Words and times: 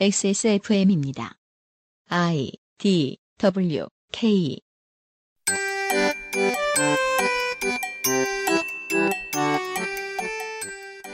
XSFM입니다. 0.00 1.34
I 2.08 2.50
D 2.78 3.18
W 3.38 3.86
K 4.10 4.58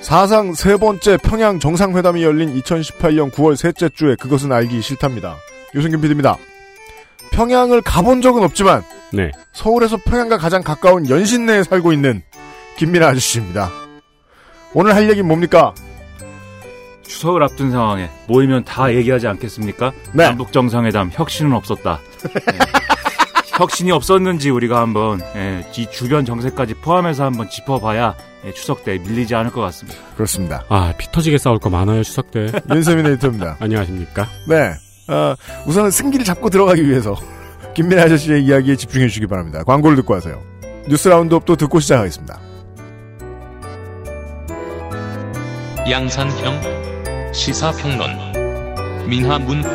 사상 0.00 0.54
세 0.54 0.76
번째 0.78 1.18
평양 1.18 1.58
정상회담이 1.58 2.22
열린 2.22 2.54
2018년 2.54 3.30
9월 3.30 3.56
셋째 3.56 3.90
주에 3.90 4.14
그것은 4.14 4.52
알기 4.52 4.80
싫답니다. 4.80 5.36
유승균 5.74 6.00
PD입니다. 6.00 6.38
평양을 7.32 7.82
가본 7.82 8.22
적은 8.22 8.42
없지만 8.42 8.82
네. 9.12 9.32
서울에서 9.52 9.98
평양과 9.98 10.38
가장 10.38 10.62
가까운 10.62 11.10
연신내에 11.10 11.64
살고 11.64 11.92
있는 11.92 12.22
김민아 12.78 13.08
아저씨입니다. 13.08 13.70
오늘 14.72 14.94
할 14.94 15.10
얘기는 15.10 15.26
뭡니까? 15.26 15.74
추석을 17.08 17.42
앞둔 17.42 17.70
상황에 17.70 18.10
모이면 18.28 18.64
다 18.64 18.92
얘기하지 18.94 19.26
않겠습니까? 19.26 19.92
네. 20.12 20.24
남북 20.24 20.52
정상회담 20.52 21.10
혁신은 21.12 21.52
없었다. 21.52 22.00
예. 22.36 22.58
혁신이 23.58 23.90
없었는지 23.90 24.50
우리가 24.50 24.80
한번 24.80 25.20
예, 25.34 25.66
이 25.76 25.90
주변 25.90 26.24
정세까지 26.24 26.74
포함해서 26.74 27.24
한번 27.24 27.48
짚어봐야 27.50 28.14
예, 28.44 28.52
추석 28.52 28.84
때 28.84 28.98
밀리지 28.98 29.34
않을 29.34 29.50
것 29.50 29.60
같습니다. 29.62 29.98
그렇습니다. 30.14 30.64
아, 30.68 30.92
피 30.96 31.10
터지게 31.10 31.38
싸울 31.38 31.58
거 31.58 31.68
많아요, 31.68 32.04
추석 32.04 32.30
때. 32.30 32.52
윤세민 32.72 33.04
에디터입니다. 33.06 33.56
안녕하십니까? 33.58 34.28
네. 34.46 34.74
어, 35.12 35.34
우선은 35.66 35.90
승기를 35.90 36.24
잡고 36.24 36.50
들어가기 36.50 36.86
위해서 36.88 37.16
김민아 37.74 38.02
아저씨의 38.02 38.44
이야기에 38.44 38.76
집중해 38.76 39.08
주시기 39.08 39.26
바랍니다. 39.26 39.64
광고를 39.64 39.96
듣고 39.96 40.14
하세요. 40.14 40.40
뉴스 40.86 41.08
roundup도 41.08 41.56
듣고 41.56 41.80
시작하겠습니다. 41.80 42.38
양산형 45.90 46.87
시사평론 47.32 49.06
민하문구. 49.06 49.68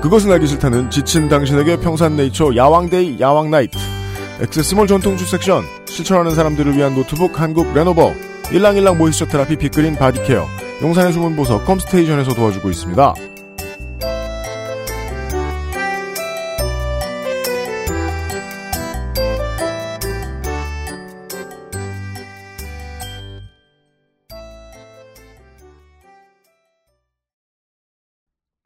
그것은 0.00 0.32
알기 0.32 0.46
싫다는 0.46 0.90
지친 0.90 1.28
당신에게 1.28 1.78
평산네이처 1.78 2.56
야왕데이 2.56 3.18
야왕나이트. 3.20 3.78
엑세스몰 4.40 4.86
전통주 4.86 5.26
섹션 5.26 5.64
실천하는 5.86 6.34
사람들을 6.34 6.76
위한 6.76 6.94
노트북 6.94 7.40
한국 7.40 7.72
레노버. 7.74 8.12
일랑일랑 8.52 8.98
모이스처 8.98 9.26
테라피 9.26 9.56
빅그린 9.56 9.96
바디케어. 9.96 10.46
용산의 10.82 11.12
숨은 11.12 11.36
보석 11.36 11.64
컴스테이션에서 11.64 12.34
도와주고 12.34 12.70
있습니다. 12.70 13.14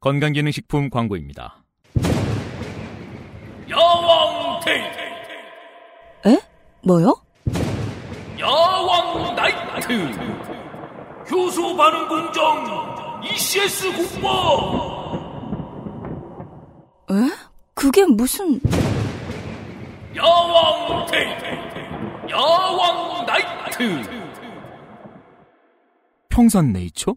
건강기능식품 0.00 0.88
광고입니다. 0.88 1.62
야왕 3.68 4.60
데이 4.64 6.32
에? 6.32 6.40
뭐요? 6.82 7.14
야왕 8.38 9.34
나이트 9.36 9.92
효소 11.30 11.76
반응 11.76 12.08
공정 12.08 13.22
ECS 13.24 13.92
공모 13.92 15.20
에? 17.10 17.14
그게 17.74 18.06
무슨... 18.06 18.58
야왕 20.16 21.06
데이 21.08 22.30
야왕 22.30 23.26
나이트 23.26 24.02
평산 26.30 26.72
네이처? 26.72 27.14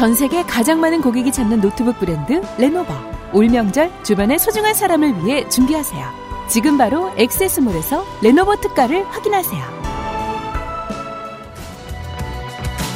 전 0.00 0.14
세계 0.14 0.42
가장 0.44 0.80
많은 0.80 1.02
고객이 1.02 1.30
찾는 1.30 1.60
노트북 1.60 1.98
브랜드 1.98 2.40
레노버. 2.56 2.94
올 3.34 3.48
명절 3.48 3.92
주변의 4.02 4.38
소중한 4.38 4.72
사람을 4.72 5.26
위해 5.26 5.46
준비하세요. 5.50 6.46
지금 6.48 6.78
바로 6.78 7.12
엑세스몰에서 7.18 8.02
레노버 8.22 8.56
특가를 8.62 9.04
확인하세요. 9.04 9.62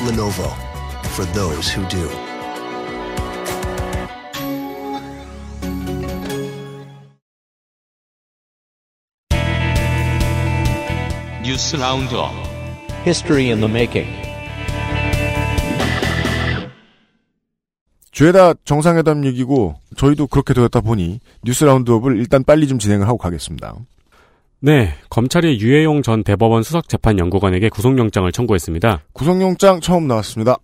Lenovo 0.09 0.51
for 1.09 1.31
those 1.35 1.77
who 1.77 1.87
do. 1.91 2.09
뉴스 11.45 11.77
roundup 11.77 12.33
History 13.05 13.51
in 13.51 13.61
the 13.61 13.71
making. 13.71 14.34
죄다 18.15 18.55
정상회담 18.65 19.27
얘기고 19.27 19.75
저희도 19.97 20.29
그렇게 20.29 20.55
되었다 20.55 20.81
보니 20.81 21.21
뉴스 21.43 21.65
roundup을 21.65 22.17
일단 22.17 22.45
빨리 22.45 22.69
좀 22.69 22.79
진행을 22.79 23.07
하고 23.09 23.19
가겠습니다. 23.19 23.75
네, 24.61 24.95
검찰이 25.11 25.61
유해용 25.61 26.01
전 26.03 26.23
대법원 26.23 26.63
수석재판연구관에게 26.63 27.69
구속영장을 27.69 28.31
청구했습니다. 28.31 29.03
구속영장 29.13 29.81
처음 29.81 30.07
나왔습니다. 30.07 30.57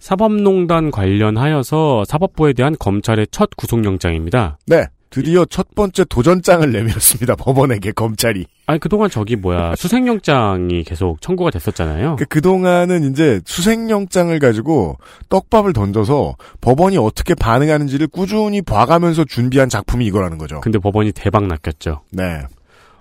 사법농단 0.00 0.90
관련하여서 0.90 2.04
사법부에 2.04 2.52
대한 2.52 2.76
검찰의 2.78 3.28
첫 3.30 3.50
구속영장입니다. 3.56 4.58
네, 4.66 4.86
드디어 5.10 5.44
첫 5.44 5.74
번째 5.74 6.04
도전장을 6.04 6.70
내밀었습니다. 6.70 7.36
법원에게 7.36 7.92
검찰이. 7.92 8.46
아니, 8.66 8.78
그동안 8.78 9.08
저기 9.08 9.36
뭐야, 9.36 9.74
수색영장이 9.76 10.84
계속 10.84 11.20
청구가 11.20 11.50
됐었잖아요. 11.50 12.16
그, 12.16 12.26
그동안은 12.26 13.10
이제 13.10 13.40
수색영장을 13.46 14.38
가지고 14.38 14.98
떡밥을 15.30 15.72
던져서 15.72 16.36
법원이 16.60 16.98
어떻게 16.98 17.34
반응하는지를 17.34 18.08
꾸준히 18.08 18.60
봐가면서 18.60 19.24
준비한 19.24 19.68
작품이 19.68 20.04
이거라는 20.06 20.36
거죠. 20.38 20.60
근데 20.60 20.78
법원이 20.78 21.12
대박 21.12 21.46
낚였죠. 21.46 22.02
네. 22.10 22.42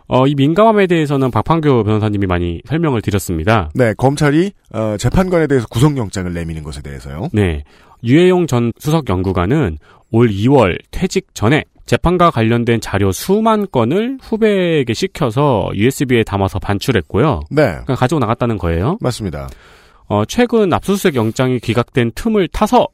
어, 0.08 0.26
이 0.26 0.36
민감함에 0.36 0.88
대해서는 0.88 1.32
박판교 1.32 1.84
변호사님이 1.84 2.28
많이 2.28 2.62
설명을 2.66 3.02
드렸습니다. 3.02 3.70
네, 3.76 3.94
검찰이, 3.98 4.54
어, 4.72 4.96
재판관에 4.98 5.48
대해서 5.48 5.68
구속영장을 5.68 6.34
내미는 6.34 6.64
것에 6.64 6.82
대해서요. 6.82 7.28
네. 7.34 7.64
유해용 8.06 8.48
전 8.48 8.72
수석 8.80 9.10
연구관은 9.10 9.78
올 10.12 10.30
2월 10.30 10.78
퇴직 10.92 11.28
전에 11.34 11.66
재판과 11.88 12.32
관련된 12.32 12.82
자료 12.82 13.12
수만 13.12 13.66
건을 13.72 14.18
후배에게 14.22 14.94
시켜서 14.94 15.70
USB에 15.74 16.24
담아서 16.24 16.60
반출했고요. 16.60 17.42
네. 17.50 17.64
그러니까 17.64 17.96
가지고 17.96 18.20
나갔다는 18.20 18.58
거예요. 18.58 18.98
맞습니다. 19.02 19.50
어, 20.08 20.26
최근 20.26 20.72
압수수색 20.72 21.16
영장이 21.16 21.60
기각된 21.60 22.12
틈을 22.14 22.50
타서 22.50 22.88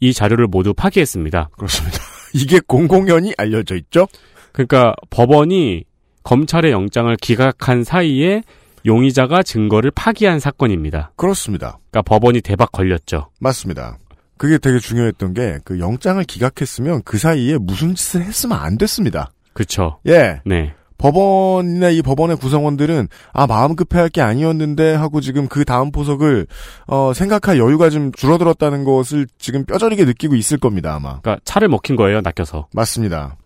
이 0.00 0.12
자료를 0.12 0.46
모두 0.46 0.72
파기했습니다. 0.74 1.50
그렇습니다. 1.56 1.98
이게 2.34 2.60
공공연히 2.66 3.32
알려져 3.36 3.76
있죠? 3.76 4.06
그러니까 4.52 4.94
법원이 5.10 5.84
검찰의 6.22 6.72
영장을 6.72 7.14
기각한 7.16 7.84
사이에 7.84 8.42
용의자가 8.84 9.42
증거를 9.42 9.90
파기한 9.90 10.38
사건입니다. 10.38 11.12
그렇습니다. 11.16 11.78
그러니까 11.90 12.02
법원이 12.02 12.40
대박 12.40 12.72
걸렸죠. 12.72 13.28
맞습니다. 13.40 13.98
그게 14.38 14.58
되게 14.58 14.78
중요했던 14.78 15.34
게 15.34 15.58
그 15.64 15.80
영장을 15.80 16.22
기각했으면 16.24 17.02
그 17.04 17.18
사이에 17.18 17.58
무슨 17.58 17.94
짓을 17.94 18.22
했으면 18.22 18.58
안 18.58 18.78
됐습니다. 18.78 19.30
그렇죠. 19.52 19.98
예. 20.06 20.40
네. 20.44 20.74
법원이나 20.98 21.90
이 21.90 22.00
법원의 22.02 22.36
구성원들은 22.36 23.08
아 23.32 23.46
마음 23.46 23.76
급해할 23.76 24.08
게 24.08 24.22
아니었는데 24.22 24.94
하고 24.94 25.20
지금 25.20 25.46
그 25.46 25.64
다음 25.64 25.90
포석을 25.90 26.46
어 26.86 27.12
생각할 27.12 27.58
여유가 27.58 27.90
좀 27.90 28.12
줄어들었다는 28.12 28.84
것을 28.84 29.26
지금 29.38 29.64
뼈저리게 29.66 30.04
느끼고 30.06 30.36
있을 30.36 30.58
겁니다 30.58 30.94
아마. 30.94 31.20
그러니까 31.20 31.38
차를 31.44 31.68
먹힌 31.68 31.96
거예요, 31.96 32.22
낚여서. 32.22 32.68
맞습니다. 32.72 33.36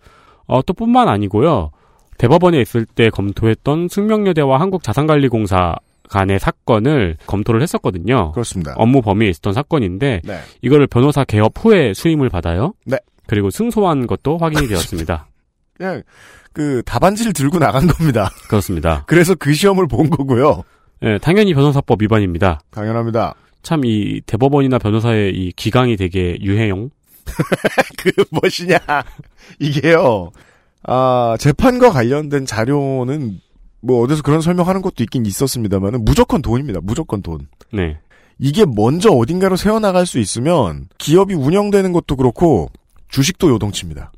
어, 0.47 0.63
또 0.63 0.75
뿐만 0.75 1.09
아니고요. 1.09 1.71
대법원에 2.19 2.61
있을 2.61 2.85
때 2.85 3.11
검토했던 3.11 3.89
숙명여대와 3.89 4.61
한국자산관리공사 4.61 5.77
간의 6.11 6.39
사건을 6.41 7.17
검토를 7.27 7.63
했었거든요. 7.63 8.33
그렇습니다. 8.33 8.75
업무 8.77 9.01
범위에 9.01 9.29
있었던 9.29 9.53
사건인데 9.53 10.21
네. 10.25 10.41
이거를 10.63 10.87
변호사 10.87 11.25
개업 11.25 11.53
후에 11.57 11.95
수임을 11.95 12.29
받아요. 12.29 12.75
네. 12.85 12.99
그리고 13.27 13.51
승소한 13.51 14.07
것도 14.07 14.39
확인이 14.39 14.67
되었습니다. 14.69 15.29
그냥 15.77 16.03
그 16.53 16.83
답안지를 16.85 17.33
들고 17.33 17.59
나간 17.61 17.87
겁니다. 17.87 18.29
그렇습니다. 18.49 19.05
그래서 19.09 19.35
그 19.37 19.53
시험을 19.53 19.87
본 19.87 20.11
거고요. 20.11 20.65
예, 21.03 21.19
당연히 21.19 21.55
변호사법 21.55 22.03
위반입니다. 22.03 22.61
당연합니다. 22.71 23.35
참 23.63 23.85
이 23.85 24.21
대법원이나 24.27 24.79
변호사의 24.79 25.33
이 25.35 25.53
기강이 25.53 25.97
되게 25.97 26.37
유해용. 26.41 26.91
그 27.99 28.11
무엇이냐 28.31 28.79
이게요. 29.61 30.31
아 30.83 31.37
재판과 31.39 31.91
관련된 31.91 32.47
자료는 32.47 33.39
뭐 33.81 34.03
어디서 34.03 34.23
그런 34.23 34.41
설명하는 34.41 34.83
것도 34.83 35.03
있긴 35.05 35.27
있었습니다만은 35.27 36.05
무조건 36.05 36.43
돈입니다. 36.43 36.81
무조건 36.83 37.23
돈. 37.23 37.49
네. 37.73 37.99
이게 38.39 38.65
먼저 38.65 39.11
어딘가로 39.11 39.57
새어나갈 39.57 40.07
수 40.07 40.19
있으면 40.19 40.87
기업이 40.99 41.35
운영되는 41.35 41.93
것도 41.93 42.17
그렇고 42.17 42.71
주식도 43.09 43.51
요동칩니다. 43.51 44.13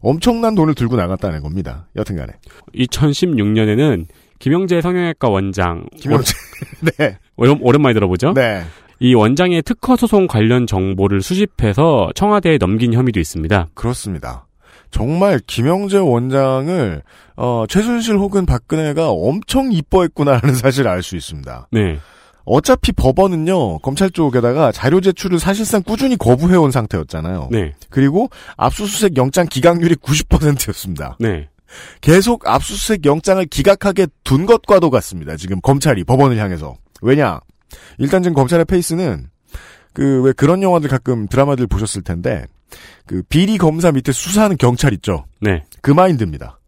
엄청난 0.00 0.54
돈을 0.54 0.74
들고 0.74 0.96
나갔다는 0.96 1.42
겁니다. 1.42 1.88
여튼간에. 1.96 2.32
2016년에는 2.74 4.06
김영재 4.38 4.80
성형외과 4.80 5.28
원장. 5.28 5.86
김영재. 5.96 6.32
네. 6.98 7.18
오랜, 7.36 7.58
오랜만에 7.60 7.94
들어보죠? 7.94 8.34
네. 8.34 8.62
이 9.00 9.14
원장의 9.14 9.62
특허 9.62 9.96
소송 9.96 10.26
관련 10.26 10.66
정보를 10.66 11.22
수집해서 11.22 12.10
청와대에 12.14 12.58
넘긴 12.58 12.92
혐의도 12.92 13.20
있습니다. 13.20 13.68
그렇습니다. 13.74 14.46
정말 14.90 15.40
김영재 15.46 15.98
원장을 15.98 17.02
어, 17.36 17.64
최순실 17.68 18.16
혹은 18.16 18.46
박근혜가 18.46 19.10
엄청 19.10 19.72
이뻐했구나라는 19.72 20.54
사실을 20.56 20.90
알 20.90 21.02
수 21.02 21.16
있습니다. 21.16 21.68
네. 21.72 21.98
어차피 22.44 22.92
법원은요 22.92 23.78
검찰 23.80 24.08
쪽에다가 24.10 24.70
자료 24.70 25.00
제출을 25.00 25.40
사실상 25.40 25.82
꾸준히 25.82 26.16
거부해온 26.16 26.70
상태였잖아요. 26.70 27.48
네. 27.50 27.74
그리고 27.90 28.30
압수수색 28.56 29.16
영장 29.16 29.46
기각률이 29.46 29.96
90%였습니다. 29.96 31.16
네. 31.18 31.48
계속 32.00 32.46
압수수색 32.46 33.04
영장을 33.04 33.44
기각하게 33.46 34.06
둔 34.22 34.46
것과도 34.46 34.90
같습니다. 34.90 35.36
지금 35.36 35.60
검찰이 35.60 36.04
법원을 36.04 36.38
향해서 36.38 36.76
왜냐? 37.02 37.40
일단 37.98 38.22
지금 38.22 38.34
검찰의 38.34 38.64
페이스는 38.64 39.28
그 39.96 40.20
왜 40.22 40.32
그런 40.32 40.62
영화들 40.62 40.90
가끔 40.90 41.26
드라마들 41.26 41.66
보셨을 41.66 42.02
텐데 42.02 42.44
그 43.06 43.22
비리 43.30 43.56
검사 43.56 43.90
밑에 43.90 44.12
수사하는 44.12 44.58
경찰 44.58 44.92
있죠. 44.92 45.24
네. 45.40 45.62
그 45.80 45.90
마인드입니다. 45.90 46.58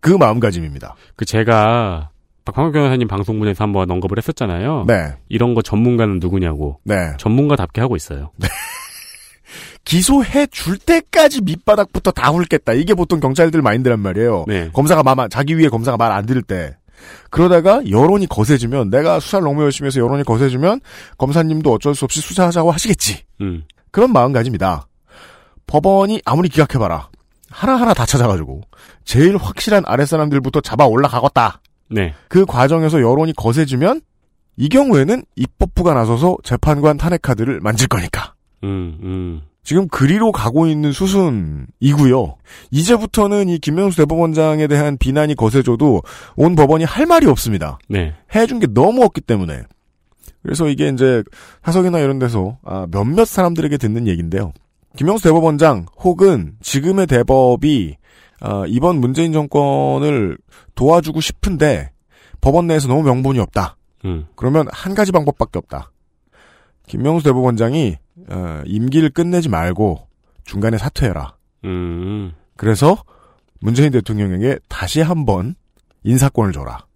그 0.00 0.10
마음가짐입니다. 0.10 0.94
그 1.16 1.24
제가 1.24 2.10
박광호 2.44 2.70
변호사님 2.70 3.08
방송분에서 3.08 3.64
한번 3.64 3.90
언급을 3.90 4.18
했었잖아요. 4.18 4.84
네. 4.86 5.14
이런 5.28 5.54
거 5.54 5.62
전문가는 5.62 6.20
누구냐고. 6.20 6.78
네. 6.84 6.94
전문가답게 7.18 7.80
하고 7.80 7.96
있어요. 7.96 8.30
기소해 9.84 10.46
줄 10.48 10.78
때까지 10.78 11.42
밑바닥부터 11.42 12.10
다 12.12 12.30
훑겠다. 12.30 12.72
이게 12.74 12.94
보통 12.94 13.18
경찰들 13.18 13.62
마인드란 13.62 13.98
말이에요. 14.00 14.44
네. 14.46 14.70
검사가 14.72 15.02
말, 15.02 15.28
자기 15.28 15.56
위에 15.58 15.68
검사가 15.68 15.96
말 15.96 16.12
안 16.12 16.24
들을 16.26 16.42
때. 16.42 16.76
그러다가 17.30 17.82
여론이 17.88 18.26
거세지면 18.26 18.90
내가 18.90 19.20
수사를 19.20 19.44
너무 19.44 19.62
열심히 19.62 19.86
해서 19.86 20.00
여론이 20.00 20.24
거세지면 20.24 20.80
검사님도 21.18 21.72
어쩔 21.72 21.94
수 21.94 22.04
없이 22.04 22.20
수사하자고 22.20 22.70
하시겠지. 22.70 23.24
음. 23.40 23.64
그런 23.90 24.12
마음가짐이다. 24.12 24.86
법원이 25.66 26.22
아무리 26.24 26.48
기각해봐라. 26.48 27.08
하나하나 27.50 27.94
다 27.94 28.04
찾아가지고 28.04 28.62
제일 29.04 29.36
확실한 29.36 29.84
아랫사람들부터 29.86 30.60
잡아 30.60 30.86
올라가겠다. 30.86 31.60
네. 31.88 32.14
그 32.28 32.44
과정에서 32.44 33.00
여론이 33.00 33.32
거세지면 33.34 34.00
이 34.56 34.68
경우에는 34.68 35.22
입법부가 35.36 35.94
나서서 35.94 36.36
재판관 36.42 36.96
탄핵 36.96 37.22
카드를 37.22 37.60
만질 37.60 37.88
거니까. 37.88 38.34
음, 38.64 38.98
음. 39.02 39.42
지금 39.66 39.88
그리로 39.88 40.30
가고 40.30 40.68
있는 40.68 40.92
수순이고요. 40.92 42.36
이제부터는 42.70 43.48
이 43.48 43.58
김명수 43.58 43.96
대법원장에 43.96 44.68
대한 44.68 44.96
비난이 44.96 45.34
거세져도 45.34 46.02
온 46.36 46.54
법원이 46.54 46.84
할 46.84 47.04
말이 47.04 47.26
없습니다. 47.26 47.80
네. 47.88 48.14
해준 48.32 48.60
게 48.60 48.68
너무 48.72 49.02
없기 49.02 49.22
때문에. 49.22 49.62
그래서 50.44 50.68
이게 50.68 50.88
이제 50.88 51.24
사석이나 51.64 51.98
이런 51.98 52.20
데서 52.20 52.58
아, 52.62 52.86
몇몇 52.92 53.24
사람들에게 53.24 53.76
듣는 53.78 54.06
얘기인데요. 54.06 54.52
김명수 54.96 55.24
대법원장 55.24 55.86
혹은 55.98 56.52
지금의 56.62 57.08
대법이 57.08 57.96
아, 58.42 58.62
이번 58.68 59.00
문재인 59.00 59.32
정권을 59.32 60.38
도와주고 60.76 61.20
싶은데 61.20 61.90
법원 62.40 62.68
내에서 62.68 62.86
너무 62.86 63.02
명분이 63.02 63.40
없다. 63.40 63.76
음. 64.04 64.26
그러면 64.36 64.68
한 64.70 64.94
가지 64.94 65.10
방법밖에 65.10 65.58
없다. 65.58 65.90
김명수 66.86 67.24
대법원장이 67.24 67.96
어, 68.28 68.62
임기를 68.64 69.10
끝내지 69.10 69.48
말고 69.48 70.08
중간에 70.44 70.78
사퇴해라. 70.78 71.34
음. 71.64 72.32
그래서 72.56 72.96
문재인 73.60 73.90
대통령에게 73.92 74.58
다시 74.68 75.00
한번 75.00 75.54
인사권을 76.04 76.52
줘라. 76.52 76.86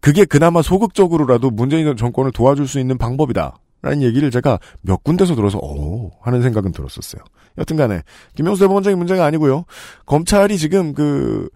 그게 0.00 0.24
그나마 0.24 0.62
소극적으로라도 0.62 1.50
문재인 1.50 1.96
정권을 1.96 2.32
도와줄 2.32 2.66
수 2.66 2.78
있는 2.80 2.98
방법이다. 2.98 3.56
라는 3.80 4.02
얘기를 4.02 4.30
제가 4.30 4.58
몇 4.82 5.04
군데서 5.04 5.36
들어서 5.36 5.58
오 5.58 6.10
하는 6.20 6.42
생각은 6.42 6.72
들었었어요. 6.72 7.22
여튼간에 7.58 8.02
김명수 8.34 8.60
대법원장이 8.60 8.96
문제가 8.96 9.24
아니고요. 9.24 9.64
검찰이 10.04 10.58
지금 10.58 10.92
그 10.94 11.48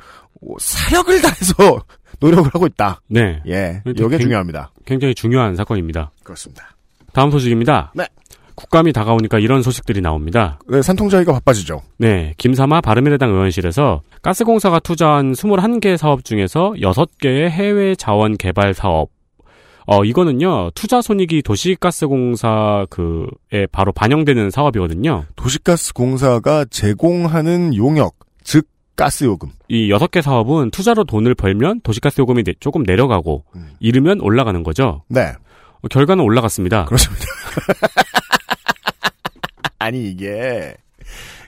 사력을 0.58 1.20
다해서 1.20 1.82
노력을 2.20 2.48
하고 2.54 2.66
있다. 2.66 3.00
네. 3.08 3.42
예, 3.48 3.82
이게 3.86 4.18
중요합니다. 4.18 4.70
굉장히 4.84 5.14
중요한 5.14 5.56
사건입니다. 5.56 6.12
그렇습니다. 6.22 6.76
다음 7.12 7.30
소식입니다. 7.30 7.92
네. 7.96 8.06
국감이 8.54 8.92
다가오니까 8.92 9.38
이런 9.38 9.62
소식들이 9.62 10.00
나옵니다. 10.00 10.58
네, 10.68 10.82
산통자위가 10.82 11.32
바빠지죠. 11.32 11.82
네, 11.98 12.34
김사마 12.38 12.80
바른미래당 12.80 13.30
의원실에서 13.30 14.02
가스공사가 14.22 14.78
투자한 14.80 15.32
21개 15.32 15.96
사업 15.96 16.24
중에서 16.24 16.72
6개의 16.78 17.48
해외 17.48 17.94
자원 17.94 18.36
개발 18.36 18.74
사업. 18.74 19.08
어, 19.86 20.04
이거는요, 20.04 20.70
투자 20.76 21.02
손익이 21.02 21.42
도시가스공사 21.42 22.86
그에 22.88 23.66
바로 23.72 23.90
반영되는 23.92 24.50
사업이거든요. 24.50 25.24
도시가스 25.34 25.92
공사가 25.92 26.64
제공하는 26.66 27.74
용역, 27.74 28.14
즉 28.44 28.68
가스 28.94 29.24
요금. 29.24 29.48
이 29.68 29.88
6개 29.92 30.22
사업은 30.22 30.70
투자로 30.70 31.02
돈을 31.04 31.34
벌면 31.34 31.80
도시가스 31.82 32.20
요금이 32.20 32.44
내- 32.44 32.54
조금 32.60 32.84
내려가고, 32.84 33.44
음. 33.56 33.70
이르면 33.80 34.20
올라가는 34.20 34.62
거죠. 34.62 35.02
네. 35.08 35.32
어, 35.82 35.88
결과는 35.90 36.22
올라갔습니다. 36.22 36.84
그렇습니다. 36.84 37.24
아니 39.82 40.08
이게 40.08 40.76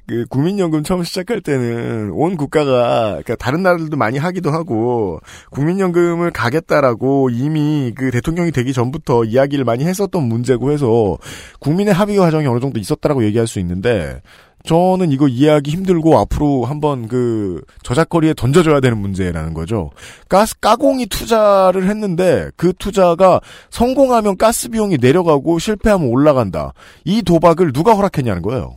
그 0.07 0.27
국민연금 0.29 0.83
처음 0.83 1.03
시작할 1.03 1.41
때는 1.41 2.11
온 2.11 2.37
국가가 2.37 3.11
그러니까 3.11 3.37
다른 3.37 3.63
나라들도 3.63 3.97
많이 3.97 4.19
하기도 4.19 4.51
하고 4.51 5.21
국민연금을 5.51 6.31
가겠다라고 6.31 7.31
이미 7.31 7.93
그 7.97 8.11
대통령이 8.11 8.51
되기 8.51 8.73
전부터 8.73 9.25
이야기를 9.25 9.65
많이 9.65 9.85
했었던 9.85 10.23
문제고 10.25 10.73
해서 10.73 11.17
국민의 11.61 11.95
합의 11.95 12.19
과정이 12.19 12.47
어느 12.47 12.61
정도 12.61 12.79
있었다라고 12.79 13.25
얘기할 13.25 13.47
수 13.47 13.61
있는데 13.61 14.21
저는 14.65 15.13
이거 15.13 15.29
이해하기 15.29 15.71
힘들고 15.71 16.19
앞으로 16.19 16.65
한번 16.65 17.07
그 17.07 17.63
저작거리에 17.83 18.33
던져줘야 18.35 18.81
되는 18.81 18.97
문제라는 18.99 19.53
거죠. 19.53 19.91
가스 20.29 20.59
까공이 20.59 21.07
투자를 21.07 21.89
했는데 21.89 22.51
그 22.57 22.73
투자가 22.73 23.41
성공하면 23.71 24.39
가스 24.39 24.71
비용이 24.71 24.97
내려가고 25.01 25.59
실패하면 25.59 26.09
올라간다. 26.09 26.73
이 27.05 27.23
도박을 27.23 27.73
누가 27.73 27.95
허락했냐는 27.95 28.41
거예요. 28.41 28.75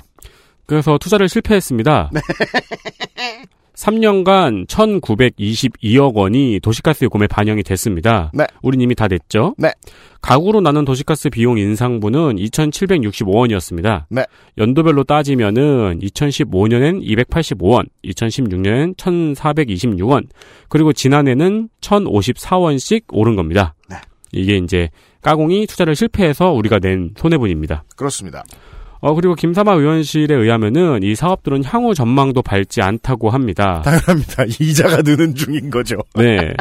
그래서 0.65 0.97
투자를 0.97 1.29
실패했습니다. 1.29 2.11
네. 3.87 3.97
3년간 3.97 4.67
1,922억 4.67 6.13
원이 6.15 6.59
도시가스 6.61 7.05
요금에 7.05 7.27
반영이 7.27 7.63
됐습니다. 7.63 8.31
네. 8.33 8.45
우린 8.61 8.81
이미 8.81 8.95
다 8.95 9.07
냈죠? 9.07 9.55
네. 9.57 9.71
가구로 10.21 10.61
나눈 10.61 10.83
도시가스 10.83 11.29
비용 11.29 11.57
인상분은 11.57 12.35
2,765원이었습니다. 12.35 14.05
네. 14.09 14.25
연도별로 14.57 15.03
따지면은 15.03 15.99
2015년엔 15.99 17.01
285원, 17.03 17.87
2016년엔 18.03 18.97
1,426원, 18.97 20.27
그리고 20.67 20.91
지난해는 20.91 21.69
1,054원씩 21.81 23.03
오른 23.11 23.35
겁니다. 23.35 23.73
네. 23.89 23.95
이게 24.33 24.57
이제 24.57 24.89
까공이 25.21 25.65
투자를 25.67 25.95
실패해서 25.95 26.51
우리가 26.51 26.79
낸 26.79 27.11
손해분입니다. 27.17 27.85
그렇습니다. 27.95 28.43
어, 28.99 29.13
그리고 29.13 29.35
김사마 29.35 29.73
의원실에 29.73 30.33
의하면은 30.33 31.03
이 31.03 31.15
사업들은 31.15 31.63
향후 31.63 31.93
전망도 31.93 32.41
밝지 32.41 32.81
않다고 32.81 33.29
합니다. 33.29 33.81
당연합니다. 33.83 34.45
이자가 34.59 35.01
느는 35.03 35.35
중인 35.35 35.69
거죠. 35.69 35.97
네. 36.15 36.53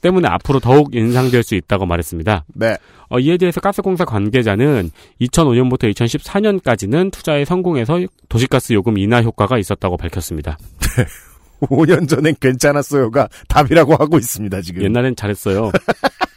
때문에 0.00 0.28
앞으로 0.28 0.58
더욱 0.58 0.94
인상될 0.94 1.42
수 1.42 1.54
있다고 1.54 1.86
말했습니다. 1.86 2.44
네. 2.54 2.76
어, 3.08 3.18
이에 3.18 3.36
대해서 3.36 3.60
가스공사 3.60 4.04
관계자는 4.04 4.90
2005년부터 5.20 5.92
2014년까지는 5.94 7.12
투자에 7.12 7.44
성공해서 7.44 8.00
도시가스 8.28 8.72
요금 8.72 8.98
인하 8.98 9.22
효과가 9.22 9.58
있었다고 9.58 9.96
밝혔습니다. 9.96 10.58
5년 11.62 12.08
전엔 12.08 12.34
괜찮았어요가 12.40 13.28
답이라고 13.48 13.94
하고 13.94 14.18
있습니다, 14.18 14.60
지금. 14.62 14.82
옛날엔 14.82 15.14
잘했어요. 15.14 15.70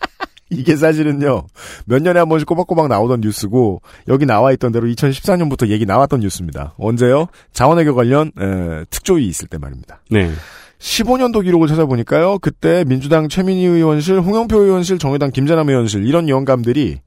이게 0.51 0.75
사실은요, 0.75 1.43
몇 1.85 2.01
년에 2.03 2.19
한 2.19 2.29
번씩 2.29 2.47
꼬박꼬박 2.47 2.87
나오던 2.87 3.21
뉴스고, 3.21 3.81
여기 4.07 4.25
나와 4.25 4.51
있던 4.53 4.71
대로 4.71 4.87
2014년부터 4.87 5.69
얘기 5.69 5.85
나왔던 5.85 6.19
뉴스입니다. 6.19 6.75
언제요? 6.77 7.27
자원외교 7.51 7.95
관련, 7.95 8.31
에, 8.39 8.85
특조위 8.89 9.27
있을 9.27 9.47
때 9.47 9.57
말입니다. 9.57 10.01
네. 10.11 10.31
15년도 10.79 11.43
기록을 11.43 11.67
찾아보니까요, 11.67 12.37
그때 12.39 12.83
민주당 12.85 13.27
최민희 13.27 13.65
의원실, 13.65 14.19
홍영표 14.19 14.61
의원실, 14.61 14.99
정의당 14.99 15.31
김재남 15.31 15.69
의원실, 15.69 16.05
이런 16.05 16.29
영감들이, 16.29 16.99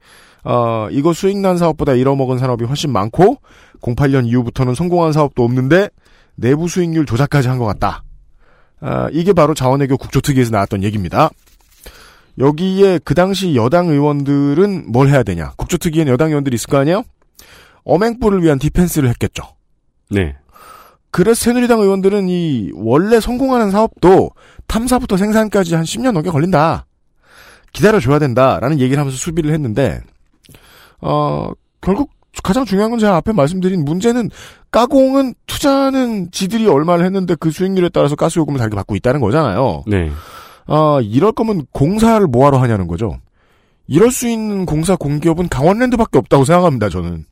어, 0.43 0.87
이거 0.91 1.13
수익난 1.13 1.57
사업보다 1.57 1.93
잃어먹은 1.93 2.39
산업이 2.39 2.65
훨씬 2.65 2.91
많고, 2.91 3.37
08년 3.81 4.27
이후부터는 4.27 4.75
성공한 4.75 5.13
사업도 5.13 5.43
없는데, 5.45 5.89
내부 6.35 6.67
수익률 6.67 7.05
조작까지 7.05 7.47
한 7.47 7.57
것 7.57 7.65
같다. 7.65 8.03
아, 8.81 9.09
이게 9.11 9.31
바로 9.33 9.53
자원외교 9.53 9.97
국조특위에서 9.97 10.51
나왔던 10.51 10.83
얘기입니다. 10.83 11.29
여기에 12.39 12.99
그 13.03 13.13
당시 13.13 13.55
여당 13.55 13.87
의원들은 13.89 14.91
뭘 14.91 15.09
해야 15.09 15.23
되냐. 15.23 15.51
국조특위엔 15.57 16.07
여당 16.07 16.29
의원들이 16.29 16.55
있을 16.55 16.67
거 16.67 16.77
아니에요? 16.77 17.03
어맹불을 17.83 18.43
위한 18.43 18.59
디펜스를 18.59 19.09
했겠죠. 19.09 19.43
네. 20.09 20.35
그래서 21.11 21.43
새누리당 21.43 21.79
의원들은 21.79 22.29
이 22.29 22.71
원래 22.75 23.19
성공하는 23.19 23.71
사업도 23.71 24.31
탐사부터 24.67 25.17
생산까지 25.17 25.75
한 25.75 25.83
10년 25.83 26.11
넘게 26.11 26.29
걸린다. 26.29 26.85
기다려줘야 27.73 28.19
된다라는 28.19 28.79
얘기를 28.79 28.99
하면서 28.99 29.17
수비를 29.17 29.53
했는데 29.53 30.01
어 31.01 31.51
결국 31.81 32.11
가장 32.43 32.65
중요한 32.65 32.89
건 32.91 32.99
제가 32.99 33.15
앞에 33.17 33.31
말씀드린 33.31 33.83
문제는 33.85 34.29
가공은 34.71 35.33
투자는 35.45 36.31
지들이 36.31 36.67
얼마를 36.67 37.05
했는데 37.05 37.35
그 37.35 37.51
수익률에 37.51 37.89
따라서 37.89 38.15
가스요금을 38.15 38.59
다르게 38.59 38.75
받고 38.75 38.95
있다는 38.95 39.19
거잖아요. 39.19 39.83
네. 39.87 40.11
아, 40.69 40.99
이럴 41.03 41.31
거면 41.31 41.65
공사를 41.71 42.25
뭐하러 42.27 42.59
하냐는 42.59 42.87
거죠. 42.87 43.19
이럴 43.87 44.11
수 44.11 44.29
있는 44.29 44.67
공사 44.67 44.95
공기업은 44.95 45.49
강원랜드밖에 45.49 46.19
없다고 46.19 46.45
생각합니다, 46.45 46.89
저는. 46.89 47.25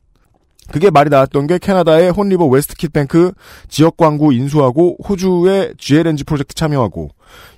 그게 0.70 0.90
말이 0.90 1.08
나왔던 1.08 1.46
게 1.46 1.58
캐나다의 1.58 2.10
혼리버 2.10 2.46
웨스트컷뱅크 2.46 3.32
지역 3.68 3.96
광구 3.96 4.32
인수하고 4.32 4.98
호주의 5.08 5.72
GLNG 5.78 6.24
프로젝트 6.24 6.54
참여하고 6.54 7.08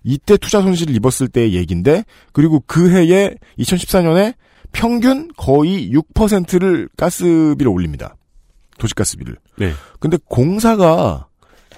이때 0.05 0.37
투자 0.37 0.63
손실을 0.63 0.95
입었을 0.95 1.27
때의 1.27 1.55
얘기인데 1.55 2.05
그리고 2.33 2.63
그 2.67 2.89
해에 2.89 3.35
2014년에 3.59 4.35
평균 4.71 5.29
거의 5.37 5.91
6%를 5.91 6.89
가스비를 6.97 7.67
올립니다. 7.69 8.15
도시가스비를. 8.79 9.37
네. 9.59 9.73
근데 9.99 10.17
공사가 10.27 11.27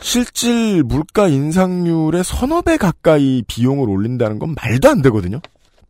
실질 0.03 0.83
물가 0.83 1.29
인상률의 1.29 2.25
서너 2.25 2.63
배 2.63 2.77
가까이 2.77 3.43
비용을 3.47 3.89
올린다는 3.89 4.39
건 4.39 4.55
말도 4.61 4.89
안 4.89 5.03
되거든요. 5.03 5.41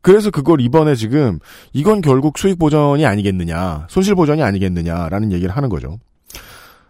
그래서 0.00 0.31
그걸 0.31 0.61
이번에 0.61 0.95
지금 0.95 1.38
이건 1.73 2.00
결국 2.00 2.37
수익 2.37 2.59
보전이 2.59 3.07
아니겠느냐, 3.07 3.87
손실 3.88 4.14
보전이 4.14 4.42
아니겠느냐라는 4.42 5.33
얘기를 5.33 5.57
하는 5.57 5.69
거죠. 5.69 5.99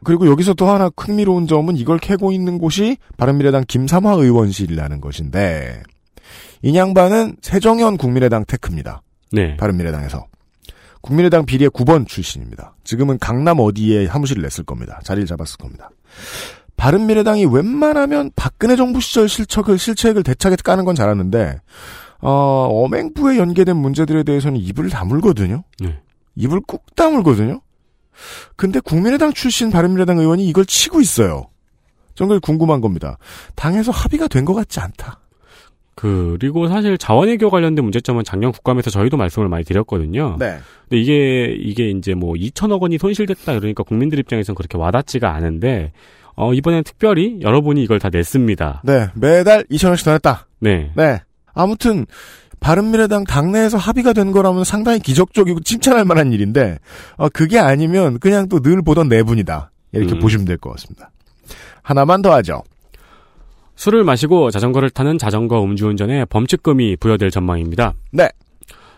그리고 0.04 0.26
여기서 0.26 0.54
또 0.54 0.68
하나 0.68 0.90
흥미로운 0.96 1.46
점은 1.46 1.76
이걸 1.76 1.98
캐고 1.98 2.32
있는 2.32 2.58
곳이 2.58 2.96
바른미래당 3.18 3.64
김삼화 3.68 4.14
의원실이라는 4.14 5.00
것인데 5.00 5.82
인양반은 6.62 7.36
세정현 7.42 7.98
국민의당 7.98 8.44
테크입니다. 8.46 9.02
네. 9.30 9.56
바른미래당에서. 9.56 10.26
국민의당 11.02 11.44
비리의 11.44 11.70
9번 11.70 12.06
출신입니다. 12.06 12.74
지금은 12.84 13.18
강남 13.18 13.58
어디에 13.58 14.06
사무실을 14.06 14.42
냈을 14.42 14.64
겁니다. 14.64 15.00
자리를 15.04 15.26
잡았을 15.26 15.58
겁니다. 15.58 15.90
바른미래당이 16.76 17.46
웬만하면 17.46 18.30
박근혜 18.34 18.76
정부 18.76 19.00
시절 19.00 19.28
실책을, 19.28 19.78
실책을 19.78 20.22
대차게 20.22 20.56
까는 20.64 20.84
건 20.84 20.94
잘하는데, 20.94 21.60
어, 22.20 22.30
엄행부에 22.84 23.38
연계된 23.38 23.76
문제들에 23.76 24.22
대해서는 24.24 24.58
입을 24.60 24.90
다물거든요? 24.90 25.62
네. 25.80 26.00
입을 26.36 26.60
꾹 26.66 26.84
다물거든요? 26.96 27.60
근데 28.56 28.80
국민의당 28.80 29.32
출신 29.32 29.70
바른미래당 29.70 30.18
의원이 30.18 30.46
이걸 30.46 30.64
치고 30.66 31.00
있어요. 31.00 31.46
정말 32.14 32.40
궁금한 32.40 32.80
겁니다. 32.80 33.16
당에서 33.54 33.90
합의가 33.90 34.28
된 34.28 34.44
것 34.44 34.54
같지 34.54 34.80
않다. 34.80 35.20
그리고 35.94 36.68
사실 36.68 36.96
자원외교 36.96 37.50
관련된 37.50 37.84
문제점은 37.84 38.24
작년 38.24 38.50
국감에서 38.50 38.90
저희도 38.90 39.16
말씀을 39.18 39.48
많이 39.48 39.62
드렸거든요. 39.64 40.36
네. 40.38 40.58
근데 40.88 41.00
이게 41.00 41.54
이게 41.58 41.90
이제 41.90 42.14
뭐 42.14 42.34
2천억 42.34 42.80
원이 42.80 42.98
손실됐다 42.98 43.58
그러니까 43.58 43.82
국민들 43.82 44.18
입장에서는 44.18 44.54
그렇게 44.56 44.78
와닿지가 44.78 45.32
않은데 45.34 45.92
어 46.34 46.54
이번엔 46.54 46.84
특별히 46.84 47.38
여러분이 47.40 47.82
이걸 47.82 47.98
다 47.98 48.08
냈습니다. 48.10 48.82
네. 48.84 49.08
매달 49.14 49.64
2천원씩 49.64 50.04
더 50.04 50.12
냈다. 50.12 50.46
네. 50.60 50.90
네. 50.96 51.20
아무튼 51.54 52.06
바른미래당 52.60 53.24
당내에서 53.24 53.76
합의가 53.76 54.12
된 54.12 54.30
거라면 54.32 54.64
상당히 54.64 55.00
기적적이고 55.00 55.60
칭찬할 55.60 56.04
만한 56.04 56.32
일인데 56.32 56.78
어, 57.16 57.28
그게 57.28 57.58
아니면 57.58 58.18
그냥 58.20 58.48
또 58.48 58.60
늘 58.60 58.82
보던 58.82 59.08
내분이다 59.08 59.70
이렇게 59.92 60.14
음. 60.14 60.20
보시면 60.20 60.44
될 60.46 60.56
것 60.58 60.70
같습니다. 60.70 61.10
하나만 61.82 62.22
더 62.22 62.32
하죠. 62.34 62.62
술을 63.74 64.04
마시고 64.04 64.50
자전거를 64.50 64.90
타는 64.90 65.18
자전거 65.18 65.62
음주운전에 65.64 66.26
범칙금이 66.26 66.96
부여될 66.96 67.30
전망입니다. 67.30 67.94
네. 68.12 68.28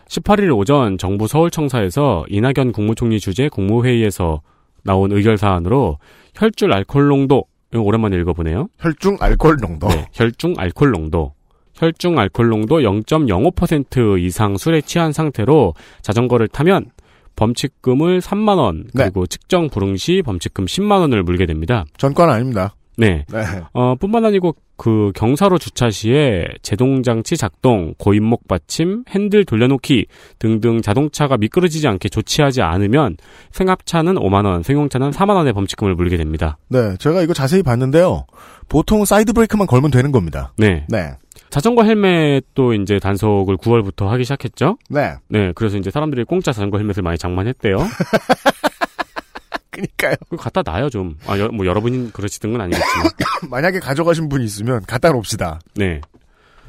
18일 0.09 0.55
오전 0.55 0.99
정부 0.99 1.27
서울청사에서 1.27 2.25
이낙연 2.29 2.71
국무총리 2.73 3.19
주재 3.19 3.49
국무회의에서 3.49 4.41
나온 4.85 5.11
의결 5.11 5.37
사안으로 5.37 5.97
혈중 6.35 6.71
알코올 6.71 7.07
농도 7.07 7.43
오랜만에 7.73 8.15
읽어보네요. 8.17 8.69
혈중 8.79 9.17
알코올 9.19 9.57
농도. 9.59 9.87
네, 9.89 10.07
혈중 10.13 10.53
알코올 10.57 10.91
농도. 10.91 11.33
혈중 11.73 12.17
알코올 12.17 12.47
농도 12.47 12.79
0.05% 12.79 14.21
이상 14.21 14.55
술에 14.55 14.79
취한 14.79 15.11
상태로 15.11 15.73
자전거를 16.01 16.47
타면 16.47 16.91
범칙금을 17.35 18.21
3만 18.21 18.57
원 18.57 18.87
그리고 18.95 19.27
측정 19.27 19.69
불응 19.69 19.97
시 19.97 20.21
범칙금 20.23 20.65
10만 20.65 21.01
원을 21.01 21.23
물게 21.23 21.45
됩니다. 21.45 21.83
전과는 21.97 22.33
아닙니다. 22.33 22.75
네. 22.97 23.25
네. 23.29 23.43
어, 23.73 23.95
뿐만 23.95 24.23
아니고 24.23 24.55
그 24.77 25.11
경사로 25.15 25.57
주차 25.57 25.89
시에 25.89 26.45
제동장치 26.61 27.37
작동, 27.37 27.93
고인목 27.97 28.47
받침, 28.47 29.03
핸들 29.09 29.45
돌려놓기 29.45 30.07
등등 30.39 30.81
자동차가 30.81 31.37
미끄러지지 31.37 31.87
않게 31.87 32.09
조치하지 32.09 32.61
않으면 32.61 33.17
승합차는 33.51 34.15
5만 34.15 34.45
원, 34.45 34.63
승용차는 34.63 35.11
4만 35.11 35.35
원의 35.35 35.53
범칙금을 35.53 35.95
물게 35.95 36.17
됩니다. 36.17 36.57
네, 36.67 36.95
제가 36.97 37.21
이거 37.21 37.33
자세히 37.33 37.63
봤는데요. 37.63 38.25
보통 38.67 39.05
사이드 39.05 39.33
브레이크만 39.33 39.67
걸면 39.67 39.91
되는 39.91 40.11
겁니다. 40.11 40.53
네. 40.57 40.85
네. 40.89 41.13
자전거 41.49 41.83
헬멧도 41.83 42.73
이제 42.73 42.99
단속을 42.99 43.57
9월부터 43.57 44.07
하기 44.07 44.23
시작했죠. 44.23 44.77
네. 44.89 45.13
네, 45.29 45.53
그래서 45.55 45.77
이제 45.77 45.89
사람들이 45.89 46.25
공짜 46.25 46.51
자전거 46.51 46.77
헬멧을 46.77 47.01
많이 47.03 47.17
장만했대요. 47.17 47.77
그니까요. 49.75 50.15
그거 50.29 50.37
갖다 50.37 50.61
놔요 50.63 50.89
좀. 50.89 51.17
아, 51.27 51.37
여, 51.37 51.49
뭐 51.49 51.65
여러분이 51.65 52.13
그러시던 52.13 52.51
건 52.53 52.61
아니겠지만. 52.61 53.07
만약에 53.49 53.79
가져가신 53.79 54.29
분이 54.29 54.45
있으면 54.45 54.81
갖다 54.87 55.11
놓읍시다. 55.11 55.59
네. 55.75 56.01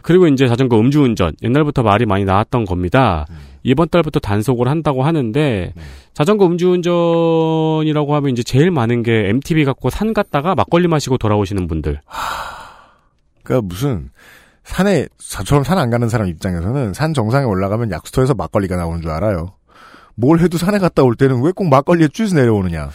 그리고 0.03 0.27
이제 0.29 0.47
자전거 0.49 0.79
음주운전 0.79 1.35
옛날부터 1.43 1.83
말이 1.83 2.07
많이 2.07 2.25
나왔던 2.25 2.65
겁니다. 2.65 3.27
이번 3.65 3.89
달부터 3.89 4.21
단속을 4.21 4.69
한다고 4.69 5.03
하는데 5.03 5.73
자전거 6.15 6.47
음주운전이라고 6.47 8.15
하면 8.15 8.31
이제 8.31 8.43
제일 8.45 8.71
많은 8.71 9.03
게 9.03 9.29
MTB 9.31 9.65
갖고 9.65 9.91
산 9.91 10.15
갔다가 10.15 10.55
막걸리 10.55 10.87
마시고 10.87 11.19
돌아오시는 11.19 11.67
분들. 11.67 12.01
그러니까 13.43 13.67
무슨 13.67 14.11
산에 14.65 15.07
저처럼 15.19 15.65
산 15.65 15.79
안 15.79 15.91
가는 15.91 16.09
사람 16.09 16.29
입장에서는 16.29 16.93
산 16.93 17.13
정상에 17.15 17.45
올라가면 17.45 17.91
약수터에서 17.91 18.35
막걸리가 18.35 18.77
나오는 18.77 19.01
줄 19.03 19.11
알아요. 19.11 19.55
뭘 20.17 20.41
해도 20.41 20.59
산에 20.59 20.79
갔다 20.79 21.03
올 21.03 21.15
때는 21.15 21.43
왜 21.43 21.53
꼭 21.53 21.69
막걸리에 21.69 22.09
쭈서 22.09 22.37
내려오느냐. 22.37 22.91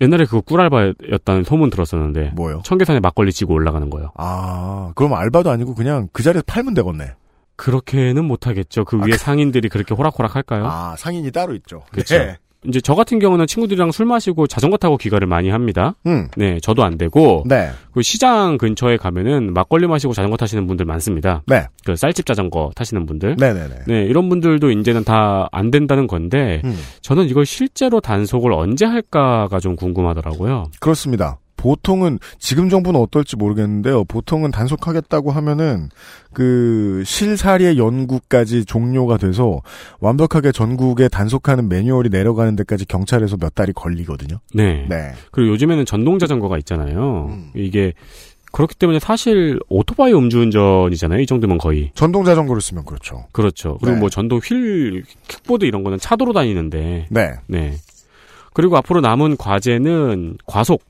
옛날에 0.00 0.26
그거 0.26 0.42
꿀알바였다는 0.42 1.44
소문 1.44 1.70
들었었는데 1.70 2.32
뭐요? 2.34 2.60
청계산에 2.64 3.00
막걸리 3.00 3.32
지고 3.32 3.54
올라가는 3.54 3.88
거요. 3.88 4.12
아, 4.16 4.92
그럼 4.94 5.14
알바도 5.14 5.50
아니고 5.50 5.74
그냥 5.74 6.08
그 6.12 6.22
자리에서 6.22 6.44
팔면 6.46 6.74
되겠네. 6.74 7.12
그렇게는 7.56 8.22
못하겠죠. 8.26 8.84
그 8.84 8.98
위에 8.98 9.16
상인들이 9.16 9.70
그렇게 9.70 9.94
호락호락 9.94 10.36
할까요? 10.36 10.66
아, 10.66 10.94
상인이 10.98 11.30
따로 11.32 11.54
있죠. 11.54 11.84
그렇죠. 11.90 12.18
네. 12.18 12.36
이제 12.68 12.80
저 12.80 12.94
같은 12.94 13.18
경우는 13.18 13.46
친구들이랑 13.46 13.92
술 13.92 14.06
마시고 14.06 14.46
자전거 14.46 14.76
타고 14.76 14.96
귀가를 14.96 15.26
많이 15.26 15.48
합니다. 15.50 15.94
음. 16.06 16.28
네, 16.36 16.58
저도 16.60 16.84
안 16.84 16.98
되고. 16.98 17.44
네. 17.46 17.70
그 17.92 18.02
시장 18.02 18.58
근처에 18.58 18.96
가면은 18.96 19.52
막걸리 19.54 19.86
마시고 19.86 20.12
자전거 20.12 20.36
타시는 20.36 20.66
분들 20.66 20.84
많습니다. 20.86 21.42
네. 21.46 21.66
그 21.84 21.96
쌀집 21.96 22.26
자전거 22.26 22.70
타시는 22.74 23.06
분들. 23.06 23.36
네네네. 23.38 23.74
네, 23.86 24.04
이런 24.04 24.28
분들도 24.28 24.70
이제는 24.70 25.04
다 25.04 25.46
안 25.52 25.70
된다는 25.70 26.06
건데 26.06 26.60
음. 26.64 26.76
저는 27.00 27.28
이걸 27.28 27.46
실제로 27.46 28.00
단속을 28.00 28.52
언제 28.52 28.84
할까가 28.84 29.58
좀 29.60 29.76
궁금하더라고요. 29.76 30.66
그렇습니다. 30.80 31.38
보통은 31.56 32.18
지금 32.38 32.68
정부는 32.68 33.00
어떨지 33.00 33.36
모르겠는데요. 33.36 34.04
보통은 34.04 34.50
단속하겠다고 34.50 35.30
하면은 35.32 35.88
그 36.32 37.02
실사례 37.06 37.76
연구까지 37.76 38.64
종료가 38.64 39.16
돼서 39.16 39.60
완벽하게 40.00 40.52
전국에 40.52 41.08
단속하는 41.08 41.68
매뉴얼이 41.68 42.10
내려가는 42.10 42.56
데까지 42.56 42.86
경찰에서 42.86 43.36
몇 43.36 43.54
달이 43.54 43.72
걸리거든요. 43.72 44.38
네. 44.54 44.86
네. 44.88 45.12
그리고 45.30 45.52
요즘에는 45.52 45.86
전동 45.86 46.18
자전거가 46.18 46.58
있잖아요. 46.58 47.26
음. 47.30 47.50
이게 47.54 47.94
그렇기 48.52 48.74
때문에 48.76 48.98
사실 49.00 49.58
오토바이 49.68 50.14
음주운전이잖아요. 50.14 51.20
이 51.20 51.26
정도면 51.26 51.58
거의. 51.58 51.90
전동 51.94 52.24
자전거를 52.24 52.62
쓰면 52.62 52.84
그렇죠. 52.84 53.26
그렇죠. 53.32 53.76
그리고 53.80 53.96
네. 53.96 54.00
뭐 54.00 54.08
전동 54.08 54.38
휠, 54.38 55.02
킥보드 55.28 55.64
이런 55.66 55.84
거는 55.84 55.98
차도로 55.98 56.32
다니는데. 56.32 57.06
네. 57.10 57.32
네. 57.48 57.74
그리고 58.54 58.78
앞으로 58.78 59.02
남은 59.02 59.36
과제는 59.36 60.38
과속, 60.46 60.82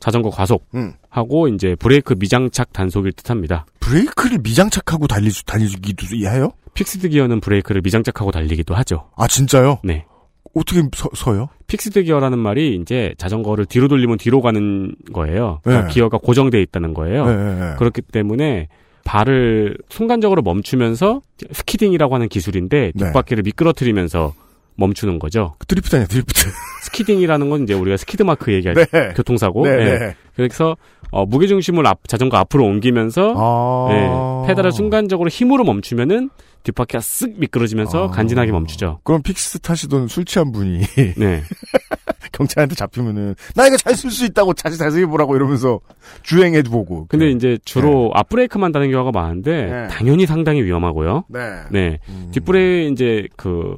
자전거 0.00 0.30
과속 0.30 0.66
음. 0.74 0.94
하고 1.08 1.46
이제 1.46 1.76
브레이크 1.78 2.14
미장착 2.18 2.72
단속일 2.72 3.12
듯합니다. 3.12 3.66
브레이크를 3.80 4.38
미장착하고 4.42 5.06
달리 5.06 5.30
달리기도 5.46 6.06
해요? 6.16 6.52
fixed 6.74 7.10
gear는 7.10 7.40
브레이크를 7.40 7.82
미장착하고 7.82 8.30
달리기도 8.32 8.74
하죠. 8.74 9.08
아 9.16 9.28
진짜요? 9.28 9.78
네. 9.84 10.06
어떻게 10.54 10.82
서, 10.96 11.08
서요? 11.14 11.48
fixed 11.66 12.02
gear라는 12.02 12.38
말이 12.38 12.76
이제 12.80 13.14
자전거를 13.18 13.66
뒤로 13.66 13.86
돌리면 13.88 14.18
뒤로 14.18 14.40
가는 14.40 14.94
거예요. 15.12 15.60
그러니까 15.62 15.88
네. 15.88 15.94
기어가 15.94 16.18
고정돼 16.18 16.60
있다는 16.62 16.94
거예요. 16.94 17.26
네, 17.26 17.36
네, 17.36 17.60
네. 17.60 17.76
그렇기 17.78 18.02
때문에 18.02 18.68
발을 19.04 19.76
순간적으로 19.88 20.42
멈추면서 20.42 21.20
skidding이라고 21.52 22.14
하는 22.14 22.28
기술인데 22.28 22.92
네. 22.94 23.04
뒷바퀴를 23.04 23.42
미끄러뜨리면서 23.44 24.34
멈추는 24.80 25.18
거죠. 25.18 25.54
드리프트 25.68 25.94
아니야 25.96 26.06
드리프트. 26.10 26.48
skidding이라는 26.82 27.50
건 27.50 27.62
이제 27.62 27.74
우리가 27.74 27.96
스키드 27.98 28.22
마크 28.24 28.52
얘기할 28.52 28.74
네. 28.74 28.84
때 28.86 29.12
교통사고. 29.14 29.64
네, 29.66 29.76
네. 29.76 29.98
네. 29.98 30.14
그래서 30.34 30.76
어, 31.10 31.26
무게 31.26 31.46
중심을 31.46 31.86
앞 31.86 32.08
자전거 32.08 32.36
앞으로 32.38 32.64
옮기면서 32.64 33.34
아. 33.36 33.88
네, 33.92 34.48
페달을 34.48 34.72
순간적으로 34.72 35.28
힘으로 35.28 35.64
멈추면은 35.64 36.30
뒷바퀴가 36.62 36.98
쓱 37.00 37.38
미끄러지면서 37.38 38.08
아. 38.08 38.10
간지나게 38.10 38.52
멈추죠. 38.52 39.00
그럼 39.04 39.22
픽시 39.22 39.60
타시던 39.60 40.08
술 40.08 40.24
취한 40.24 40.52
분이 40.52 40.80
네. 41.16 41.42
경찰한테 42.32 42.74
잡히면은 42.74 43.34
나 43.54 43.66
이거 43.66 43.76
잘 43.76 43.94
설 43.94 44.10
수 44.10 44.24
있다고 44.24 44.54
자세히 44.54 44.78
자세히 44.78 45.04
보라고 45.04 45.36
이러면서 45.36 45.80
주행해 46.22 46.62
보고. 46.62 47.06
근데 47.08 47.30
이제 47.30 47.58
주로 47.64 48.10
앞브레이크만 48.14 48.72
다는 48.72 48.90
경우가 48.90 49.10
많은데 49.10 49.64
네. 49.66 49.88
당연히 49.88 50.26
상당히 50.26 50.62
위험하고요. 50.62 51.24
네. 51.28 51.40
네. 51.70 51.98
뒷브레 52.32 52.86
이제 52.86 53.26
그 53.36 53.76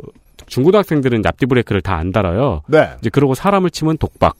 중고등학생들은 0.53 1.23
앞뒤 1.27 1.47
브레이크를 1.47 1.81
다 1.81 1.97
안 1.97 2.11
달아요. 2.13 2.63
네. 2.69 2.95
이제 3.01 3.11
그러고 3.11 3.35
사람을 3.35 3.71
치면 3.71 3.99
독박. 3.99 4.37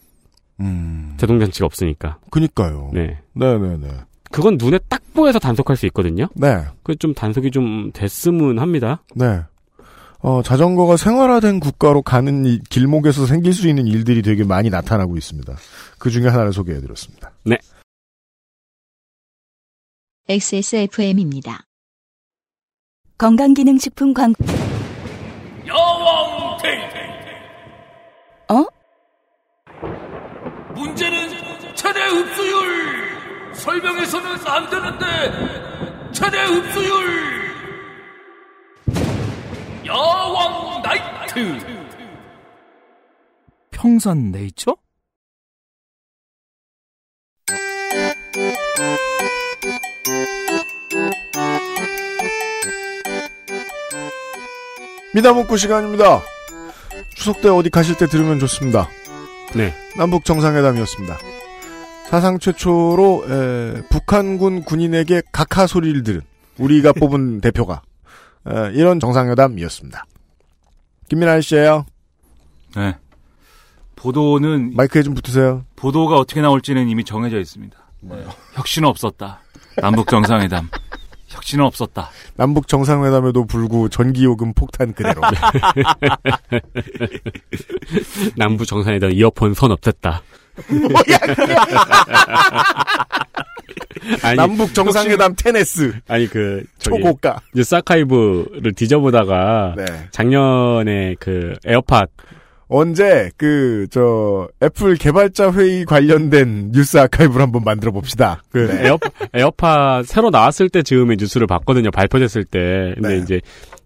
음. 0.61 1.15
제동장치가 1.19 1.65
없으니까. 1.67 2.19
그니까요. 2.31 2.91
네. 2.93 3.19
네네네. 3.35 3.89
그건 4.31 4.57
눈에 4.59 4.79
딱 4.89 5.01
보여서 5.15 5.39
단속할 5.39 5.77
수 5.77 5.87
있거든요. 5.87 6.29
네. 6.35 6.65
그 6.83 6.97
좀 6.97 7.15
단속이 7.15 7.51
좀 7.51 7.91
됐으면 7.93 8.59
합니다. 8.59 9.03
네. 9.15 9.43
어, 10.21 10.41
자전거가 10.43 10.97
생활화된 10.97 11.61
국가로 11.61 12.03
가는 12.03 12.47
이 12.47 12.61
길목에서 12.69 13.27
생길 13.27 13.53
수 13.53 13.69
있는 13.69 13.87
일들이 13.87 14.23
되게 14.23 14.45
많이 14.45 14.71
나타나고 14.71 15.17
있습니다. 15.17 15.55
그 15.99 16.11
중에 16.11 16.29
하나를 16.29 16.53
소개해드렸습니다. 16.53 17.33
네. 17.45 17.59
XSFM입니다. 20.29 21.65
건강기능식품 23.19 24.15
광 24.15 24.33
야왕 25.73 26.59
데이트. 26.59 26.97
어? 28.51 28.67
문제는 30.75 31.75
최대 31.75 32.01
흡수율. 32.03 33.55
설명해서는 33.55 34.47
안 34.47 34.69
되는데 34.69 36.13
최대 36.13 36.43
흡수율. 36.43 37.53
야왕 39.87 40.83
나이트. 40.83 41.59
평산 43.71 44.31
네이처? 44.31 44.77
미담먹고 55.15 55.57
시간입니다. 55.57 56.21
추석 57.15 57.41
때 57.43 57.49
어디 57.49 57.71
가실 57.71 57.97
때 57.97 58.07
들으면 58.07 58.39
좋습니다. 58.41 58.89
네. 59.55 59.75
남북 59.97 60.25
정상회담이었습니다. 60.25 61.19
사상 62.09 62.39
최초로 62.39 63.25
에, 63.29 63.83
북한군 63.91 64.65
군인에게 64.65 65.23
각하 65.33 65.67
소리를 65.67 66.03
들은 66.03 66.23
우리가 66.59 66.93
뽑은 66.99 67.41
대표가 67.41 67.83
에, 68.49 68.73
이런 68.75 69.01
정상회담이었습니다. 69.01 70.05
김민아 71.09 71.41
씨예요. 71.43 71.85
네. 72.77 72.97
보도는 73.97 74.75
마이크에 74.75 75.03
좀 75.03 75.15
붙으세요. 75.15 75.65
보도가 75.77 76.17
어떻게 76.17 76.41
나올지는 76.41 76.89
이미 76.89 77.05
정해져 77.05 77.39
있습니다. 77.39 77.77
혁신은 78.55 78.89
없었다. 78.89 79.41
남북 79.77 80.09
정상회담. 80.09 80.69
혁신은 81.33 81.65
없었다. 81.65 82.11
남북 82.37 82.69
정상회담에도 82.69 83.47
불구 83.47 83.89
전기요금 83.89 84.53
폭탄 84.55 84.93
그대로. 84.93 85.21
남북 88.37 88.67
정상회담 88.67 89.13
이어폰 89.13 89.55
선 89.55 89.71
없앴다. 89.71 90.21
아니, 94.23 94.37
남북 94.37 94.75
정상회담 94.75 95.35
ten 95.37 95.72
S. 95.72 95.95
아니 96.09 96.27
그 96.27 96.65
초고가. 96.79 97.41
뉴스 97.55 97.75
아카이브를 97.77 98.75
뒤져보다가 98.75 99.75
네. 99.77 99.85
작년에 100.11 101.15
그 101.19 101.55
에어팟 101.65 102.07
언제 102.73 103.31
그 103.37 103.87
저 103.91 104.49
애플 104.63 104.97
개발자 104.97 105.53
회의 105.53 105.85
관련된 105.85 106.73
뉴스 106.73 106.97
아카이브를 106.99 107.43
한번 107.43 107.63
만들어 107.65 107.93
봅시다. 107.93 108.43
그 108.51 108.71
에어 108.71 108.99
에어팟 109.35 110.03
새로 110.05 110.31
나왔을 110.31 110.69
때 110.71 110.83
즈음에 110.83 111.17
뉴스를 111.19 111.47
봤거든요. 111.47 111.91
발표됐을 111.91 112.45
때. 112.45 112.93
근데 112.95 113.09
네. 113.09 113.19
이제 113.19 113.41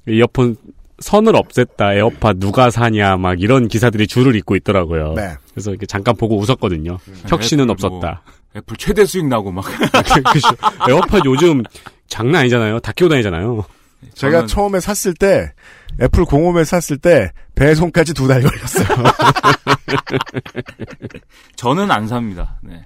이어폰 0.08 0.56
선을 1.00 1.32
없앴다. 1.32 1.96
에어팟 1.96 2.34
누가 2.34 2.70
사냐 2.70 3.16
막 3.16 3.40
이런 3.40 3.68
기사들이 3.68 4.06
줄을 4.06 4.36
잇고 4.36 4.56
있더라고요. 4.56 5.14
네. 5.14 5.34
그래서 5.52 5.70
이렇게 5.70 5.86
잠깐 5.86 6.16
보고 6.16 6.38
웃었거든요. 6.38 6.98
혁신은 7.28 7.64
애플 7.64 7.72
없었다. 7.72 8.22
뭐 8.24 8.34
애플 8.56 8.76
최대 8.76 9.04
수익 9.04 9.26
나고 9.26 9.50
막. 9.50 9.64
그죠. 10.32 10.48
에어팟 10.88 11.20
요즘 11.24 11.62
장난 12.06 12.42
아니잖아요. 12.42 12.78
다 12.80 12.92
끼고 12.92 13.08
다니잖아요. 13.10 13.64
제가 14.14 14.42
저는- 14.42 14.48
처음에 14.48 14.80
샀을 14.80 15.14
때 15.14 15.52
애플 16.00 16.24
공홈에 16.24 16.64
샀을 16.64 16.98
때 16.98 17.32
배송까지 17.54 18.14
두 18.14 18.28
달 18.28 18.42
걸렸어요. 18.42 18.86
저는 21.56 21.90
안 21.90 22.06
삽니다. 22.06 22.58
네. 22.62 22.84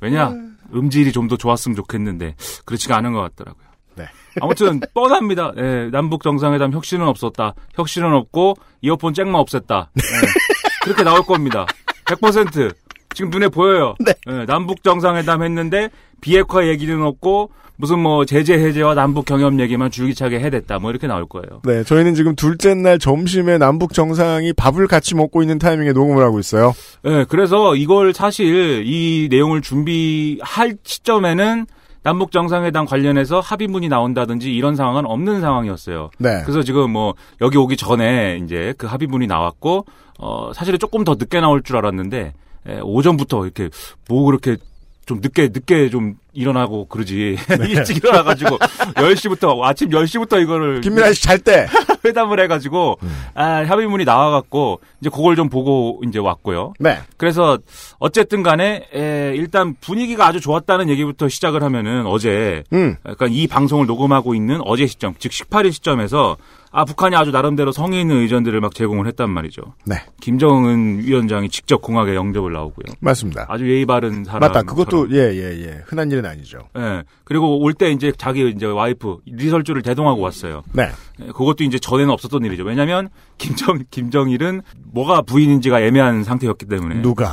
왜냐 0.00 0.32
음질이 0.74 1.12
좀 1.12 1.28
더 1.28 1.36
좋았으면 1.36 1.76
좋겠는데 1.76 2.34
그렇지가 2.64 2.96
않은 2.98 3.12
것 3.12 3.20
같더라고요. 3.22 3.64
네. 3.96 4.06
아무튼 4.40 4.80
뻔합니다. 4.94 5.52
예, 5.56 5.88
남북 5.90 6.22
정상회담 6.22 6.72
혁신은 6.72 7.06
없었다. 7.06 7.54
혁신은 7.74 8.12
없고 8.12 8.54
이어폰 8.82 9.14
잭만 9.14 9.40
없앴다. 9.42 9.88
예, 9.96 10.02
그렇게 10.84 11.02
나올 11.04 11.22
겁니다. 11.22 11.66
100% 12.06 12.74
지금 13.14 13.30
눈에 13.30 13.48
보여요. 13.48 13.94
예, 14.28 14.44
남북 14.46 14.82
정상회담 14.82 15.42
했는데 15.42 15.88
비핵화 16.20 16.66
얘기는 16.66 17.00
없고 17.02 17.52
무슨 17.76 17.98
뭐 17.98 18.24
제재 18.24 18.54
해제와 18.54 18.94
남북 18.94 19.24
경협 19.24 19.58
얘기만 19.58 19.90
줄기차게 19.90 20.38
해댔다. 20.40 20.78
뭐 20.78 20.90
이렇게 20.90 21.06
나올 21.06 21.26
거예요. 21.26 21.60
네, 21.64 21.82
저희는 21.82 22.14
지금 22.14 22.36
둘째 22.36 22.74
날 22.74 22.98
점심에 22.98 23.58
남북 23.58 23.92
정상이 23.94 24.52
밥을 24.52 24.86
같이 24.86 25.14
먹고 25.14 25.42
있는 25.42 25.58
타이밍에 25.58 25.92
녹음을 25.92 26.22
하고 26.22 26.38
있어요. 26.38 26.72
네, 27.02 27.24
그래서 27.28 27.74
이걸 27.74 28.14
사실 28.14 28.84
이 28.86 29.28
내용을 29.30 29.60
준비할 29.60 30.76
시점에는 30.84 31.66
남북 32.04 32.32
정상회담 32.32 32.84
관련해서 32.84 33.40
합의문이 33.40 33.88
나온다든지 33.88 34.54
이런 34.54 34.76
상황은 34.76 35.06
없는 35.06 35.40
상황이었어요. 35.40 36.10
네. 36.18 36.42
그래서 36.42 36.62
지금 36.62 36.90
뭐 36.90 37.14
여기 37.40 37.56
오기 37.56 37.76
전에 37.78 38.40
이제 38.44 38.74
그 38.76 38.86
합의문이 38.86 39.26
나왔고 39.26 39.86
어 40.18 40.52
사실은 40.54 40.78
조금 40.78 41.02
더 41.02 41.14
늦게 41.14 41.40
나올 41.40 41.62
줄 41.62 41.76
알았는데 41.78 42.34
에, 42.66 42.80
오전부터 42.82 43.44
이렇게 43.44 43.70
뭐 44.06 44.26
그렇게 44.26 44.58
좀 45.06 45.20
늦게 45.22 45.48
늦게 45.48 45.88
좀 45.88 46.16
일어나고 46.34 46.86
그러지 46.86 47.36
일찍 47.68 47.96
일어나가지고 47.98 48.58
10시부터 48.94 49.62
아침 49.62 49.88
10시부터 49.90 50.42
이거를 50.42 50.80
김민아 50.80 51.12
씨 51.12 51.22
잘 51.22 51.38
때. 51.38 51.66
회담을 52.04 52.38
해가지고 52.40 52.98
아 53.34 53.64
합의문이 53.64 54.04
나와갖고 54.04 54.80
이제 55.00 55.08
그걸 55.08 55.36
좀 55.36 55.48
보고 55.48 56.02
이제 56.06 56.18
왔고요. 56.18 56.74
네. 56.78 56.98
그래서 57.16 57.58
어쨌든 57.98 58.42
간에 58.42 58.86
에, 58.94 59.32
일단 59.34 59.74
분위기가 59.80 60.26
아주 60.26 60.38
좋았다는 60.38 60.90
얘기부터 60.90 61.30
시작을 61.30 61.62
하면은 61.62 62.04
어제 62.06 62.62
음. 62.74 62.96
그러니까 63.02 63.26
이 63.30 63.46
방송을 63.46 63.86
녹음하고 63.86 64.34
있는 64.34 64.60
어제 64.66 64.86
시점 64.86 65.14
즉 65.18 65.32
18일 65.32 65.72
시점에서 65.72 66.36
아 66.76 66.84
북한이 66.84 67.14
아주 67.16 67.30
나름대로 67.30 67.70
성의 67.72 68.00
있는 68.02 68.16
의전들을 68.16 68.60
막 68.60 68.74
제공을 68.74 69.06
했단 69.06 69.30
말이죠. 69.30 69.62
네. 69.86 69.94
김정은 70.20 70.98
위원장이 71.04 71.48
직접 71.48 71.80
공항에 71.80 72.14
영접을 72.16 72.52
나오고요. 72.52 72.96
맞습니다. 73.00 73.46
아주 73.48 73.70
예의 73.70 73.86
바른 73.86 74.24
사람. 74.24 74.40
맞다. 74.40 74.62
그것도 74.62 75.08
예, 75.12 75.18
예, 75.32 75.64
예. 75.66 75.82
흔한 75.86 76.10
일은 76.10 76.23
아니죠. 76.26 76.68
예. 76.76 77.02
그리고 77.24 77.60
올 77.60 77.74
때 77.74 77.90
이제 77.90 78.12
자기 78.16 78.48
이제 78.50 78.66
와이프 78.66 79.18
리설주를 79.26 79.82
대동하고 79.82 80.20
왔어요. 80.20 80.62
네. 80.72 80.88
예, 81.20 81.26
그것도 81.26 81.64
이제 81.64 81.78
전에는 81.78 82.10
없었던 82.12 82.44
일이죠. 82.44 82.64
왜냐하면 82.64 83.08
김정 83.38 83.82
김정일은 83.90 84.62
뭐가 84.92 85.22
부인인지가 85.22 85.80
애매한 85.80 86.24
상태였기 86.24 86.66
때문에 86.66 87.02
누가. 87.02 87.32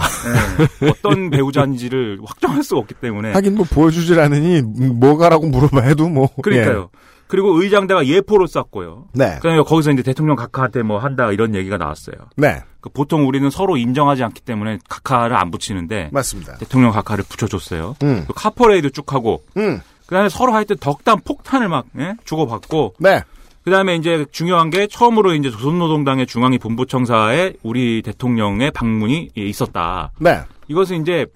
예, 0.83 0.89
어떤 0.89 1.29
배우자인지를 1.29 2.19
확정할 2.25 2.63
수가 2.63 2.79
없기 2.81 2.95
때문에 2.95 3.33
하긴 3.33 3.55
뭐 3.55 3.65
보여주질 3.69 4.19
않으니 4.19 4.59
음, 4.59 4.99
뭐가라고 4.99 5.47
물어봐 5.47 5.81
해도 5.81 6.09
뭐. 6.09 6.29
그러니까요. 6.41 6.89
그리고 7.31 7.61
의장대가 7.61 8.05
예포로 8.05 8.45
쐈고요. 8.45 9.05
네. 9.13 9.35
그다음에 9.35 9.61
거기서 9.61 9.91
이제 9.91 10.03
대통령 10.03 10.35
각하한테 10.35 10.83
뭐 10.83 10.99
한다 10.99 11.31
이런 11.31 11.55
얘기가 11.55 11.77
나왔어요. 11.77 12.17
네. 12.35 12.61
그 12.81 12.89
보통 12.89 13.25
우리는 13.25 13.49
서로 13.49 13.77
인정하지 13.77 14.21
않기 14.21 14.41
때문에 14.41 14.79
각하를 14.89 15.37
안 15.37 15.49
붙이는데 15.49 16.09
맞습니다. 16.11 16.57
대통령 16.57 16.91
각하를 16.91 17.23
붙여줬어요. 17.23 17.95
음. 18.03 18.25
그 18.27 18.33
카퍼레이드 18.33 18.91
쭉 18.91 19.13
하고 19.13 19.43
음. 19.55 19.79
그다음에 20.07 20.27
서로 20.27 20.51
하여튼 20.51 20.75
덕담 20.77 21.21
폭탄을 21.21 21.69
막 21.69 21.85
예? 21.99 22.15
주고받고 22.25 22.95
네. 22.99 23.21
그다음에 23.63 23.95
이제 23.95 24.25
중요한 24.33 24.69
게 24.69 24.87
처음으로 24.87 25.33
이제 25.33 25.49
조선노동당의 25.49 26.27
중앙위 26.27 26.57
본부청사에 26.57 27.53
우리 27.63 28.01
대통령의 28.01 28.71
방문이 28.71 29.29
예, 29.37 29.41
있었다. 29.41 30.11
네. 30.19 30.41
이것은 30.67 31.03
이제 31.03 31.27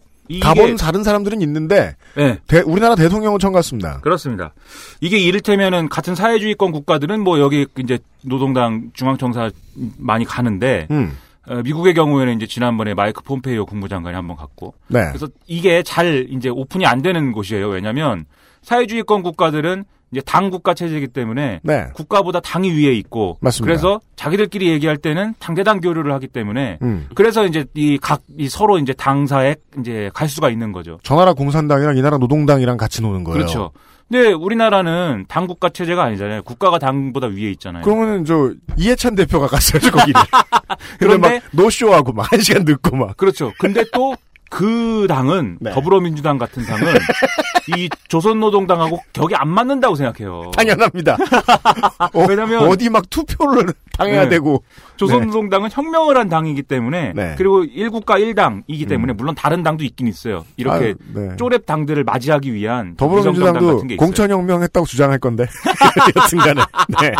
가본 0.41 0.75
다른 0.77 1.03
사람들은 1.03 1.41
있는데 1.41 1.95
네. 2.15 2.39
대- 2.47 2.61
우리나라 2.61 2.95
대통령은 2.95 3.39
처음 3.39 3.53
갔습니다. 3.53 3.99
그렇습니다. 4.01 4.53
이게 5.01 5.17
이를테면은 5.17 5.88
같은 5.89 6.15
사회주의권 6.15 6.71
국가들은 6.71 7.21
뭐 7.21 7.39
여기 7.39 7.67
이제 7.77 7.99
노동당 8.23 8.89
중앙청사 8.93 9.51
많이 9.97 10.25
가는데 10.25 10.88
음. 10.91 11.17
어, 11.47 11.61
미국의 11.63 11.93
경우에는 11.93 12.35
이제 12.38 12.47
지난번에 12.47 12.95
마이크 12.95 13.21
폼페이오 13.21 13.67
국무장관이 13.67 14.15
한번 14.15 14.35
갔고 14.35 14.73
네. 14.88 15.05
그래서 15.09 15.27
이게 15.45 15.83
잘 15.83 16.27
이제 16.31 16.49
오픈이 16.49 16.85
안 16.88 17.01
되는 17.03 17.31
곳이에요. 17.31 17.67
왜냐하면 17.69 18.25
사회주의권 18.63 19.21
국가들은 19.21 19.85
이제 20.11 20.21
당 20.25 20.49
국가 20.49 20.73
체제이기 20.73 21.07
때문에 21.07 21.59
네. 21.63 21.87
국가보다 21.93 22.39
당이 22.39 22.71
위에 22.71 22.93
있고 22.93 23.37
맞습니다. 23.41 23.65
그래서 23.65 23.99
자기들끼리 24.15 24.69
얘기할 24.69 24.97
때는 24.97 25.33
당대당 25.39 25.81
교류를 25.81 26.13
하기 26.13 26.27
때문에 26.27 26.77
음. 26.83 27.07
그래서 27.15 27.45
이제 27.45 27.65
이각이 27.73 28.47
서로 28.49 28.77
이제 28.77 28.93
당사에 28.93 29.55
이제 29.79 30.09
갈 30.13 30.29
수가 30.29 30.49
있는 30.49 30.71
거죠. 30.71 30.99
저 31.03 31.15
나라 31.15 31.33
공산당이랑 31.33 31.97
이 31.97 32.01
나라 32.01 32.17
노동당이랑 32.17 32.77
같이 32.77 33.01
노는 33.01 33.23
거예요. 33.23 33.37
그렇죠. 33.37 33.71
근데 34.07 34.31
우리나라는 34.33 35.25
당 35.27 35.47
국가 35.47 35.69
체제가 35.69 36.03
아니잖아요. 36.03 36.43
국가가 36.43 36.77
당보다 36.77 37.25
위에 37.27 37.49
있잖아요. 37.51 37.83
그러면은 37.83 38.23
저 38.23 38.51
이해찬 38.77 39.15
대표가 39.15 39.47
갔어야죠 39.47 39.91
거기를. 39.91 40.21
그런데- 40.99 41.29
막 41.39 41.41
노쇼하고 41.51 42.13
막 42.13 42.31
한 42.31 42.39
시간 42.41 42.63
늦고 42.65 42.95
막. 42.95 43.17
그렇죠. 43.17 43.51
근데 43.59 43.83
또 43.93 44.15
그 44.55 45.05
당은 45.09 45.57
네. 45.59 45.71
더불어민주당 45.71 46.37
같은 46.37 46.63
당은 46.65 46.85
이 47.75 47.89
조선노동당하고 48.07 49.01
격이 49.11 49.35
안 49.35 49.49
맞는다고 49.49 49.95
생각해요. 49.95 50.49
당연합니다. 50.55 51.17
어, 52.13 52.25
왜냐면 52.29 52.65
어디 52.65 52.89
막 52.89 53.09
투표를 53.09 53.73
당해야 53.97 54.23
네. 54.23 54.29
되고. 54.29 54.63
조선노동당은 54.95 55.71
혁명을 55.73 56.17
한 56.17 56.29
당이기 56.29 56.63
때문에 56.63 57.11
네. 57.13 57.35
그리고 57.37 57.65
일국가 57.65 58.17
일당이기 58.17 58.85
때문에 58.85 59.11
물론 59.11 59.35
다른 59.35 59.61
당도 59.61 59.83
있긴 59.83 60.07
있어요. 60.07 60.45
이렇게 60.55 60.85
아유, 60.85 60.95
네. 61.13 61.35
쪼렙 61.35 61.65
당들을 61.65 62.05
맞이하기 62.05 62.53
위한 62.53 62.95
더불어민주당도 62.95 63.65
같은 63.65 63.87
게 63.87 63.95
있어요. 63.95 64.05
공천혁명 64.05 64.63
했다고 64.63 64.85
주장할 64.85 65.19
건데. 65.19 65.47
여튼간에. 66.15 66.61
네. 67.01 67.11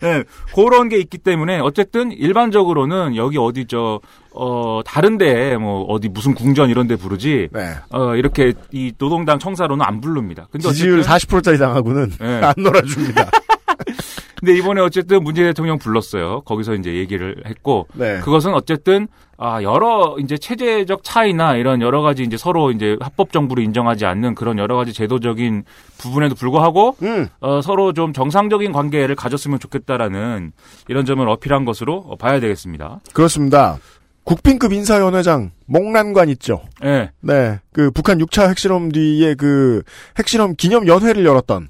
네, 0.00 0.24
그런 0.54 0.90
게 0.90 0.98
있기 0.98 1.16
때문에 1.16 1.60
어쨌든 1.60 2.12
일반적으로는 2.12 3.16
여기 3.16 3.38
어디 3.38 3.64
저 3.66 4.00
어, 4.34 4.80
다른데 4.84 5.56
뭐 5.56 5.82
어디 5.84 6.08
무슨 6.08 6.34
궁전 6.34 6.68
이런 6.70 6.86
데 6.86 6.96
부르지 6.96 7.48
네. 7.52 7.74
어, 7.90 8.16
이렇게 8.16 8.52
이 8.72 8.92
노동당 8.98 9.38
청사로는 9.38 9.84
안 9.84 10.00
부릅니다. 10.00 10.46
근데 10.50 10.68
지지율 10.68 11.00
어쨌든 11.00 11.38
40%짜리 11.38 11.58
당하고는 11.58 12.10
네. 12.18 12.40
안 12.42 12.54
놀아줍니다. 12.56 13.30
근데 14.44 14.58
이번에 14.58 14.80
어쨌든 14.82 15.22
문재인 15.24 15.48
대통령 15.48 15.78
불렀어요. 15.78 16.42
거기서 16.42 16.74
이제 16.74 16.94
얘기를 16.94 17.42
했고 17.46 17.86
네. 17.94 18.18
그것은 18.20 18.52
어쨌든 18.52 19.08
아 19.38 19.62
여러 19.62 20.16
이제 20.20 20.36
체제적 20.36 21.02
차이나 21.02 21.56
이런 21.56 21.80
여러 21.80 22.02
가지 22.02 22.22
이제 22.24 22.36
서로 22.36 22.70
이제 22.70 22.96
합법 23.00 23.32
정부를 23.32 23.64
인정하지 23.64 24.04
않는 24.04 24.34
그런 24.34 24.58
여러 24.58 24.76
가지 24.76 24.92
제도적인 24.92 25.64
부분에도 25.98 26.34
불구하고 26.34 26.96
음. 27.02 27.28
어, 27.40 27.62
서로 27.62 27.92
좀 27.92 28.12
정상적인 28.12 28.72
관계를 28.72 29.14
가졌으면 29.14 29.58
좋겠다라는 29.60 30.52
이런 30.88 31.04
점을 31.06 31.26
어필한 31.26 31.64
것으로 31.64 32.04
어, 32.08 32.16
봐야 32.16 32.38
되겠습니다. 32.38 33.00
그렇습니다. 33.12 33.78
국빈급 34.24 34.72
인사연회장 34.72 35.52
목란관 35.66 36.28
있죠. 36.30 36.62
예. 36.82 37.10
네. 37.20 37.60
그 37.72 37.90
북한 37.90 38.18
6차 38.18 38.48
핵실험 38.48 38.90
뒤에 38.92 39.34
그 39.34 39.82
핵실험 40.18 40.54
기념 40.56 40.86
연회를 40.86 41.24
열었던 41.24 41.68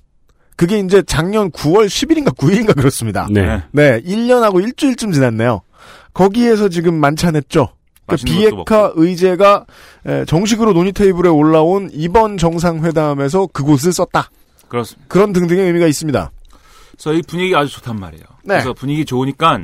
그게 0.56 0.78
이제 0.78 1.02
작년 1.02 1.50
9월 1.50 1.86
10일인가 1.86 2.36
9일인가 2.36 2.76
그렇습니다. 2.76 3.26
네. 3.30 3.62
네, 3.72 4.00
1년하고 4.02 4.62
일주일쯤 4.62 5.10
지났네요. 5.12 5.62
거기에서 6.12 6.68
지금 6.68 6.94
만찬했죠. 6.94 7.68
그 8.06 8.16
것도 8.16 8.24
비핵화 8.24 8.92
의제가 8.94 9.64
에, 10.06 10.24
정식으로 10.26 10.72
논의 10.74 10.92
테이블에 10.92 11.28
올라온 11.28 11.90
이번 11.92 12.36
정상회담에서 12.36 13.48
그곳을 13.48 13.92
썼다. 13.92 14.30
그렇습니다. 14.68 15.06
그런 15.08 15.32
등등의 15.32 15.66
의미가 15.66 15.86
있습니다. 15.86 16.30
그래서 16.92 17.12
이 17.14 17.22
분위기가 17.22 17.60
아주 17.60 17.72
좋단 17.72 17.98
말이에요. 17.98 18.24
네. 18.44 18.54
그래서 18.54 18.72
분위기 18.74 19.04
좋으니까 19.04 19.58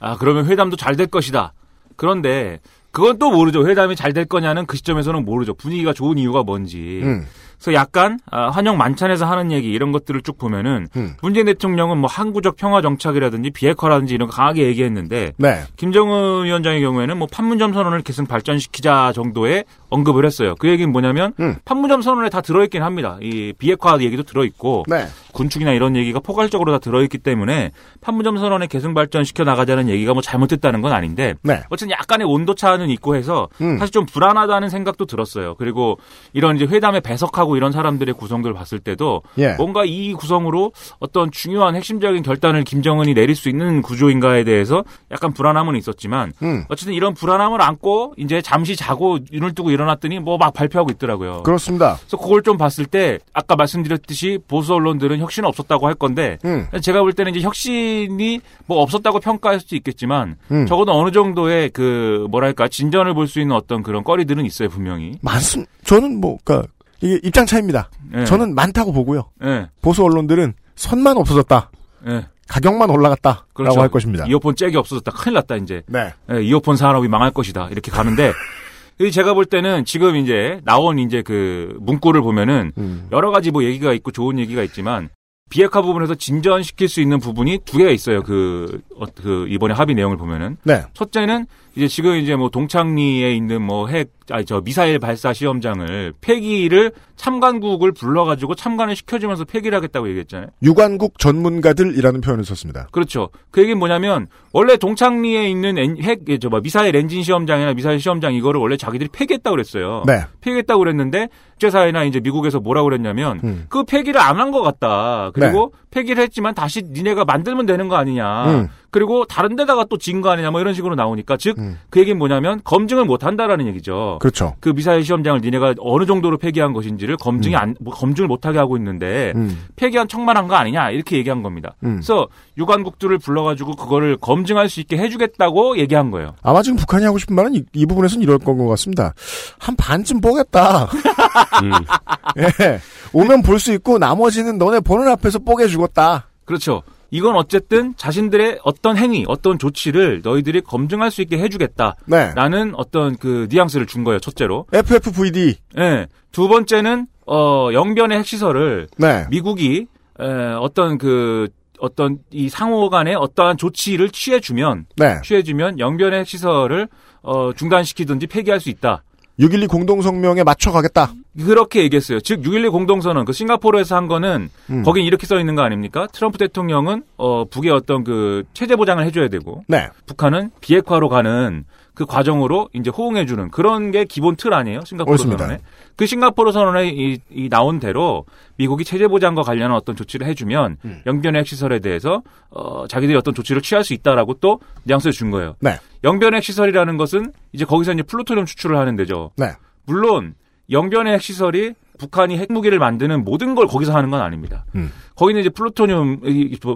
아 0.00 0.16
그러면 0.18 0.46
회담도 0.46 0.76
잘 0.76 0.96
될 0.96 1.06
것이다. 1.06 1.54
그런데 1.96 2.60
그건 2.90 3.18
또 3.18 3.30
모르죠. 3.30 3.66
회담이 3.66 3.96
잘 3.96 4.12
될 4.12 4.24
거냐는 4.24 4.66
그 4.66 4.76
시점에서는 4.76 5.24
모르죠. 5.24 5.54
분위기가 5.54 5.92
좋은 5.92 6.16
이유가 6.18 6.42
뭔지. 6.44 7.00
음. 7.02 7.26
그래서 7.58 7.74
약간 7.74 8.18
아, 8.30 8.50
환영 8.50 8.76
만찬에서 8.76 9.26
하는 9.26 9.50
얘기 9.50 9.70
이런 9.72 9.90
것들을 9.90 10.20
쭉 10.22 10.38
보면은 10.38 10.88
음. 10.96 11.14
문재인 11.22 11.46
대통령은 11.46 11.98
뭐 11.98 12.08
항구적 12.08 12.56
평화 12.56 12.82
정착이라든지 12.82 13.50
비핵화라든지 13.50 14.14
이런 14.14 14.28
거 14.28 14.36
강하게 14.36 14.66
얘기했는데 14.66 15.32
네. 15.38 15.62
김정은 15.76 16.44
위원장의 16.44 16.80
경우에는 16.82 17.16
뭐 17.16 17.26
판문점 17.30 17.72
선언을 17.72 18.02
계속 18.02 18.28
발전시키자 18.28 19.12
정도의 19.14 19.64
언급을 19.94 20.26
했어요. 20.26 20.54
그 20.58 20.68
얘기는 20.68 20.90
뭐냐면 20.90 21.32
음. 21.40 21.56
판문점 21.64 22.02
선언에 22.02 22.28
다 22.28 22.40
들어있긴 22.40 22.82
합니다. 22.82 23.18
이 23.22 23.52
비핵화 23.56 23.98
얘기도 24.00 24.24
들어있고 24.24 24.84
네. 24.88 25.06
군축이나 25.32 25.72
이런 25.72 25.96
얘기가 25.96 26.20
포괄적으로 26.20 26.72
다 26.72 26.78
들어있기 26.78 27.18
때문에 27.18 27.70
판문점 28.00 28.38
선언에 28.38 28.66
계승 28.66 28.94
발전시켜 28.94 29.44
나가자는 29.44 29.88
얘기가 29.88 30.12
뭐 30.12 30.22
잘못됐다는 30.22 30.82
건 30.82 30.92
아닌데 30.92 31.34
네. 31.42 31.62
어쨌든 31.70 31.92
약간의 31.92 32.26
온도 32.26 32.54
차는 32.54 32.90
있고 32.90 33.16
해서 33.16 33.48
음. 33.60 33.78
사실 33.78 33.92
좀 33.92 34.06
불안하다는 34.06 34.68
생각도 34.68 35.06
들었어요. 35.06 35.54
그리고 35.54 35.98
이런 36.32 36.56
이제 36.56 36.64
회담에 36.64 37.00
배석하고 37.00 37.56
이런 37.56 37.72
사람들의 37.72 38.14
구성들을 38.14 38.54
봤을 38.54 38.78
때도 38.78 39.22
예. 39.38 39.54
뭔가 39.54 39.84
이 39.84 40.12
구성으로 40.12 40.72
어떤 40.98 41.30
중요한 41.30 41.76
핵심적인 41.76 42.22
결단을 42.22 42.64
김정은이 42.64 43.14
내릴 43.14 43.36
수 43.36 43.48
있는 43.48 43.82
구조인가에 43.82 44.44
대해서 44.44 44.84
약간 45.10 45.32
불안함은 45.32 45.76
있었지만 45.76 46.32
음. 46.42 46.64
어쨌든 46.68 46.94
이런 46.94 47.14
불안함을 47.14 47.60
안고 47.62 48.14
이제 48.16 48.40
잠시 48.42 48.76
자고 48.76 49.18
눈을 49.30 49.54
뜨고 49.54 49.70
일어 49.70 49.83
났더니 49.86 50.18
뭐 50.20 50.36
막 50.38 50.52
발표하고 50.52 50.90
있더라고요. 50.92 51.42
그렇습니다. 51.44 51.96
그래서 52.00 52.16
그걸 52.16 52.42
좀 52.42 52.56
봤을 52.56 52.86
때 52.86 53.18
아까 53.32 53.56
말씀드렸듯이 53.56 54.38
보수 54.48 54.74
언론들은 54.74 55.18
혁신 55.18 55.44
없었다고 55.44 55.86
할 55.86 55.94
건데 55.94 56.38
음. 56.44 56.66
제가 56.82 57.00
볼 57.02 57.12
때는 57.12 57.34
이제 57.34 57.40
혁신이 57.44 58.40
뭐 58.66 58.82
없었다고 58.82 59.20
평가할 59.20 59.60
수도 59.60 59.76
있겠지만 59.76 60.36
음. 60.50 60.66
적어도 60.66 60.92
어느 60.92 61.10
정도의 61.12 61.70
그 61.70 62.26
뭐랄까 62.30 62.68
진전을 62.68 63.14
볼 63.14 63.24
수 63.28 63.40
있는 63.40 63.56
어떤 63.56 63.82
그런 63.82 64.04
거리들은 64.04 64.44
있어요 64.44 64.68
분명히. 64.68 65.12
많습. 65.22 65.66
저는 65.84 66.20
뭐, 66.20 66.36
그니까, 66.44 66.66
이게 67.00 67.18
입장 67.22 67.46
차입니다. 67.46 67.88
예. 68.14 68.24
저는 68.24 68.54
많다고 68.54 68.92
보고요. 68.92 69.30
예. 69.44 69.66
보수 69.82 70.04
언론들은 70.04 70.52
선만 70.76 71.16
없어졌다. 71.16 71.70
예. 72.08 72.26
가격만 72.48 72.90
올라갔다. 72.90 73.46
그렇죠. 73.54 73.80
할 73.80 73.88
것입니다. 73.88 74.26
이어폰 74.26 74.54
잭이 74.56 74.76
없어졌다. 74.76 75.10
큰일 75.12 75.34
났다 75.36 75.56
이제. 75.56 75.82
네. 75.86 76.12
예, 76.30 76.42
이어폰 76.42 76.76
산업이 76.76 77.08
망할 77.08 77.30
것이다. 77.30 77.68
이렇게 77.70 77.90
가는데 77.90 78.28
이 78.28 78.32
제가 79.10 79.34
볼 79.34 79.44
때는 79.44 79.84
지금 79.84 80.16
이제 80.16 80.60
나온 80.64 80.98
이제 80.98 81.22
그 81.22 81.76
문구를 81.80 82.22
보면은 82.22 82.72
음. 82.78 83.08
여러 83.12 83.30
가지 83.30 83.50
뭐 83.50 83.64
얘기가 83.64 83.92
있고 83.92 84.10
좋은 84.10 84.38
얘기가 84.38 84.62
있지만 84.62 85.08
비핵화 85.50 85.82
부분에서 85.82 86.14
진전시킬 86.14 86.88
수 86.88 87.00
있는 87.00 87.18
부분이 87.18 87.60
두 87.64 87.78
개가 87.78 87.90
있어요. 87.90 88.22
그, 88.22 88.80
어, 88.96 89.04
그 89.14 89.46
이번에 89.48 89.74
합의 89.74 89.94
내용을 89.94 90.16
보면은 90.16 90.56
네. 90.64 90.82
첫째는 90.94 91.46
이제 91.76 91.86
지금 91.86 92.16
이제 92.16 92.34
뭐 92.34 92.48
동창리에 92.48 93.34
있는 93.34 93.62
뭐 93.62 93.88
핵, 93.88 94.10
아니 94.30 94.44
저 94.46 94.60
미사일 94.62 94.98
발사 94.98 95.32
시험장을 95.34 96.14
폐기를 96.20 96.92
참관국을 97.16 97.92
불러가지고 97.92 98.54
참관을 98.54 98.96
시켜주면서 98.96 99.44
폐기를 99.44 99.76
하겠다고 99.76 100.08
얘기했잖아요. 100.08 100.48
유관국 100.62 101.18
전문가들이라는 101.18 102.20
표현을 102.20 102.44
썼습니다. 102.44 102.88
그렇죠. 102.90 103.28
그 103.50 103.60
얘기는 103.60 103.78
뭐냐면 103.78 104.26
원래 104.52 104.76
동창리에 104.76 105.48
있는 105.48 105.78
엔- 105.78 106.02
핵, 106.02 106.20
예, 106.28 106.38
저뭐 106.38 106.60
미사일 106.62 106.96
엔진 106.96 107.22
시험장이나 107.22 107.74
미사일 107.74 108.00
시험장 108.00 108.34
이거를 108.34 108.60
원래 108.60 108.76
자기들이 108.76 109.10
폐기했다고 109.12 109.54
그랬어요. 109.54 110.02
네. 110.06 110.24
폐기했다고 110.40 110.78
그랬는데 110.80 111.28
국제사회나 111.52 112.04
이제 112.04 112.20
미국에서 112.20 112.60
뭐라고 112.60 112.86
그랬냐면 112.88 113.40
음. 113.44 113.66
그 113.68 113.84
폐기를 113.84 114.20
안 114.20 114.34
한 114.38 114.50
것 114.50 114.62
같다. 114.62 115.30
그리고 115.34 115.72
폐기를 115.94 116.22
했지만 116.24 116.54
다시 116.54 116.82
니네가 116.82 117.24
만들면 117.24 117.66
되는 117.66 117.88
거 117.88 117.96
아니냐. 117.96 118.44
음. 118.46 118.68
그리고 118.90 119.24
다른 119.24 119.56
데다가 119.56 119.84
또 119.84 119.96
진 119.96 120.20
거 120.20 120.30
아니냐 120.30 120.50
뭐 120.50 120.60
이런 120.60 120.74
식으로 120.74 120.94
나오니까 120.94 121.36
즉 121.36 121.58
음. 121.58 121.78
그 121.90 121.98
얘기는 122.00 122.16
뭐냐면 122.18 122.60
검증을 122.64 123.04
못 123.04 123.24
한다라는 123.24 123.66
얘기죠. 123.68 124.18
그렇죠. 124.20 124.54
그 124.60 124.72
미사일 124.72 125.04
시험장을 125.04 125.40
니네가 125.40 125.74
어느 125.80 126.06
정도로 126.06 126.38
폐기한 126.38 126.72
것인지를 126.72 127.16
검증이 127.16 127.56
안뭐 127.56 127.92
검증을 127.92 128.28
못 128.28 128.46
하게 128.46 128.58
하고 128.58 128.76
있는데 128.76 129.32
음. 129.36 129.58
폐기한 129.76 130.06
척만 130.08 130.36
한 130.36 130.44
거 130.48 130.54
아니냐 130.56 130.90
이렇게 130.90 131.16
얘기한 131.16 131.42
겁니다. 131.42 131.74
음. 131.84 131.94
그래서 131.94 132.28
유관국들을 132.56 133.18
불러가지고 133.18 133.76
그거를 133.76 134.16
검증할 134.16 134.68
수 134.68 134.80
있게 134.80 134.96
해주겠다고 134.98 135.78
얘기한 135.78 136.10
거예요. 136.10 136.34
아마 136.42 136.62
지금 136.62 136.76
북한이 136.76 137.04
하고 137.04 137.18
싶은 137.18 137.34
말은 137.34 137.54
이, 137.54 137.62
이 137.72 137.86
부분에서는 137.86 138.22
이럴 138.22 138.38
건 138.38 138.54
것 138.58 138.68
같습니다. 138.68 139.14
한 139.58 139.74
반쯤 139.76 140.20
뽀겠다. 140.20 140.84
음. 140.84 141.72
예. 142.38 142.80
오면 143.12 143.42
볼 143.42 143.58
수 143.58 143.72
있고 143.72 143.98
나머지는 143.98 144.58
너네 144.58 144.80
보는 144.80 145.08
앞에서 145.08 145.38
뽀개 145.40 145.66
주겠다. 145.66 146.28
그렇죠. 146.44 146.82
이건 147.10 147.36
어쨌든 147.36 147.94
자신들의 147.96 148.58
어떤 148.64 148.96
행위, 148.96 149.24
어떤 149.28 149.58
조치를 149.58 150.20
너희들이 150.24 150.62
검증할 150.62 151.10
수 151.12 151.22
있게 151.22 151.38
해주겠다 151.38 151.94
라는 152.34 152.68
네. 152.68 152.74
어떤 152.76 153.16
그 153.16 153.46
뉘앙스를 153.50 153.86
준 153.86 154.02
거예요. 154.04 154.18
첫째로. 154.18 154.66
FFVD. 154.72 155.56
예. 155.78 156.06
두 156.32 156.48
번째는 156.48 157.06
어 157.26 157.68
영변의 157.72 158.18
핵시설을 158.18 158.88
네. 158.98 159.26
미국이 159.30 159.86
에, 160.20 160.24
어떤 160.60 160.98
그 160.98 161.48
어떤 161.78 162.18
이 162.30 162.48
상호 162.48 162.88
간의 162.90 163.14
어떠한 163.14 163.56
조치를 163.56 164.10
취해주면 164.10 164.86
네. 164.96 165.20
취해주면 165.22 165.78
영변의 165.78 166.20
핵시설을 166.20 166.88
어 167.22 167.52
중단시키든지 167.54 168.26
폐기할 168.26 168.60
수 168.60 168.70
있다. 168.70 169.02
6.12 169.38 169.68
공동성명에 169.68 170.44
맞춰 170.44 170.70
가겠다. 170.70 171.12
그렇게 171.36 171.82
얘기했어요. 171.82 172.20
즉, 172.20 172.42
6.12 172.42 172.70
공동선언, 172.70 173.24
그 173.24 173.32
싱가포르에서 173.32 173.96
한 173.96 174.06
거는, 174.06 174.48
음. 174.70 174.82
거긴 174.84 175.04
이렇게 175.04 175.26
써 175.26 175.40
있는 175.40 175.56
거 175.56 175.62
아닙니까? 175.62 176.06
트럼프 176.12 176.38
대통령은, 176.38 177.02
어, 177.16 177.44
북의 177.46 177.72
어떤 177.72 178.04
그, 178.04 178.44
체제 178.54 178.76
보장을 178.76 179.04
해줘야 179.04 179.28
되고, 179.28 179.64
네. 179.66 179.88
북한은 180.06 180.50
비핵화로 180.60 181.08
가는 181.08 181.64
그 181.94 182.06
과정으로 182.06 182.68
이제 182.72 182.90
호응해주는 182.90 183.50
그런 183.50 183.90
게 183.92 184.04
기본 184.04 184.36
틀 184.36 184.52
아니에요? 184.52 184.80
싱가포르 184.84 185.12
옳습니다. 185.12 185.44
선언에. 185.44 185.60
그 185.96 186.06
싱가포르 186.06 186.50
선언에 186.50 186.88
이, 186.88 187.18
이 187.30 187.48
나온 187.48 187.78
대로 187.78 188.24
미국이 188.56 188.84
체제 188.84 189.06
보장과 189.06 189.42
관련한 189.42 189.76
어떤 189.76 189.94
조치를 189.94 190.26
해주면 190.26 190.78
음. 190.84 191.02
영변의 191.06 191.40
핵시설에 191.40 191.78
대해서 191.78 192.22
어, 192.50 192.86
자기들이 192.88 193.16
어떤 193.16 193.32
조치를 193.32 193.62
취할 193.62 193.84
수 193.84 193.94
있다라고 193.94 194.34
또 194.34 194.60
뉘앙스를 194.84 195.12
준 195.12 195.30
거예요. 195.30 195.54
네. 195.60 195.78
영변의 196.02 196.38
핵시설이라는 196.38 196.96
것은 196.96 197.32
이제 197.52 197.64
거기서 197.64 197.92
이제 197.92 198.02
플루토늄 198.02 198.44
추출을 198.44 198.76
하는 198.76 198.96
데죠. 198.96 199.30
네. 199.36 199.52
물론 199.86 200.34
영변의 200.70 201.14
핵시설이 201.14 201.74
북한이 201.98 202.38
핵무기를 202.38 202.78
만드는 202.78 203.24
모든 203.24 203.54
걸 203.54 203.66
거기서 203.66 203.94
하는 203.94 204.10
건 204.10 204.20
아닙니다. 204.20 204.64
음. 204.74 204.90
거기는 205.16 205.40
이제 205.40 205.48
플루토늄 205.48 206.20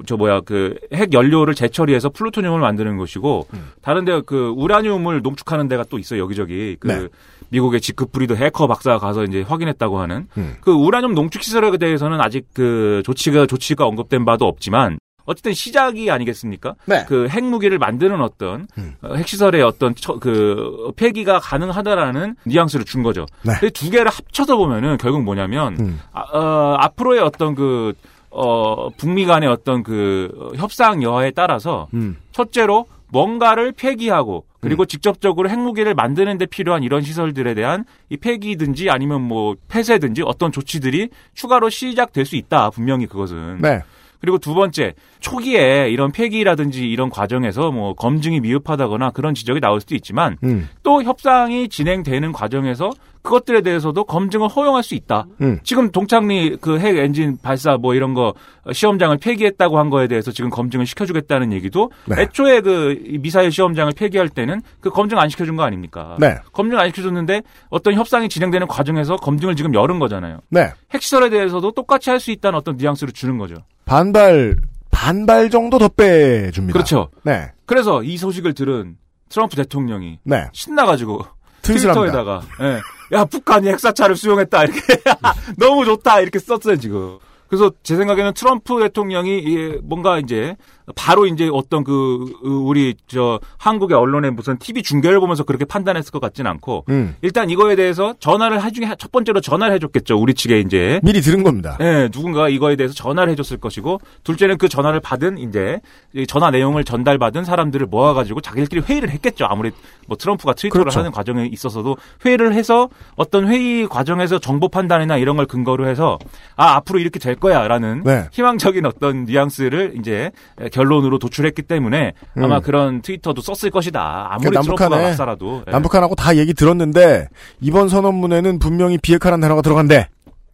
저 0.07 0.17
뭐야 0.17 0.41
그 0.41 0.77
핵 0.93 1.13
연료를 1.13 1.55
재처리해서 1.55 2.11
플루토늄을 2.11 2.61
만드는 2.61 2.97
것이고 2.97 3.47
음. 3.53 3.71
다른데 3.83 4.23
그 4.27 4.53
우라늄을 4.57 5.23
농축하는 5.23 5.69
데가 5.69 5.85
또 5.91 5.99
있어요 5.99 6.21
여기저기 6.21 6.77
그 6.81 6.89
네. 6.89 7.09
미국의 7.51 7.81
지크프리드 7.81 8.35
해커 8.35 8.67
박사가 8.67 8.99
가서 8.99 9.25
이제 9.25 9.43
확인했다고 9.43 9.99
하는 9.99 10.27
음. 10.37 10.55
그 10.61 10.71
우라늄 10.73 11.15
농축 11.15 11.43
시설에 11.43 11.77
대해서는 11.77 12.21
아직 12.21 12.47
그 12.55 13.03
조치가 13.05 13.47
조치가 13.47 13.87
언급된 13.87 14.25
바도 14.25 14.47
없지만 14.47 14.99
어쨌든 15.29 15.53
시작이 15.53 16.11
아니겠습니까? 16.11 16.75
네. 16.87 17.05
그 17.07 17.29
핵무기를 17.29 17.79
만드는 17.79 18.21
어떤 18.23 18.67
음. 18.79 18.95
어, 19.03 19.15
핵시설의 19.15 19.63
어떤 19.63 19.95
처- 19.95 20.19
그 20.19 20.91
폐기가 20.97 21.39
가능하다라는 21.39 22.37
뉘앙스를 22.45 22.85
준 22.87 23.03
거죠. 23.03 23.27
네. 23.43 23.53
근데 23.61 23.71
두 23.71 23.91
개를 23.91 24.11
합쳐서 24.11 24.57
보면은 24.57 24.97
결국 24.97 25.23
뭐냐면 25.23 25.77
음. 25.79 26.01
아, 26.13 26.21
어, 26.23 26.77
앞으로의 26.81 27.21
어떤 27.21 27.55
그 27.55 27.93
어, 28.31 28.89
북미 28.97 29.27
간의 29.27 29.49
어떤 29.51 29.83
그 29.83 30.31
어, 30.39 30.57
협상 30.57 31.03
여하에 31.03 31.33
따라서 31.33 31.89
음. 31.95 32.17
첫째로 32.33 32.87
뭔가를 33.11 33.73
폐기하고 33.73 34.45
그리고 34.61 34.85
직접적으로 34.87 35.49
핵무기를 35.49 35.95
만드는 35.95 36.37
데 36.37 36.45
필요한 36.47 36.83
이런 36.83 37.01
시설들에 37.03 37.55
대한 37.55 37.85
이 38.11 38.17
폐기든지 38.17 38.91
아니면 38.91 39.23
뭐 39.23 39.55
폐쇄든지 39.69 40.23
어떤 40.25 40.51
조치들이 40.53 41.11
추가로 41.35 41.71
시작될 41.71 42.25
수 42.27 42.35
있다. 42.37 42.71
분명히 42.71 43.07
그것은. 43.07 43.59
네. 43.61 43.83
그리고 44.21 44.39
두 44.39 44.55
번째, 44.55 44.95
초기에 45.21 45.91
이런 45.91 46.13
폐기라든지 46.13 46.89
이런 46.89 47.11
과정에서 47.11 47.71
뭐 47.71 47.95
검증이 47.95 48.41
미흡하다거나 48.41 49.11
그런 49.11 49.35
지적이 49.35 49.61
나올 49.61 49.81
수도 49.81 49.95
있지만 49.95 50.37
음. 50.43 50.69
또 50.83 51.03
협상이 51.03 51.69
진행되는 51.69 52.33
과정에서 52.33 52.91
그것들에 53.23 53.61
대해서도 53.63 54.05
검증을 54.05 54.49
허용할 54.49 54.83
수 54.83 54.95
있다. 54.95 55.27
음. 55.41 55.59
지금 55.63 55.91
동창리 55.91 56.57
그 56.61 56.79
핵 56.79 56.97
엔진 56.97 57.37
발사 57.43 57.77
뭐 57.77 57.95
이런 57.95 58.15
거 58.15 58.35
시험장을 58.73 59.17
폐기했다고 59.19 59.79
한 59.79 59.91
거에 59.91 60.07
대해서 60.07 60.31
지금 60.31 60.51
검증을 60.51 60.87
시켜주겠다는 60.87 61.53
얘기도 61.53 61.91
네. 62.07 62.23
애초에 62.23 62.61
그이 62.61 63.19
미사일 63.21 63.51
시험장을 63.51 63.93
폐기할 63.97 64.29
때는 64.29 64.63
그 64.81 64.91
검증 64.91 65.19
안 65.19 65.29
시켜준 65.29 65.57
거 65.57 65.63
아닙니까? 65.65 66.17
네. 66.21 66.37
검증 66.53 66.79
안 66.79 66.87
시켜줬는데 66.89 67.43
어떤 67.71 67.95
협상이 67.95 68.29
진행되는 68.29 68.67
과정에서 68.67 69.17
검증을 69.17 69.57
지금 69.57 69.75
열은 69.75 69.99
거잖아요. 69.99 70.41
네. 70.51 70.73
핵시설에 70.93 71.31
대해서도 71.31 71.73
똑같이 71.73 72.11
할 72.11 72.19
수 72.21 72.31
있다는 72.31 72.59
어떤 72.59 72.77
뉘앙스를 72.77 73.13
주는 73.13 73.39
거죠. 73.39 73.55
반발 73.85 74.57
반발 74.91 75.51
정도 75.51 75.79
더 75.79 75.89
빼줍니다. 75.89 76.73
그렇죠. 76.73 77.09
네. 77.23 77.53
그래서 77.67 78.03
이 78.03 78.17
소식을 78.17 78.55
들은 78.55 78.97
트럼프 79.29 79.55
대통령이 79.57 80.19
네. 80.25 80.49
신나가지고 80.53 81.25
트윗을. 81.63 81.93
트위터에다가 81.93 82.41
예, 82.63 82.79
야 83.13 83.25
북한이 83.25 83.69
핵사찰을 83.69 84.17
수용했다. 84.17 84.65
이렇게. 84.65 84.81
너무 85.59 85.85
좋다. 85.85 86.21
이렇게 86.21 86.39
썼어요 86.39 86.77
지금. 86.77 87.19
그래서 87.49 87.73
제 87.83 87.97
생각에는 87.97 88.35
트럼프 88.35 88.79
대통령이 88.81 89.39
이 89.39 89.79
뭔가 89.83 90.19
이제 90.19 90.57
바로 90.95 91.27
이제 91.27 91.49
어떤 91.53 91.85
그 91.85 92.33
우리 92.43 92.95
저 93.07 93.41
한국의 93.59 93.97
언론의 93.97 94.33
무슨 94.33 94.59
TV 94.59 94.83
중계를 94.83 95.21
보면서 95.21 95.45
그렇게 95.45 95.65
판단했을 95.65 96.11
것 96.11 96.21
같진 96.21 96.47
않고 96.47 96.85
음. 96.89 97.15
일단 97.23 97.51
이거에 97.51 97.77
대해서 97.77 98.15
전화를 98.21 98.63
해중에 98.63 98.89
첫 98.99 99.13
번째로 99.13 99.41
전화를 99.41 99.75
해줬겠죠 99.75 100.17
우리 100.17 100.35
측에 100.35 100.61
이제 100.61 101.01
미리 101.03 101.21
들은 101.21 101.43
겁니다. 101.43 101.77
예, 101.81 102.09
누군가가 102.13 102.49
이거에 102.49 102.77
대해서 102.77 102.95
전화를 102.95 103.33
해줬을 103.33 103.59
것이고, 103.59 104.01
둘째는 104.25 104.59
그 104.59 104.69
전화를 104.69 105.01
받은, 105.01 105.39
이제, 105.39 105.81
이 106.15 106.27
전화 106.27 106.51
내용을 106.51 106.85
전달받은 106.85 107.45
사람들을 107.45 107.87
모아가지고 107.87 108.41
자기들끼리 108.41 108.83
회의를 108.83 109.11
했겠죠. 109.11 109.47
아무리 109.47 109.71
뭐 110.07 110.17
트럼프가 110.17 110.55
트위터를 110.55 110.85
그렇죠. 110.85 111.01
하는 111.01 111.11
과정에 111.13 111.47
있어서도 111.47 111.97
회의를 112.25 112.53
해서 112.55 112.89
어떤 113.17 113.49
회의 113.49 113.87
과정에서 113.87 114.39
정보 114.39 114.69
판단이나 114.69 115.17
이런 115.17 115.37
걸 115.37 115.47
근거로 115.47 115.89
해서, 115.89 116.19
아, 116.57 116.77
앞으로 116.77 116.99
이렇게 116.99 117.19
될 117.19 117.35
거야. 117.35 117.67
라는 117.69 118.03
네. 118.05 118.29
희망적인 118.33 118.87
어떤 118.87 119.25
뉘앙스를 119.25 119.95
이제 119.99 120.31
결론으로 120.79 121.19
도출했기 121.19 121.63
때문에 121.63 122.13
아마 122.37 122.59
음. 122.59 122.63
그런 122.63 123.03
트위터도 123.03 123.43
썼을 123.43 123.71
것이다. 123.73 124.29
아무리 124.31 124.51
그러니까 124.51 124.63
트럼프가 124.63 124.89
막사라도. 124.89 125.65
예. 125.67 125.73
남북한하고 125.73 126.15
다 126.15 126.37
얘기 126.37 126.55
들었는데 126.55 127.29
이번 127.61 127.89
선언문에는 127.89 128.61
분명히 128.61 128.97
비핵화라는 128.99 129.41
단어가 129.41 129.61
들어간대. 129.61 130.09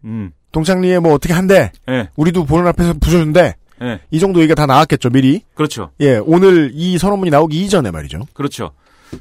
음, 0.05 0.31
동창리에 0.53 0.99
뭐 0.99 1.13
어떻게 1.13 1.35
한대. 1.35 1.73
예, 1.91 2.09
우리도 2.17 2.47
보는 2.47 2.67
앞에서 2.69 2.95
부셔준대. 2.95 3.55
예. 3.83 4.01
이 4.11 4.19
정도 4.19 4.41
얘기가 4.41 4.55
다 4.55 4.65
나왔겠죠 4.67 5.11
미리. 5.11 5.43
그렇죠. 5.55 5.91
예, 6.01 6.17
오늘 6.25 6.71
이 6.73 6.97
선언문이 6.97 7.31
나오기 7.31 7.63
이전에 7.63 7.91
말이죠. 7.91 8.21
그렇죠. 8.33 8.71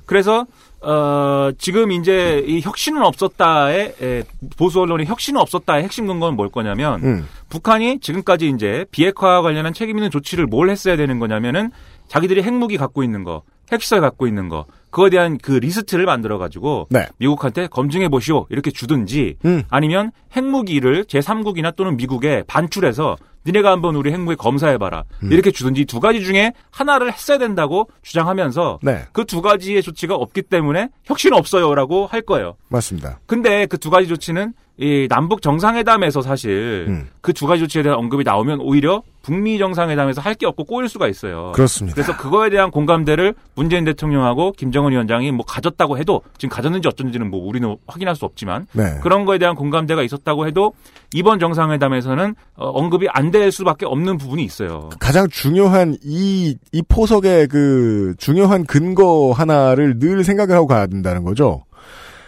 그래서 0.06 0.46
어 0.84 1.52
지금 1.58 1.92
이제 1.92 2.44
이 2.46 2.60
혁신은 2.62 3.02
없었다의 3.04 3.96
에, 4.02 4.24
보수 4.58 4.82
언론의 4.82 5.06
혁신은 5.06 5.40
없었다의 5.40 5.84
핵심 5.84 6.08
근거는 6.08 6.36
뭘 6.36 6.50
거냐면 6.50 7.04
음. 7.04 7.28
북한이 7.50 8.00
지금까지 8.00 8.50
이제 8.50 8.86
비핵화와 8.92 9.42
관련한 9.42 9.74
책임 9.74 9.98
있는 9.98 10.12
조치를 10.12 10.46
뭘 10.46 10.70
했어야 10.70 10.98
되는 10.98 11.20
거냐면은 11.20 11.72
자기들이 12.10 12.44
핵무기 12.44 12.78
갖고 12.78 13.02
있는 13.02 13.24
거, 13.24 13.44
핵시설 13.72 14.02
갖고 14.02 14.28
있는 14.28 14.50
거, 14.50 14.66
그거에 14.90 15.10
대한 15.10 15.38
그 15.38 15.54
리스트를 15.54 16.06
만들어 16.06 16.38
가지고 16.38 16.88
네. 16.90 17.08
미국한테 17.18 17.68
검증해 17.68 18.10
보시오 18.10 18.46
이렇게 18.50 18.70
주든지 18.70 19.38
음. 19.46 19.64
아니면 19.70 20.12
핵무기를 20.36 21.06
제3국이나 21.06 21.76
또는 21.76 21.98
미국에 21.98 22.44
반출해서 22.46 23.16
니네가 23.46 23.72
한번 23.72 23.96
우리 23.96 24.12
핵무기 24.12 24.36
검사해봐라 24.38 25.04
음. 25.24 25.32
이렇게 25.32 25.52
주든지 25.52 25.86
두 25.86 26.00
가지 26.00 26.22
중에 26.24 26.54
하나를 26.72 27.12
했어야 27.12 27.38
된다고 27.38 27.90
주장하면서 28.02 28.80
네. 28.84 29.04
그두 29.12 29.42
가지의 29.42 29.84
조치가 29.84 30.16
없기 30.16 30.44
때문에 30.44 30.90
혁신 31.04 31.34
없어요라고 31.34 32.08
할 32.08 32.22
거예요. 32.22 32.56
맞습니다. 32.70 33.20
근데 33.26 33.66
그 33.68 33.78
두 33.78 33.90
가지 33.90 34.08
조치는 34.08 34.54
이 34.78 35.08
남북 35.08 35.42
정상회담에서 35.44 36.22
사실 36.24 36.86
음. 36.88 37.08
그두 37.22 37.46
가지 37.46 37.62
조치에 37.62 37.84
대한 37.84 37.98
언급이 38.00 38.24
나오면 38.24 38.60
오히려 38.60 39.04
북미 39.22 39.58
정상회담에서 39.60 40.20
할 40.20 40.34
게 40.34 40.48
없고 40.48 40.64
꼬일 40.66 40.90
수가 40.90 41.08
있어요. 41.08 41.52
그렇습니다. 41.54 41.94
그래서 41.94 42.18
그거에 42.18 42.50
대한 42.50 42.72
공감대를 42.72 43.36
문재인 43.56 43.86
대통령하고 43.86 44.52
김정은 44.54 44.92
위원장이 44.92 45.32
뭐 45.32 45.46
가졌다고 45.46 46.00
해도 46.00 46.22
지금 46.40 46.50
가졌는지 46.54 46.88
어쩐지는 46.88 47.30
뭐 47.30 47.40
우리는 47.48 47.78
확인할 47.86 48.16
수 48.16 48.26
없지만 48.26 48.66
네. 48.74 48.98
그런 49.04 49.26
거에 49.26 49.38
대한 49.38 49.54
공감대가 49.56 50.02
있었다고 50.02 50.48
해도 50.48 50.74
이번 51.14 51.38
정상회담에서는 51.40 52.36
어, 52.56 52.70
언급이 52.70 53.08
안 53.10 53.30
될 53.32 53.52
수밖에 53.52 53.86
없는 53.86 54.18
부분이 54.18 54.44
있어요. 54.44 54.90
가장 55.00 55.28
중요한 55.30 55.96
이, 56.04 56.56
이 56.72 56.82
포석의 56.88 57.48
그 57.48 58.14
중요한 58.18 58.66
근거 58.66 59.32
하나를 59.32 60.00
늘 60.00 60.24
생각을 60.24 60.56
하고 60.56 60.68
가야 60.68 60.88
된다는 60.88 61.24
거죠. 61.24 61.64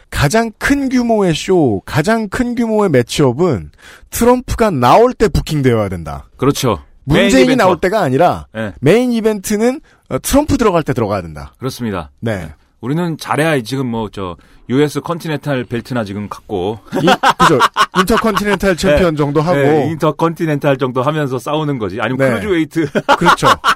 가장 0.10 0.52
큰 0.58 0.90
규모의 0.90 1.34
쇼, 1.34 1.82
가장 1.86 2.30
큰 2.30 2.56
규모의 2.56 2.90
매치업은 2.90 3.72
트럼프가 4.10 4.70
나올 4.72 5.14
때 5.14 5.28
부킹되어야 5.28 5.90
된다. 5.90 6.26
그렇죠. 6.38 6.80
문재인이. 7.04 7.56
나올 7.56 7.80
때가 7.80 8.02
아니라 8.02 8.48
네, 8.54 8.74
메인 8.82 9.12
이벤트는 9.12 9.80
어, 10.10 10.18
트럼프 10.20 10.58
들어갈 10.58 10.84
때 10.84 10.94
들어가야 10.94 11.22
된다. 11.22 11.54
그렇습니다. 11.60 12.12
네. 12.20 12.52
우리는 12.82 13.18
잘해야 13.18 13.62
지금 13.62 13.88
뭐 13.88 14.10
저 14.12 14.38
US 14.70 15.00
continental 15.02 15.66
벨트나 15.66 16.04
지금 16.04 16.28
갖고 16.28 16.80
이, 17.02 17.08
그죠. 17.38 17.60
intercontinental 18.00 18.76
챔피언 18.76 19.16
정도 19.16 19.42
하고. 19.42 19.58
네, 19.58 19.90
inter 19.92 20.12
continental 20.14 20.78
정도 20.78 21.04
하면서 21.04 21.38
싸우는 21.38 21.78
거지. 21.78 22.00
아니면 22.02 22.18
네. 22.18 22.30
cruiserweight 22.40 22.90
그렇죠. 23.18 23.48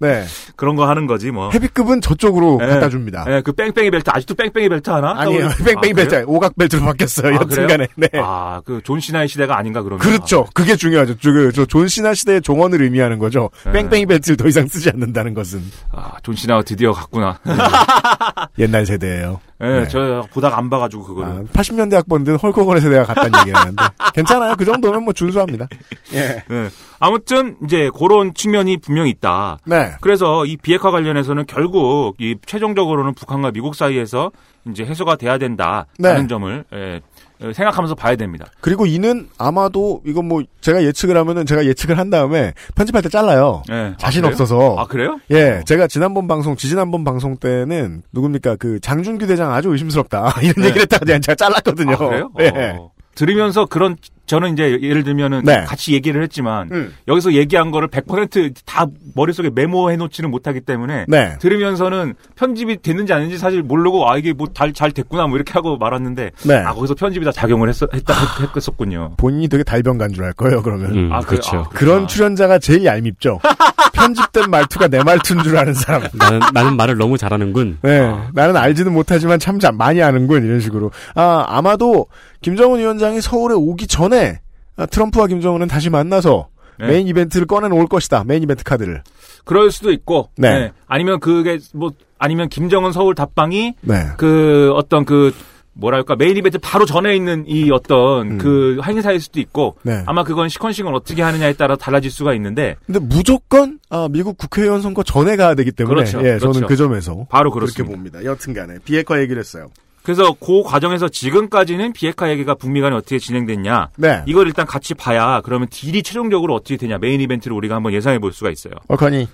네. 0.00 0.24
그런 0.56 0.76
거 0.76 0.88
하는 0.88 1.06
거지 1.06 1.30
뭐. 1.30 1.50
헤비급은 1.50 2.00
저쪽으로 2.00 2.58
네. 2.60 2.66
갖다 2.68 2.88
줍니다. 2.88 3.24
네, 3.26 3.40
그 3.42 3.52
뺑뺑이 3.52 3.90
벨트 3.90 4.10
아직도 4.12 4.34
뺑뺑이 4.34 4.68
벨트 4.68 4.90
하나? 4.90 5.14
아니에요. 5.20 5.48
떠오르- 5.48 5.64
뺑뺑이 5.64 5.92
아, 5.92 5.94
벨트? 5.96 6.24
오각 6.26 6.56
벨트로 6.56 6.82
바뀌었어요. 6.84 7.34
아, 7.34 7.40
여튼간에. 7.40 7.88
네. 7.96 8.08
아, 8.14 8.60
그 8.64 8.80
존 8.84 9.00
시나의 9.00 9.28
시대가 9.28 9.56
아닌가 9.58 9.82
그러면. 9.82 9.98
그렇죠. 10.00 10.46
그게 10.54 10.76
중요하죠. 10.76 11.16
저, 11.18 11.32
그, 11.32 11.52
저, 11.52 11.64
존 11.64 11.88
시나 11.88 12.12
시대의 12.14 12.42
종언을 12.42 12.82
의미하는 12.82 13.18
거죠. 13.18 13.50
네. 13.64 13.72
뺑뺑이 13.72 14.06
벨트를 14.06 14.36
더 14.36 14.46
이상 14.48 14.66
쓰지 14.66 14.90
않는다는 14.90 15.32
것은. 15.34 15.62
아, 15.92 16.12
존 16.22 16.34
시나가 16.36 16.62
드디어 16.62 16.92
갔구나. 16.92 17.38
옛날 18.58 18.86
세대예요 18.86 19.40
예, 19.60 19.80
네. 19.80 19.88
저 19.88 20.26
보다가 20.32 20.58
안 20.58 20.68
봐가지고 20.68 21.04
그거를. 21.04 21.30
아, 21.30 21.42
80년대 21.52 21.94
학번들 21.94 22.36
Hulk 22.38 22.54
Hogan의 22.54 22.82
세대가 22.82 23.04
같다는 23.04 23.38
얘기를 23.40 23.58
하는데. 23.58 23.82
괜찮아요. 24.14 24.56
그 24.56 24.64
정도면 24.64 25.04
뭐 25.04 25.12
준수합니다. 25.12 25.68
예. 26.14 26.42
예. 26.50 26.68
아무튼 26.98 27.56
이제 27.64 27.90
그런 27.96 28.34
측면이 28.34 28.78
분명히 28.78 29.10
있다. 29.10 29.58
네. 29.64 29.92
그래서 30.00 30.44
이 30.44 30.56
비핵화 30.56 30.90
관련해서는 30.90 31.46
결국 31.46 32.16
이 32.18 32.36
최종적으로는 32.46 33.14
북한과 33.14 33.52
미국 33.52 33.74
사이에서 33.74 34.30
이제 34.70 34.84
해소가 34.84 35.16
돼야 35.16 35.38
된다라는 35.38 35.86
네. 35.98 36.26
점을 36.26 36.64
예, 36.72 36.78
예, 36.78 37.00
생각하면서 37.40 37.94
봐야 37.94 38.16
됩니다. 38.16 38.46
그리고 38.60 38.86
이는 38.86 39.28
아마도 39.38 40.02
이건 40.06 40.26
뭐 40.26 40.42
제가 40.60 40.82
예측을 40.84 41.16
하면은 41.16 41.46
제가 41.46 41.66
예측을 41.66 41.98
한 41.98 42.10
다음에 42.10 42.52
편집할 42.74 43.02
때 43.02 43.08
잘라요. 43.08 43.62
예. 43.70 43.94
자신 43.98 44.24
아? 44.24 44.28
없어서. 44.28 44.76
아 44.78 44.86
그래요? 44.86 45.18
예, 45.30 45.62
제가 45.66 45.86
지난번 45.86 46.28
방송, 46.28 46.56
지지난번 46.56 47.04
방송 47.04 47.36
때는 47.36 48.02
누굽니까 48.12 48.56
그 48.56 48.80
장준규 48.80 49.26
대장 49.26 49.52
아주 49.52 49.70
의심스럽다 49.70 50.34
이런 50.42 50.54
네. 50.56 50.64
얘기를 50.66 50.82
했다가 50.82 51.04
그냥 51.04 51.20
제가 51.20 51.36
잘랐거든요. 51.36 51.94
아, 51.94 51.96
그래요? 51.96 52.30
예. 52.40 52.76
어. 52.78 52.90
들으면서 53.14 53.66
그런 53.66 53.96
저는 54.26 54.54
이제 54.54 54.78
예를 54.82 55.04
들면은 55.04 55.42
네. 55.44 55.64
같이 55.64 55.92
얘기를 55.92 56.22
했지만 56.22 56.68
음. 56.72 56.94
여기서 57.08 57.34
얘기한 57.34 57.70
거를 57.70 57.88
100%다 57.88 58.86
머릿속에 59.14 59.50
메모해 59.54 59.96
놓지는 59.96 60.30
못하기 60.30 60.60
때문에 60.62 61.04
네. 61.08 61.36
들으면서는 61.40 62.14
편집이 62.36 62.82
됐는지 62.82 63.12
아닌지 63.12 63.36
사실 63.38 63.62
모르고 63.62 64.10
아 64.10 64.16
이게 64.16 64.32
뭐 64.32 64.46
잘 64.54 64.72
잘 64.72 64.90
됐구나 64.92 65.26
뭐 65.26 65.36
이렇게 65.36 65.52
하고 65.52 65.76
말았는데 65.76 66.30
네. 66.46 66.54
아 66.56 66.72
거기서 66.74 66.94
편집이 66.94 67.24
다 67.24 67.32
작용을 67.32 67.68
했어 67.68 67.86
했다 67.92 68.14
했, 68.40 68.56
했었군요. 68.56 69.12
본인이 69.16 69.48
되게 69.48 69.62
달변간 69.62 70.12
줄 70.12 70.24
알 70.24 70.32
거예요. 70.32 70.62
그러면 70.62 70.90
음, 70.94 71.12
아? 71.12 71.20
그렇죠. 71.20 71.58
아, 71.58 71.68
그런 71.68 72.06
출연자가 72.08 72.58
제일 72.58 72.84
얄밉죠. 72.84 73.40
편집된 73.92 74.50
말투가 74.50 74.88
내 74.88 75.02
말투인 75.02 75.42
줄 75.42 75.56
아는 75.56 75.72
사람. 75.74 76.02
나는, 76.14 76.40
나는 76.52 76.76
말을 76.76 76.96
너무 76.96 77.16
잘하는군. 77.16 77.78
네, 77.82 78.12
나는 78.32 78.56
알지는 78.56 78.92
못하지만 78.92 79.38
참 79.38 79.55
잘 79.55 79.72
많이 79.72 80.02
아는군 80.02 80.44
이런 80.44 80.60
식으로. 80.60 80.90
아 81.14 81.44
아마도 81.46 82.06
김정은 82.44 82.78
위원장이 82.78 83.22
서울에 83.22 83.54
오기 83.54 83.86
전에 83.86 84.40
아, 84.76 84.84
트럼프와 84.84 85.28
김정은은 85.28 85.66
다시 85.66 85.88
만나서 85.88 86.48
네. 86.78 86.88
메인 86.88 87.08
이벤트를 87.08 87.46
꺼내 87.46 87.68
놓을 87.68 87.86
것이다. 87.86 88.24
메인 88.24 88.42
이벤트 88.42 88.64
카드를. 88.64 89.02
그럴 89.46 89.70
수도 89.70 89.90
있고 89.92 90.28
네. 90.36 90.50
네. 90.50 90.72
아니면 90.86 91.20
그게 91.20 91.58
뭐 91.72 91.92
아니면 92.18 92.50
김정은 92.50 92.92
서울 92.92 93.14
답방이 93.14 93.74
네. 93.80 94.08
그 94.18 94.72
어떤 94.74 95.06
그 95.06 95.32
뭐랄까 95.72 96.16
메인 96.16 96.36
이벤트 96.36 96.58
바로 96.58 96.84
전에 96.84 97.16
있는 97.16 97.44
이 97.46 97.70
어떤 97.72 98.36
그 98.36 98.78
행사일 98.84 99.20
수도 99.20 99.40
있고 99.40 99.76
음. 99.82 99.88
네. 99.88 100.02
아마 100.04 100.22
그건 100.22 100.48
sequencing을 100.48 100.94
어떻게 100.94 101.22
하느냐에 101.22 101.54
따라 101.54 101.76
달라질 101.76 102.10
수가 102.10 102.34
있는데 102.34 102.76
근데 102.84 103.00
무조건 103.00 103.78
아, 103.88 104.06
미국 104.10 104.36
국회의원 104.36 104.82
선거 104.82 105.02
전에 105.02 105.36
가야 105.36 105.54
되기 105.54 105.72
때문에 105.72 105.94
그렇죠. 105.94 106.18
예, 106.18 106.38
저는 106.38 106.52
그렇죠. 106.54 106.66
그 106.66 106.76
점에서 106.76 107.26
바로 107.30 107.50
그렇게 107.50 107.82
그렇습니다. 107.82 108.18
봅니다. 108.18 108.24
여튼간에 108.24 108.80
비핵화 108.84 109.20
얘기를 109.20 109.40
했어요. 109.40 109.68
그래서 110.04 110.34
그 110.38 110.62
과정에서 110.62 111.08
지금까지는 111.08 111.94
비핵화 111.94 112.30
얘기가 112.30 112.54
북미 112.54 112.80
간에 112.82 112.94
어떻게 112.94 113.18
진행됐냐 113.18 113.88
네. 113.96 114.22
이걸 114.26 114.46
일단 114.46 114.66
같이 114.66 114.92
봐야 114.94 115.40
그러면 115.42 115.66
deal이 115.70 116.02
최종적으로 116.02 116.54
어떻게 116.54 116.76
되냐 116.76 116.98
메인 116.98 117.20
이벤트를 117.22 117.56
우리가 117.56 117.74
한번 117.74 117.94
예상해 117.94 118.18
볼 118.18 118.32
수가 118.32 118.50
있어요. 118.50 118.74
얼커니. 118.88 119.26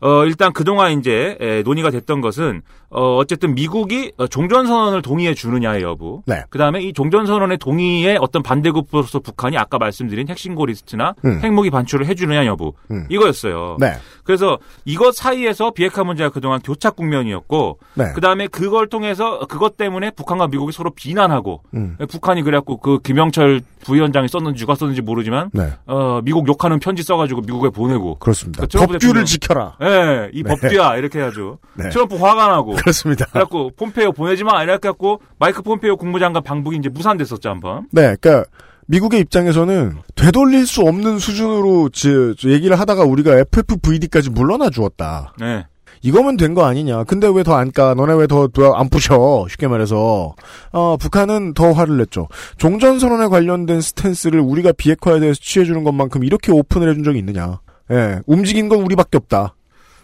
어, 0.00 0.24
일단 0.24 0.52
그동안 0.52 0.98
이제 0.98 1.36
에, 1.40 1.62
논의가 1.62 1.90
됐던 1.90 2.20
것은 2.20 2.62
어, 2.90 3.16
어쨌든 3.16 3.54
미국이 3.54 4.12
어, 4.16 4.26
종전선언을 4.26 5.02
동의해 5.02 5.34
주느냐의 5.34 5.82
여부. 5.82 6.22
네. 6.26 6.44
그다음에 6.50 6.80
이 6.82 6.92
종전선언의 6.92 7.58
동의에 7.58 8.16
어떤 8.20 8.42
반대급부로서 8.42 9.18
북한이 9.20 9.58
아까 9.58 9.78
말씀드린 9.78 10.28
핵신고 10.28 10.66
리스트나 10.66 11.14
음. 11.24 11.40
핵무기 11.42 11.70
반출을 11.70 12.06
해 12.06 12.14
주느냐 12.14 12.46
여부. 12.46 12.74
음. 12.90 13.06
이거였어요. 13.08 13.76
네. 13.80 13.94
그래서 14.28 14.58
이것 14.84 15.14
사이에서 15.16 15.70
비핵화 15.70 16.04
문제가 16.04 16.28
그동안 16.28 16.60
교착 16.60 16.96
국면이었고 16.96 17.78
네. 17.94 18.12
그다음에 18.14 18.46
그걸 18.46 18.86
통해서 18.90 19.38
그것 19.48 19.78
때문에 19.78 20.10
북한과 20.10 20.48
미국이 20.48 20.70
서로 20.70 20.90
비난하고 20.90 21.62
음. 21.72 21.96
북한이 22.10 22.42
그래갖고 22.42 22.76
그 22.76 22.98
김영철 23.02 23.62
부위원장이 23.86 24.28
썼는지 24.28 24.60
누가 24.60 24.74
썼는지 24.74 25.00
모르지만 25.00 25.48
네. 25.54 25.72
어, 25.86 26.20
미국 26.22 26.46
욕하는 26.46 26.78
편지 26.78 27.02
써가지고 27.02 27.40
미국에 27.40 27.70
보내고 27.70 28.16
그렇습니다. 28.18 28.60
그 28.60 28.68
트럼프 28.68 28.92
법규를 28.92 28.98
대통령- 28.98 29.24
지켜라. 29.24 29.76
예, 29.80 30.30
이 30.34 30.42
네. 30.42 30.50
법규야 30.54 30.96
이렇게 30.98 31.20
해야죠. 31.20 31.56
네. 31.72 31.88
트럼프 31.88 32.16
화가 32.16 32.48
나고. 32.48 32.74
그렇습니다. 32.74 33.24
그래갖고 33.32 33.70
폼페이오 33.78 34.12
보내지 34.12 34.44
마 34.44 34.62
이렇게 34.62 34.88
해갖고 34.88 35.22
마이크 35.38 35.62
폼페이오 35.62 35.96
국무장관 35.96 36.42
방북이 36.42 36.76
이제 36.76 36.90
무산됐었죠 36.90 37.48
한번. 37.48 37.86
네, 37.92 38.14
그러니까 38.20 38.44
미국의 38.88 39.20
입장에서는 39.20 39.96
되돌릴 40.14 40.66
수 40.66 40.80
없는 40.82 41.18
수준으로 41.18 41.90
지, 41.90 42.08
얘기를 42.46 42.78
하다가 42.80 43.04
우리가 43.04 43.36
FFVD까지 43.38 44.30
물러나 44.30 44.70
주었다. 44.70 45.34
네. 45.38 45.66
이거면 46.00 46.36
된 46.36 46.54
거 46.54 46.64
아니냐. 46.64 47.04
근데 47.04 47.26
왜 47.28 47.42
더 47.42 47.54
안 47.56 47.70
까? 47.72 47.92
너네 47.94 48.14
왜 48.14 48.26
더 48.26 48.48
안 48.74 48.88
부셔? 48.88 49.46
쉽게 49.50 49.66
말해서. 49.68 50.34
어, 50.72 50.96
북한은 50.98 51.54
더 51.54 51.72
화를 51.72 51.96
냈죠. 51.98 52.28
종전선언에 52.56 53.26
관련된 53.28 53.80
스탠스를 53.80 54.40
우리가 54.40 54.72
비핵화에 54.72 55.20
대해서 55.20 55.38
취해주는 55.42 55.82
것만큼 55.84 56.24
이렇게 56.24 56.52
오픈을 56.52 56.88
해준 56.88 57.02
적이 57.04 57.18
있느냐. 57.18 57.60
예, 57.90 58.20
움직인 58.26 58.68
건 58.68 58.80
우리밖에 58.82 59.18
없다. 59.18 59.54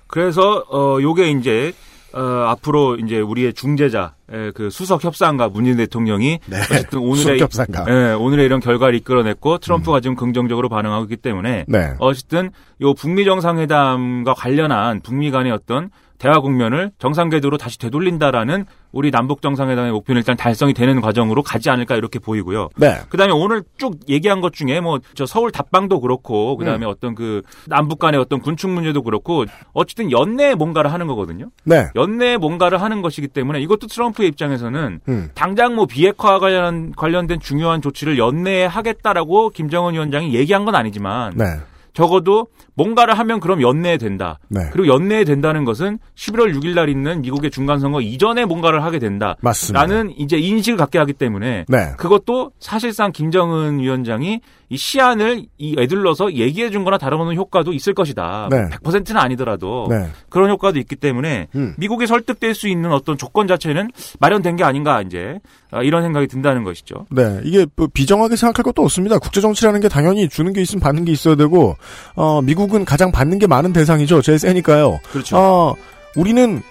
그래서 0.08 0.64
어 0.70 0.98
요게 1.00 1.30
이제 1.30 1.72
어 2.14 2.46
앞으로 2.48 2.96
이제 2.96 3.20
우리의 3.20 3.54
중재자 3.54 4.14
예, 4.32 4.52
그 4.54 4.70
수석 4.70 5.04
협상가 5.04 5.48
문재인 5.48 5.76
대통령이 5.76 6.38
어쨌든 6.48 7.00
오늘의 7.00 7.16
수석 7.16 7.40
협상가. 7.40 7.84
예, 7.88 8.12
오늘의 8.12 8.46
이런 8.46 8.60
결과를 8.60 8.94
이끌어냈고 8.94 9.58
트럼프가 9.58 10.00
지금 10.00 10.14
긍정적으로 10.16 10.68
반응하고 10.68 11.04
있기 11.04 11.16
때문에 11.16 11.64
네. 11.66 11.94
어쨌든 11.98 12.50
요 12.80 12.94
북미 12.94 13.24
정상회담과 13.24 14.34
관련한 14.34 15.00
북미 15.00 15.30
간의 15.30 15.52
어떤 15.52 15.90
대화 16.24 16.40
국면을 16.40 16.90
정상 16.98 17.28
궤도로 17.28 17.58
다시 17.58 17.78
되돌린다라는 17.78 18.64
우리 18.92 19.10
남북 19.10 19.42
정상회담의 19.42 19.92
목표는 19.92 20.20
일단 20.20 20.36
달성이 20.38 20.72
되는 20.72 21.02
과정으로 21.02 21.42
가지 21.42 21.68
않을까 21.68 21.96
이렇게 21.96 22.18
보이고요. 22.18 22.70
네. 22.78 22.96
그다음에 23.10 23.34
오늘 23.34 23.62
쭉 23.76 23.98
얘기한 24.08 24.40
것 24.40 24.54
중에 24.54 24.80
뭐 24.80 24.98
저 25.14 25.26
서울 25.26 25.52
답방도 25.52 26.00
그렇고 26.00 26.56
그다음에 26.56 26.86
어떤 26.86 27.14
그 27.14 27.42
남북 27.66 27.98
간의 27.98 28.18
어떤 28.18 28.40
군축 28.40 28.70
문제도 28.70 29.02
그렇고 29.02 29.44
어쨌든 29.74 30.10
연내에 30.10 30.54
뭔가를 30.54 30.92
하는 30.92 31.06
거거든요. 31.06 31.50
네. 31.64 31.88
연내에 31.94 32.38
뭔가를 32.38 32.80
하는 32.80 33.02
것이기 33.02 33.28
때문에 33.28 33.60
이것도 33.60 33.86
트럼프의 33.86 34.28
입장에서는 34.30 35.00
음. 35.06 35.30
당장 35.34 35.74
뭐 35.74 35.84
비핵화 35.86 36.38
관련 36.38 36.92
관련된 36.92 37.38
중요한 37.40 37.82
조치를 37.82 38.16
연내에 38.18 38.64
하겠다라고 38.64 39.50
김정은 39.50 39.92
위원장이 39.92 40.34
얘기한 40.34 40.64
건 40.64 40.74
아니지만 40.74 41.34
네. 41.36 41.44
적어도 41.92 42.48
뭔가를 42.74 43.18
하면 43.18 43.40
그럼 43.40 43.62
연내에 43.62 43.98
된다. 43.98 44.38
네. 44.48 44.60
그리고 44.72 44.88
연내에 44.88 45.24
된다는 45.24 45.64
것은 45.64 45.98
11월 46.16 46.54
6일 46.54 46.74
날 46.74 46.88
있는 46.88 47.22
미국의 47.22 47.50
중간 47.50 47.78
선거 47.78 48.00
이전에 48.00 48.44
뭔가를 48.44 48.82
하게 48.82 48.98
된다. 48.98 49.36
맞습니다. 49.40 49.80
라는 49.80 50.12
이제 50.16 50.36
인식을 50.36 50.76
갖게 50.76 50.98
하기 50.98 51.12
때문에 51.12 51.64
네. 51.68 51.92
그것도 51.96 52.52
사실상 52.58 53.12
김정은 53.12 53.78
위원장이 53.78 54.40
이 54.70 54.76
시안을 54.76 55.44
이 55.58 55.76
애들러서 55.78 56.32
얘기해 56.34 56.70
준 56.70 56.84
거나 56.84 56.98
다름없는 56.98 57.36
효과도 57.36 57.72
있을 57.72 57.94
것이다. 57.94 58.48
네. 58.50 58.64
100%는 58.70 59.20
아니더라도 59.20 59.86
네. 59.90 60.08
그런 60.28 60.50
효과도 60.50 60.78
있기 60.78 60.96
때문에 60.96 61.48
음. 61.54 61.74
미국이 61.78 62.06
설득될 62.06 62.54
수 62.54 62.68
있는 62.68 62.90
어떤 62.92 63.16
조건 63.16 63.46
자체는 63.46 63.90
마련된 64.18 64.56
게 64.56 64.64
아닌가 64.64 65.00
이제 65.02 65.38
아, 65.70 65.82
이런 65.82 66.02
생각이 66.02 66.28
든다는 66.28 66.62
것이죠. 66.62 67.06
네, 67.10 67.40
이게 67.42 67.66
뭐 67.74 67.88
비정하게 67.92 68.36
생각할 68.36 68.62
것도 68.62 68.82
없습니다. 68.82 69.18
국제 69.18 69.40
정치라는 69.40 69.80
게 69.80 69.88
당연히 69.88 70.28
주는 70.28 70.52
게 70.52 70.62
있으면 70.62 70.80
받는 70.80 71.04
게 71.04 71.10
있어야 71.10 71.34
되고, 71.34 71.76
어, 72.14 72.40
미국 72.42 72.63
은 72.72 72.84
가장 72.84 73.12
받는 73.12 73.38
게 73.38 73.46
많은 73.46 73.72
대상이죠. 73.72 74.22
제일 74.22 74.38
세니까요. 74.38 75.00
그렇죠. 75.12 75.36
어, 75.36 75.74
우리는 76.16 76.62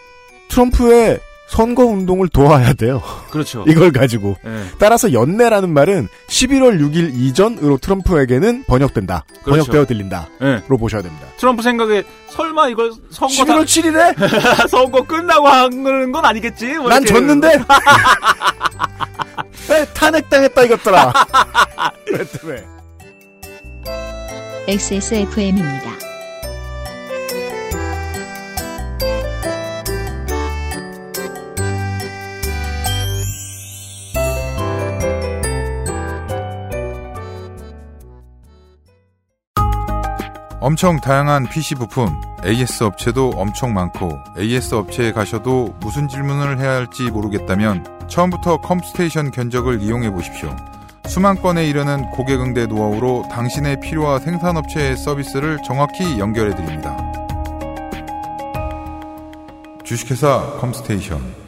트럼프의 0.50 1.20
선거 1.48 1.86
운동을 1.86 2.30
도와야 2.30 2.74
돼요. 2.74 3.02
그렇죠. 3.30 3.64
이걸 3.70 3.92
가지고. 3.92 4.36
예. 4.46 4.64
따라서 4.80 5.14
연내라는 5.14 5.70
말은 5.70 6.08
11월 6.28 6.80
6일 6.80 7.14
이전으로 7.14 7.78
트럼프에게는 7.78 8.64
번역된다. 8.66 9.26
그렇죠. 9.44 9.66
번역되어 9.66 9.86
들린다. 9.86 10.30
예. 10.42 10.64
로 10.68 10.78
보셔야 10.78 11.02
됩니다. 11.04 11.28
트럼프 11.38 11.62
생각에 11.62 12.04
설마 12.30 12.70
이걸 12.70 12.92
선거 13.12 13.34
11월 13.34 13.66
7일에? 13.66 14.68
선거 14.68 15.04
끝나고 15.04 15.48
하는 15.48 16.12
건 16.12 16.26
아니겠지? 16.26 16.74
뭐난 16.76 17.04
이렇게. 17.04 17.14
졌는데? 17.20 17.54
에, 19.70 19.86
탄핵당했다 19.94 20.64
이것들아. 20.64 21.14
왜, 22.12 22.26
왜? 22.52 22.66
XSFM입니다. 24.65 25.91
엄청 40.62 41.02
다양한 41.02 41.49
PC 41.49 41.76
부품, 41.76 42.08
AS 42.45 42.86
업체도 42.86 43.32
엄청 43.36 43.73
많고 43.73 44.17
AS 44.39 44.76
업체에 44.76 45.12
가셔도 45.12 45.76
무슨 45.82 46.08
질문을 46.08 46.60
해야 46.60 46.76
할지 46.76 47.04
모르겠다면 47.12 48.08
처음부터 48.08 48.62
컴스테이션 48.62 49.32
견적을 49.32 49.82
이용해 49.82 50.12
보십시오. 50.12 50.56
수만 51.08 51.36
건에 51.36 51.68
이르는 51.68 52.10
고객 52.12 52.42
응대 52.42 52.66
노하우로 52.66 53.26
당신의 53.30 53.80
필요와 53.82 54.20
생산업체의 54.20 54.97
서비스를 54.97 55.60
정확히 55.64 56.20
연결해 56.20 56.56
드립니다. 56.56 56.97
주식회사 59.84 60.58
컴스테이션 60.60 61.43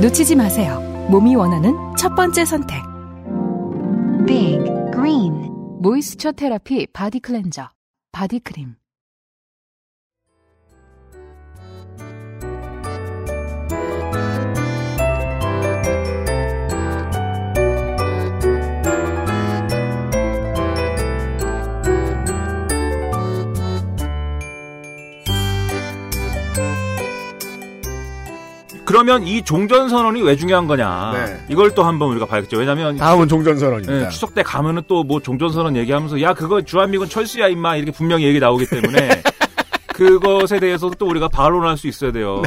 놓치지 0.00 0.36
마세요. 0.36 0.80
몸이 1.10 1.34
원하는 1.34 1.74
첫 1.96 2.14
번째 2.14 2.44
선택. 2.44 2.80
Big 4.26 4.62
Green 4.92 5.50
Moisture 5.80 6.32
Therapy 6.32 6.86
Body 6.92 7.18
Cleanser. 7.18 7.68
Body 8.12 8.40
Cream. 8.40 8.76
그러면 28.98 29.26
이 29.28 29.42
종전 29.42 29.88
선언이 29.88 30.22
왜 30.22 30.34
중요한 30.34 30.66
거냐. 30.66 31.12
네. 31.14 31.44
이걸 31.48 31.72
또 31.74 31.84
한번 31.84 32.10
우리가 32.10 32.26
봐야겠죠. 32.26 32.58
왜냐면 32.58 32.96
다음은 32.96 33.28
종전 33.28 33.56
선언입니다. 33.58 34.06
예, 34.06 34.08
추석 34.08 34.34
때 34.34 34.42
가면은 34.42 34.82
또 34.88 35.04
뭐 35.08 35.20
종전 35.20 35.50
선언 35.52 35.76
얘기하면서 35.76 36.20
야 36.20 36.34
그거 36.34 36.60
주한미군 36.60 37.08
철수야 37.08 37.46
임마 37.48 37.76
이렇게 37.76 37.92
분명히 37.92 38.24
얘기 38.24 38.40
나오기 38.40 38.66
때문에 38.66 39.22
그것에 39.94 40.58
대해서도 40.60 40.94
또 40.96 41.06
우리가 41.06 41.28
반론할 41.28 41.76
수 41.78 41.86
있어야 41.88 42.10
돼요. 42.12 42.42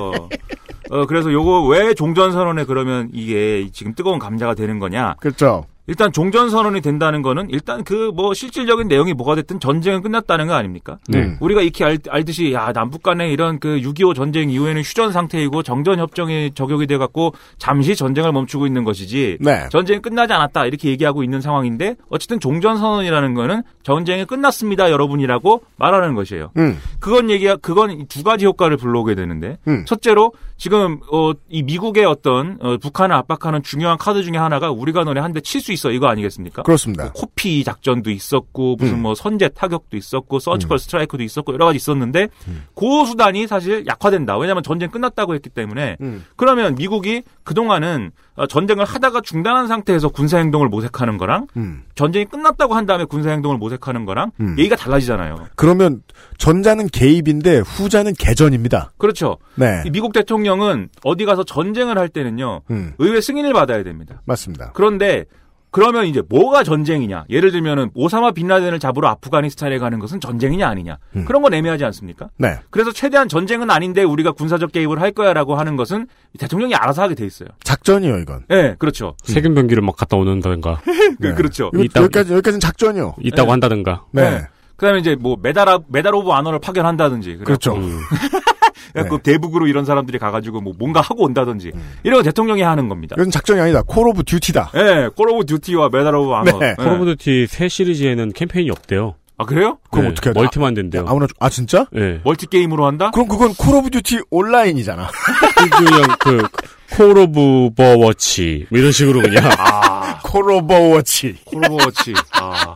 어 0.90 1.06
그래서 1.08 1.32
요거 1.32 1.68
왜 1.68 1.94
종전선언에 1.94 2.66
그러면 2.66 3.10
이게 3.14 3.70
지금 3.72 3.96
뜨거운 3.96 4.20
감자가 4.20 4.54
되는 4.54 4.78
거냐? 4.80 5.16
그렇죠. 5.22 5.66
일단 5.88 6.12
종전선언이 6.12 6.82
된다는 6.82 7.22
거는 7.22 7.50
일단 7.50 7.84
그 7.84 8.12
뭐 8.14 8.34
실질적인 8.34 8.88
내용이 8.90 9.14
뭐가 9.14 9.36
됐든 9.36 9.60
전쟁은 9.60 10.02
끝났다는 10.02 10.48
거 10.48 10.54
아닙니까? 10.54 10.98
네. 11.08 11.38
우리가 11.40 11.62
익히 11.62 11.84
알, 11.84 11.98
알듯이 12.10 12.52
야 12.52 12.72
남북 12.74 13.02
간에 13.04 13.32
이런 13.32 13.58
그 13.60 13.80
6.25 13.80 14.16
전쟁 14.16 14.50
이후에는 14.50 14.82
휴전 14.82 15.12
상태이고 15.14 15.64
정전 15.64 15.98
협정이 16.00 16.52
적용이 16.54 16.88
돼 16.88 16.98
갖고 16.98 17.34
잠시 17.58 17.96
전쟁을 17.96 18.32
멈추고 18.34 18.68
있는 18.68 18.84
것이지 18.84 19.38
네. 19.40 19.68
전쟁이 19.72 20.02
끝나지 20.02 20.34
않았다 20.34 20.66
이렇게 20.66 20.90
얘기하고 20.90 21.24
있는 21.24 21.40
상황인데 21.42 21.96
어쨌든 22.10 22.40
종전 22.40 22.78
선언이라는 22.78 23.34
거는 23.34 23.64
전쟁이 23.84 24.26
끝났습니다 24.26 24.92
여러분이라고 24.92 25.64
말하는 25.78 26.14
것이에요. 26.16 26.52
음. 26.58 26.78
그건 27.00 27.30
얘기야 27.30 27.56
그건 27.56 28.06
두 28.08 28.24
가지 28.24 28.46
효과를 28.46 28.78
불러오게 28.78 29.16
되는데 29.16 29.58
음. 29.68 29.86
첫째로 29.86 30.34
지금 30.58 31.00
어, 31.12 31.32
이 31.50 31.64
미국의 31.64 32.06
어떤 32.06 32.58
어, 32.62 32.78
북한을 32.78 33.16
압박하는 33.16 33.64
중요한 33.64 33.98
카드 33.98 34.22
중에 34.24 34.38
하나가 34.38 34.70
우리가 34.70 35.04
너네 35.06 35.20
한 35.22 35.32
대 35.32 35.40
칠수 35.40 35.71
있어 35.72 35.92
이거 35.92 36.08
아니겠습니까? 36.08 36.64
그렇습니다. 36.64 37.04
뭐 37.06 37.12
코피 37.14 37.64
작전도 37.64 38.12
있었고 38.12 38.76
무슨 38.80 38.96
음. 38.96 39.02
뭐 39.02 39.16
선제 39.16 39.50
타격도 39.50 39.98
있었고 39.98 40.40
서지컬 40.40 40.80
스트라이크도 40.80 41.24
있었고 41.24 41.54
여러 41.54 41.66
가지 41.66 41.78
있었는데 41.78 42.28
그 42.76 43.06
수단이 43.06 43.48
사실 43.48 43.86
약화된다. 43.86 44.38
왜냐하면 44.38 44.64
전쟁 44.64 44.90
끝났다고 44.90 45.36
했기 45.36 45.50
때문에 45.50 45.98
음. 46.02 46.26
그러면 46.36 46.76
미국이 46.76 47.24
그 47.44 47.54
동안은 47.54 48.12
어, 48.36 48.48
전쟁을 48.48 48.86
하다가 48.86 49.22
중단한 49.22 49.68
상태에서 49.68 50.10
군사 50.10 50.38
행동을 50.38 50.70
모색하는 50.70 51.18
거랑 51.18 51.48
음. 51.58 51.84
전쟁이 51.96 52.26
끝났다고 52.26 52.76
한 52.76 52.86
다음에 52.86 53.04
군사 53.04 53.30
행동을 53.30 53.58
모색하는 53.58 54.06
거랑 54.06 54.32
음. 54.40 54.56
얘기가 54.58 54.76
달라지잖아요. 54.76 55.48
그러면 55.56 56.02
전자는 56.38 56.88
개입인데 56.88 57.60
후자는 57.60 58.14
개전입니다. 58.18 58.94
그렇죠. 58.98 59.38
네. 59.56 59.84
이 59.86 59.90
미국 59.90 60.14
대통령은 60.14 60.90
어디 61.04 61.26
가서 61.26 61.44
전쟁을 61.44 61.98
할 61.98 62.08
때는요. 62.10 62.62
음. 62.72 62.94
의회 63.00 63.20
승인을 63.20 63.54
받아야 63.54 63.84
됩니다. 63.84 64.22
맞습니다. 64.26 64.72
그런데 64.74 65.26
그러면 65.72 66.06
이제 66.06 66.22
뭐가 66.28 66.64
전쟁이냐? 66.64 67.26
예를 67.30 67.52
들면은 67.52 67.92
오사마 67.94 68.32
빈라덴을 68.32 68.80
잡으러 68.80 69.08
아프가니스탄에 69.08 69.80
가는 69.80 70.00
것은 70.00 70.20
전쟁이냐 70.20 70.68
아니냐? 70.68 70.98
음. 71.16 71.24
그런 71.26 71.42
건 71.42 71.54
애매하지 71.54 71.86
않습니까? 71.86 72.30
네. 72.38 72.60
그래서 72.70 72.92
최대한 72.92 73.30
전쟁은 73.30 73.72
아닌데 73.72 74.04
우리가 74.04 74.34
군사적 74.34 74.74
개입을 74.74 75.00
할 75.00 75.12
거야라고 75.12 75.56
하는 75.56 75.78
것은 75.78 76.08
대통령이 76.38 76.76
알아서 76.76 77.02
하게 77.04 77.16
돼 77.16 77.26
있어요. 77.26 77.48
작전이요, 77.64 78.18
이건. 78.18 78.44
예, 78.50 78.62
네, 78.62 78.76
그렇죠. 78.80 79.16
세균 79.24 79.56
병기를 79.56 79.82
막 79.82 79.96
갖다 79.96 80.18
오는다든가 80.18 80.82
그, 81.22 81.36
그렇죠. 81.36 81.72
이따- 81.76 82.02
여기까지, 82.04 82.34
여기까지는 82.34 82.60
작전이요. 82.60 83.16
있다고 83.22 83.46
네. 83.46 83.52
한다든가. 83.52 84.04
네. 84.12 84.30
네. 84.30 84.48
그다음에 84.76 85.00
이제 85.00 85.16
뭐 85.18 85.38
Medal 85.42 85.80
Medal 85.90 86.16
of 86.16 86.32
Honor를 86.32 86.58
파견한다든지 86.60 87.38
그래갖고 87.38 87.46
그렇죠. 87.46 87.76
음. 87.76 88.00
그래갖고 88.94 89.20
대북으로 89.20 89.68
이런 89.68 89.86
사람들이 89.86 90.18
가가지고 90.20 90.62
뭐 90.62 90.74
뭔가 90.78 91.02
하고 91.02 91.24
온다든지 91.26 91.72
이런 92.04 92.20
거 92.20 92.24
대통령이 92.24 92.62
하는 92.62 92.90
겁니다. 92.90 93.16
이건 93.18 93.32
작전이 93.32 93.60
아니다. 93.60 93.82
Call 93.86 94.08
of 94.08 94.24
Duty다. 94.24 94.72
예, 94.76 95.10
Call 95.16 95.30
of 95.30 95.46
Duty와 95.46 95.90
Medal 95.92 96.16
of 96.16 96.34
Honor. 96.34 96.60
네. 96.60 96.70
예. 96.78 96.84
Call 96.84 96.94
of 96.94 97.06
Duty 97.06 97.48
새 97.48 97.68
시리즈에는 97.68 98.32
캠페인이 98.34 98.70
없대요. 98.72 99.16
아 99.38 99.44
그래요? 99.46 99.80
그럼 99.90 100.06
네, 100.06 100.12
어떻게 100.12 100.28
해야 100.30 100.34
돼? 100.36 100.40
multi만 100.40 100.74
된대요. 100.76 101.06
아무나, 101.08 101.26
좀- 101.26 101.36
아, 101.40 101.50
진짜? 101.50 101.88
네. 101.92 102.20
multi 102.24 102.46
게임으로 102.46 102.86
한다? 102.86 103.10
그럼 103.12 103.28
그건 103.28 103.56
Call 103.56 103.76
of 103.76 103.90
Duty 103.90 104.20
온라인이잖아. 104.30 105.08
그냥 105.78 106.16
그, 106.20 106.48
Call 106.96 107.18
of 107.18 107.72
Overwatch. 107.76 108.68
뭐 108.70 108.80
이런 108.80 108.92
식으로 108.92 109.22
그냥. 109.22 109.50
아, 109.58 110.20
Call 110.24 110.52
of 110.52 110.74
Watch. 110.94 111.38
Call 111.46 111.66
of 111.66 111.74
Watch. 111.86 112.14
아. 112.34 112.76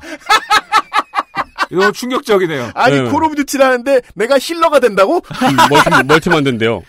이거 1.75 1.91
충격적이네요. 1.91 2.71
아니, 2.73 3.01
네. 3.01 3.09
Call 3.09 3.23
of 3.23 3.35
Duty라는데 3.35 4.01
내가 4.15 4.39
healer가 4.39 4.79
된다고? 4.79 5.21
multi, 5.69 6.05
multi만 6.05 6.43
된대요. 6.43 6.81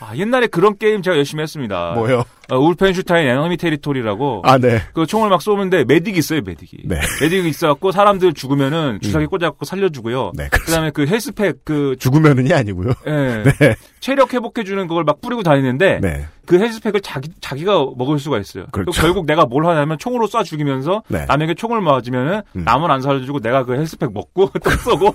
아, 0.00 0.14
옛날에 0.16 0.46
그런 0.46 0.76
게임 0.78 1.02
제가 1.02 1.16
열심히 1.16 1.42
했습니다. 1.42 1.92
뭐요? 1.94 2.24
어, 2.50 2.58
Wolfenstein 2.58 3.26
Enemy 3.26 3.56
Territory라고. 3.56 4.42
아, 4.44 4.58
네. 4.58 4.82
그 4.92 5.06
총을 5.06 5.30
막 5.30 5.40
쏘는데 5.40 5.84
medic이 5.84 6.16
있어요, 6.16 6.40
medic이. 6.42 6.80
네. 6.84 7.00
medic이 7.20 7.46
있어갖고 7.46 7.90
사람들 7.92 8.34
죽으면은 8.34 8.98
주사기 9.00 9.26
꽂아갖고 9.26 9.64
살려주고요. 9.64 10.32
네, 10.34 10.48
그 10.50 10.70
다음에 10.70 10.90
그 10.90 11.06
health 11.06 11.41
pack 11.41 11.64
그, 11.64 11.96
죽으면은이 11.98 12.52
아니고요. 12.52 12.92
예. 13.06 13.42
네. 13.42 13.74
체력 14.00 14.34
회복해주는 14.34 14.86
그걸 14.86 15.04
막 15.04 15.20
뿌리고 15.20 15.42
다니는데. 15.42 16.00
네. 16.02 16.26
그 16.46 16.58
health 16.58 16.77
pack을 16.77 17.00
자기, 17.00 17.30
자기가 17.40 17.86
먹을 17.96 18.18
수가 18.18 18.38
있어요. 18.38 18.66
그렇죠. 18.72 19.00
결국 19.00 19.26
내가 19.26 19.44
뭘 19.46 19.66
하냐면 19.66 19.98
총으로 19.98 20.26
쏴 20.26 20.44
죽이면서 20.44 21.02
네. 21.08 21.24
남에게 21.26 21.54
총을 21.54 21.80
맞으면은 21.80 22.42
음. 22.56 22.64
남은 22.64 22.90
안 22.90 23.00
살려주고 23.00 23.40
내가 23.40 23.64
그 23.64 23.74
health 23.74 23.97
pack 23.97 24.12
먹고 24.12 24.50
또 24.62 24.70
쏘고 24.70 25.14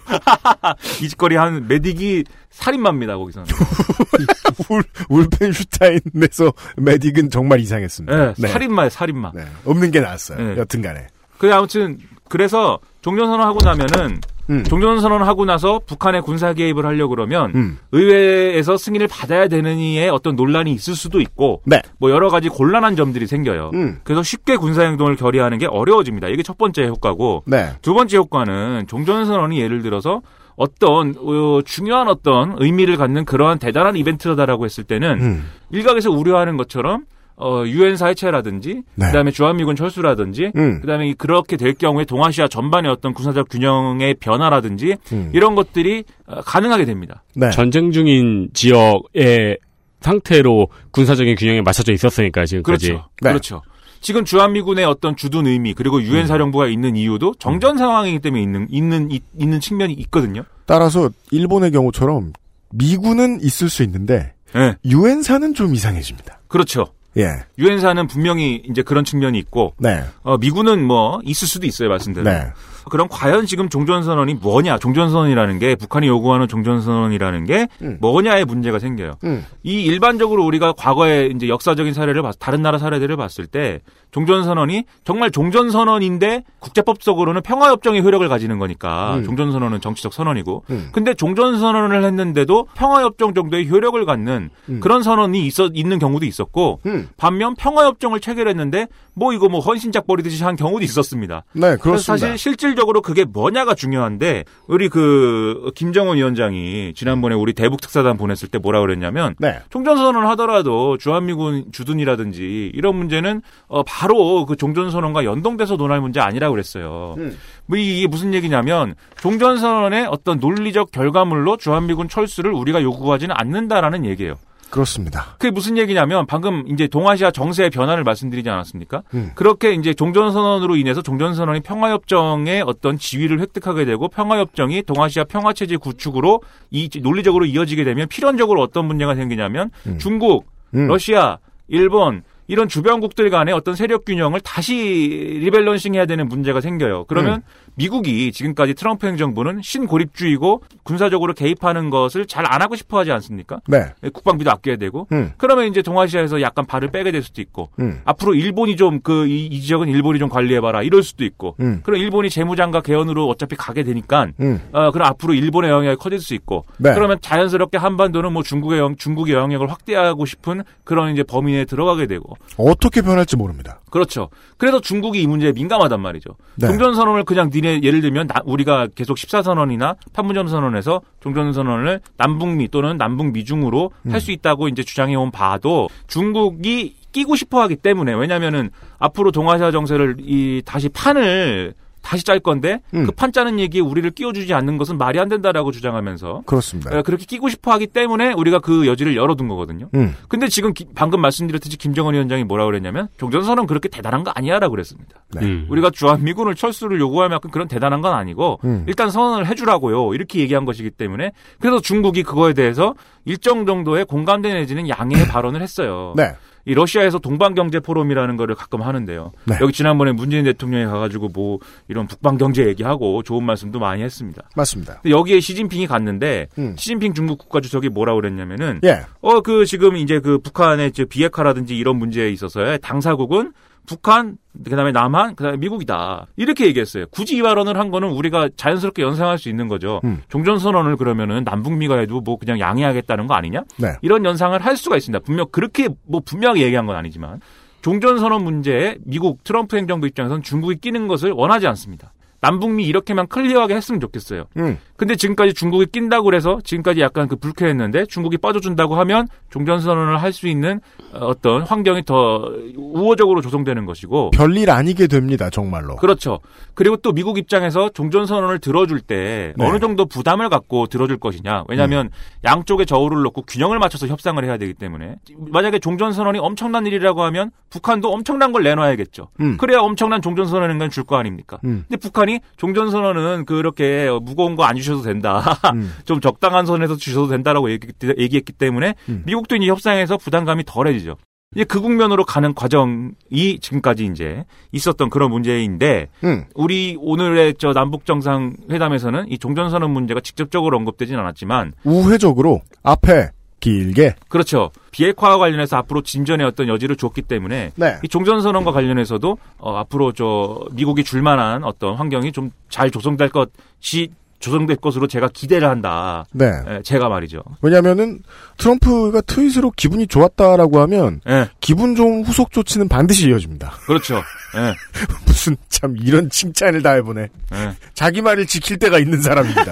이 1.03 1.09
짓거리 1.09 1.35
하는 1.35 1.67
메딕이 1.67 2.25
살인마입니다, 2.49 3.17
거기서는. 3.17 3.47
울, 4.69 4.83
울펜슈타인에서 5.09 6.51
메딕은 6.77 7.31
정말 7.31 7.59
이상했습니다. 7.59 8.33
네, 8.33 8.47
살인마예요, 8.47 8.89
살인마. 8.89 9.31
네. 9.33 9.45
없는 9.65 9.91
게 9.91 10.01
나았어요. 10.01 10.37
네. 10.37 10.57
여튼 10.57 10.81
간에. 10.81 11.07
그래 11.37 11.53
아무튼 11.53 11.99
그래서 12.27 12.79
종전선언 13.01 13.45
하고 13.45 13.59
나면은 13.63 14.19
음. 14.49 14.63
종전 14.63 14.99
선언 15.01 15.21
하고 15.23 15.45
나서 15.45 15.79
북한의 15.85 16.21
군사 16.21 16.53
개입을 16.53 16.85
하려고 16.85 17.15
그러면 17.15 17.51
음. 17.55 17.77
의회에서 17.91 18.77
승인을 18.77 19.07
받아야 19.07 19.47
되느니에 19.47 20.09
어떤 20.09 20.35
논란이 20.35 20.71
있을 20.71 20.95
수도 20.95 21.21
있고 21.21 21.61
네. 21.65 21.81
뭐 21.99 22.11
여러 22.11 22.29
가지 22.29 22.49
곤란한 22.49 22.95
점들이 22.95 23.27
생겨요. 23.27 23.71
음. 23.73 23.99
그래서 24.03 24.23
쉽게 24.23 24.57
군사 24.57 24.83
행동을 24.83 25.15
결의하는 25.15 25.57
게 25.57 25.67
어려워집니다. 25.67 26.27
이게 26.27 26.43
첫 26.43 26.57
번째 26.57 26.87
효과고 26.87 27.43
네. 27.45 27.73
두 27.81 27.93
번째 27.93 28.17
효과는 28.17 28.85
종전 28.87 29.25
선언이 29.25 29.59
예를 29.59 29.81
들어서 29.81 30.21
어떤 30.55 31.15
어, 31.17 31.61
중요한 31.63 32.09
어떤 32.09 32.55
의미를 32.59 32.97
갖는 32.97 33.23
그러한 33.23 33.59
대단한 33.59 33.95
이벤트다라고 33.95 34.65
했을 34.65 34.83
때는 34.83 35.19
음. 35.21 35.49
일각에서 35.71 36.11
우려하는 36.11 36.57
것처럼 36.57 37.05
어, 37.41 37.63
유엔 37.65 37.95
사 37.95 38.07
해체라든지, 38.07 38.81
네. 38.95 39.05
그다음에 39.07 39.31
주한미군 39.31 39.75
철수라든지, 39.75 40.51
음. 40.55 40.81
그다음에 40.81 41.13
그렇게 41.17 41.55
될 41.57 41.73
경우에 41.73 42.03
동아시아 42.05 42.47
전반의 42.47 42.91
어떤 42.91 43.13
군사적 43.13 43.47
균형의 43.49 44.15
변화라든지 44.15 44.97
음. 45.13 45.31
이런 45.33 45.55
것들이 45.55 46.03
어, 46.27 46.41
가능하게 46.41 46.85
됩니다. 46.85 47.23
네. 47.35 47.49
전쟁 47.51 47.91
중인 47.91 48.49
지역의 48.53 49.57
상태로 50.01 50.67
군사적인 50.91 51.35
균형에 51.35 51.61
맞춰져 51.61 51.91
있었으니까 51.93 52.45
지금까지. 52.45 52.87
그렇죠. 52.89 53.09
네. 53.21 53.29
그렇죠. 53.29 53.61
지금 54.01 54.23
주한미군의 54.23 54.85
어떤 54.85 55.15
주둔 55.17 55.45
의미 55.47 55.73
그리고 55.73 56.01
유엔 56.01 56.25
사령부가 56.25 56.67
있는 56.67 56.95
이유도 56.95 57.33
정전 57.37 57.77
상황이기 57.77 58.19
때문에 58.19 58.41
있는 58.41 58.67
있는 58.69 59.11
이- 59.11 59.19
있는 59.37 59.59
측면이 59.59 59.91
있거든요. 59.93 60.43
따라서 60.65 61.09
일본의 61.31 61.71
경우처럼 61.71 62.31
미군은 62.71 63.39
있을 63.41 63.69
수 63.69 63.83
있는데 63.83 64.33
예. 64.55 64.75
유엔사는 64.85 65.53
좀 65.53 65.75
이상해집니다. 65.75 66.39
그렇죠. 66.47 66.87
예. 67.17 67.43
유엔사는 67.57 68.07
분명히 68.07 68.61
이제 68.69 68.81
그런 68.81 69.03
측면이 69.03 69.37
있고 69.39 69.73
네. 69.77 70.03
어, 70.23 70.37
미군은 70.37 70.83
뭐 70.83 71.19
있을 71.23 71.47
수도 71.47 71.65
있어요 71.65 71.89
말씀대로. 71.89 72.29
네. 72.29 72.47
그럼 72.89 73.07
과연 73.09 73.45
지금 73.45 73.69
종전선언이 73.69 74.35
뭐냐? 74.35 74.79
종전선언이라는 74.79 75.59
게 75.59 75.75
북한이 75.75 76.07
요구하는 76.07 76.47
종전선언이라는 76.47 77.45
게 77.45 77.67
음. 77.81 77.97
뭐냐의 78.01 78.45
문제가 78.45 78.79
생겨요. 78.79 79.13
음. 79.23 79.45
이 79.63 79.83
일반적으로 79.83 80.43
우리가 80.45 80.73
과거에 80.73 81.27
이제 81.27 81.47
역사적인 81.47 81.93
사례를 81.93 82.21
봤, 82.21 82.35
다른 82.39 82.61
나라 82.61 82.77
사례들을 82.77 83.15
봤을 83.15 83.45
때 83.47 83.79
종전선언이 84.11 84.85
정말 85.03 85.31
종전선언인데 85.31 86.43
국제법적으로는 86.59 87.41
평화협정의 87.41 88.01
효력을 88.01 88.27
가지는 88.27 88.59
거니까 88.59 89.15
음. 89.17 89.23
종전선언은 89.23 89.81
정치적 89.81 90.13
선언이고 90.13 90.63
음. 90.71 90.89
근데 90.91 91.13
종전선언을 91.13 92.03
했는데도 92.03 92.67
평화협정 92.73 93.33
정도의 93.33 93.69
효력을 93.69 94.03
갖는 94.05 94.49
음. 94.69 94.79
그런 94.79 95.03
선언이 95.03 95.45
있어 95.45 95.69
있는 95.73 95.99
경우도 95.99 96.25
있었고 96.25 96.79
음. 96.87 97.09
반면 97.17 97.55
평화협정을 97.55 98.19
체결했는데 98.19 98.87
뭐 99.13 99.33
이거 99.33 99.47
뭐 99.47 99.59
헌신작 99.59 100.07
버리듯이 100.07 100.43
한 100.43 100.55
경우도 100.55 100.83
있었습니다. 100.83 101.43
네, 101.53 101.75
그렇습니다. 101.77 102.17
사실 102.17 102.37
실질 102.37 102.75
적으로 102.79 103.01
그게 103.01 103.25
뭐냐가 103.25 103.75
중요한데 103.75 104.45
우리 104.67 104.87
그 104.87 105.71
김정은 105.75 106.15
위원장이 106.15 106.93
지난번에 106.95 107.35
우리 107.35 107.51
대북 107.51 107.81
특사단 107.81 108.17
보냈을 108.17 108.47
때 108.47 108.57
뭐라 108.57 108.79
그랬냐면 108.79 109.35
네. 109.37 109.59
종전선언을 109.69 110.27
하더라도 110.29 110.97
주한미군 110.97 111.71
주둔이라든지 111.73 112.71
이런 112.73 112.95
문제는 112.95 113.41
어 113.67 113.83
바로 113.83 114.45
그 114.45 114.55
종전선언과 114.55 115.25
연동돼서 115.25 115.75
논할 115.75 115.99
문제 115.99 116.21
아니라고 116.21 116.53
그랬어요. 116.53 117.15
음. 117.17 117.37
뭐 117.65 117.77
이게 117.77 118.07
무슨 118.07 118.33
얘기냐면 118.33 118.95
종전선언의 119.21 120.07
어떤 120.07 120.39
논리적 120.39 120.91
결과물로 120.91 121.57
주한미군 121.57 122.07
철수를 122.07 122.53
우리가 122.53 122.81
요구하지는 122.81 123.35
않는다라는 123.37 124.05
얘기예요. 124.05 124.35
그렇습니다. 124.69 125.35
그게 125.37 125.51
무슨 125.51 125.77
얘기냐면 125.77 126.25
방금 126.25 126.63
이제 126.67 126.87
동아시아 126.87 127.31
정세의 127.31 127.69
변화를 127.69 128.03
말씀드리지 128.03 128.49
않았습니까? 128.49 129.03
음. 129.13 129.31
그렇게 129.35 129.73
이제 129.73 129.93
종전선언으로 129.93 130.75
인해서 130.75 131.01
종전선언이 131.01 131.61
평화협정의 131.61 132.63
어떤 132.65 132.97
지위를 132.97 133.39
획득하게 133.41 133.85
되고 133.85 134.07
평화협정이 134.07 134.83
동아시아 134.83 135.23
평화체제 135.23 135.77
구축으로 135.77 136.41
이 136.71 136.89
논리적으로 137.01 137.45
이어지게 137.45 137.83
되면 137.83 138.07
필연적으로 138.07 138.61
어떤 138.61 138.85
문제가 138.85 139.15
생기냐면 139.15 139.71
중국, 139.97 140.45
음. 140.75 140.87
러시아, 140.87 141.37
일본 141.67 142.23
이런 142.49 142.67
주변국들 142.67 143.29
간의 143.29 143.53
어떤 143.53 143.75
세력 143.75 144.05
균형을 144.05 144.41
다시 144.41 144.73
리밸런싱 144.73 145.93
해야 145.93 146.07
되는 146.07 146.27
문제가 146.27 146.61
생겨요. 146.61 147.05
그러면 147.07 147.35
음. 147.35 147.41
미국이 147.75 148.31
지금까지 148.31 148.73
트럼프 148.73 149.05
행정부는 149.05 149.61
신고립주의고 149.61 150.63
군사적으로 150.83 151.33
개입하는 151.33 151.89
것을 151.89 152.25
잘 152.25 152.49
안 152.49 152.63
하고 152.63 152.75
싶어 152.75 152.97
하지 152.97 153.11
않습니까? 153.11 153.59
네. 153.67 153.93
국방비도 154.11 154.49
아껴야 154.49 154.77
되고. 154.77 155.07
음. 155.11 155.33
그러면 155.37 155.67
이제 155.67 155.83
동아시아에서 155.83 156.41
약간 156.41 156.65
발을 156.65 156.89
빼게 156.89 157.11
될 157.11 157.21
수도 157.21 157.41
있고. 157.41 157.69
음. 157.79 158.01
앞으로 158.05 158.33
일본이 158.33 158.75
좀 158.75 159.01
그이 159.01 159.61
지역은 159.61 159.87
일본이 159.87 160.17
좀 160.17 160.29
관리해봐라 160.29 160.81
이럴 160.81 161.03
수도 161.03 161.23
있고. 161.25 161.55
음. 161.59 161.81
그럼 161.83 161.99
일본이 161.99 162.31
재무장과 162.31 162.81
개헌으로 162.81 163.27
어차피 163.27 163.55
가게 163.55 163.83
되니까. 163.83 164.25
음. 164.39 164.59
어, 164.71 164.89
그럼 164.89 165.07
앞으로 165.09 165.35
일본의 165.35 165.69
영향이 165.69 165.97
커질 165.97 166.19
수 166.19 166.33
있고. 166.33 166.65
네. 166.79 166.91
그러면 166.95 167.19
자연스럽게 167.21 167.77
한반도는 167.77 168.33
뭐 168.33 168.41
중국의 168.41 168.79
영, 168.79 168.95
중국의 168.95 169.35
영향력을 169.35 169.69
확대하고 169.69 170.25
싶은 170.25 170.63
그런 170.83 171.13
이제 171.13 171.21
범위 171.21 171.51
내에 171.51 171.65
들어가게 171.65 172.07
되고. 172.07 172.35
어떻게 172.57 173.01
변할지 173.01 173.35
모릅니다. 173.37 173.79
그렇죠. 173.89 174.29
그래서 174.57 174.79
중국이 174.81 175.21
이 175.21 175.27
문제에 175.27 175.51
민감하단 175.51 175.99
말이죠. 176.01 176.31
네. 176.55 176.67
종전선언을 176.67 177.23
그냥 177.23 177.49
니네 177.53 177.81
예를 177.83 178.01
들면 178.01 178.27
나- 178.27 178.41
우리가 178.45 178.87
계속 178.95 179.15
14선언이나 179.17 179.95
판문점 180.13 180.47
선언에서 180.47 181.01
종전선언을 181.21 182.01
남북미 182.17 182.67
또는 182.69 182.97
남북미중으로 182.97 183.91
음. 184.05 184.11
할수 184.11 184.31
있다고 184.31 184.67
이제 184.67 184.83
주장해온 184.83 185.31
바도 185.31 185.89
중국이 186.07 186.95
끼고 187.11 187.35
싶어 187.35 187.61
하기 187.61 187.75
때문에 187.77 188.13
왜냐면은 188.13 188.69
앞으로 188.99 189.31
동아시아 189.31 189.71
정세를 189.71 190.17
이 190.19 190.61
다시 190.65 190.89
판을 190.89 191.73
다시 192.01 192.23
짤 192.23 192.39
건데 192.39 192.81
음. 192.93 193.05
그판 193.05 193.31
짜는 193.31 193.59
얘기에 193.59 193.81
우리를 193.81 194.09
끼워주지 194.11 194.53
않는 194.53 194.77
것은 194.77 194.97
말이 194.97 195.19
안 195.19 195.29
된다라고 195.29 195.71
주장하면서 195.71 196.43
그렇습니다. 196.45 196.97
어, 196.97 197.01
그렇게 197.01 197.25
끼고 197.25 197.49
싶어 197.49 197.71
하기 197.73 197.87
때문에 197.87 198.33
우리가 198.33 198.59
그 198.59 198.87
여지를 198.87 199.15
열어둔 199.15 199.47
거거든요. 199.47 199.89
음. 199.95 200.15
근데 200.27 200.47
지금 200.47 200.73
기- 200.73 200.85
방금 200.95 201.21
말씀드렸듯이 201.21 201.77
김정은 201.77 202.13
위원장이 202.13 202.43
뭐라 202.45 202.65
그랬냐면 202.65 203.07
종전선언 203.17 203.67
그렇게 203.67 203.89
대단한 203.89 204.23
거 204.23 204.31
아니야라고 204.31 204.71
그랬습니다. 204.71 205.23
네. 205.33 205.45
음. 205.45 205.65
우리가 205.69 205.89
주한미군을 205.91 206.55
철수를 206.55 206.99
요구하면 206.99 207.35
약간 207.35 207.51
그런 207.51 207.67
대단한 207.67 208.01
건 208.01 208.13
아니고 208.13 208.59
음. 208.63 208.85
일단 208.87 209.09
선언을 209.09 209.45
해주라고요. 209.47 210.13
이렇게 210.13 210.39
얘기한 210.39 210.65
것이기 210.65 210.91
때문에 210.91 211.31
그래서 211.59 211.79
중국이 211.81 212.23
그거에 212.23 212.53
대해서 212.53 212.95
일정 213.25 213.65
정도의 213.65 214.05
공감대 214.05 214.53
내지는 214.53 214.87
양해의 214.89 215.27
발언을 215.29 215.61
했어요. 215.61 216.13
네. 216.15 216.33
이 216.65 216.73
러시아에서 216.73 217.19
동방경제 217.19 217.79
포럼이라는 217.79 218.37
거를 218.37 218.55
가끔 218.55 218.81
하는데요. 218.81 219.31
네. 219.45 219.57
여기 219.61 219.73
지난번에 219.73 220.11
문재인 220.11 220.45
대통령이 220.45 220.85
가가지고 220.85 221.29
뭐 221.33 221.59
이런 221.87 222.07
북방경제 222.07 222.67
얘기하고 222.67 223.23
좋은 223.23 223.43
말씀도 223.43 223.79
많이 223.79 224.03
했습니다. 224.03 224.43
맞습니다. 224.55 225.01
여기에 225.07 225.39
시진핑이 225.39 225.87
갔는데 225.87 226.47
음. 226.57 226.75
시진핑 226.77 227.13
중국 227.13 227.37
국가주석이 227.39 227.89
뭐라 227.89 228.13
그랬냐면은 228.15 228.79
예. 228.83 229.01
어그 229.21 229.65
지금 229.65 229.97
이제 229.97 230.19
그 230.19 230.39
북한의 230.39 230.91
저 230.91 231.05
비핵화라든지 231.05 231.77
이런 231.77 231.97
문제에 231.97 232.29
있어서의 232.29 232.79
당사국은 232.81 233.53
북한 233.89 234.37
그다음에 234.63 234.91
남한 234.91 235.33
그다음에 235.33 235.57
미국이다 235.57 236.27
이렇게 236.35 236.67
얘기했어요. 236.67 237.07
굳이 237.09 237.37
이 237.37 237.41
발언을 237.41 237.75
한 237.79 237.89
거는 237.89 238.09
우리가 238.09 238.49
자연스럽게 238.55 239.01
연상할 239.01 239.39
수 239.39 239.49
있는 239.49 239.67
거죠. 239.67 239.99
음. 240.03 240.21
종전 240.29 240.59
선언을 240.59 240.95
그러면은 240.95 241.43
남북미가 241.43 241.97
해도 241.97 242.21
뭐 242.21 242.37
그냥 242.37 242.59
양해하겠다는 242.59 243.25
거 243.25 243.33
아니냐? 243.33 243.63
네. 243.77 243.95
이런 244.03 244.25
연상을 244.25 244.63
할 244.63 244.77
수가 244.77 244.95
있습니다. 244.95 245.25
분명 245.25 245.47
그렇게 245.51 245.89
뭐 246.05 246.21
분명히 246.23 246.61
얘기한 246.61 246.85
건 246.85 246.97
아니지만 246.97 247.41
종전 247.81 248.19
선언 248.19 248.43
문제에 248.43 248.97
미국 249.05 249.43
트럼프 249.43 249.75
행정부 249.75 250.05
입장에서는 250.05 250.43
중국이 250.43 250.75
끼는 250.75 251.07
것을 251.07 251.31
원하지 251.31 251.65
않습니다. 251.65 252.13
남북미 252.41 252.85
이렇게만 252.85 253.25
클리어하게 253.25 253.73
했으면 253.73 253.99
좋겠어요. 253.99 254.45
음. 254.57 254.77
근데 254.99 255.15
지금까지 255.15 255.53
중국이 255.53 255.85
낀다고 255.85 256.25
그래서 256.25 256.59
지금까지 256.63 256.99
약간 256.99 257.27
그 257.29 257.37
불쾌했는데 257.37 258.05
중국이 258.05 258.37
빠져준다고 258.37 258.95
하면 258.95 259.27
종전선언을 259.49 260.21
할 260.21 260.29
수 260.33 260.47
있는 260.47 260.79
어떤 261.13 261.63
환경이 261.63 262.03
더 262.05 262.53
우호적으로 262.77 263.41
조성되는 263.41 263.85
것이고 263.85 264.29
별일 264.29 264.69
아니게 264.69 265.07
됩니다. 265.07 265.49
정말로. 265.49 265.95
그렇죠. 265.95 266.39
그리고 266.75 266.97
또 266.97 267.11
미국 267.13 267.37
입장에서 267.39 267.89
종전선언을 267.89 268.59
들어줄 268.59 268.99
때 269.01 269.53
네. 269.57 269.65
어느 269.67 269.79
정도 269.79 270.05
부담을 270.05 270.49
갖고 270.49 270.85
들어줄 270.87 271.17
것이냐. 271.17 271.63
왜냐하면 271.67 272.09
양쪽의 272.43 272.85
저울을 272.85 273.23
놓고 273.23 273.41
균형을 273.47 273.79
맞춰서 273.79 274.05
협상을 274.07 274.43
해야 274.45 274.57
되기 274.57 274.73
때문에 274.75 275.15
만약에 275.51 275.79
종전선언이 275.79 276.37
엄청난 276.39 276.85
일이라고 276.85 277.23
하면 277.23 277.49
북한도 277.71 278.11
엄청난 278.13 278.51
걸 278.51 278.61
내놔야겠죠. 278.63 279.29
음. 279.41 279.57
그래야 279.57 279.79
엄청난 279.79 280.21
종전선언인 280.21 280.89
줄거 280.91 281.17
아닙니까? 281.17 281.57
음. 281.63 281.85
근데 281.87 281.97
북한이 281.97 282.39
종전선언은 282.57 283.45
그렇게 283.45 284.09
무거운 284.21 284.55
거 284.55 284.63
안 284.69 284.75
주셔 284.75 284.88
도 284.95 285.01
된다. 285.01 285.57
음. 285.73 285.93
좀 286.05 286.21
적당한 286.21 286.65
선에서 286.65 286.95
주셔도 286.95 287.27
된다라고 287.27 287.71
얘기, 287.71 287.87
얘기 288.17 288.37
했기 288.37 288.53
때문에 288.53 288.95
음. 289.09 289.23
미국도 289.25 289.55
이제 289.55 289.67
협상에서 289.67 290.17
부담감이 290.17 290.63
덜해지죠. 290.65 291.15
이제 291.55 291.63
그 291.63 291.81
국면으로 291.81 292.25
가는 292.25 292.53
과정이 292.53 293.59
지금까지 293.59 294.05
이제 294.05 294.45
있었던 294.71 295.09
그런 295.09 295.31
문제인데 295.31 296.09
음. 296.23 296.45
우리 296.53 296.95
오늘의 296.99 297.55
저 297.57 297.73
남북 297.73 298.05
정상 298.05 298.55
회담에서는 298.69 299.31
이 299.31 299.39
종전선언 299.39 299.89
문제가 299.89 300.19
직접적으로 300.19 300.77
언급되진 300.77 301.17
않았지만 301.17 301.73
우회적으로 301.83 302.61
앞에 302.83 303.29
길게 303.61 304.15
그렇죠. 304.29 304.69
비핵화와 304.91 305.37
관련해서 305.37 305.75
앞으로 305.77 306.01
진전의 306.01 306.45
어떤 306.45 306.67
여지를 306.67 306.95
줬기 306.95 307.23
때문에 307.23 307.71
네. 307.75 307.97
이 308.03 308.07
종전선언과 308.07 308.71
관련해서도 308.71 309.37
어, 309.57 309.75
앞으로 309.77 310.13
저 310.13 310.65
미국이 310.73 311.03
줄만한 311.03 311.63
어떤 311.63 311.95
환경이 311.95 312.31
좀 312.31 312.51
잘 312.69 312.91
조성될 312.91 313.29
것이 313.29 314.11
조성될 314.39 314.77
것으로 314.77 315.07
제가 315.07 315.27
기대를 315.33 315.67
한다. 315.67 316.25
네. 316.31 316.51
예, 316.69 316.81
제가 316.83 317.09
말이죠. 317.09 317.43
왜냐하면은 317.61 318.19
트럼프가 318.57 319.21
트윗으로 319.21 319.71
기분이 319.71 320.07
좋았다라고 320.07 320.79
하면 320.81 321.21
예, 321.27 321.49
기분 321.59 321.95
좋은 321.95 322.23
후속 322.23 322.51
조치는 322.51 322.87
반드시 322.87 323.29
이어집니다. 323.29 323.71
그렇죠. 323.85 324.15
예, 324.55 324.73
무슨 325.25 325.57
참 325.69 325.95
이런 326.01 326.29
칭찬을 326.29 326.81
다 326.81 326.91
해보네. 326.93 327.21
예, 327.53 327.75
자기 327.93 328.21
말을 328.21 328.45
지킬 328.47 328.77
때가 328.77 328.97
있는 328.99 329.21
사람입니다. 329.21 329.63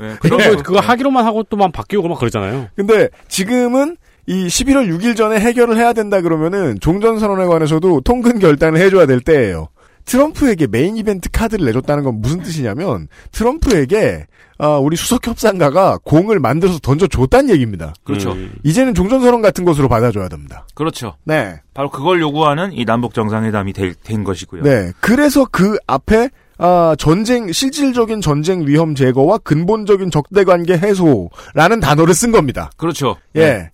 예. 0.00 0.16
그거 0.20 0.36
그런 0.36 0.56
거- 0.56 0.62
그거 0.62 0.80
하기로만 0.80 1.24
하고 1.24 1.42
또만 1.44 1.72
바뀌고 1.72 2.08
막 2.08 2.18
그러잖아요. 2.18 2.68
근데 2.76 3.08
지금은 3.28 3.96
이 4.26 4.46
11월 4.46 4.88
6일 4.94 5.16
전에 5.16 5.40
해결을 5.40 5.76
해야 5.76 5.92
된다 5.92 6.20
그러면은 6.20 6.78
종전선언에 6.80 7.46
관해서도 7.46 8.02
통근 8.02 8.38
결단을 8.38 8.80
해줘야 8.80 9.06
될 9.06 9.20
때예요. 9.20 9.68
트럼프에게 10.04 10.66
메인 10.66 10.96
이벤트 10.96 11.30
카드를 11.30 11.64
내줬다는 11.66 12.04
건 12.04 12.20
무슨 12.20 12.42
뜻이냐면 12.42 13.08
트럼프에게 13.32 14.26
아, 14.58 14.76
우리 14.76 14.94
수석 14.96 15.26
협상가가 15.26 15.98
공을 16.04 16.38
만들어서 16.38 16.78
던져줬다는 16.80 17.48
얘기입니다. 17.50 17.94
그렇죠. 18.04 18.32
음. 18.32 18.52
이제는 18.62 18.92
종전선언 18.94 19.40
같은 19.40 19.64
것으로 19.64 19.88
받아줘야 19.88 20.28
됩니다. 20.28 20.66
그렇죠. 20.74 21.16
네. 21.24 21.60
바로 21.72 21.88
그걸 21.88 22.20
요구하는 22.20 22.72
이 22.74 22.84
남북 22.84 23.14
정상회담이 23.14 23.72
될- 23.72 23.94
된 23.94 24.22
것이고요. 24.22 24.62
네. 24.62 24.92
그래서 25.00 25.46
그 25.50 25.78
앞에 25.86 26.28
아, 26.58 26.94
전쟁, 26.98 27.50
실질적인 27.50 28.20
전쟁 28.20 28.66
위험 28.66 28.94
제거와 28.94 29.38
근본적인 29.38 30.10
적대 30.10 30.44
관계 30.44 30.74
해소라는 30.76 31.80
단어를 31.80 32.12
쓴 32.12 32.30
겁니다. 32.32 32.70
그렇죠. 32.76 33.16
예. 33.36 33.40
네. 33.40 33.70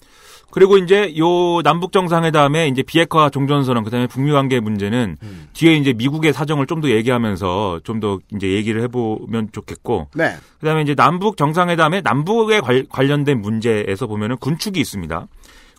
그리고 0.50 0.78
이제 0.78 1.14
요 1.18 1.60
남북 1.62 1.92
정상회담에 1.92 2.68
이제 2.68 2.82
비핵화 2.82 3.28
종전 3.28 3.64
선언 3.64 3.84
그다음에 3.84 4.06
북미 4.06 4.32
관계 4.32 4.58
문제는 4.60 5.16
음. 5.22 5.48
뒤에 5.52 5.74
이제 5.74 5.92
미국의 5.92 6.32
사정을 6.32 6.66
좀 6.66 6.80
더 6.80 6.88
얘기하면서 6.90 7.80
좀 7.84 8.00
더 8.00 8.18
이제 8.34 8.48
얘기를 8.52 8.80
해보면 8.82 9.50
좋겠고 9.52 10.08
네. 10.14 10.34
그다음에 10.60 10.82
이제 10.82 10.94
남북 10.94 11.36
정상회담에 11.36 12.00
남북에 12.02 12.60
관- 12.60 12.86
관련된 12.88 13.40
문제에서 13.40 14.06
보면은 14.06 14.36
군축이 14.38 14.80
있습니다. 14.80 15.26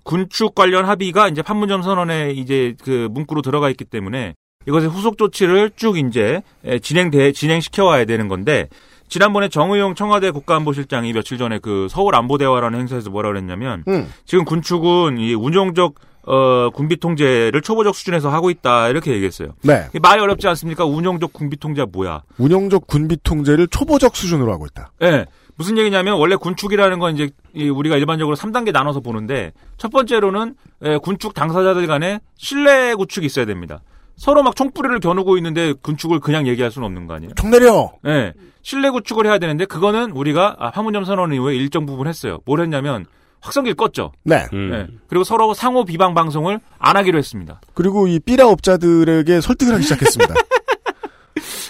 군축 0.03 0.55
관련 0.55 0.85
합의가 0.85 1.27
이제 1.27 1.41
판문점 1.41 1.81
선언에 1.81 2.31
이제 2.31 2.75
그 2.83 3.07
문구로 3.11 3.41
들어가 3.41 3.69
있기 3.69 3.83
때문에 3.85 4.35
이것의 4.67 4.87
후속 4.89 5.17
조치를 5.17 5.71
쭉 5.75 5.97
이제 5.97 6.41
에, 6.65 6.79
진행돼 6.79 7.31
진행시켜 7.31 7.85
와야 7.85 8.05
되는 8.05 8.27
건데 8.27 8.67
지난번에 9.07 9.49
정의용 9.49 9.95
청와대 9.95 10.31
국가안보실장이 10.31 11.13
며칠 11.13 11.37
전에 11.37 11.59
그 11.59 11.87
서울 11.89 12.15
안보대화라는 12.15 12.79
행사에서 12.79 13.09
뭐라 13.09 13.29
그랬냐면 13.29 13.83
음. 13.87 14.11
지금 14.25 14.45
군축은 14.45 15.17
이 15.17 15.33
운용적 15.33 15.95
어, 16.27 16.69
군비 16.71 16.97
통제를 16.97 17.61
초보적 17.61 17.95
수준에서 17.95 18.29
하고 18.29 18.49
있다 18.49 18.89
이렇게 18.89 19.13
얘기했어요. 19.13 19.53
네. 19.63 19.87
말이 20.01 20.21
어렵지 20.21 20.45
않습니까? 20.49 20.83
운용적 20.83 21.31
군비 21.31 21.55
통제가 21.57 21.87
뭐야? 21.89 22.23
운용적 22.37 22.85
군비 22.85 23.17
통제를 23.23 23.67
초보적 23.67 24.15
수준으로 24.15 24.51
하고 24.51 24.65
있다. 24.65 24.91
예. 25.01 25.11
네. 25.11 25.25
무슨 25.55 25.77
얘기냐면 25.77 26.19
원래 26.19 26.35
군축이라는 26.35 26.99
건 26.99 27.15
이제 27.15 27.29
우리가 27.55 27.95
일반적으로 27.97 28.35
3단계 28.35 28.71
나눠서 28.71 28.99
보는데 28.99 29.53
첫 29.77 29.89
번째로는 29.89 30.55
예, 30.83 30.97
군축 30.97 31.33
당사자들 31.33 31.87
간에 31.87 32.19
신뢰 32.35 32.93
구축이 32.93 33.25
있어야 33.25 33.45
됩니다. 33.45 33.79
서로 34.17 34.43
막 34.43 34.55
총뿌리를 34.55 34.99
겨누고 34.99 35.37
있는데 35.37 35.73
군축을 35.73 36.19
그냥 36.19 36.47
얘기할 36.47 36.71
수는 36.71 36.85
없는 36.87 37.07
거 37.07 37.13
아니에요? 37.13 37.33
총 37.35 37.49
내려. 37.51 37.91
예. 38.05 38.09
네. 38.11 38.33
신뢰 38.63 38.89
구축을 38.89 39.25
해야 39.25 39.37
되는데 39.37 39.65
그거는 39.65 40.11
우리가 40.11 40.55
아, 40.59 40.71
판문점 40.71 41.05
선언 41.05 41.33
이후에 41.33 41.55
일정 41.55 41.85
부분 41.85 42.07
했어요. 42.07 42.39
뭘 42.45 42.59
했냐면 42.61 43.05
확성기를 43.41 43.75
껐죠. 43.75 44.11
네. 44.23 44.45
음. 44.53 44.71
네. 44.71 44.87
그리고 45.07 45.23
서로 45.23 45.53
상호 45.53 45.85
비방 45.85 46.13
방송을 46.15 46.59
안 46.79 46.97
하기로 46.97 47.17
했습니다. 47.17 47.61
그리고 47.75 48.07
이 48.07 48.19
삐라 48.19 48.47
업자들에게 48.47 49.39
설득을 49.39 49.73
하기 49.75 49.83
시작했습니다. 49.83 50.33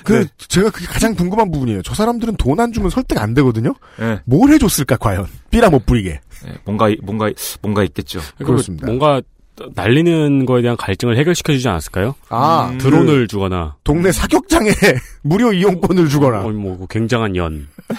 그 0.06 0.14
네. 0.14 0.26
제가 0.48 0.70
그게 0.70 0.86
가장 0.86 1.14
궁금한 1.16 1.52
부분이에요. 1.52 1.82
저 1.82 1.94
사람들은 1.94 2.38
돈 2.38 2.58
안 2.60 2.72
주면 2.72 2.90
설득 2.90 3.18
안 3.20 3.34
되거든요. 3.36 3.74
네. 4.00 4.20
뭘 4.26 4.50
해줬을까 4.52 4.96
과연 4.98 5.28
삐라 5.52 5.70
못 5.70 5.86
부리게. 5.86 6.22
네, 6.46 6.54
뭔가 6.66 6.88
뭔가 7.04 7.30
뭔가 7.62 7.84
있겠죠. 7.84 8.20
그렇습니다. 8.38 8.88
뭔가 8.88 9.22
날리는 9.76 10.46
거에 10.46 10.62
대한 10.62 10.78
갈증을 10.78 11.18
해결시켜 11.18 11.54
주지 11.54 11.68
않았을까요? 11.68 12.16
아 12.30 12.70
음. 12.72 12.78
드론을 12.78 13.28
주거나 13.28 13.76
동네 13.84 14.12
사격장에 14.12 14.70
무료 15.24 15.52
이용권을 15.54 16.08
주거나. 16.10 16.42
어, 16.42 16.50
뭐 16.50 16.86
굉장한 16.90 17.36
연. 17.36 17.68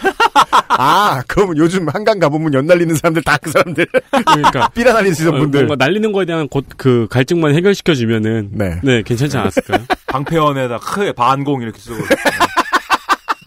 아 0.69 1.23
그러면 1.27 1.57
요즘 1.59 1.89
한강 1.89 2.19
가보면 2.19 2.55
연 2.55 2.67
날리는 2.67 2.95
사람들 2.95 3.23
다 3.23 3.39
그 3.39 3.51
사람들. 3.51 3.87
그러니까 4.11 4.69
삐라 4.75 4.93
날리시는 4.93 5.35
어, 5.35 5.39
분들. 5.39 5.67
뭔가 5.67 5.85
날리는 5.85 6.13
거에 6.13 6.25
대한 6.25 6.49
곧 6.49 6.65
그 6.77 7.07
갈증만 7.11 7.55
해결시켜 7.55 7.95
주면은 7.95 8.51
네. 8.53 8.79
네 8.85 9.03
괜찮지 9.03 9.37
않았을까요? 9.37 9.85
방패원에다 10.07 10.79
크게 10.79 11.13
반공 11.13 11.63
이렇게 11.63 11.79
쓰고 11.81 11.97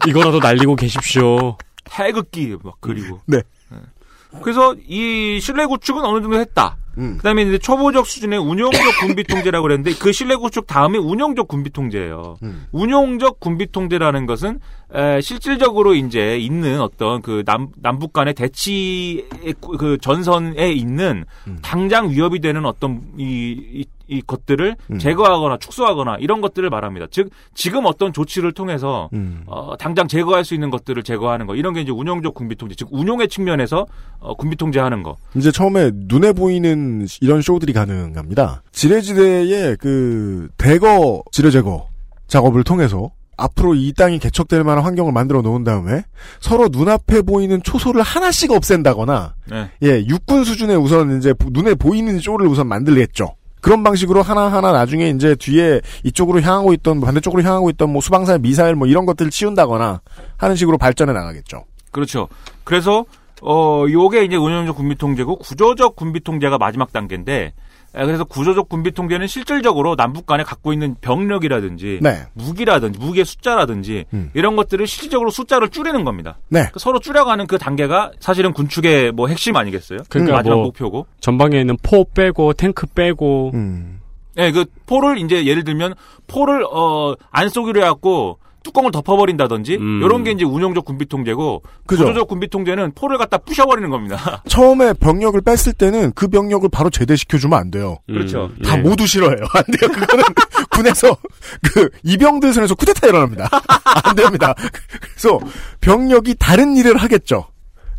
이거라도 0.06 0.38
날리고 0.40 0.76
계십시오. 0.76 1.56
태극기 1.84 2.56
막 2.62 2.74
그리고. 2.80 3.20
네. 3.26 3.40
그래서 4.42 4.74
이 4.88 5.38
신뢰 5.40 5.66
구축은 5.66 6.02
어느 6.04 6.20
정도 6.22 6.38
했다. 6.40 6.76
음. 6.98 7.16
그다음에 7.16 7.42
이제 7.42 7.58
초보적 7.58 8.06
수준의 8.06 8.38
운용적 8.38 8.80
군비 9.00 9.24
통제라고 9.24 9.62
그랬는데 9.62 9.96
그 9.98 10.12
신뢰 10.12 10.36
구축 10.36 10.66
다음에 10.66 10.98
운용적 10.98 11.48
군비 11.48 11.70
통제예요. 11.70 12.36
음. 12.42 12.66
운용적 12.72 13.40
군비 13.40 13.70
통제라는 13.70 14.26
것은 14.26 14.60
에, 14.94 15.20
실질적으로 15.20 15.94
이제 15.94 16.36
있는 16.38 16.80
어떤 16.80 17.22
그 17.22 17.42
남, 17.46 17.68
남북 17.76 18.12
간의 18.12 18.34
대치 18.34 19.26
그 19.60 19.96
전선에 20.00 20.72
있는 20.72 21.24
음. 21.46 21.58
당장 21.62 22.10
위협이 22.10 22.40
되는 22.40 22.66
어떤 22.66 23.00
이, 23.16 23.56
이, 23.72 23.84
이 24.12 24.20
것들을 24.20 24.76
음. 24.90 24.98
제거하거나 24.98 25.56
축소하거나 25.58 26.18
이런 26.20 26.40
것들을 26.40 26.68
말합니다. 26.68 27.06
즉 27.10 27.30
지금 27.54 27.86
어떤 27.86 28.12
조치를 28.12 28.52
통해서 28.52 29.08
음. 29.14 29.42
어, 29.46 29.76
당장 29.78 30.06
제거할 30.06 30.44
수 30.44 30.54
있는 30.54 30.70
것들을 30.70 31.02
제거하는 31.02 31.46
거 31.46 31.56
이런 31.56 31.72
게 31.72 31.80
이제 31.80 31.90
운용적 31.90 32.34
군비 32.34 32.56
통제, 32.56 32.74
즉 32.74 32.88
운용의 32.90 33.28
측면에서 33.28 33.86
어, 34.20 34.34
군비 34.34 34.56
통제하는 34.56 35.02
거. 35.02 35.16
이제 35.34 35.50
처음에 35.50 35.90
눈에 35.94 36.32
보이는 36.32 37.06
이런 37.20 37.40
쇼들이 37.40 37.72
가능합니다. 37.72 38.62
지뢰지대의 38.72 39.76
그 39.78 40.48
대거 40.58 41.22
지뢰 41.32 41.50
제거 41.50 41.88
작업을 42.26 42.64
통해서 42.64 43.10
앞으로 43.36 43.74
이 43.74 43.92
땅이 43.92 44.18
개척될 44.18 44.62
만한 44.62 44.84
환경을 44.84 45.12
만들어 45.12 45.42
놓은 45.42 45.64
다음에 45.64 46.04
서로 46.40 46.68
눈앞에 46.70 47.22
보이는 47.22 47.62
초소를 47.62 48.02
하나씩 48.02 48.52
없앤다거나 48.52 49.34
네. 49.50 49.70
예 49.82 50.04
육군 50.06 50.44
수준의 50.44 50.76
우선 50.76 51.16
이제 51.18 51.34
눈에 51.50 51.74
보이는 51.74 52.18
쇼를 52.18 52.46
우선 52.46 52.68
만들겠죠. 52.68 53.34
그런 53.62 53.84
방식으로 53.84 54.22
하나하나 54.22 54.72
나중에 54.72 55.08
이제 55.08 55.34
뒤에 55.36 55.80
이쪽으로 56.02 56.42
향하고 56.42 56.74
있던 56.74 57.00
반대쪽으로 57.00 57.42
향하고 57.42 57.70
있던 57.70 57.90
뭐 57.90 58.02
수방사 58.02 58.36
미사일 58.36 58.74
뭐 58.74 58.88
이런 58.88 59.06
것들을 59.06 59.30
치운다거나 59.30 60.02
하는 60.36 60.56
식으로 60.56 60.76
발전해 60.76 61.12
나가겠죠. 61.12 61.64
그렇죠. 61.92 62.28
그래서 62.64 63.04
어 63.40 63.84
요게 63.88 64.24
이제 64.24 64.36
운영적 64.36 64.76
군비 64.76 64.96
통제고 64.96 65.36
구조적 65.36 65.94
군비 65.94 66.20
통제가 66.20 66.58
마지막 66.58 66.92
단계인데 66.92 67.34
에, 67.34 67.52
그래서 67.92 68.24
구조적 68.24 68.68
군비 68.68 68.92
통제는 68.92 69.26
실질적으로 69.26 69.96
남북 69.96 70.26
간에 70.26 70.42
갖고 70.44 70.72
있는 70.72 70.96
병력이라든지 71.00 71.98
네. 72.02 72.22
무기라든지 72.32 72.98
무기의 72.98 73.24
숫자라든지 73.24 74.06
음. 74.14 74.30
이런 74.34 74.56
것들을 74.56 74.86
실질적으로 74.86 75.30
숫자를 75.30 75.68
줄이는 75.68 76.04
겁니다. 76.04 76.38
네. 76.48 76.68
그 76.72 76.78
서로 76.78 76.98
줄여가는 76.98 77.46
그 77.46 77.58
단계가 77.58 78.12
사실은 78.18 78.52
군축의 78.52 79.12
뭐 79.12 79.28
핵심 79.28 79.56
아니겠어요? 79.56 79.98
그러니까 80.08 80.36
마지막 80.36 80.56
뭐 80.56 80.64
목표고. 80.64 81.06
전방에는 81.20 81.76
포 81.82 82.04
빼고 82.04 82.54
탱크 82.54 82.86
빼고 82.86 83.50
음. 83.54 84.00
예, 84.38 84.50
그 84.50 84.64
포를 84.86 85.18
이제 85.18 85.44
예를 85.44 85.64
들면 85.64 85.94
포를 86.26 86.64
어 86.70 87.14
안 87.30 87.48
쏘기로 87.48 87.80
해갖고 87.82 88.38
뚜껑을 88.62 88.90
덮어버린다든지 88.92 89.76
음. 89.76 90.02
이런 90.02 90.24
게 90.24 90.30
이제 90.30 90.44
운용적 90.44 90.84
군비 90.84 91.06
통제고 91.06 91.62
그죠. 91.86 92.04
구조적 92.04 92.28
군비 92.28 92.48
통제는 92.48 92.92
포를 92.94 93.18
갖다 93.18 93.38
부셔버리는 93.38 93.88
겁니다. 93.90 94.42
처음에 94.48 94.92
병력을 94.94 95.40
뺐을 95.40 95.74
때는 95.74 96.12
그 96.14 96.28
병력을 96.28 96.68
바로 96.70 96.90
제대시켜주면 96.90 97.58
안 97.58 97.70
돼요. 97.70 97.98
그렇죠. 98.06 98.50
음, 98.56 98.62
다 98.62 98.76
네. 98.76 98.82
모두 98.82 99.06
싫어해요. 99.06 99.36
안 99.54 99.62
돼요. 99.78 99.90
그거는 99.90 100.24
군에서 100.70 101.16
그 101.62 101.88
이병들 102.02 102.52
선에서 102.52 102.74
쿠데타 102.74 103.08
일어납니다. 103.08 103.48
안 104.04 104.16
됩니다. 104.16 104.54
그래서 105.00 105.38
병력이 105.80 106.36
다른 106.38 106.76
일을 106.76 106.96
하겠죠. 106.96 107.46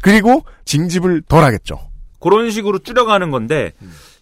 그리고 0.02 0.44
징집을 0.66 1.24
덜 1.28 1.44
하겠죠. 1.44 1.80
그런 2.20 2.52
식으로 2.52 2.80
줄여가는 2.80 3.32
건데 3.32 3.74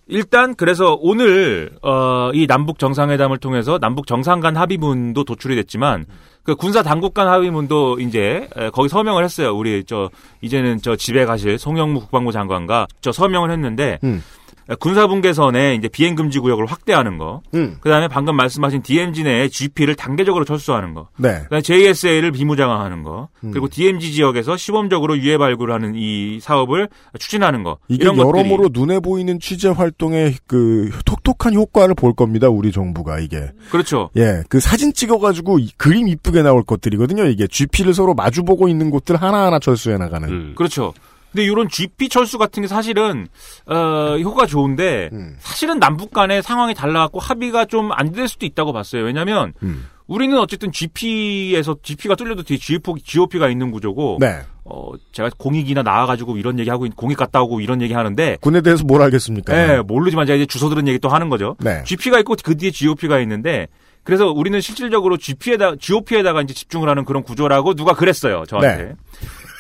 일단 0.08 0.56
그래서 0.56 0.98
오늘 1.00 1.72
어, 1.82 2.32
이 2.34 2.46
남북 2.46 2.80
정상회담을 2.80 3.38
통해서 3.38 3.80
남북 3.80 4.08
정상 4.08 4.42
간 4.42 4.58
합의문도 4.58 5.24
도출이 5.24 5.56
됐지만 5.56 6.06
그 6.44 6.56
군사 6.56 6.82
당국 6.82 7.14
간 7.14 7.28
합의문도 7.28 8.00
이제 8.00 8.48
에, 8.56 8.70
거기 8.72 8.90
서명을 8.90 9.24
했어요. 9.24 9.56
우리 9.56 9.84
저 9.86 10.10
이제는 10.42 10.80
저 10.82 10.96
집에 10.96 11.26
가실 11.26 11.58
송영무 11.60 12.00
국방부 12.00 12.32
장관과 12.32 12.88
저 13.02 13.12
서명을 13.12 13.52
했는데 13.52 14.00
음. 14.04 14.24
에, 14.70 14.76
군사분계선에 14.76 15.76
이제 15.76 15.88
비행 15.88 16.16
금지 16.16 16.40
구역을 16.40 16.66
확대하는 16.66 17.18
거. 17.18 17.42
음. 17.54 17.78
그다음에 17.82 18.08
방금 18.08 18.36
말씀하신 18.36 18.82
DMZ 18.84 19.24
내에 19.24 19.48
GP를 19.50 19.96
단계적으로 19.96 20.46
철수하는 20.46 20.94
거. 20.94 21.10
네. 21.18 21.42
그다음에 21.44 21.62
JSA를 21.62 22.32
비무장화하는 22.32 23.04
거. 23.04 23.30
음. 23.44 23.52
그리고 23.52 23.68
DMZ 23.68 24.12
지역에서 24.14 24.58
시범적으로 24.58 25.18
유해 25.18 25.38
발굴하는 25.38 25.94
이 25.96 26.40
사업을 26.42 26.90
추진하는 27.20 27.64
거. 27.64 27.78
이게 27.88 28.04
이런 28.04 28.16
것들이 28.16 28.40
여러모로 28.50 28.70
눈에 28.72 29.00
보이는 29.00 29.40
취재 29.40 29.70
활동의 29.70 30.36
그 30.48 30.90
톡톡한 31.06 31.54
효과를 31.54 31.96
볼 31.96 32.14
겁니다. 32.14 32.50
우리 32.50 32.72
정부가 32.72 33.20
이게. 33.20 33.50
그렇죠. 33.72 34.10
예, 34.18 34.44
그 34.50 34.60
사진 34.60 34.94
찍어 34.94 35.20
가지고 35.20 35.60
이- 35.60 35.72
그림 35.78 36.08
이쁘게 36.08 36.42
나올 36.44 36.64
것들이거든요. 36.64 37.26
이게 37.26 37.48
GP를 37.48 37.94
서로 37.94 38.14
마주 38.14 38.44
보고 38.44 38.68
있는 38.68 38.90
곳들 38.92 39.16
하나하나 39.16 39.60
철수해 39.60 39.98
나가는. 39.98 40.30
음. 40.30 40.54
그렇죠. 40.56 40.94
근데 41.32 41.44
이런 41.46 41.70
GP 41.70 42.10
철수 42.10 42.38
같은 42.38 42.62
게 42.62 42.68
사실은 42.68 43.28
어, 43.66 44.18
효과 44.22 44.46
좋은데 44.46 45.10
음. 45.14 45.36
사실은 45.40 45.80
남북 45.80 46.12
간의 46.12 46.44
상황이 46.44 46.74
달라갖고 46.74 47.20
합의가 47.20 47.66
좀 47.66 47.92
안 47.94 48.12
될 48.12 48.28
수도 48.28 48.46
있다고 48.46 48.74
봤어요. 48.74 49.04
왜냐하면 49.04 49.54
음. 49.64 49.88
우리는 50.08 50.38
어쨌든 50.38 50.72
GP에서 50.74 51.78
GP가 51.82 52.16
뚫려도 52.16 52.44
뒤에 52.44 52.58
GOP, 52.58 53.02
GOP가 53.02 53.48
있는 53.50 53.72
구조고 53.72 54.18
네. 54.20 54.42
어, 54.66 54.92
제가 55.14 55.30
공익이나 55.38 55.84
나와가지고 55.84 56.38
이런 56.38 56.60
얘기하고 56.60 56.86
있- 56.86 56.96
공익 56.96 57.18
갔다 57.18 57.42
오고 57.42 57.62
이런 57.62 57.82
얘기 57.82 57.94
하는데 57.94 58.38
군에 58.42 58.60
대해서 58.62 58.84
뭘 58.84 59.02
알겠습니까? 59.04 59.76
예, 59.78 59.80
모르지만 59.82 60.26
제가 60.28 60.36
이제 60.36 60.46
주소 60.46 60.68
들은 60.70 60.88
얘기 60.88 61.00
또 61.00 61.08
하는 61.10 61.30
거죠. 61.30 61.56
네. 61.60 61.82
GP가 61.86 62.20
있고 62.20 62.36
그 62.44 62.58
뒤에 62.58 62.72
GOP가 62.72 63.20
있는데 63.22 63.68
그래서 64.04 64.28
우리는 64.32 64.60
실질적으로 64.60 65.16
GP에다 65.18 65.76
GOP에다가 65.78 66.42
이제 66.42 66.54
집중을 66.54 66.90
하는 66.90 67.06
그런 67.06 67.24
구조라고 67.24 67.76
누가 67.76 67.94
그랬어요 67.94 68.44
저한테. 68.48 68.84
네. 68.84 68.94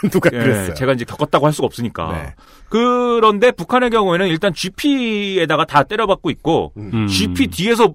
누가 0.11 0.29
예, 0.33 0.37
그랬어요. 0.37 0.73
제가 0.73 0.93
이제 0.93 1.05
겪었다고 1.05 1.45
할 1.45 1.53
수가 1.53 1.65
없으니까. 1.65 2.11
네. 2.11 2.35
그런데 2.69 3.51
북한의 3.51 3.89
경우에는 3.89 4.27
일단 4.27 4.53
GP에다가 4.53 5.65
다 5.65 5.83
때려박고 5.83 6.29
있고 6.29 6.73
음. 6.77 7.07
GP 7.07 7.47
뒤에서 7.47 7.93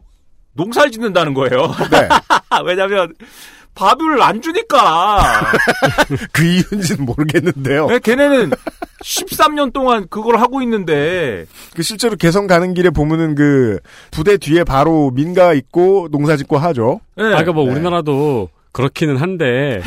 농사를 0.54 0.90
짓는다는 0.90 1.34
거예요. 1.34 1.74
네. 1.90 2.09
왜냐하면 2.64 3.12
밥을 3.74 4.22
안 4.22 4.40
주니까. 4.40 5.52
그 6.32 6.42
이유인지는 6.42 7.04
모르겠는데요. 7.04 7.88
예, 7.90 7.98
걔네는 7.98 8.50
13년 9.02 9.72
동안 9.72 10.07
그걸 10.09 10.40
하고 10.40 10.62
있는데 10.62 11.44
그 11.74 11.82
실제로 11.82 12.16
개성 12.16 12.46
가는 12.46 12.72
길에 12.74 12.90
보면은 12.90 13.34
그 13.34 13.78
부대 14.11 14.38
뒤에 14.38 14.64
바로 14.64 15.11
민가 15.11 15.52
있고 15.52 16.09
농사 16.11 16.36
짓고 16.36 16.57
하죠. 16.57 17.00
예. 17.18 17.22
아, 17.22 17.28
그러니까 17.28 17.52
뭐 17.52 17.64
네. 17.66 17.72
우리나라도 17.72 18.48
그렇기는 18.72 19.16
한데 19.16 19.82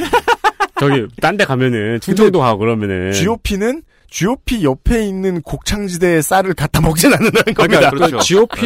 저기 0.79 1.05
딴 1.21 1.37
데 1.37 1.45
가면은 1.45 1.99
충청도 2.01 2.39
가고 2.39 2.59
그러면은 2.59 3.11
GOP는 3.13 3.83
GOP 4.11 4.63
옆에 4.63 5.05
있는 5.07 5.39
곡창지대의 5.43 6.23
쌀을 6.23 6.55
갖다 6.55 6.81
먹진 6.81 7.13
않는다는 7.13 7.53
겁니다. 7.53 7.89
그러니까 7.91 8.07
그렇죠. 8.07 8.47
그 8.47 8.59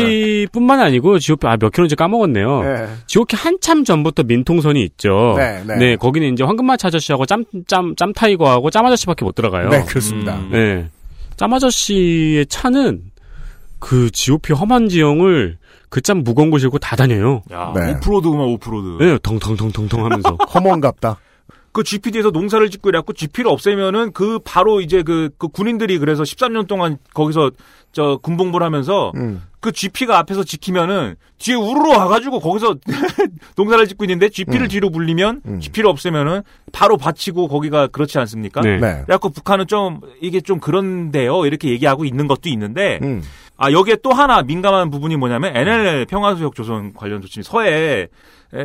GOP뿐만 0.48 0.80
아니고 0.80 1.20
GOP 1.20 1.46
아몇 1.48 1.72
킬로인지 1.74 1.96
까먹었네요. 1.98 2.64
네. 2.64 2.88
GOP 3.08 3.36
한참 3.36 3.84
전부터 3.84 4.24
민통선이 4.24 4.82
있죠. 4.84 5.36
네, 5.38 5.62
네. 5.78 5.96
거기는 5.98 6.32
이제 6.32 6.44
황금마차 6.46 6.88
아저씨하고 6.88 7.26
짬짬 7.26 7.96
짬타이거하고 7.98 8.70
짬 8.70 8.86
아저씨밖에 8.86 9.26
못 9.26 9.36
들어가요. 9.36 9.68
네, 9.70 9.84
그렇습니다. 9.84 10.36
음. 10.38 10.50
네. 10.52 10.88
짬 11.36 11.52
아저씨의 11.52 12.46
차는 12.46 13.02
그 13.80 14.10
GOP 14.12 14.54
험한 14.54 14.88
지형을 14.88 15.58
그짬 15.90 16.24
무거운 16.24 16.52
거 16.52 16.58
싣고 16.58 16.80
다 16.80 16.96
다녀요. 16.96 17.44
야, 17.52 17.74
네. 17.76 17.92
오프로드구만 17.96 18.48
오프로드. 18.48 19.04
네, 19.04 19.18
덩덩덩덩덩 19.22 20.06
하면서. 20.06 20.38
험원갑다. 20.56 21.18
그 21.74 21.84
GPD에서 21.84 22.30
농사를 22.30 22.70
짓고 22.70 22.90
이래갖고 22.90 23.14
GP를 23.14 23.50
없애면은 23.50 24.14
그 24.14 24.40
바로 24.46 24.80
이제 24.80 25.02
그, 25.02 25.32
그 25.38 25.48
군인들이 25.48 25.98
그래서 25.98 26.24
13년 26.24 26.68
동안 26.68 26.98
거기서 27.14 27.52
저 27.92 28.20
군복무를 28.22 28.66
하면서 28.66 29.12
음. 29.16 29.42
그 29.60 29.72
GP가 29.72 30.20
앞에서 30.20 30.44
지키면은 30.44 31.16
뒤에 31.40 31.56
우르르 31.56 31.90
와가지고 31.90 32.40
거기서 32.42 32.76
농사를 33.58 33.88
짓고 33.88 34.06
있는데 34.06 34.30
GP를 34.30 34.64
음. 34.64 34.68
뒤로 34.68 34.90
불리면 34.92 35.42
음. 35.46 35.60
GP를 35.60 35.90
없애면은 35.90 36.42
바로 36.72 36.98
바치고 36.98 37.48
거기가 37.48 37.88
그렇지 37.88 38.20
않습니까? 38.20 38.62
네. 38.62 38.78
네. 38.78 39.02
그래갖고 39.06 39.30
북한은 39.30 39.68
좀 39.68 40.00
이게 40.22 40.42
좀 40.42 40.60
그런데요 40.60 41.46
이렇게 41.46 41.70
얘기하고 41.70 42.06
있는 42.06 42.28
것도 42.28 42.50
있는데 42.50 43.00
음. 43.02 43.24
아 43.58 43.72
여기에 43.72 43.98
또 44.04 44.12
하나 44.12 44.42
민감한 44.44 44.92
부분이 44.92 45.16
뭐냐면 45.16 45.56
NLL 45.56 46.06
평화수역 46.06 46.56
조성 46.56 46.92
관련 46.94 47.22
조치 47.22 47.42
서해 47.42 47.72
에, 47.72 48.08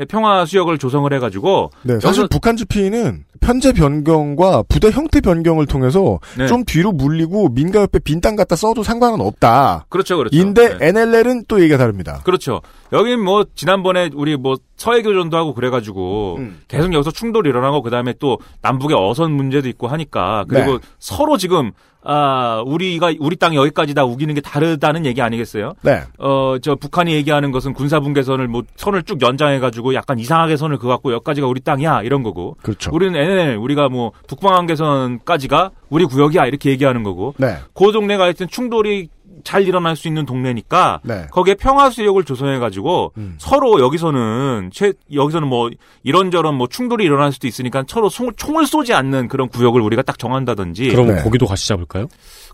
평화 0.08 0.44
수역을 0.44 0.78
조성을 0.78 1.10
해가지고 1.12 1.70
네, 1.82 1.98
사실 2.00 2.24
여기서- 2.24 2.30
북한 2.30 2.56
GP는 2.56 3.24
편제 3.40 3.72
변경과 3.72 4.64
부대 4.68 4.90
형태 4.90 5.20
변경을 5.20 5.66
통해서 5.66 6.18
네. 6.36 6.46
좀 6.46 6.64
뒤로 6.64 6.92
물리고 6.92 7.48
민가 7.50 7.82
옆에 7.82 7.98
빈 8.00 8.20
땅 8.20 8.34
갖다 8.36 8.56
써도 8.56 8.82
상관은 8.82 9.20
없다. 9.20 9.86
그렇죠 9.88 10.16
그렇죠. 10.16 10.36
인데 10.36 10.76
네. 10.76 10.88
NLL은 10.88 11.44
또 11.46 11.60
얘기가 11.60 11.78
다릅니다. 11.78 12.20
그렇죠. 12.24 12.60
여긴 12.92 13.22
뭐 13.22 13.44
지난번에 13.54 14.10
우리 14.14 14.36
뭐 14.36 14.56
서해 14.76 15.02
교전도 15.02 15.36
하고 15.36 15.54
그래가지고 15.54 16.36
음. 16.38 16.60
계속 16.68 16.92
여기서 16.92 17.10
충돌이 17.12 17.48
일어나고 17.48 17.82
그 17.82 17.90
다음에 17.90 18.12
또 18.18 18.38
남북의 18.62 18.96
어선 18.98 19.30
문제도 19.32 19.68
있고 19.68 19.86
하니까 19.86 20.44
그리고 20.48 20.78
네. 20.78 20.86
서로 20.98 21.36
지금 21.36 21.70
아 22.02 22.62
우리가 22.64 23.12
우리 23.20 23.36
땅이 23.36 23.56
여기까지다 23.56 24.04
우기는 24.04 24.34
게 24.34 24.40
다르다는 24.40 25.04
얘기 25.04 25.20
아니겠어요? 25.20 25.74
네. 25.82 26.02
어저 26.18 26.76
북한이 26.76 27.12
얘기하는 27.12 27.50
것은 27.52 27.72
군사 27.74 28.00
분계선을 28.00 28.48
뭐 28.48 28.62
선을 28.76 29.02
쭉 29.02 29.20
연장해가지고 29.20 29.77
약간 29.94 30.18
이상하게 30.18 30.56
선을 30.56 30.78
그어갖고 30.78 31.12
여기까지가 31.12 31.46
우리 31.46 31.60
땅이야 31.60 32.02
이런 32.02 32.22
거고. 32.22 32.56
그렇죠. 32.62 32.90
우리는 32.92 33.18
NL 33.18 33.56
우리가 33.56 33.88
뭐 33.88 34.12
북방한계선까지가 34.26 35.70
우리 35.90 36.04
구역이야 36.04 36.46
이렇게 36.46 36.70
얘기하는 36.70 37.02
거고. 37.02 37.34
네. 37.38 37.56
그 37.74 37.92
동네가 37.92 38.24
하여튼 38.24 38.48
충돌이 38.48 39.08
잘 39.44 39.66
일어날 39.66 39.96
수 39.96 40.08
있는 40.08 40.26
동네니까 40.26 41.00
네. 41.04 41.26
거기에 41.30 41.54
평화 41.54 41.90
수역을 41.90 42.24
조성해 42.24 42.58
가지고 42.58 43.12
음. 43.16 43.36
서로 43.38 43.80
여기서는 43.80 44.70
최 44.72 44.92
여기서는 45.12 45.48
뭐 45.48 45.70
이런저런 46.02 46.54
뭐 46.54 46.66
충돌이 46.66 47.04
일어날 47.04 47.32
수도 47.32 47.46
있으니까 47.46 47.84
서로 47.86 48.08
총, 48.08 48.32
총을 48.36 48.66
쏘지 48.66 48.92
않는 48.94 49.28
그런 49.28 49.48
구역을 49.48 49.80
우리가 49.80 50.02
딱 50.02 50.18
정한다든지 50.18 50.88
그럼 50.88 51.08
네. 51.08 51.22
거기도 51.22 51.46
같이 51.46 51.68
잡을까요? 51.68 52.08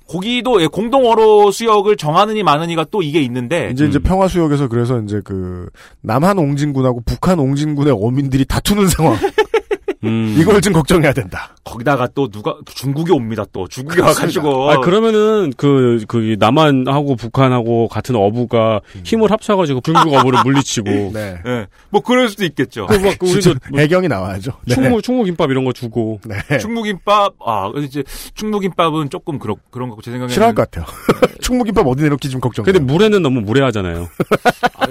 거기도 0.08 0.60
예, 0.62 0.66
공동어로 0.66 1.50
수역을 1.50 1.96
정하느니 1.96 2.42
마느니가 2.42 2.86
또 2.90 3.02
이게 3.02 3.22
있는데 3.22 3.70
이제 3.72 3.86
이제 3.86 3.98
음. 3.98 4.02
평화 4.02 4.28
수역에서 4.28 4.68
그래서 4.68 5.00
이제 5.00 5.20
그 5.24 5.68
남한 6.02 6.38
옹진군하고 6.38 7.02
북한 7.06 7.38
옹진군의 7.38 7.96
어민들이 7.98 8.44
다투는 8.44 8.88
상황. 8.88 9.16
음. 10.04 10.36
이걸 10.38 10.60
좀 10.60 10.72
걱정해야 10.72 11.12
된다. 11.12 11.53
거기다가 11.64 12.08
또 12.14 12.28
누가 12.28 12.56
중국이 12.66 13.10
옵니다 13.12 13.44
또 13.52 13.66
중국이 13.66 14.00
와가지고 14.00 14.70
아, 14.70 14.80
그러면은, 14.80 15.52
그, 15.56 16.04
그, 16.06 16.36
남한하고 16.38 17.16
북한하고 17.16 17.88
같은 17.88 18.14
어부가 18.16 18.80
힘을 19.02 19.30
합쳐가지고 19.30 19.80
중국 19.80 20.12
어부를 20.14 20.40
물리치고. 20.44 20.90
네. 21.14 21.38
예, 21.46 21.66
뭐 21.90 22.02
그럴 22.02 22.28
수도 22.28 22.44
있겠죠. 22.44 22.86
그, 22.86 22.94
막, 22.96 23.16
우리도 23.20 23.40
진짜 23.40 23.58
배경이 23.74 24.08
나와야죠. 24.08 24.52
네. 24.66 24.74
충무, 24.74 25.00
충무김밥 25.02 25.50
이런 25.50 25.64
거 25.64 25.72
주고. 25.72 26.20
네. 26.26 26.58
충무김밥 26.58 27.34
아 27.44 27.72
이제 27.78 28.02
충무김밥은 28.34 29.08
조금 29.10 29.38
그런 29.38 29.56
그런 29.70 29.88
거고 29.88 30.02
제 30.02 30.10
생각에는 30.10 30.32
싫어할 30.34 30.54
것 30.54 30.70
같아요. 30.70 30.86
충무김밥 31.40 31.86
어디 31.86 32.02
내놓기 32.02 32.28
좀 32.28 32.40
걱정. 32.40 32.64
근데 32.64 32.78
물에는 32.78 33.22
너무 33.22 33.40
무례하잖아요. 33.40 34.08
아, 34.76 34.86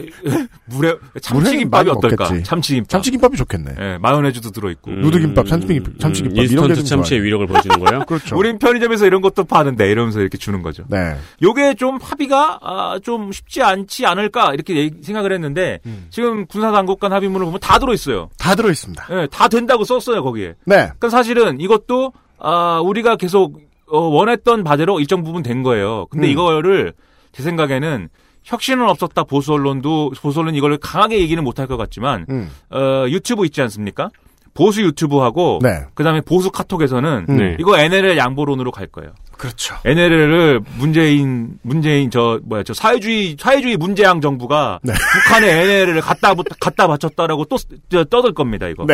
물에 0.66 0.96
참치김밥이 1.22 1.90
어떨까? 1.90 2.26
참치김밥. 2.44 2.90
참치김밥이 2.90 3.38
좋겠네. 3.38 3.76
예, 3.80 3.98
마요네즈도 4.00 4.52
들어있고. 4.52 4.92
음, 4.92 5.02
누드김밥, 5.02 5.46
참치김- 5.46 6.00
참치김밥 6.00 6.46
이런 6.46 6.63
좀 6.68 6.84
참치의 6.84 7.20
좋아요. 7.20 7.26
위력을 7.26 7.48
보여주는 7.48 7.80
거예요? 7.80 8.04
그렇죠. 8.08 8.38
우린 8.38 8.60
편의점에서 8.60 9.06
이런 9.06 9.22
것도 9.22 9.44
파는데 9.44 9.90
이러면서 9.90 10.20
이렇게 10.22 10.38
주는 10.38 10.62
거죠. 10.62 10.84
네. 10.88 11.16
요게 11.42 11.76
좀 11.76 12.00
합의가 12.02 12.60
아, 12.62 13.00
좀 13.04 13.32
쉽지 13.32 13.62
않지 13.62 14.06
않을까 14.06 14.54
이렇게 14.54 14.92
생각을 15.02 15.32
했는데 15.32 15.80
음. 15.86 16.08
지금 16.10 16.46
군사당국 16.46 17.00
간 17.00 17.14
합의문을 17.14 17.46
보면 17.46 17.60
다 17.60 17.80
들어있어요. 17.80 18.30
다 18.38 18.56
들어있습니다. 18.56 19.08
예, 19.12 19.28
다 19.32 19.48
된다고 19.48 19.84
썼어요 19.84 20.24
거기에. 20.24 20.56
네. 20.66 20.76
그러니까 20.76 21.10
사실은 21.10 21.60
이것도 21.60 22.14
아, 22.40 22.82
우리가 22.84 23.16
계속 23.16 23.60
어, 23.88 24.00
원했던 24.00 24.64
바대로 24.64 25.00
일정 25.00 25.24
부분 25.24 25.44
된 25.44 25.64
거예요. 25.64 26.08
근데 26.10 26.28
음. 26.28 26.32
이거를 26.32 26.94
제 27.32 27.44
생각에는 27.44 28.10
혁신은 28.44 28.88
없었다 28.90 29.24
보수 29.24 29.54
언론도 29.54 30.14
보수 30.22 30.40
언론 30.42 30.56
이걸 30.56 30.78
강하게 30.78 31.20
얘기는 31.20 31.42
못할 31.44 31.68
것 31.68 31.78
같지만 31.78 32.26
음. 32.30 32.50
어, 32.70 33.06
유튜브 33.08 33.46
있지 33.46 33.62
않습니까? 33.62 34.10
보수 34.54 34.82
유튜브하고 34.84 35.60
네. 35.64 35.86
그다음에 35.96 36.22
보수 36.22 36.52
카톡에서는 36.52 37.26
음. 37.30 37.38
네. 37.38 37.58
이거 37.60 37.78
NLL 37.80 38.18
양보론으로 38.18 38.72
갈 38.72 38.88
거예요. 38.88 39.12
그렇죠. 39.38 39.76
NLL을 39.84 40.62
문재인 40.78 41.58
문재인 41.64 42.12
저 42.12 42.40
뭐야 42.44 42.64
저 42.64 42.74
사회주의 42.74 43.36
사회주의 43.40 43.78
문재양 43.78 44.22
정부가 44.22 44.80
네. 44.84 44.94
북한에 44.94 45.50
NLL을 45.64 46.02
갖다 46.02 46.34
붙- 46.34 46.46
갖다 46.60 46.88
바쳤다라고 46.88 47.46
또 47.46 47.58
저, 47.90 48.04
떠들 48.06 48.34
겁니다 48.34 48.68
이거. 48.68 48.86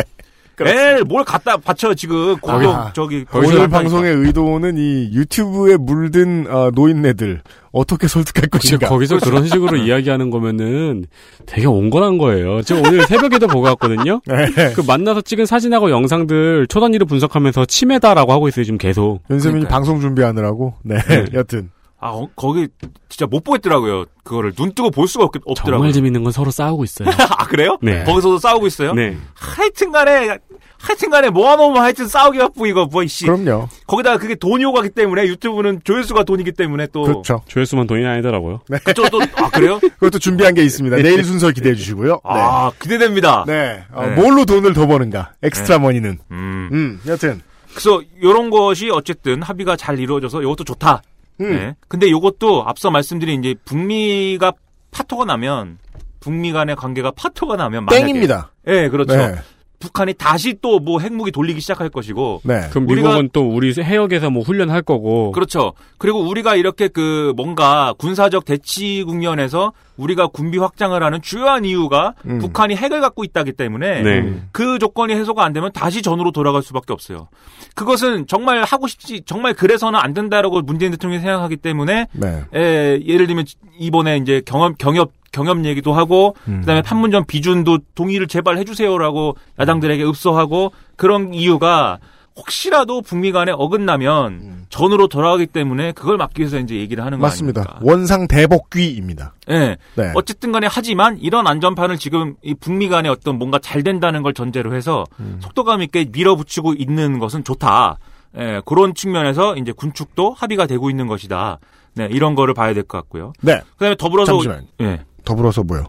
네. 0.64 0.70
NLL 0.72 1.04
뭘 1.04 1.24
갖다 1.24 1.56
바쳐 1.56 1.94
지금 1.94 2.36
공동 2.38 2.72
아, 2.74 2.92
저기 2.92 3.24
오늘. 3.34 3.68
방송의 3.68 4.12
의도는 4.14 4.76
이 4.78 5.10
유튜브에 5.12 5.76
물든 5.76 6.46
어, 6.48 6.70
노인네들 6.74 7.40
어떻게 7.72 8.08
설득할 8.08 8.48
것인가. 8.48 8.88
거기서 8.88 9.18
그런 9.20 9.46
식으로 9.46 9.76
이야기하는 9.78 10.30
거면은 10.30 11.04
되게 11.46 11.66
온건한 11.66 12.18
거예요. 12.18 12.62
제가 12.62 12.80
오늘 12.88 13.06
새벽에도 13.06 13.46
보고 13.46 13.66
왔거든요. 13.66 14.20
네. 14.26 14.72
그 14.74 14.82
만나서 14.86 15.20
찍은 15.20 15.46
사진하고 15.46 15.90
영상들 15.90 16.66
초단위로 16.68 17.06
분석하면서 17.06 17.66
치매다라고 17.66 18.32
하고 18.32 18.48
있어요, 18.48 18.64
지금 18.64 18.78
계속. 18.78 19.20
윤세민이 19.30 19.60
그러니까요. 19.66 19.74
방송 19.76 20.00
준비하느라고. 20.00 20.74
네. 20.82 20.96
네. 21.08 21.24
여튼. 21.34 21.70
아 22.02 22.08
어, 22.08 22.28
거기 22.34 22.68
진짜 23.10 23.26
못 23.26 23.44
보겠더라고요. 23.44 24.06
그거를 24.24 24.52
눈 24.52 24.72
뜨고 24.74 24.90
볼 24.90 25.06
수가 25.06 25.24
없, 25.24 25.36
없더라고요. 25.36 25.76
정말 25.76 25.92
재밌는 25.92 26.22
건 26.24 26.32
서로 26.32 26.50
싸우고 26.50 26.84
있어요. 26.84 27.08
아 27.36 27.46
그래요? 27.46 27.76
네. 27.82 28.04
거기서도 28.04 28.38
싸우고 28.38 28.66
있어요? 28.66 28.94
네. 28.94 29.18
하여튼간에 29.34 30.38
하여튼간에 30.78 31.28
모아놓으면 31.28 31.82
하여튼 31.82 32.08
싸우기 32.08 32.38
바쁘이고 32.38 32.86
뭐이씨. 32.86 33.26
그럼요. 33.26 33.68
거기다가 33.86 34.16
그게 34.16 34.34
돈이 34.34 34.64
오가기 34.64 34.90
때문에 34.90 35.26
유튜브는 35.26 35.82
조회수가 35.84 36.24
돈이기 36.24 36.52
때문에 36.52 36.86
또 36.90 37.02
그렇죠. 37.02 37.42
조회수만 37.48 37.86
돈이 37.86 38.06
아니더라고요. 38.06 38.60
그쪽도 38.84 39.20
아 39.36 39.50
그래요? 39.50 39.78
그것도 40.00 40.18
준비한 40.18 40.54
게 40.54 40.62
있습니다. 40.62 40.96
내일 40.96 41.22
순서 41.22 41.50
기대해 41.50 41.74
주시고요. 41.74 42.12
네. 42.12 42.20
아 42.24 42.70
기대됩니다. 42.80 43.44
네. 43.46 43.84
어, 43.92 44.06
네. 44.06 44.14
뭘로 44.14 44.46
돈을 44.46 44.72
더 44.72 44.86
버는가. 44.86 45.34
엑스트라 45.42 45.78
머니는. 45.80 46.18
음. 46.30 46.68
음, 46.72 47.00
여튼. 47.06 47.42
그래서 47.72 48.00
요런 48.22 48.48
것이 48.48 48.88
어쨌든 48.90 49.42
합의가 49.42 49.76
잘 49.76 49.98
이루어져서 49.98 50.40
이것도 50.40 50.64
좋다. 50.64 51.02
음. 51.40 51.50
네. 51.50 51.76
근데 51.88 52.10
요것도 52.10 52.64
앞서 52.66 52.90
말씀드린 52.90 53.40
이제 53.40 53.54
북미가 53.64 54.52
파토가 54.90 55.24
나면 55.24 55.78
북미 56.20 56.52
간의 56.52 56.76
관계가 56.76 57.12
파토가 57.12 57.56
나면 57.56 57.84
만약에 57.86 58.04
땡입니다. 58.06 58.52
예, 58.66 58.88
그렇죠. 58.88 59.16
네. 59.16 59.34
북한이 59.80 60.14
다시 60.14 60.54
또 60.60 60.78
뭐 60.80 61.00
핵무기 61.00 61.30
돌리기 61.32 61.60
시작할 61.60 61.88
것이고 61.90 62.42
네. 62.44 62.68
그럼 62.70 62.86
우리가- 62.86 62.94
미국은 62.96 63.30
또 63.32 63.48
우리 63.50 63.72
해역에서 63.78 64.30
뭐 64.30 64.42
훈련할 64.42 64.82
거고. 64.82 65.32
그렇죠. 65.32 65.72
그리고 65.98 66.20
우리가 66.20 66.54
이렇게 66.54 66.88
그 66.88 67.32
뭔가 67.36 67.92
군사적 67.98 68.44
대치 68.44 69.02
국면에서 69.04 69.72
우리가 69.96 70.28
군비 70.28 70.56
확장을 70.58 71.02
하는 71.02 71.20
주요한 71.20 71.64
이유가 71.64 72.14
음. 72.26 72.38
북한이 72.38 72.76
핵을 72.76 73.00
갖고 73.00 73.24
있다기 73.24 73.52
때문에 73.52 74.02
네. 74.02 74.34
그 74.52 74.78
조건이 74.78 75.12
해소가 75.14 75.44
안 75.44 75.52
되면 75.52 75.70
다시 75.72 76.00
전으로 76.02 76.30
돌아갈 76.32 76.62
수밖에 76.62 76.92
없어요. 76.92 77.28
그것은 77.74 78.26
정말 78.26 78.62
하고 78.64 78.86
싶지 78.86 79.22
정말 79.26 79.52
그래서는 79.54 79.98
안 79.98 80.14
된다라고 80.14 80.62
문재인 80.62 80.92
대통령이 80.92 81.22
생각하기 81.22 81.56
때문에 81.58 82.06
네. 82.12 82.44
에, 82.54 83.00
예를 83.06 83.26
들면 83.26 83.44
이번에 83.78 84.16
이제 84.18 84.40
경험 84.46 84.74
경협 84.78 85.12
경협 85.32 85.64
얘기도 85.64 85.92
하고 85.92 86.34
음. 86.48 86.60
그다음에 86.60 86.82
판문점 86.82 87.24
비준도 87.26 87.78
동의를 87.94 88.26
제발 88.26 88.58
해주세요라고 88.58 89.36
야당들에게 89.58 90.04
읍소하고 90.04 90.72
그런 90.96 91.32
이유가 91.34 91.98
혹시라도 92.36 93.02
북미 93.02 93.32
간에 93.32 93.52
어긋나면 93.52 94.66
전으로 94.70 95.08
돌아가기 95.08 95.46
때문에 95.46 95.92
그걸 95.92 96.16
막기 96.16 96.40
위해서 96.40 96.58
이제 96.58 96.76
얘기를 96.76 97.04
하는 97.04 97.18
거 97.18 97.22
음. 97.22 97.26
맞습니다. 97.26 97.80
원상 97.82 98.28
대복귀입니다. 98.28 99.34
예. 99.50 99.76
네. 99.96 100.12
어쨌든 100.14 100.52
간에 100.52 100.66
하지만 100.70 101.18
이런 101.18 101.46
안전판을 101.46 101.98
지금 101.98 102.36
이 102.42 102.54
북미 102.54 102.88
간에 102.88 103.08
어떤 103.08 103.36
뭔가 103.36 103.58
잘 103.58 103.82
된다는 103.82 104.22
걸 104.22 104.32
전제로 104.32 104.74
해서 104.74 105.04
음. 105.18 105.38
속도감 105.42 105.82
있게 105.82 106.06
밀어붙이고 106.12 106.74
있는 106.74 107.18
것은 107.18 107.44
좋다. 107.44 107.98
예, 108.38 108.62
그런 108.64 108.94
측면에서 108.94 109.56
이제 109.56 109.72
군축도 109.72 110.32
합의가 110.32 110.66
되고 110.66 110.88
있는 110.88 111.08
것이다. 111.08 111.58
네, 111.94 112.06
이런 112.12 112.36
거를 112.36 112.54
봐야 112.54 112.72
될 112.72 112.84
것 112.84 112.96
같고요. 112.98 113.32
네. 113.42 113.60
그다음에 113.72 113.96
더불어서 113.96 114.32
잠시만. 114.32 114.66
예. 114.82 115.00
더불어서 115.24 115.62
뭐요? 115.62 115.84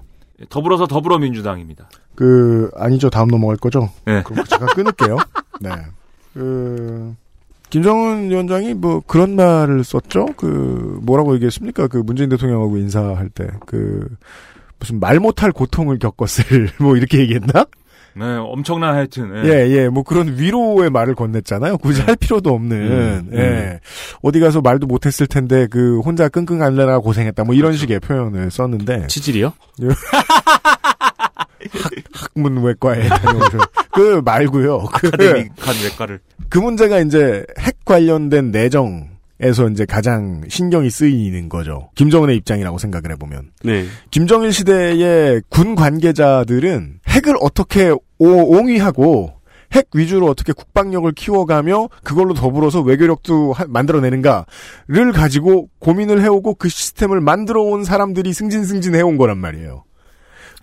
더불어서 0.49 0.87
더불어민주당입니다. 0.87 1.89
그 2.15 2.69
아니죠. 2.75 3.09
다음 3.09 3.27
넘어갈 3.29 3.57
거죠? 3.57 3.89
네. 4.05 4.23
그럼 4.23 4.43
제가 4.45 4.65
끊을게요. 4.67 5.17
네. 5.61 5.69
그 6.33 7.15
김정은 7.69 8.29
위원장이 8.29 8.73
뭐 8.73 9.01
그런 9.05 9.35
말을 9.35 9.83
썼죠. 9.83 10.27
그 10.37 10.99
뭐라고 11.03 11.35
얘기했습니까? 11.35 11.87
그 11.87 11.97
문재인 11.97 12.29
대통령하고 12.29 12.77
인사할 12.77 13.29
때 13.29 13.47
그 13.65 14.07
무슨 14.79 14.99
말 14.99 15.19
못할 15.19 15.51
고통을 15.51 15.99
겪었을 15.99 16.69
뭐 16.81 16.97
이렇게 16.97 17.19
얘기했나? 17.19 17.65
네, 18.13 18.25
엄청난 18.25 18.95
하여튼. 18.95 19.45
예, 19.45 19.69
예, 19.69 19.89
뭐 19.89 20.03
그런 20.03 20.37
위로의 20.37 20.89
말을 20.89 21.15
건넸잖아요. 21.15 21.81
굳이 21.81 22.01
할 22.01 22.15
필요도 22.15 22.53
없는. 22.53 22.77
음, 22.77 23.29
예. 23.33 23.37
음. 23.37 23.77
어디 24.21 24.39
가서 24.39 24.61
말도 24.61 24.87
못했을 24.87 25.27
텐데 25.27 25.67
그 25.69 25.99
혼자 25.99 26.27
끙끙 26.27 26.61
앓느라 26.61 26.99
고생했다. 26.99 27.43
뭐 27.43 27.55
이런 27.55 27.73
식의 27.73 27.99
표현을 28.01 28.51
썼는데. 28.51 29.07
치질이요? 29.07 29.53
학, 31.71 31.91
학문외과에 32.13 33.07
다녀오셔. 33.07 33.57
그 33.93 34.21
말고요. 34.23 34.79
그, 34.93 35.07
아카데믹한 35.07 35.75
외과를. 35.83 36.19
그 36.49 36.59
문제가 36.59 36.99
이제 36.99 37.45
핵 37.59 37.85
관련된 37.85 38.51
내정 38.51 39.10
에서 39.43 39.67
이제 39.69 39.85
가장 39.85 40.41
신경이 40.47 40.89
쓰이는 40.91 41.49
거죠. 41.49 41.89
김정은의 41.95 42.35
입장이라고 42.37 42.77
생각을 42.77 43.11
해보면. 43.11 43.51
네. 43.63 43.85
김정일 44.11 44.53
시대의 44.53 45.41
군 45.49 45.73
관계자들은 45.73 46.99
핵을 47.07 47.35
어떻게 47.41 47.89
오- 47.89 47.97
옹위하고 48.19 49.33
핵 49.73 49.87
위주로 49.95 50.27
어떻게 50.27 50.53
국방력을 50.53 51.11
키워가며 51.13 51.87
그걸로 52.03 52.33
더불어서 52.35 52.81
외교력도 52.81 53.53
하- 53.53 53.65
만들어내는가를 53.67 55.11
가지고 55.13 55.69
고민을 55.79 56.21
해오고 56.21 56.55
그 56.55 56.69
시스템을 56.69 57.19
만들어온 57.21 57.83
사람들이 57.83 58.33
승진승진 58.33 58.93
해온 58.95 59.17
거란 59.17 59.39
말이에요. 59.39 59.85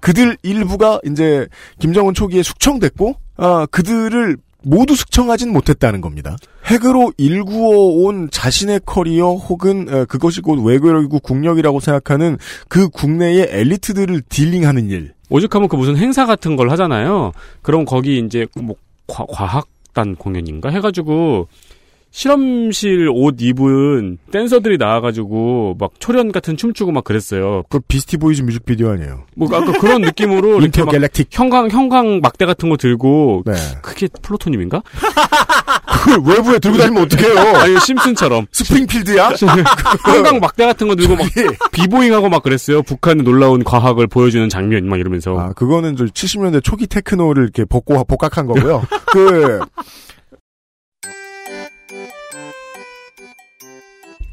그들 0.00 0.36
일부가 0.44 1.00
이제 1.04 1.48
김정은 1.80 2.14
초기에 2.14 2.44
숙청됐고 2.44 3.16
아, 3.38 3.66
그들을 3.70 4.36
모두 4.62 4.96
숙청하진 4.96 5.52
못했다는 5.52 6.00
겁니다. 6.00 6.36
핵으로 6.66 7.12
일구어 7.16 8.04
온 8.04 8.28
자신의 8.30 8.80
커리어 8.84 9.34
혹은 9.34 9.88
어, 9.92 10.04
그것이 10.04 10.40
곧 10.40 10.62
외교력이고 10.64 11.20
국력이라고 11.20 11.80
생각하는 11.80 12.38
그 12.68 12.88
국내의 12.88 13.48
엘리트들을 13.50 14.22
dealing하는 14.28 14.90
일. 14.90 15.12
오죽하면 15.30 15.68
그 15.68 15.76
무슨 15.76 15.96
행사 15.96 16.26
같은 16.26 16.56
걸 16.56 16.70
하잖아요. 16.70 17.32
그럼 17.62 17.84
거기 17.84 18.18
이제 18.18 18.46
뭐 18.60 18.76
과, 19.06 19.24
과학단 19.28 20.16
공연인가 20.16 20.70
해가지고 20.70 21.48
실험실 22.18 23.08
옷 23.12 23.36
입은 23.38 24.18
댄서들이 24.32 24.76
나와가지고 24.76 25.76
막 25.78 25.92
초련 26.00 26.32
같은 26.32 26.56
춤추고 26.56 26.90
막 26.90 27.04
그랬어요. 27.04 27.62
그 27.68 27.78
Beastie 27.78 28.16
Boys 28.16 28.42
뮤직비디오 28.42 28.90
아니에요? 28.90 29.22
뭐 29.36 29.46
아까 29.54 29.70
그런 29.78 30.00
느낌으로 30.00 30.58
이렇게 30.58 30.80
막 30.82 30.88
Intergalactic. 30.94 31.28
형광 31.30 31.70
형광 31.70 32.18
막대 32.20 32.44
같은 32.44 32.70
거 32.70 32.76
들고 32.76 33.44
네. 33.46 33.52
그게 33.82 34.08
플루토늄인가? 34.20 34.82
그걸 35.86 36.34
외부에 36.34 36.58
들고 36.58 36.76
다니면 36.76 37.04
어떡해요? 37.04 37.38
아니 37.54 37.78
심슨처럼 37.78 38.46
스프링필드야? 38.50 39.34
형광 40.04 40.40
막대 40.40 40.66
같은 40.66 40.88
거 40.88 40.96
들고 40.96 41.14
막 41.14 41.28
b-boying하고 41.70 42.28
막 42.30 42.42
그랬어요. 42.42 42.82
북한의 42.82 43.22
놀라운 43.22 43.62
과학을 43.62 44.08
보여주는 44.08 44.48
장면 44.48 44.88
막 44.88 44.98
이러면서. 44.98 45.38
아, 45.38 45.52
그거는 45.52 45.94
저 45.94 46.04
70년대 46.06 46.64
초기 46.64 46.88
테크노를 46.88 47.44
이렇게 47.44 47.64
복고, 47.64 48.02
복각한 48.02 48.46
거고요. 48.46 48.82
그, 49.12 49.60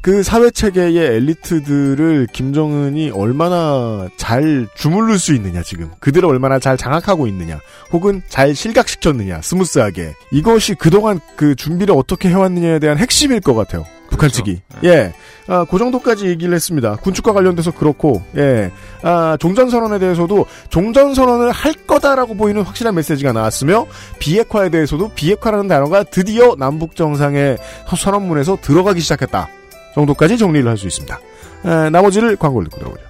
그 0.06 0.22
사회 0.22 0.52
체계의 0.52 0.98
엘리트들을 1.16 2.28
김정은이 2.30 3.10
얼마나 3.10 4.08
잘 4.16 4.68
주물를 4.76 5.18
수 5.18 5.34
있느냐 5.34 5.64
지금. 5.64 5.90
그들을 5.98 6.28
얼마나 6.28 6.60
잘 6.60 6.76
장악하고 6.76 7.26
있느냐 7.26 7.58
혹은 7.92 8.22
잘 8.28 8.54
실각시켰느냐 8.54 9.40
smooth하게. 9.42 10.12
이것이 10.30 10.76
그동안 10.76 11.18
그 11.34 11.56
준비를 11.56 11.92
어떻게 11.92 12.28
해왔느냐에 12.28 12.78
대한 12.78 12.98
핵심일 12.98 13.40
것 13.40 13.54
같아요. 13.54 13.84
북한 14.08 14.30
측이. 14.30 14.60
예, 14.84 15.12
아, 15.48 15.66
그 15.68 15.76
정도까지 15.76 16.28
얘기를 16.28 16.54
했습니다. 16.54 16.94
군축과 16.94 17.32
관련돼서 17.32 17.72
그렇고, 17.72 18.22
예, 18.36 18.70
아, 19.02 19.36
종전 19.40 19.70
선언에 19.70 19.98
대해서도 19.98 20.46
종전 20.68 21.14
선언을 21.14 21.50
할 21.50 21.72
거다라고 21.72 22.36
보이는 22.36 22.62
확실한 22.62 22.94
메시지가 22.94 23.32
나왔으며, 23.32 23.88
비핵화에 24.20 24.68
대해서도 24.68 25.10
비핵화라는 25.16 25.66
단어가 25.66 26.04
드디어 26.04 26.54
남북 26.56 26.94
정상의 26.94 27.58
선언문에서 27.96 28.58
들어가기 28.62 29.00
시작했다. 29.00 29.48
정도까지 29.96 30.36
정리를 30.38 30.68
할 30.68 30.76
수 30.76 30.86
있습니다. 30.86 31.20
에, 31.64 31.90
나머지를 31.90 32.36
광고를 32.36 32.68
듣고 32.68 32.78
들어보죠. 32.80 33.02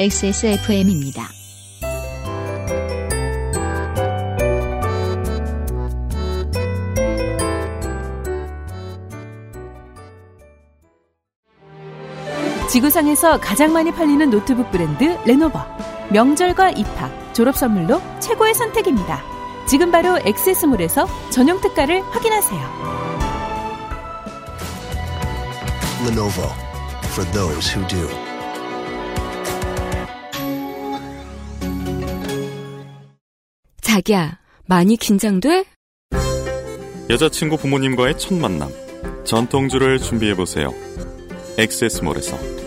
XSFM입니다. 0.00 1.28
지구상에서 12.68 13.38
가장 13.38 13.72
많이 13.72 13.92
팔리는 13.92 14.30
노트북 14.30 14.70
브랜드 14.70 15.16
레노버. 15.26 15.60
명절과 16.10 16.70
입학, 16.70 17.34
졸업 17.34 17.56
선물로 17.56 18.00
최고의 18.20 18.54
선택입니다. 18.54 19.22
지금 19.66 19.90
바로 19.90 20.18
액세스몰에서 20.24 21.06
전용 21.30 21.60
특가를 21.60 22.02
확인하세요. 22.02 23.01
Lenovo 26.04 26.50
for 27.14 27.24
those 27.32 27.70
who 27.70 27.86
do. 27.86 28.08
자기야, 33.80 34.38
많이 34.66 34.96
긴장돼? 34.96 35.64
여자친구 37.10 37.58
부모님과의 37.58 38.18
첫 38.18 38.34
만남. 38.34 38.70
전통주를 39.24 39.98
준비해보세요. 39.98 40.72
엑세스몰에서. 41.58 42.61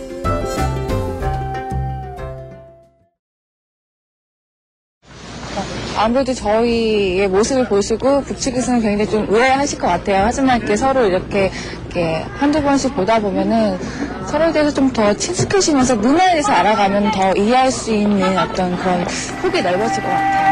아무래도 5.96 6.34
저희의 6.34 7.28
모습을 7.28 7.66
보시고 7.68 8.22
북측에서는 8.22 8.80
굉장히 8.82 9.10
좀 9.10 9.26
의아해하실 9.28 9.78
것 9.78 9.86
같아요. 9.88 10.24
하지만 10.26 10.58
이렇게 10.58 10.76
서로 10.76 11.06
이렇게, 11.06 11.50
이렇게 11.86 12.22
한두 12.38 12.62
번씩 12.62 12.94
보다 12.94 13.18
보면은 13.20 13.78
서로에 14.26 14.52
대해서 14.52 14.72
좀 14.74 14.86
더 14.92 15.12
친숙해지면서 15.14 15.96
문화에 15.96 16.30
대해서 16.30 16.52
알아가면 16.52 17.10
더 17.10 17.32
이해할 17.34 17.70
수 17.70 17.92
있는 17.92 18.38
어떤 18.38 18.76
그런 18.78 19.04
폭이 19.42 19.60
넓어질 19.60 20.02
것 20.02 20.08
같아요. 20.08 20.46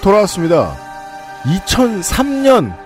돌아왔습니다. 0.00 0.76
2003년 1.44 2.81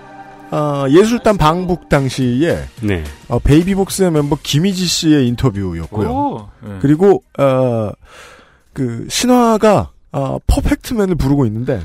아, 0.49 0.85
예술단 0.89 1.37
방북 1.37 1.89
당시에 1.89 2.57
네. 2.81 3.03
어, 3.27 3.39
베이비복스의 3.39 4.11
멤버 4.11 4.37
김희지 4.41 4.85
씨의 4.85 5.27
인터뷰였고요. 5.27 6.09
오, 6.09 6.49
네. 6.61 6.77
그리고 6.81 7.23
어, 7.37 7.91
그 8.73 9.05
신화가 9.09 9.91
어, 10.11 10.37
퍼펙트맨을 10.47 11.15
부르고 11.15 11.45
있는데 11.47 11.81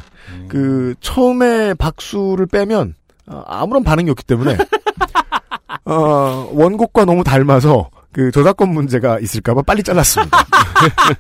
그 0.49 0.95
처음에 1.01 1.75
박수를 1.75 2.47
빼면 2.47 2.95
어, 3.27 3.43
아무런 3.47 3.83
반응이 3.83 4.11
없기 4.11 4.25
때문에 4.25 4.57
어, 5.85 6.51
원곡과 6.53 7.05
너무 7.05 7.25
닮아서 7.25 7.91
그 8.13 8.31
저작권 8.31 8.69
문제가 8.73 9.19
있을까봐 9.19 9.63
빨리 9.63 9.83
잘랐습니다. 9.83 10.39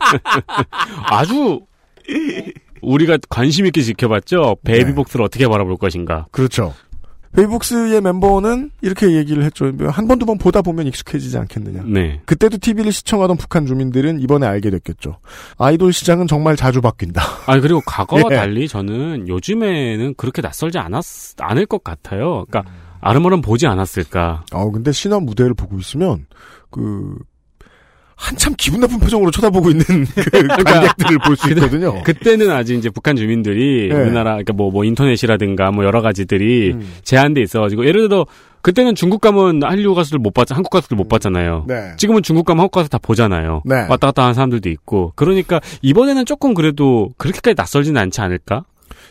아주 1.10 1.60
우리가 2.82 3.18
관심 3.28 3.66
있게 3.66 3.80
지켜봤죠. 3.80 4.56
베이비복스를 4.64 5.24
어떻게 5.24 5.48
바라볼 5.48 5.76
것인가. 5.76 6.26
그렇죠. 6.30 6.74
베이복스의 7.34 8.00
멤버는 8.02 8.70
이렇게 8.82 9.12
얘기를 9.14 9.42
했죠. 9.44 9.72
한 9.90 10.06
번, 10.06 10.18
두 10.18 10.26
번 10.26 10.38
보다 10.38 10.60
보면 10.62 10.86
익숙해지지 10.86 11.38
않겠느냐. 11.38 11.82
네. 11.86 12.20
그때도 12.26 12.58
TV를 12.58 12.92
시청하던 12.92 13.36
북한 13.38 13.66
주민들은 13.66 14.20
이번에 14.20 14.46
알게 14.46 14.70
됐겠죠. 14.70 15.16
아이돌 15.58 15.92
시장은 15.92 16.26
정말 16.26 16.56
자주 16.56 16.80
바뀐다. 16.80 17.22
아니 17.46 17.60
그리고 17.60 17.80
과거와 17.86 18.22
예. 18.30 18.36
달리 18.36 18.68
저는 18.68 19.28
요즘에는 19.28 20.14
그렇게 20.16 20.42
낯설지 20.42 20.78
않았 20.78 21.34
않을 21.38 21.66
것 21.66 21.82
같아요. 21.82 22.44
그러니까 22.48 22.64
아름아름 23.00 23.40
보지 23.40 23.66
않았을까. 23.66 24.44
어, 24.52 24.70
근데 24.70 24.92
신화 24.92 25.18
무대를 25.18 25.54
보고 25.54 25.76
있으면, 25.78 26.26
그, 26.70 27.16
한참 28.22 28.54
기분 28.56 28.80
나쁜 28.80 29.00
표정으로 29.00 29.30
쳐다보고 29.32 29.70
있는 29.70 29.84
그 30.14 30.62
관객들을 30.64 31.18
볼 31.26 31.36
수 31.36 31.48
있거든요. 31.50 32.02
그때는 32.04 32.50
아직 32.50 32.76
이제 32.76 32.88
북한 32.88 33.16
주민들이 33.16 33.88
네. 33.88 33.94
우리나라 33.96 34.32
그러니까 34.32 34.52
뭐, 34.52 34.70
뭐 34.70 34.84
인터넷이라든가 34.84 35.72
뭐 35.72 35.84
여러 35.84 36.00
가지들이 36.02 36.72
음. 36.74 36.92
제한돼 37.02 37.40
있어가지고 37.42 37.84
예를 37.84 38.08
들어 38.08 38.26
그때는 38.60 38.94
중국 38.94 39.20
가면 39.20 39.64
한류 39.64 39.92
가수들 39.96 40.20
못 40.20 40.32
봤, 40.32 40.48
한국 40.52 40.70
가수들 40.70 40.96
못 40.96 41.08
봤잖아요. 41.08 41.64
네. 41.66 41.94
지금은 41.96 42.22
중국 42.22 42.44
가면 42.46 42.60
한국 42.60 42.78
가수 42.78 42.88
다 42.88 42.98
보잖아요. 43.02 43.62
네. 43.64 43.74
왔다 43.88 44.06
갔다 44.06 44.22
하는 44.22 44.34
사람들도 44.34 44.68
있고. 44.68 45.12
그러니까 45.16 45.60
이번에는 45.82 46.24
조금 46.24 46.54
그래도 46.54 47.10
그렇게까지 47.18 47.54
낯설지는 47.56 48.00
않지 48.00 48.20
않을까? 48.20 48.64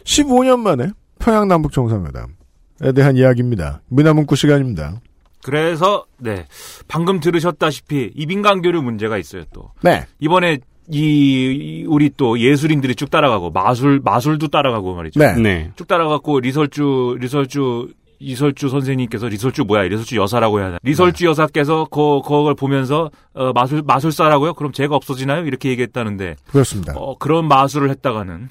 15년 0.05 0.59
만에 0.59 0.91
평양 1.20 1.49
남북 1.49 1.74
정상회담에 1.74 2.28
대한 2.95 3.18
이야기입니다. 3.18 3.82
문화문구 3.89 4.38
시간입니다. 4.38 5.01
그래서 5.44 6.06
네 6.18 6.46
방금 6.88 7.20
들으셨다시피 7.20 8.12
이 8.16 8.26
민간교류 8.26 8.82
문제가 8.82 9.18
있어요 9.18 9.44
또. 9.54 9.72
네. 9.82 10.06
이번에 10.20 10.60
이 10.89 11.86
우리 11.88 12.12
또 12.16 12.39
예술인들이 12.39 12.96
쭉 12.96 13.10
따라가고 13.10 13.52
마술 13.52 14.02
마술도 14.04 14.50
따라가고 14.50 14.96
말이죠. 14.96 15.20
네. 15.20 15.36
네. 15.36 15.72
쭉 15.76 15.88
따라가고 15.88 16.39
리설주 16.39 17.18
리설주 17.20 17.89
이설주 18.22 18.70
선생님께서 18.70 19.28
리설주 19.28 19.64
뭐야 19.64 19.84
리설주 19.84 20.16
여사라고 20.16 20.60
해야 20.60 20.68
하나 20.68 20.78
리설주 20.84 21.26
여사께서 21.26 21.88
그 21.90 22.22
그걸 22.22 22.54
보면서 22.56 23.10
어, 23.34 23.52
마술 23.54 23.82
마술사라고요? 23.82 24.54
그럼 24.54 24.72
제가 24.72 24.96
없어지나요? 24.96 25.46
이렇게 25.46 25.70
얘기했다는데 25.70 26.36
그렇습니다. 26.52 26.94
어, 26.96 27.18
그런 27.18 27.48
마술을 27.48 27.90
했다가는 27.90 28.50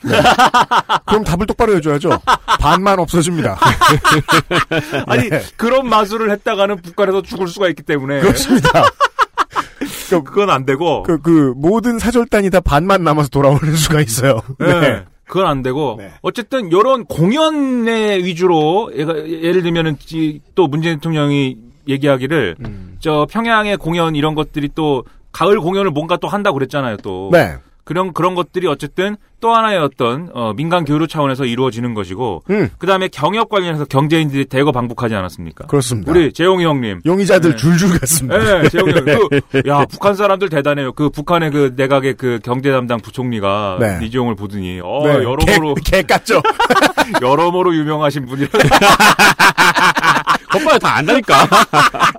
그럼 1.07 1.25
답을 1.25 1.47
똑바로 1.47 1.75
해줘야죠. 1.77 2.11
반만 2.59 2.99
없어집니다. 2.99 3.59
아니 5.07 5.29
네. 5.29 5.41
그런 5.57 5.89
마술을 5.89 6.31
했다가는 6.33 6.83
북한에서 6.83 7.23
죽을 7.23 7.47
수가 7.47 7.69
있기 7.69 7.83
때문에 7.83 8.21
그렇습니다. 8.21 8.69
그건 10.11 10.51
안 10.51 10.67
되고 10.67 11.05
그, 11.05 11.21
그, 11.21 11.53
모든 11.57 11.99
사절단이 11.99 12.51
다 12.51 12.61
반만 12.61 13.05
남아서 13.05 13.29
돌아오는 13.29 13.75
수가 13.77 14.01
있어요. 14.01 14.41
네. 14.59 15.05
네. 15.31 15.33
그건 15.33 15.47
안 15.47 15.63
되고 15.63 15.99
어쨌든 16.23 16.67
이런 16.69 17.05
공연의 17.05 18.25
위주로 18.25 18.91
예를 18.95 19.63
들면은 19.63 19.97
지- 19.99 20.41
또 20.55 20.67
문재인 20.67 20.97
대통령이 20.97 21.57
얘기하기를 21.89 22.57
음. 22.65 22.97
저 23.01 23.27
평양의 23.31 23.77
공연 23.79 24.15
이런 24.17 24.35
것들이 24.35 24.71
또 24.75 25.05
가을 25.33 25.61
공연을 25.61 25.91
뭔가 25.93 26.17
또 26.17 26.29
한다고 26.29 26.55
그랬잖아요 26.59 26.97
또 26.99 27.31
네. 27.33 27.55
그런 27.91 28.13
그런 28.13 28.37
것들이 28.37 28.69
어쨌든 28.69 29.17
또 29.41 29.53
하나의 29.53 29.81
어떤 29.81 30.31
어, 30.33 30.53
민간 30.55 30.85
교류 30.85 31.09
차원에서 31.09 31.45
이루어지는 31.45 31.93
것이고 31.93 32.45
음. 32.49 32.71
그다음에 32.79 33.09
경협 33.09 33.49
관련해서 33.49 33.85
경제인들이 33.85 34.45
대거 34.45 34.71
방북하지 34.71 35.17
않았습니까? 35.17 35.67
그렇습니다. 35.67 36.09
우리 36.09 36.33
재용이 36.33 36.65
형님 36.65 37.01
용의자들 37.05 37.51
네. 37.51 37.57
줄줄 37.57 37.99
갔습니다. 37.99 38.39
네, 38.39 38.69
재용이 38.69 38.93
형. 38.93 39.05
그, 39.05 39.63
야, 39.67 39.85
북한 39.87 40.15
사람들 40.15 40.51
대단해요. 40.51 40.93
그 40.93 41.11
북한의 41.11 41.51
그 41.51 41.73
내각의 41.75 42.15
그 42.15 42.39
경제 42.45 42.71
담당 42.71 43.01
부총리가 43.01 43.79
네. 43.81 44.07
이재용을 44.07 44.37
보더니 44.37 44.81
어, 44.85 45.03
네, 45.05 45.15
여러모로 45.15 45.75
개, 45.85 46.03
개 46.03 46.15
깠죠. 46.15 46.41
여러모로 47.21 47.75
유명하신 47.75 48.25
분이라. 48.27 48.51
겉봐야 50.49 50.79
다 50.79 50.97
안다니까. 50.99 51.35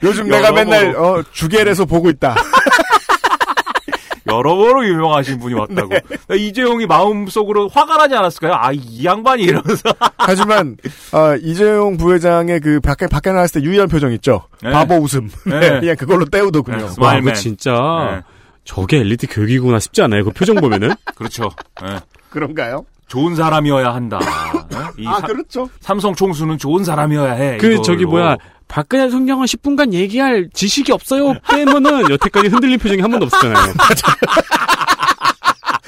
요즘 0.03 0.25
내가 0.25 0.49
여러모로. 0.49 0.65
맨날 0.65 0.95
어, 0.97 1.23
주겔에서 1.31 1.85
보고 1.85 2.09
있다. 2.09 2.35
여러모로 4.27 4.85
유명하신 4.87 5.39
분이 5.39 5.53
왔다고. 5.55 5.89
네. 6.29 6.37
이재용이 6.37 6.85
마음속으로 6.85 7.67
화가 7.69 7.97
나지 7.97 8.15
않았을까요? 8.15 8.53
아, 8.55 8.71
이 8.71 9.03
양반이 9.03 9.43
이러면서. 9.43 9.89
하지만 10.17 10.77
어, 11.13 11.35
이재용 11.41 11.97
부회장의 11.97 12.59
그 12.59 12.79
밖에 12.79 13.07
밖에 13.07 13.31
나왔을 13.31 13.61
때 13.61 13.67
유일한 13.67 13.87
표정 13.87 14.11
있죠. 14.13 14.43
네. 14.61 14.71
바보 14.71 14.95
웃음. 14.95 15.29
네. 15.45 15.59
네, 15.59 15.79
그냥 15.79 15.95
그걸로 15.95 16.25
때우더군요. 16.25 16.77
네, 16.77 16.95
와. 16.99 17.19
그거 17.19 17.33
진짜 17.33 17.71
네. 18.11 18.21
저게 18.63 18.97
엘리트 18.99 19.27
교육이구나 19.29 19.79
싶지 19.79 20.01
않아요? 20.03 20.23
그 20.23 20.31
표정 20.31 20.55
보면은. 20.57 20.91
그렇죠. 21.15 21.49
예. 21.83 21.99
그런가요? 22.29 22.85
좋은 23.07 23.35
사람이어야 23.35 23.93
한다. 23.93 24.19
예? 24.73 25.03
이아 25.03 25.15
삼- 25.19 25.23
그렇죠. 25.27 25.69
삼성 25.81 26.13
총수는 26.15 26.57
좋은 26.57 26.83
사람이어야 26.85 27.33
해. 27.33 27.57
그 27.57 27.67
이걸로. 27.67 27.81
저기 27.81 28.05
뭐야 28.05 28.37
박근혜 28.71 29.05
대통령은 29.05 29.45
10분간 29.45 29.91
얘기할 29.91 30.49
지식이 30.53 30.93
없어요 30.93 31.33
빼면은 31.51 32.09
여태까지 32.09 32.47
흔들린 32.47 32.79
표정이 32.79 33.01
한 33.01 33.11
번도 33.11 33.25
없었잖아요. 33.25 33.73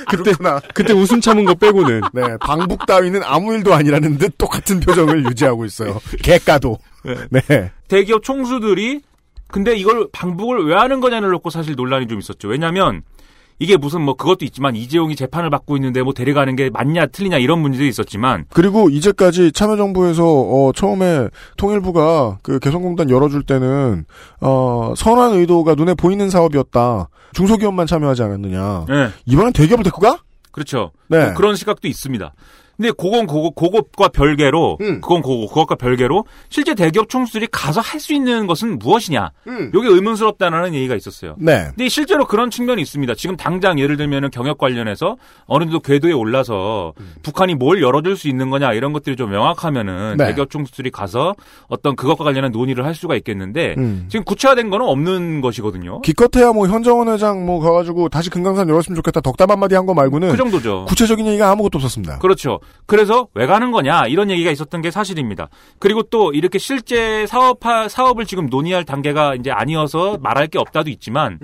그렇구나. 0.10 0.60
그때 0.76 0.92
웃음 0.94 1.22
참은 1.22 1.46
거 1.46 1.56
빼고는 1.56 2.02
네, 2.14 2.38
방북 2.42 2.86
따위는 2.86 3.24
아무 3.24 3.54
일도 3.54 3.74
아니라는 3.74 4.18
듯 4.18 4.38
똑같은 4.38 4.82
표정을 4.82 5.26
유지하고 5.26 5.66
있어요. 5.66 6.00
개까도. 6.22 6.78
네. 7.32 7.72
대기업 7.88 8.22
총수들이 8.24 9.02
근데 9.48 9.76
이걸 9.76 10.10
방북을 10.12 10.68
왜 10.68 10.76
하는 10.76 11.00
거냐를 11.00 11.30
놓고 11.32 11.50
사실 11.50 11.76
논란이 11.76 12.08
좀 12.08 12.20
있었죠. 12.20 12.50
왜냐하면 12.50 13.02
이게 13.60 13.78
무슨 13.78 14.02
뭐 14.02 14.16
그것도 14.16 14.46
있지만 14.46 14.76
이재용이 14.76 15.16
재판을 15.16 15.50
받고 15.50 15.78
있는데 15.78 16.02
뭐 16.02 16.14
데려가는 16.14 16.56
게 16.56 16.70
맞냐 16.70 17.08
틀리냐 17.08 17.38
이런 17.38 17.60
문제도 17.60 17.86
있었지만 17.86 18.46
그리고 18.50 18.90
이제까지 18.90 19.52
참여정부에서 19.52 20.24
어, 20.26 20.72
처음에 20.74 21.30
통일부가 21.58 22.40
그 22.42 22.60
개성공단 22.60 23.10
열어줄 23.10 23.44
때는 23.44 24.06
어, 24.42 24.94
선한 24.98 25.34
의도가 25.34 25.76
눈에 25.76 25.94
보이는 25.94 26.30
사업이었다. 26.30 27.10
중소기업만 27.34 27.88
참여하지 27.88 28.24
않았느냐. 28.24 28.86
네. 28.88 29.10
이번엔 29.26 29.54
대기업을 29.54 29.84
데리고 29.84 30.02
가? 30.02 30.20
그렇죠. 30.52 30.92
네. 31.08 31.26
뭐 31.26 31.34
그런 31.34 31.56
시각도 31.56 31.88
있습니다. 31.88 32.34
근데 32.84 32.92
그건 32.98 33.28
그거 33.28 33.50
그것과 33.52 34.10
별개로 34.10 34.78
음. 34.82 35.00
그건 35.00 35.22
그거 35.22 35.48
그것과 35.48 35.76
별개로 35.76 36.26
실제 36.50 36.76
대기업 36.76 37.08
총수들이 37.08 37.48
가서 37.50 37.80
할 37.80 38.04
수 38.04 38.12
있는 38.14 38.48
것은 38.48 38.80
무엇이냐 38.80 39.32
음. 39.48 39.72
이게 39.74 39.88
의문스럽다는 39.88 40.74
얘기가 40.74 40.94
있었어요. 40.96 41.36
네. 41.38 41.68
근데 41.70 41.88
실제로 41.88 42.26
그런 42.26 42.50
측면이 42.50 42.82
있습니다. 42.82 43.16
지금 43.16 43.38
당장 43.38 43.80
예를 43.80 43.96
들면 43.96 44.30
경협 44.32 44.58
관련해서 44.58 45.16
어느 45.46 45.64
정도 45.64 45.80
궤도에 45.80 46.12
올라서 46.12 46.92
북한이 47.22 47.56
뭘 47.56 47.82
열어줄 47.82 48.18
수 48.18 48.28
있는 48.28 48.50
거냐 48.50 48.74
이런 48.74 48.92
것들이 48.92 49.16
좀 49.16 49.32
명확하면은 49.32 50.18
네. 50.18 50.26
대기업 50.26 50.50
총수들이 50.50 50.92
가서 50.92 51.34
어떤 51.70 51.96
그것과 51.96 52.26
관련한 52.26 52.52
논의를 52.52 52.84
할 52.84 52.94
수가 52.94 53.16
있겠는데 53.16 53.76
음. 53.78 54.06
지금 54.10 54.26
구체화된 54.26 54.70
거는 54.70 54.86
없는 54.86 55.40
것이거든요. 55.40 56.02
기껏해야 56.02 56.52
뭐 56.52 56.68
현정원 56.68 57.08
회장 57.08 57.46
뭐 57.46 57.62
가가지고 57.62 58.10
다시 58.10 58.30
금강산 58.30 58.68
열었으면 58.68 58.98
좋겠다 58.98 59.22
덕담 59.22 59.50
한마디 59.50 59.76
한 59.76 59.86
거 59.86 59.94
말고는 59.94 60.32
그 60.32 60.36
정도죠. 60.38 60.86
구체적인 60.90 61.26
얘기가 61.28 61.50
아무것도 61.52 61.78
없었습니다. 61.78 62.20
그렇죠. 62.20 62.60
그래서 62.86 63.28
왜 63.34 63.46
가는 63.46 63.72
거냐 63.72 64.08
이런 64.08 64.30
얘기가 64.30 64.52
있었던 64.52 64.82
게 64.82 64.92
사실입니다. 64.92 65.50
그리고 65.80 66.04
또 66.04 66.32
이렇게 66.34 66.60
실제 66.60 67.26
사업화 67.26 67.88
사업을 67.88 68.26
지금 68.26 68.48
논의할 68.48 68.84
단계가 68.84 69.36
이제 69.36 69.52
아니어서 69.52 70.18
말할 70.22 70.48
게 70.48 70.60
없다도 70.60 70.90
있지만 70.90 71.40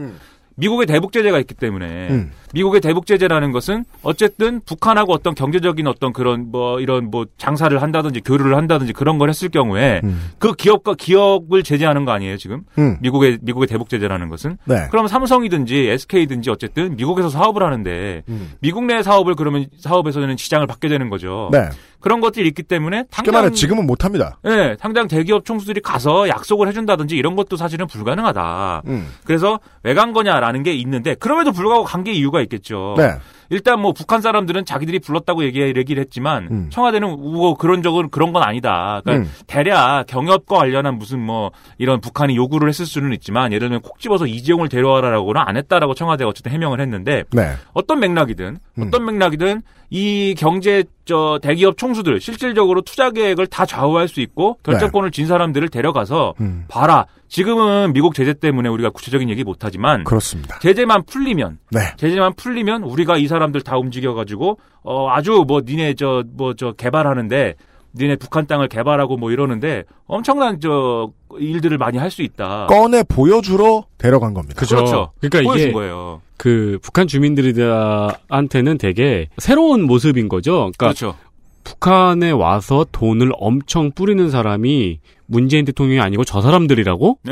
미국의 0.59 0.85
대북 0.85 1.11
제재가 1.11 1.39
있기 1.39 1.53
때문에 1.55 2.09
음. 2.09 2.31
미국의 2.53 2.81
대북 2.81 3.05
제재라는 3.05 3.51
것은 3.51 3.85
어쨌든 4.01 4.61
북한하고 4.65 5.13
어떤 5.13 5.35
경제적인 5.35 5.87
어떤 5.87 6.13
그런 6.13 6.51
뭐 6.51 6.79
이런 6.79 7.09
뭐 7.09 7.25
장사를 7.37 7.79
한다든지 7.81 8.21
교류를 8.21 8.55
한다든지 8.55 8.93
그런 8.93 9.17
걸 9.17 9.29
했을 9.29 9.49
경우에 9.49 10.01
그 10.39 10.53
기업과 10.53 10.95
기업을 10.95 11.63
제재하는 11.63 12.05
거 12.05 12.11
아니에요 12.11 12.37
지금 12.37 12.63
음. 12.77 12.97
미국의 13.01 13.39
미국의 13.41 13.67
대북 13.67 13.89
제재라는 13.89 14.29
것은 14.29 14.57
네. 14.65 14.87
그럼 14.89 15.07
삼성이든지 15.07 15.89
SK든지 15.89 16.49
어쨌든 16.49 16.95
미국에서 16.95 17.29
사업을 17.29 17.63
하는데 17.63 18.23
음. 18.27 18.51
미국 18.59 18.85
내 18.85 19.03
사업을 19.03 19.35
그러면 19.35 19.67
사업에서는 19.79 20.35
지장을 20.37 20.65
받게 20.65 20.89
되는 20.89 21.09
거죠. 21.09 21.49
네. 21.51 21.69
그런 21.99 22.21
것들이 22.21 22.47
있기 22.47 22.63
때문에 22.63 23.05
당장 23.11 23.33
말해 23.33 23.51
지금은 23.51 23.85
못 23.85 24.05
합니다. 24.05 24.37
네, 24.43 24.75
당장 24.77 25.07
대기업 25.07 25.45
총수들이 25.45 25.81
가서 25.81 26.27
약속을 26.29 26.67
해준다든지 26.67 27.15
이런 27.15 27.35
것도 27.35 27.57
사실은 27.57 27.87
불가능하다. 27.87 28.83
음. 28.87 29.07
그래서 29.25 29.59
왜 29.83 29.93
간 29.93 30.13
거냐라는 30.13 30.63
게 30.63 30.73
있는데 30.73 31.15
그럼에도 31.15 31.51
불구하고 31.51 31.83
간 31.83 32.03
게 32.03 32.13
이유가 32.13 32.41
있겠죠. 32.41 32.95
네. 32.97 33.11
일단 33.49 33.79
뭐 33.79 33.93
북한 33.93 34.21
사람들은 34.21 34.65
자기들이 34.65 34.99
불렀다고 34.99 35.43
얘기, 35.43 35.61
얘기를 35.61 36.01
했지만 36.01 36.47
음. 36.51 36.69
청와대는 36.69 37.09
뭐 37.09 37.55
그런 37.55 37.81
적은 37.81 38.09
그런 38.09 38.31
건 38.31 38.43
아니다. 38.43 39.01
그러니까 39.03 39.27
음. 39.27 39.33
대략 39.47 40.05
경협과 40.07 40.57
관련한 40.57 40.97
무슨 40.97 41.19
뭐 41.19 41.51
이런 41.77 41.99
북한이 42.01 42.35
요구를 42.35 42.69
했을 42.69 42.85
수는 42.85 43.13
있지만 43.13 43.51
예를 43.51 43.69
들면 43.69 43.81
콕 43.81 43.99
집어서 43.99 44.27
이재용을 44.27 44.69
데려와라라고는 44.69 45.41
안 45.43 45.57
했다라고 45.57 45.93
청와대가 45.93 46.29
어쨌든 46.29 46.51
해명을 46.51 46.79
했는데 46.79 47.23
네. 47.31 47.53
어떤 47.73 47.99
맥락이든 47.99 48.57
음. 48.77 48.83
어떤 48.83 49.05
맥락이든 49.05 49.61
이 49.89 50.35
경제 50.37 50.83
저 51.05 51.39
대기업 51.41 51.77
총수들 51.77 52.21
실질적으로 52.21 52.81
투자 52.81 53.09
계획을 53.09 53.47
다 53.47 53.65
좌우할 53.65 54.07
수 54.07 54.21
있고 54.21 54.59
결정권을 54.63 55.09
진 55.11 55.25
사람들을 55.25 55.69
데려가서 55.69 56.35
네. 56.37 56.45
음. 56.45 56.65
봐라 56.67 57.07
지금은 57.29 57.93
미국 57.93 58.15
제재 58.15 58.33
때문에 58.33 58.67
우리가 58.69 58.89
구체적인 58.89 59.29
얘기 59.29 59.43
못하지만 59.43 60.03
그렇습니다. 60.03 60.59
제재만 60.59 61.03
풀리면 61.05 61.59
네. 61.71 61.79
제재만 61.97 62.33
풀리면 62.35 62.83
우리가 62.83 63.17
이 63.17 63.27
사람들 63.27 63.61
다 63.61 63.77
움직여가지고 63.77 64.57
어 64.83 65.09
아주 65.09 65.45
뭐 65.47 65.61
니네 65.65 65.93
저 65.93 66.23
뭐 66.35 66.53
저 66.57 66.71
개발하는데 66.73 67.53
니네 67.95 68.15
북한 68.17 68.45
땅을 68.47 68.67
개발하고 68.67 69.17
뭐 69.17 69.31
이러는데 69.31 69.83
엄청난 70.07 70.59
저 70.59 71.11
일들을 71.39 71.77
많이 71.77 71.97
할 71.97 72.09
수 72.11 72.21
있다. 72.23 72.65
꺼내 72.67 73.03
보여주러 73.03 73.85
데려간 73.97 74.33
겁니다. 74.33 74.55
그죠. 74.59 74.75
그렇죠. 74.77 75.11
그러니까 75.21 75.41
보여준 75.43 75.67
이게 75.67 75.71
거예요. 75.73 76.21
그 76.37 76.79
북한 76.81 77.07
주민들한테는 77.07 78.77
되게 78.77 79.27
새로운 79.37 79.83
모습인 79.83 80.29
거죠. 80.29 80.71
그러니까 80.77 80.85
그렇죠. 80.87 81.15
북한에 81.63 82.31
와서 82.31 82.85
돈을 82.91 83.31
엄청 83.37 83.91
뿌리는 83.91 84.29
사람이 84.29 84.99
문재인 85.29 85.63
대통령이 85.65 86.01
아니고 86.01 86.25
저 86.25 86.41
사람들이라고? 86.41 87.19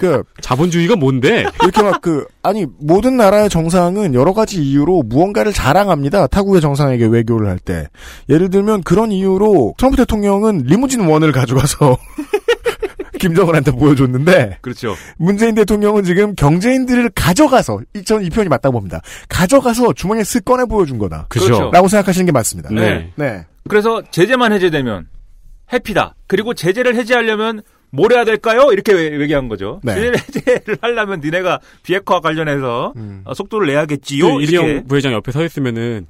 그 0.00 0.22
자본주의가 0.40 0.94
뭔데? 0.96 1.44
이렇게 1.62 1.82
막 1.82 2.00
그 2.00 2.24
아니 2.42 2.64
모든 2.78 3.16
나라의 3.16 3.48
정상은 3.50 4.14
여러 4.14 4.32
가지 4.32 4.62
이유로 4.62 5.02
무언가를 5.06 5.52
자랑합니다. 5.52 6.28
타국의 6.28 6.60
정상에게 6.60 7.06
외교를 7.06 7.48
할 7.48 7.58
때 7.58 7.88
예를 8.28 8.50
들면 8.50 8.82
그런 8.84 9.10
이유로 9.10 9.74
트럼프 9.76 9.96
대통령은 9.96 10.62
리무진 10.66 11.00
원을 11.00 11.32
가져가서 11.32 11.98
김정은한테 13.18 13.72
보여줬는데 13.72 14.58
그렇죠. 14.60 14.94
문재인 15.16 15.56
대통령은 15.56 16.04
지금 16.04 16.36
경제인들을 16.36 17.10
가져가서 17.16 17.80
이- 17.96 18.04
저는 18.04 18.24
이 18.24 18.30
표현이 18.30 18.48
맞다고 18.48 18.74
봅니다. 18.74 19.00
가져가서 19.28 19.94
주머니에 19.94 20.22
쓱 20.22 20.44
꺼내 20.44 20.64
보여준 20.66 20.98
거다. 20.98 21.26
그렇죠. 21.28 21.70
라고 21.72 21.88
생각하시는 21.88 22.24
게 22.26 22.30
맞습니다. 22.30 22.70
네. 22.72 23.12
네. 23.16 23.44
그래서 23.68 24.00
제재만 24.12 24.52
해제되면 24.52 25.08
해피다. 25.72 26.14
그리고 26.28 26.54
제재를 26.54 26.94
해제하려면 26.94 27.62
뭘 27.90 28.12
해야 28.12 28.24
될까요? 28.24 28.70
이렇게 28.70 28.92
외- 28.92 29.20
얘기한 29.20 29.48
거죠. 29.48 29.80
네. 29.82 29.94
실내 29.94 30.18
해제를 30.18 30.78
하려면 30.80 31.20
니네가 31.20 31.58
비핵화 31.82 32.20
관련해서 32.20 32.92
어, 33.24 33.34
속도를 33.34 33.66
내야겠지요. 33.68 34.34
그. 34.36 34.42
이리영 34.42 34.84
부회장 34.86 35.12
옆에 35.14 35.32
서 35.32 35.42
있으면은 35.44 36.06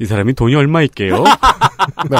이 0.00 0.06
사람이 0.06 0.32
돈이 0.34 0.54
얼마 0.54 0.82
있게요? 0.82 1.22
네. 2.10 2.16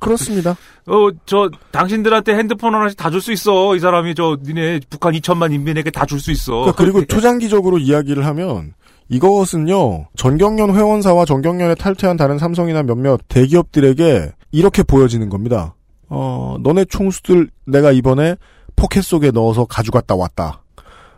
그렇습니다. 0.00 0.56
어, 0.86 1.08
저, 1.26 1.50
당신들한테 1.72 2.34
핸드폰 2.34 2.74
하나씩 2.74 2.96
다 2.96 3.10
줄 3.10 3.20
수 3.20 3.32
있어. 3.32 3.74
이 3.76 3.80
사람이 3.80 4.14
저, 4.14 4.38
니네 4.42 4.80
북한 4.88 5.12
2천만 5.14 5.52
인민에게 5.52 5.90
다 5.90 6.06
줄 6.06 6.18
수 6.20 6.30
있어. 6.30 6.52
그러니까 6.52 6.76
그리고 6.76 7.04
초장기적으로 7.04 7.78
이야기를 7.78 8.24
하면 8.26 8.72
이것은요 9.08 10.06
전경련 10.16 10.74
회원사와 10.74 11.24
전경련에 11.24 11.74
탈퇴한 11.74 12.16
다른 12.16 12.38
삼성이나 12.38 12.84
몇몇 12.84 13.20
대기업들에게 13.28 14.32
이렇게 14.52 14.82
보여지는 14.82 15.28
겁니다. 15.28 15.74
어 16.10 16.56
너네 16.60 16.84
총수들 16.86 17.48
내가 17.66 17.92
이번에 17.92 18.36
포켓 18.76 19.02
속에 19.02 19.30
넣어서 19.30 19.64
가져갔다 19.64 20.16
왔다. 20.16 20.62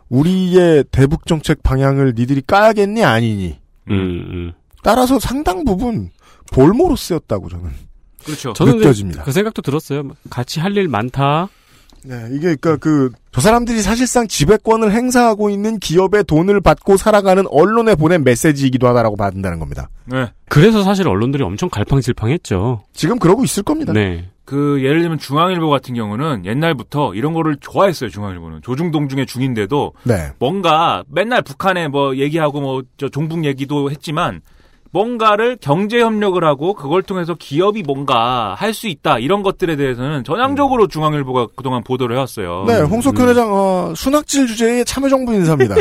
우리의 0.09 0.85
대북 0.91 1.25
정책 1.25 1.63
방향을 1.63 2.13
니들이 2.15 2.41
까야겠니 2.45 3.03
아니니? 3.03 3.57
음, 3.89 3.93
음. 3.95 4.53
따라서 4.83 5.17
상당 5.19 5.63
부분 5.65 6.11
볼모로 6.51 6.95
쓰였다고 6.95 7.49
저는. 7.49 7.71
그렇죠. 8.23 8.53
저는 8.53 8.73
근데 8.73 8.85
느껴집니다. 8.85 9.23
그 9.23 9.31
생각도 9.31 9.61
들었어요. 9.61 10.03
같이 10.29 10.59
할 10.59 10.77
일 10.77 10.87
많다. 10.87 11.49
네, 12.05 12.27
이게 12.31 12.55
그러니까 12.55 12.77
그 12.77 13.11
저 13.33 13.41
사람들이 13.41 13.81
사실상 13.81 14.27
지배권을 14.27 14.91
행사하고 14.91 15.49
있는 15.49 15.79
기업의 15.79 16.25
돈을 16.25 16.61
받고 16.61 16.97
살아가는 16.97 17.43
언론에 17.49 17.95
보낸 17.95 18.23
메시지이기도 18.23 18.87
하다라고 18.87 19.15
받는다는 19.15 19.57
겁니다. 19.57 19.89
네. 20.05 20.27
그래서 20.49 20.83
사실 20.83 21.07
언론들이 21.07 21.41
엄청 21.43 21.67
갈팡질팡했죠. 21.69 22.83
지금 22.93 23.17
그러고 23.17 23.43
있을 23.43 23.63
겁니다. 23.63 23.91
네. 23.91 24.29
그, 24.45 24.83
예를 24.83 25.01
들면 25.01 25.17
중앙일보 25.17 25.67
같은 25.71 25.95
경우는 25.95 26.45
옛날부터 26.45 27.15
이런 27.15 27.33
거를 27.33 27.57
좋아했어요, 27.59 28.11
중앙일보는. 28.11 28.61
조중동 28.61 29.07
중에 29.09 29.25
중인데도 29.25 29.93
네. 30.03 30.29
뭔가 30.37 31.03
맨날 31.09 31.41
북한에 31.41 31.87
뭐 31.87 32.15
얘기하고 32.17 32.61
뭐 32.61 32.83
저 32.97 33.09
종북 33.09 33.45
얘기도 33.45 33.89
했지만 33.89 34.41
뭔가를 34.93 35.57
경제 35.59 35.99
협력을 35.99 36.41
하고 36.43 36.73
그걸 36.75 37.01
통해서 37.01 37.33
기업이 37.33 37.81
뭔가 37.83 38.53
할 38.57 38.73
수 38.73 38.87
있다 38.87 39.19
이런 39.19 39.43
것들에 39.43 39.75
대해서는 39.75 40.23
전향적으로 40.23 40.87
중앙일보가 40.87 41.47
그동안 41.55 41.83
보도를 41.83 42.15
해왔어요. 42.15 42.65
네, 42.67 42.81
홍석현 42.81 43.29
회장 43.29 43.49
어, 43.51 43.93
순학질 43.95 44.47
주제의 44.47 44.83
참여정부 44.85 45.31
인사입니다. 45.33 45.75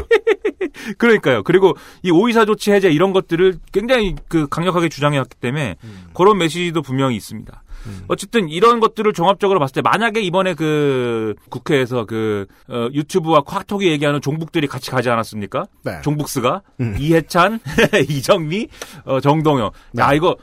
그러니까요. 0.98 1.42
그리고 1.42 1.74
이 2.02 2.10
오이사 2.10 2.44
조치 2.44 2.70
해제 2.72 2.90
이런 2.90 3.12
것들을 3.12 3.54
굉장히 3.72 4.14
그 4.28 4.46
강력하게 4.48 4.88
주장해왔기 4.90 5.36
때문에 5.40 5.76
그런 6.14 6.36
메시지도 6.38 6.82
분명히 6.82 7.16
있습니다. 7.16 7.62
어쨌든 8.08 8.48
이런 8.48 8.80
것들을 8.80 9.12
종합적으로 9.12 9.58
봤을 9.58 9.74
때 9.74 9.80
만약에 9.82 10.20
이번에 10.20 10.54
그 10.54 11.34
국회에서 11.50 12.04
그 12.04 12.46
어, 12.68 12.88
유튜브와 12.92 13.42
카톡이 13.42 13.88
얘기하는 13.90 14.20
종북들이 14.20 14.66
같이 14.66 14.90
가지 14.90 15.10
않았습니까? 15.10 15.66
네. 15.84 16.00
종북스가 16.02 16.62
음. 16.80 16.96
이해찬, 16.98 17.60
이정미, 18.08 18.68
어, 19.04 19.20
정동영. 19.20 19.70
네. 19.92 20.02
야 20.02 20.12
이거 20.12 20.36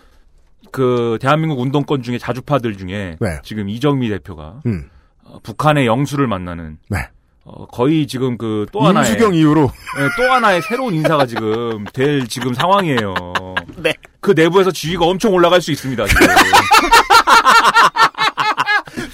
그 0.71 1.17
대한민국 1.21 1.59
운동권 1.59 2.03
중에 2.03 2.17
자주파들 2.17 2.77
중에 2.77 3.17
네. 3.19 3.39
지금 3.43 3.69
이정미 3.69 4.09
대표가 4.09 4.61
음. 4.65 4.89
어, 5.23 5.39
북한의 5.43 5.85
영수를 5.85 6.27
만나는 6.27 6.77
네. 6.89 7.07
어, 7.45 7.65
거의 7.65 8.05
지금 8.05 8.37
그 8.37 8.67
또 8.71 8.81
하나의 8.81 9.07
임수경 9.07 9.33
이후로 9.33 9.61
네, 9.61 10.07
또 10.17 10.31
하나의 10.31 10.61
새로운 10.61 10.93
인사가 10.93 11.25
지금 11.25 11.83
될 11.93 12.27
지금 12.27 12.53
상황이에요. 12.53 13.13
네. 13.77 13.93
그 14.19 14.31
내부에서 14.31 14.71
지위가 14.71 15.05
엄청 15.05 15.33
올라갈 15.33 15.61
수 15.61 15.71
있습니다. 15.71 16.05
지금. 16.05 16.27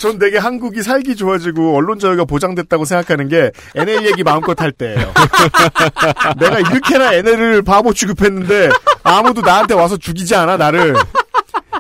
전 0.06 0.20
되게 0.20 0.38
한국이 0.38 0.84
살기 0.84 1.16
좋아지고 1.16 1.76
언론 1.76 1.98
자유가 1.98 2.26
보장됐다고 2.26 2.86
생각하는 2.86 3.28
게 3.28 3.50
NL 3.74 4.06
얘기 4.06 4.22
마음껏 4.22 4.60
할 4.62 4.72
때예요. 4.72 5.12
내가 6.38 6.60
이렇게나 6.60 7.14
NL을 7.14 7.64
바보 7.64 7.92
취급했는데 7.92 8.70
아무도 9.02 9.42
나한테 9.42 9.74
와서 9.74 9.98
죽이지 9.98 10.36
않아 10.36 10.58
나를. 10.58 10.94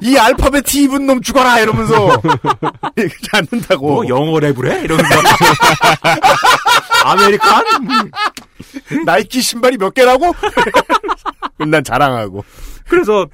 이 0.02 0.18
알파벳 0.18 0.66
T 0.66 0.86
입은 0.86 1.06
놈 1.06 1.22
죽어라 1.22 1.60
이러면서 1.60 2.20
얘기하지 2.98 3.30
않는다고. 3.34 3.88
뭐 3.88 4.08
영어 4.08 4.40
랩을 4.40 4.72
해? 4.72 4.82
이러면서 4.84 5.08
American? 7.06 7.64
나이키 9.06 9.40
신발이 9.40 9.78
몇 9.78 9.94
개라고? 9.94 10.34
난 11.60 11.84
자랑하고. 11.84 12.44
그래서 12.88 13.26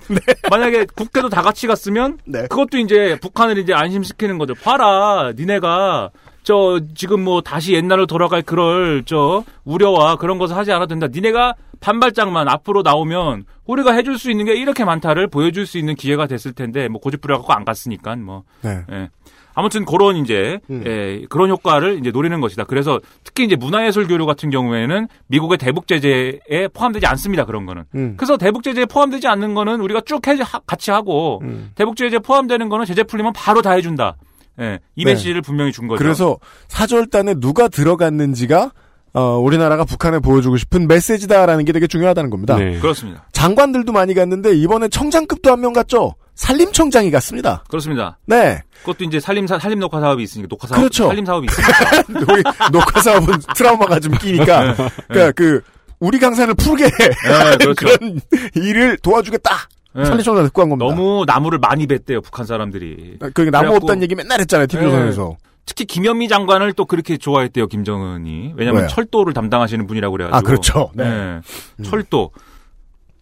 만약에 0.50 0.86
국회도 0.96 1.30
다 1.30 1.42
같이 1.42 1.68
갔으면 1.68 2.18
네. 2.26 2.42
그것도 2.44 2.78
이제 2.78 3.18
북한을 3.22 3.58
이제 3.58 3.74
안심시키는 3.74 4.38
거죠. 4.38 4.54
봐라, 4.56 5.34
니네가 5.36 6.10
저 6.44 6.80
지금 6.96 7.24
뭐 7.24 7.42
다시 7.42 7.74
옛날로 7.74 8.06
돌아갈 8.06 8.42
그럴 8.42 9.04
저 9.06 9.44
우려와 9.64 10.16
그런 10.16 10.38
것을 10.38 10.56
하지 10.56 10.72
않아도 10.72 10.88
된다. 10.88 11.08
니네가 11.12 11.56
반발장만 11.80 12.48
앞으로 12.48 12.82
나오면 12.82 13.46
우리가 13.66 13.94
해줄 13.94 14.18
수 14.18 14.32
있는 14.32 14.46
게 14.46 14.56
이렇게 14.56 14.86
많다를 14.86 15.28
보여줄 15.28 15.66
수 15.66 15.78
있는 15.78 15.96
기회가 15.96 16.28
됐을 16.28 16.54
텐데 16.54 16.88
뭐 16.88 17.02
고집부려갖고 17.02 17.54
안 17.54 17.66
갔으니까 17.66 18.16
뭐. 18.16 18.44
네. 18.62 18.84
예. 18.92 19.10
아무튼 19.54 19.86
그런 19.86 20.16
이제 20.18 20.60
음. 20.70 20.84
예, 20.86 21.26
그런 21.30 21.50
효과를 21.50 22.00
이제 22.00 22.12
노리는 22.12 22.40
것이다. 22.42 22.64
그래서 22.64 23.00
특히 23.24 23.44
이제 23.46 23.56
문화예술 23.56 24.08
교류 24.08 24.26
같은 24.26 24.50
경우에는 24.50 25.08
미국의 25.28 25.58
대북 25.58 25.88
제재에 25.88 26.68
포함되지 26.74 27.06
않습니다. 27.06 27.46
그런 27.46 27.66
거는. 27.66 27.84
음. 27.96 28.14
그래서 28.18 28.38
대북 28.38 28.64
제재에 28.64 28.86
포함되지 28.86 29.28
않는 29.28 29.54
거는 29.54 29.82
우리가 29.82 30.02
쭉 30.06 30.26
해, 30.28 30.38
하- 30.42 30.60
같이 30.66 30.92
하고 30.92 31.40
음. 31.44 31.72
대북 31.76 31.96
제재에 31.96 32.20
포함되는 32.20 32.70
거는 32.70 32.86
제재 32.86 33.04
풀리면 33.04 33.34
바로 33.34 33.62
다 33.62 33.72
해준다. 33.72 34.16
예, 34.60 34.80
이 34.96 35.06
네. 35.06 35.12
메시지를 35.12 35.42
분명히 35.42 35.72
준 35.72 35.88
거죠. 35.88 36.02
그래서 36.04 36.38
사절단에 36.68 37.36
누가 37.36 37.68
들어갔는지가 37.68 38.72
어, 39.14 39.38
우리나라가 39.38 39.84
북한에 39.84 40.20
보여주고 40.20 40.56
싶은 40.56 40.88
메시지다라는 40.88 41.66
게 41.66 41.74
되게 41.74 41.86
중요하다는 41.88 42.30
겁니다. 42.30 42.56
네. 42.58 42.80
그렇습니다. 42.80 43.26
장관들도 43.34 43.92
많이 43.92 44.14
갔는데 44.14 44.54
이번에 44.56 44.88
청장급도 44.88 45.52
한 45.52 45.60
명 45.60 45.74
갔죠. 45.74 46.16
산림청장이 46.36 47.12
갔습니다. 47.12 47.64
그렇습니다. 47.68 48.18
네. 48.26 48.62
그것도 48.82 49.04
이제 49.04 49.20
사, 49.20 49.34
살림 49.60 49.80
녹화 49.80 50.00
사업이 50.00 50.24
있으니까 50.24 50.48
녹화 50.48 50.68
사업 50.68 50.80
그렇죠. 50.80 51.08
살림 51.08 51.26
사업이 51.26 51.48
있으니까 51.52 52.70
녹화 52.70 53.02
사업은 53.02 53.36
트라우마가 53.56 54.00
좀 54.00 54.14
끼니까. 54.18 54.76
그러니까 55.08 55.32
그 55.34 55.62
우리 56.00 56.20
강산을 56.20 56.56
푸르게 56.56 56.90
하는 57.24 57.58
그렇죠. 57.60 57.86
그런 57.98 58.20
일을 58.56 58.98
도와주겠다. 58.98 59.56
네. 59.94 60.06
산림청장 60.06 60.46
듣고 60.46 60.62
한 60.62 60.70
겁니다. 60.70 60.90
너무 60.90 61.26
나무를 61.28 61.60
많이 61.60 61.86
뱉대요 61.86 62.22
북한 62.22 62.46
사람들이. 62.46 63.18
그 63.34 63.42
나무 63.52 63.76
없다는 63.76 64.02
얘기 64.04 64.16
맨날 64.16 64.40
했잖아요. 64.40 64.68
TV조선에서. 64.68 65.38
특히 65.66 65.86
김현미 65.86 66.28
장관을 66.28 66.74
또 66.74 66.86
그렇게 66.86 67.18
좋아했대요 67.18 67.68
김정은이. 67.68 68.54
왜냐하면 68.56 68.84
왜요? 68.84 68.88
철도를 68.90 69.34
담당하시는 69.34 69.86
분이라고 69.86 70.12
그래가지고. 70.12 70.38
아, 70.38 70.42
그렇죠. 70.42 70.92
네. 70.96 71.40
네. 71.78 71.88
철도. 71.88 72.32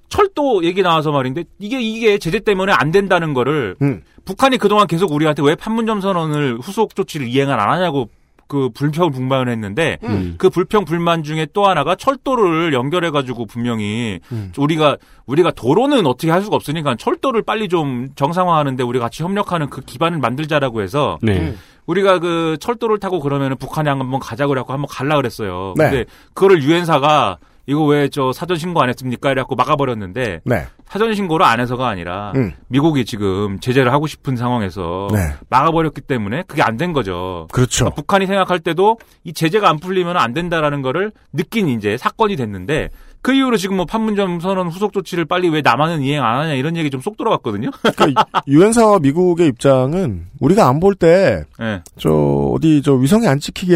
철도 0.10 0.64
얘기 0.64 0.82
나와서 0.82 1.12
말인데 1.12 1.46
이게 1.60 1.80
이게 1.80 2.18
제재 2.18 2.40
때문에 2.40 2.74
안 2.74 2.92
된다는 2.92 3.34
거를 3.34 3.76
음. 3.82 4.02
북한이 4.26 4.58
그동안 4.58 4.88
계속 4.88 5.12
우리한테 5.12 5.42
왜 5.44 5.56
판문점 5.56 6.02
선언을 6.02 6.60
후속 6.62 6.96
조치를 6.96 7.28
이행을 7.28 7.60
안 7.60 7.70
하냐고 7.70 8.10
그 8.50 8.70
불평 8.74 9.12
불만을 9.12 9.48
했는데 9.50 10.00
음. 10.04 10.34
그 10.40 10.50
불평 10.50 10.84
불만 10.84 11.22
중에 11.22 11.48
또 11.54 11.68
하나가 11.68 11.96
철도를 11.96 12.74
연결해 12.74 13.12
가지고 13.12 13.46
분명히 13.46 14.20
음. 14.32 14.52
우리가 14.58 14.98
우리가 15.28 15.52
도로는 15.52 16.08
어떻게 16.08 16.32
할 16.32 16.42
수가 16.42 16.56
없으니까 16.56 16.96
철도를 16.96 17.44
빨리 17.44 17.70
좀 17.70 18.10
정상화하는데 18.16 18.82
우리 18.82 18.98
같이 18.98 19.22
협력하는 19.22 19.70
그 19.70 19.82
기반을 19.82 20.18
만들자라고 20.18 20.82
해서 20.82 21.20
네. 21.22 21.54
우리가 21.86 22.18
그 22.18 22.58
철도를 22.60 23.00
타고 23.00 23.20
그러면은 23.20 23.56
북한에 23.56 23.90
한번 23.92 24.20
가자 24.20 24.48
그래갖고 24.48 24.74
한번 24.74 24.88
갈라 24.90 25.16
그랬어요. 25.16 25.76
네. 25.78 25.84
근데 25.84 26.06
그거를 26.34 26.64
유엔사가 26.64 27.38
이거 27.70 27.84
왜 27.86 28.10
저 28.10 28.34
사전 28.34 28.58
신고 28.58 28.82
안 28.82 28.90
했습니까? 28.90 29.30
이래갖고 29.32 29.56
막아버렸는데 29.56 30.42
네. 30.44 30.66
사전 30.90 31.14
신고를 31.14 31.46
안 31.46 31.60
해서가 31.60 31.88
아니라 31.88 32.32
음. 32.36 32.54
미국이 32.68 33.06
지금 33.06 33.60
제재를 33.60 33.94
하고 33.94 34.08
싶은 34.08 34.36
상황에서 34.36 35.08
네. 35.14 35.34
막아버렸기 35.50 36.02
때문에 36.02 36.44
그게 36.48 36.64
안 36.64 36.78
된 36.80 36.94
거죠. 36.94 37.48
그렇죠. 37.52 37.86
그러니까 37.86 37.96
북한이 37.96 38.26
생각할 38.26 38.60
때도 38.60 38.98
이 39.24 39.34
제재가 39.34 39.70
안 39.70 39.80
풀리면 39.80 40.18
안 40.18 40.34
된다라는 40.34 40.82
거를 40.82 41.12
느낀 41.34 41.68
이제 41.68 41.98
사건이 41.98 42.36
됐는데 42.38 42.90
그 43.22 43.34
이후로 43.34 43.58
지금 43.58 43.76
뭐 43.76 43.86
판문점 43.86 44.40
선언 44.40 44.70
후속 44.70 44.94
조치를 44.94 45.26
빨리 45.26 45.50
왜 45.50 45.60
남한은 45.62 46.02
이행 46.02 46.24
안 46.24 46.40
하냐 46.40 46.54
이런 46.54 46.78
얘기 46.78 46.90
좀 46.90 47.02
쏙 47.02 47.18
들어갔거든요. 47.18 47.70
그러니까 47.98 48.24
유엔사와 48.48 49.00
미국의 49.00 49.48
입장은 49.50 50.28
우리가 50.40 50.68
안 50.70 50.80
볼때 50.80 51.44
네. 51.60 51.82
저 51.98 52.10
어디 52.56 52.82
저 52.82 52.94
위성이 52.94 53.28
안 53.28 53.40
찍히게 53.40 53.76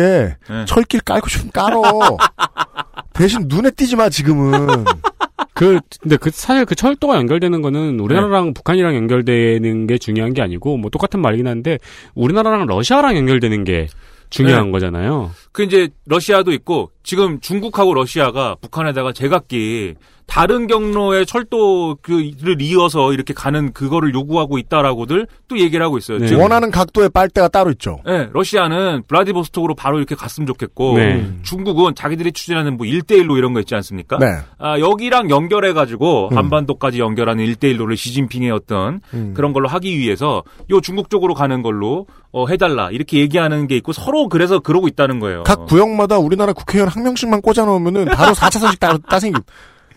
네. 0.49 0.65
철길 0.65 1.01
깔고 1.01 1.27
좀 1.27 1.49
깔어. 1.51 1.81
대신 3.13 3.45
눈에 3.47 3.71
띄지 3.71 3.95
마 3.95 4.09
지금은. 4.09 4.85
그 5.53 5.79
근데 6.01 6.17
그 6.17 6.31
사실 6.31 6.65
그 6.65 6.73
철도가 6.75 7.15
연결되는 7.15 7.61
거는 7.61 7.99
우리나라랑 7.99 8.53
북한이랑 8.53 8.95
연결되는 8.95 9.87
게 9.87 9.97
중요한 9.97 10.33
게 10.33 10.41
아니고 10.41 10.77
뭐 10.77 10.89
똑같은 10.89 11.21
말이긴 11.21 11.47
한데 11.47 11.77
우리나라랑 12.15 12.65
러시아랑 12.65 13.15
연결되는 13.17 13.63
게 13.63 13.87
중요한 14.29 14.65
네. 14.65 14.71
거잖아요. 14.71 15.31
그 15.51 15.63
이제 15.63 15.89
러시아도 16.05 16.51
있고 16.53 16.91
지금 17.03 17.39
중국하고 17.39 17.93
러시아가 17.93 18.55
북한에다가 18.59 19.13
제각기 19.13 19.93
다른 20.25 20.67
경로의 20.67 21.25
철도 21.25 21.95
그를 22.01 22.61
이어서 22.61 23.13
이렇게 23.13 23.33
가는 23.33 23.71
그거를 23.71 24.13
요구하고 24.13 24.57
있다라고들 24.57 25.27
또 25.47 25.59
얘기를 25.59 25.85
하고 25.85 25.97
있어요. 25.97 26.25
지금 26.25 26.41
원하는 26.41 26.71
각도의 26.71 27.09
빨대가 27.09 27.47
따로 27.47 27.71
있죠. 27.71 27.99
네, 28.05 28.29
러시아는 28.33 29.03
블라디보스톡으로 29.07 29.75
바로 29.75 29.97
이렇게 29.97 30.15
갔으면 30.15 30.47
좋겠고 30.47 30.97
네. 30.97 31.31
중국은 31.43 31.95
자기들이 31.95 32.31
추진하는 32.31 32.77
뭐 32.77 32.87
1대1로 32.87 33.37
이런 33.37 33.53
거 33.53 33.59
있지 33.59 33.75
않습니까? 33.75 34.17
네. 34.17 34.37
아, 34.57 34.79
여기랑 34.79 35.29
연결해 35.29 35.73
가지고 35.73 36.29
음. 36.31 36.37
한반도까지 36.37 36.99
연결하는 36.99 37.45
1대1로를 37.45 37.95
시진핑의 37.95 38.51
어떤 38.51 39.01
음. 39.13 39.33
그런 39.35 39.53
걸로 39.53 39.67
하기 39.67 39.97
위해서 39.97 40.43
요 40.71 40.81
중국 40.81 41.09
쪽으로 41.09 41.33
가는 41.33 41.61
걸로 41.61 42.07
어, 42.31 42.47
해달라 42.47 42.89
이렇게 42.89 43.19
얘기하는 43.19 43.67
게 43.67 43.75
있고 43.77 43.93
서로 43.93 44.27
그래서 44.27 44.59
그러고 44.59 44.87
있다는 44.87 45.19
거예요. 45.19 45.43
각 45.43 45.65
구역마다 45.65 46.17
우리나라 46.17 46.53
국회의원 46.53 46.89
한 46.89 47.03
명씩만 47.03 47.41
꽂아 47.41 47.65
놓으면은 47.65 48.05
바로 48.05 48.33
4차선씩 48.33 48.79
따, 48.79 48.97
따 48.97 49.19
생기. 49.19 49.39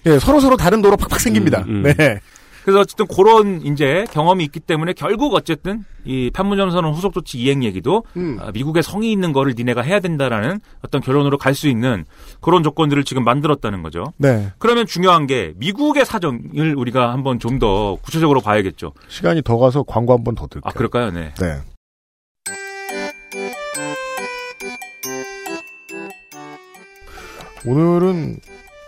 예, 0.06 0.18
서로 0.18 0.40
서로 0.40 0.56
다른 0.56 0.82
도로 0.82 0.96
팍팍 0.96 1.20
생깁니다. 1.20 1.64
음, 1.68 1.84
음. 1.86 1.94
네. 1.96 2.20
그래서 2.64 2.80
어쨌든 2.80 3.06
그런 3.06 3.62
이제 3.64 4.04
경험이 4.10 4.42
있기 4.46 4.58
때문에 4.58 4.92
결국 4.92 5.34
어쨌든 5.34 5.84
이 6.04 6.30
판문점 6.34 6.72
선언 6.72 6.94
후속 6.94 7.12
조치 7.14 7.38
이행 7.38 7.62
얘기도 7.62 8.02
음. 8.16 8.38
아, 8.40 8.50
미국의 8.50 8.82
성이 8.82 9.12
있는 9.12 9.32
거를 9.32 9.54
니네가 9.56 9.82
해야 9.82 10.00
된다라는 10.00 10.58
어떤 10.82 11.00
결론으로 11.00 11.38
갈 11.38 11.54
수 11.54 11.68
있는 11.68 12.04
그런 12.40 12.64
조건들을 12.64 13.04
지금 13.04 13.22
만들었다는 13.22 13.82
거죠. 13.84 14.12
네. 14.18 14.52
그러면 14.58 14.84
중요한 14.86 15.26
게 15.28 15.52
미국의 15.56 16.04
사정을 16.04 16.74
우리가 16.76 17.12
한번 17.12 17.38
좀 17.38 17.58
더 17.60 17.96
구체적으로 18.02 18.40
봐야겠죠. 18.40 18.92
시간이 19.08 19.42
더 19.42 19.56
가서 19.58 19.82
광고 19.84 20.12
한번 20.12 20.34
더 20.34 20.46
들게요. 20.48 20.62
아 20.68 20.72
그럴까요? 20.72 21.10
네. 21.12 21.32
네. 21.40 21.60
오늘은 27.64 28.38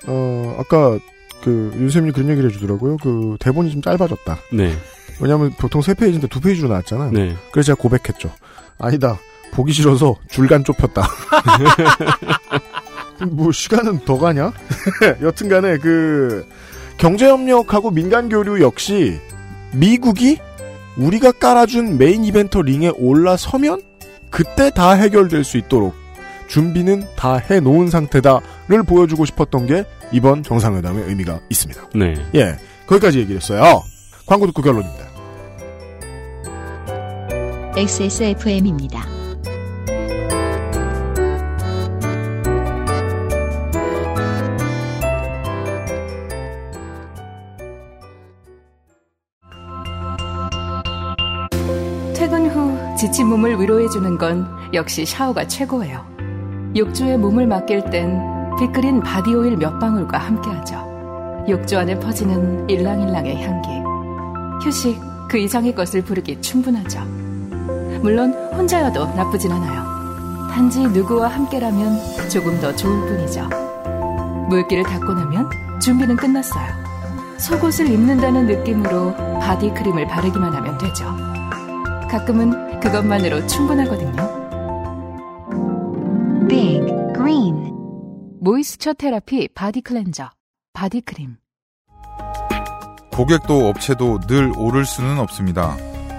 어 0.06 0.56
아까 0.58 0.98
그 1.42 1.72
윤쌤이 1.76 2.12
그런 2.12 2.28
얘기를 2.30 2.50
해주더라고요. 2.50 2.96
그 2.98 3.36
대본이 3.40 3.70
좀 3.70 3.82
짧아졌다. 3.82 4.38
네. 4.52 4.76
왜냐하면 5.20 5.50
보통 5.58 5.82
세 5.82 5.94
페이지인데 5.94 6.28
두 6.28 6.40
페이지로 6.40 6.68
나왔잖아. 6.68 7.10
네. 7.12 7.34
그래서 7.50 7.68
제가 7.68 7.80
고백했죠. 7.80 8.30
아니다. 8.78 9.18
보기 9.52 9.72
싫어서 9.72 10.16
줄간 10.28 10.62
좁혔다. 10.64 11.08
뭐 13.30 13.50
시간은 13.50 14.00
더 14.04 14.18
가냐? 14.18 14.52
여튼간에 15.22 15.78
그 15.78 16.46
경제협력하고 16.98 17.90
민간교류 17.90 18.60
역시 18.62 19.18
미국이 19.72 20.38
우리가 20.96 21.32
깔아준 21.32 21.98
메인 21.98 22.24
이벤터 22.24 22.62
링에 22.62 22.90
올라서면 22.96 23.82
그때 24.30 24.70
다 24.70 24.92
해결될 24.92 25.44
수 25.44 25.56
있도록 25.56 25.94
준비는 26.48 27.04
다 27.14 27.36
해놓은 27.36 27.88
상태다를 27.88 28.82
보여주고 28.86 29.24
싶었던 29.26 29.66
게 29.66 29.84
이번 30.10 30.42
정상회담의 30.42 31.04
의미가 31.04 31.40
있습니다. 31.50 31.90
네. 31.94 32.14
예, 32.34 32.56
거기까지 32.86 33.20
얘기를 33.20 33.40
했어요. 33.40 33.82
광고 34.26 34.46
듣고 34.46 34.62
결론입니다. 34.62 35.06
XSFM입니다. 37.76 39.06
퇴근 52.14 52.50
후 52.50 52.96
지친 52.96 53.28
몸을 53.28 53.60
위로해주는 53.60 54.18
건 54.18 54.48
역시 54.74 55.06
샤워가 55.06 55.46
최고예요. 55.46 56.17
욕조에 56.76 57.16
몸을 57.16 57.46
맡길 57.46 57.90
땐 57.90 58.20
Big 58.58 58.74
Green 58.74 59.00
Body 59.00 59.32
Oil 59.32 59.56
몇 59.56 59.78
방울과 59.78 60.18
함께하죠. 60.18 61.46
욕조 61.48 61.78
안에 61.78 61.98
퍼지는 61.98 62.68
일랑일랑의 62.68 63.42
향기. 63.42 63.68
휴식 64.62 65.00
그 65.28 65.38
이상의 65.38 65.74
것을 65.74 66.02
부르기 66.02 66.40
충분하죠. 66.40 67.00
물론 68.02 68.32
혼자여도 68.52 69.14
나쁘진 69.14 69.52
않아요. 69.52 70.50
단지 70.50 70.80
누구와 70.80 71.28
함께라면 71.28 72.28
조금 72.28 72.60
더 72.60 72.74
좋을 72.74 73.08
뿐이죠. 73.08 73.48
물기를 74.48 74.82
닦고 74.84 75.14
나면 75.14 75.48
준비는 75.80 76.16
끝났어요. 76.16 76.66
속옷을 77.38 77.88
입는다는 77.88 78.46
느낌으로 78.46 79.14
body 79.40 79.62
cream을 79.62 80.06
바르기만 80.08 80.52
하면 80.52 80.76
되죠. 80.78 81.04
가끔은 82.10 82.80
그것만으로 82.80 83.46
충분하거든요. 83.46 84.37
Big 86.48 86.80
Green 87.14 87.72
Moisture 88.40 88.94
Therapy 88.94 89.48
Body 89.54 89.82
Cleanser 89.82 90.30
Body 90.72 91.02
Cream 91.02 91.36
고객도 93.12 93.68
업체도 93.68 94.20
늘 94.28 94.50
오를 94.56 94.86
수는 94.86 95.18
없습니다. 95.18 95.76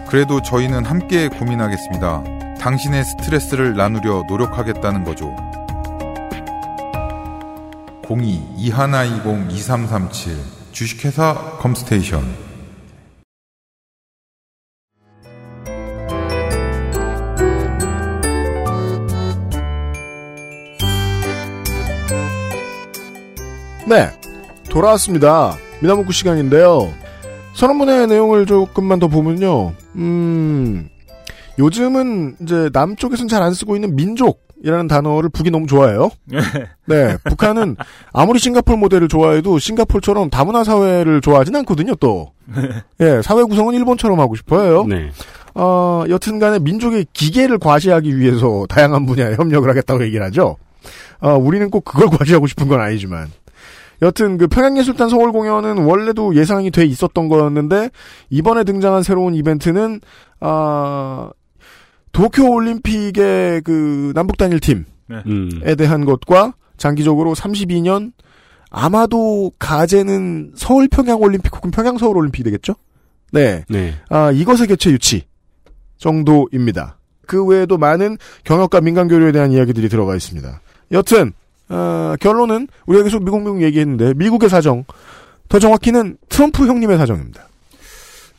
그래도 0.08 0.40
저희는 0.42 0.86
함께 0.86 1.28
고민하겠습니다. 1.30 2.24
당신의 2.60 3.04
스트레스를 3.06 3.76
나누려 3.76 4.26
노력하겠다는 4.28 5.04
거죠. 5.04 5.36
02-2120-2337 8.04 10.36
주식회사 10.74 11.58
컴스테이션 11.60 12.49
네, 23.90 24.10
돌아왔습니다. 24.70 25.56
미나문구 25.82 26.12
시간인데요. 26.14 26.94
선언문의 27.54 28.08
내용을 28.08 28.46
조금만 28.46 29.00
더 29.00 29.08
보면요. 29.08 29.74
음, 29.96 30.88
요즘은 31.58 32.36
이제 32.42 32.70
남쪽에서는 32.72 33.28
잘 33.28 33.42
안 33.42 33.54
쓰고 33.54 33.76
있는 33.76 33.96
민족이라는 33.96 34.88
단어를 34.88 35.30
북이 35.30 35.50
너무 35.50 35.66
좋아해요. 35.66 36.10
네, 36.86 37.18
북한은 37.24 37.78
아무리 38.14 38.38
싱가폴 38.40 38.78
모델을 38.78 39.08
좋아해도 39.08 39.58
싱가폴처럼 39.58 40.30
다문화 40.30 40.64
사회를 40.64 41.22
좋아하진 41.22 41.56
않거든요, 41.58 41.96
또. 41.96 42.34
예, 43.02 43.22
사회 43.24 43.42
구성은 43.44 43.74
일본처럼 43.74 44.20
하고 44.20 44.36
싶어요. 44.36 44.86
네. 44.86 45.10
어, 45.56 46.04
여튼 46.10 46.38
간에 46.38 46.60
민족의 46.60 47.08
기계를 47.14 47.58
과시하기 47.58 48.18
위해서 48.20 48.66
다양한 48.70 49.08
분야에 49.08 49.34
협력을 49.36 49.68
하겠다고 49.68 50.04
얘기를 50.04 50.24
하죠. 50.28 50.58
어, 51.22 51.34
우리는 51.34 51.70
꼭 51.72 51.84
그걸 51.84 52.08
과시하고 52.16 52.46
싶은 52.46 52.68
건 52.68 52.80
아니지만. 52.80 53.28
여튼 54.02 54.38
그 54.38 54.48
평양예술단 54.48 55.10
서울 55.10 55.32
공연은 55.32 55.86
원래도 55.86 56.36
예상이 56.36 56.72
돼 56.72 56.86
있었던 56.86 57.28
거였는데 57.28 57.90
이번에 58.30 58.64
등장한 58.64 59.04
새로운 59.04 59.36
이벤트는 59.36 60.00
아 60.40 61.30
도쿄 62.12 62.50
올림픽의 62.50 63.62
그 63.62 64.12
남북 64.16 64.38
단일 64.38 64.60
팀에 64.60 64.84
음. 65.26 65.50
대한 65.78 66.06
것과 66.06 66.54
장기적으로 66.78 67.34
32년 67.34 68.14
아마도 68.70 69.52
가제는 69.60 70.54
서울 70.56 70.88
평양 70.88 71.22
올림픽 71.22 71.56
혹은 71.56 71.72
평양 71.72 71.98
서울 71.98 72.18
올림픽이 72.18 72.44
되겠죠? 72.44 72.76
네. 73.32 73.64
네. 73.70 73.96
아, 74.10 74.32
이것의 74.32 74.68
교체 74.68 74.92
유치 74.92 75.24
정도입니다. 75.98 76.98
그 77.26 77.46
외에도 77.46 77.78
많은 77.78 78.18
경역과 78.44 78.82
민간 78.82 79.08
교류에 79.08 79.32
대한 79.32 79.52
이야기들이 79.52 79.90
들어가 79.90 80.16
있습니다. 80.16 80.62
여튼 80.92 81.34
어, 81.70 82.16
결론은 82.20 82.68
우리가 82.88 83.04
계속 83.04 83.24
미국 83.24 83.42
미국 83.42 83.62
얘기했는데 83.62 84.14
미국의 84.16 84.50
사정 84.50 84.84
더 85.48 85.60
정확히는 85.60 86.18
트럼프 86.30 86.68
형님의 86.68 86.98
사정입니다. 86.98 87.44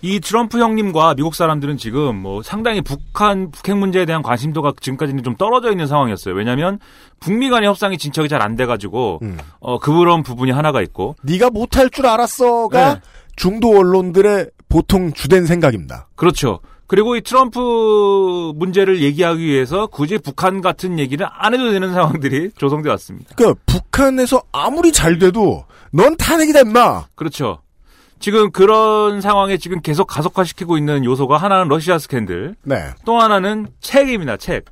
이 0.02 0.19
트럼프 0.19 0.59
형님과 0.59 1.15
미국 1.15 1.35
사람들은 1.35 1.77
지금 1.77 2.16
뭐 2.16 2.43
상당히 2.43 2.81
북한 2.81 3.51
북핵 3.51 3.77
문제에 3.77 4.07
대한 4.07 4.23
관심도가 4.23 4.73
지금까지는 4.81 5.23
좀 5.23 5.36
떨어져 5.36 5.70
있는 5.70 5.86
상황이었어요. 5.86 6.35
왜냐하면 6.35 6.78
북미 7.20 7.51
간의 7.51 7.69
협상이 7.69 7.98
진척이 7.98 8.28
잘 8.31 8.40
안 8.40 8.57
돼가지고 8.57 9.20
어 9.59 9.78
그런 9.78 10.23
부분이 10.23 10.52
하나가 10.52 10.81
있고 10.81 11.16
네가 11.23 11.51
못할 11.51 11.90
줄 11.90 12.07
알았어가 12.07 12.94
네. 12.94 13.01
중도 13.36 13.78
언론들의 13.78 14.51
보통 14.70 15.12
주된 15.12 15.44
생각입니다. 15.44 16.09
그렇죠. 16.15 16.61
그리고 16.91 17.15
이 17.15 17.21
트럼프 17.21 18.53
문제를 18.57 19.01
얘기하기 19.01 19.41
위해서 19.41 19.87
굳이 19.87 20.19
북한 20.19 20.61
같은 20.61 20.99
얘기를 20.99 21.25
안 21.31 21.55
해도 21.55 21.71
되는 21.71 21.93
상황들이 21.93 22.51
조성돼 22.59 22.91
왔습니다. 22.91 23.33
그러니까 23.37 23.61
북한에서 23.65 24.43
아무리 24.51 24.91
잘 24.91 25.21
돼도 25.21 25.67
넌 25.93 26.17
탄핵이다 26.17 26.62
임마. 26.62 27.05
그렇죠. 27.15 27.61
지금 28.19 28.51
그런 28.51 29.21
상황에 29.21 29.57
지금 29.57 29.81
계속 29.81 30.09
가속화시키고 30.09 30.79
있는 30.79 31.05
요소가 31.05 31.37
하나는 31.37 31.69
러시아 31.69 31.97
스캔들, 31.97 32.57
네. 32.65 32.91
또 33.05 33.21
하나는 33.21 33.69
책입니다. 33.81 34.37
책. 34.37 34.65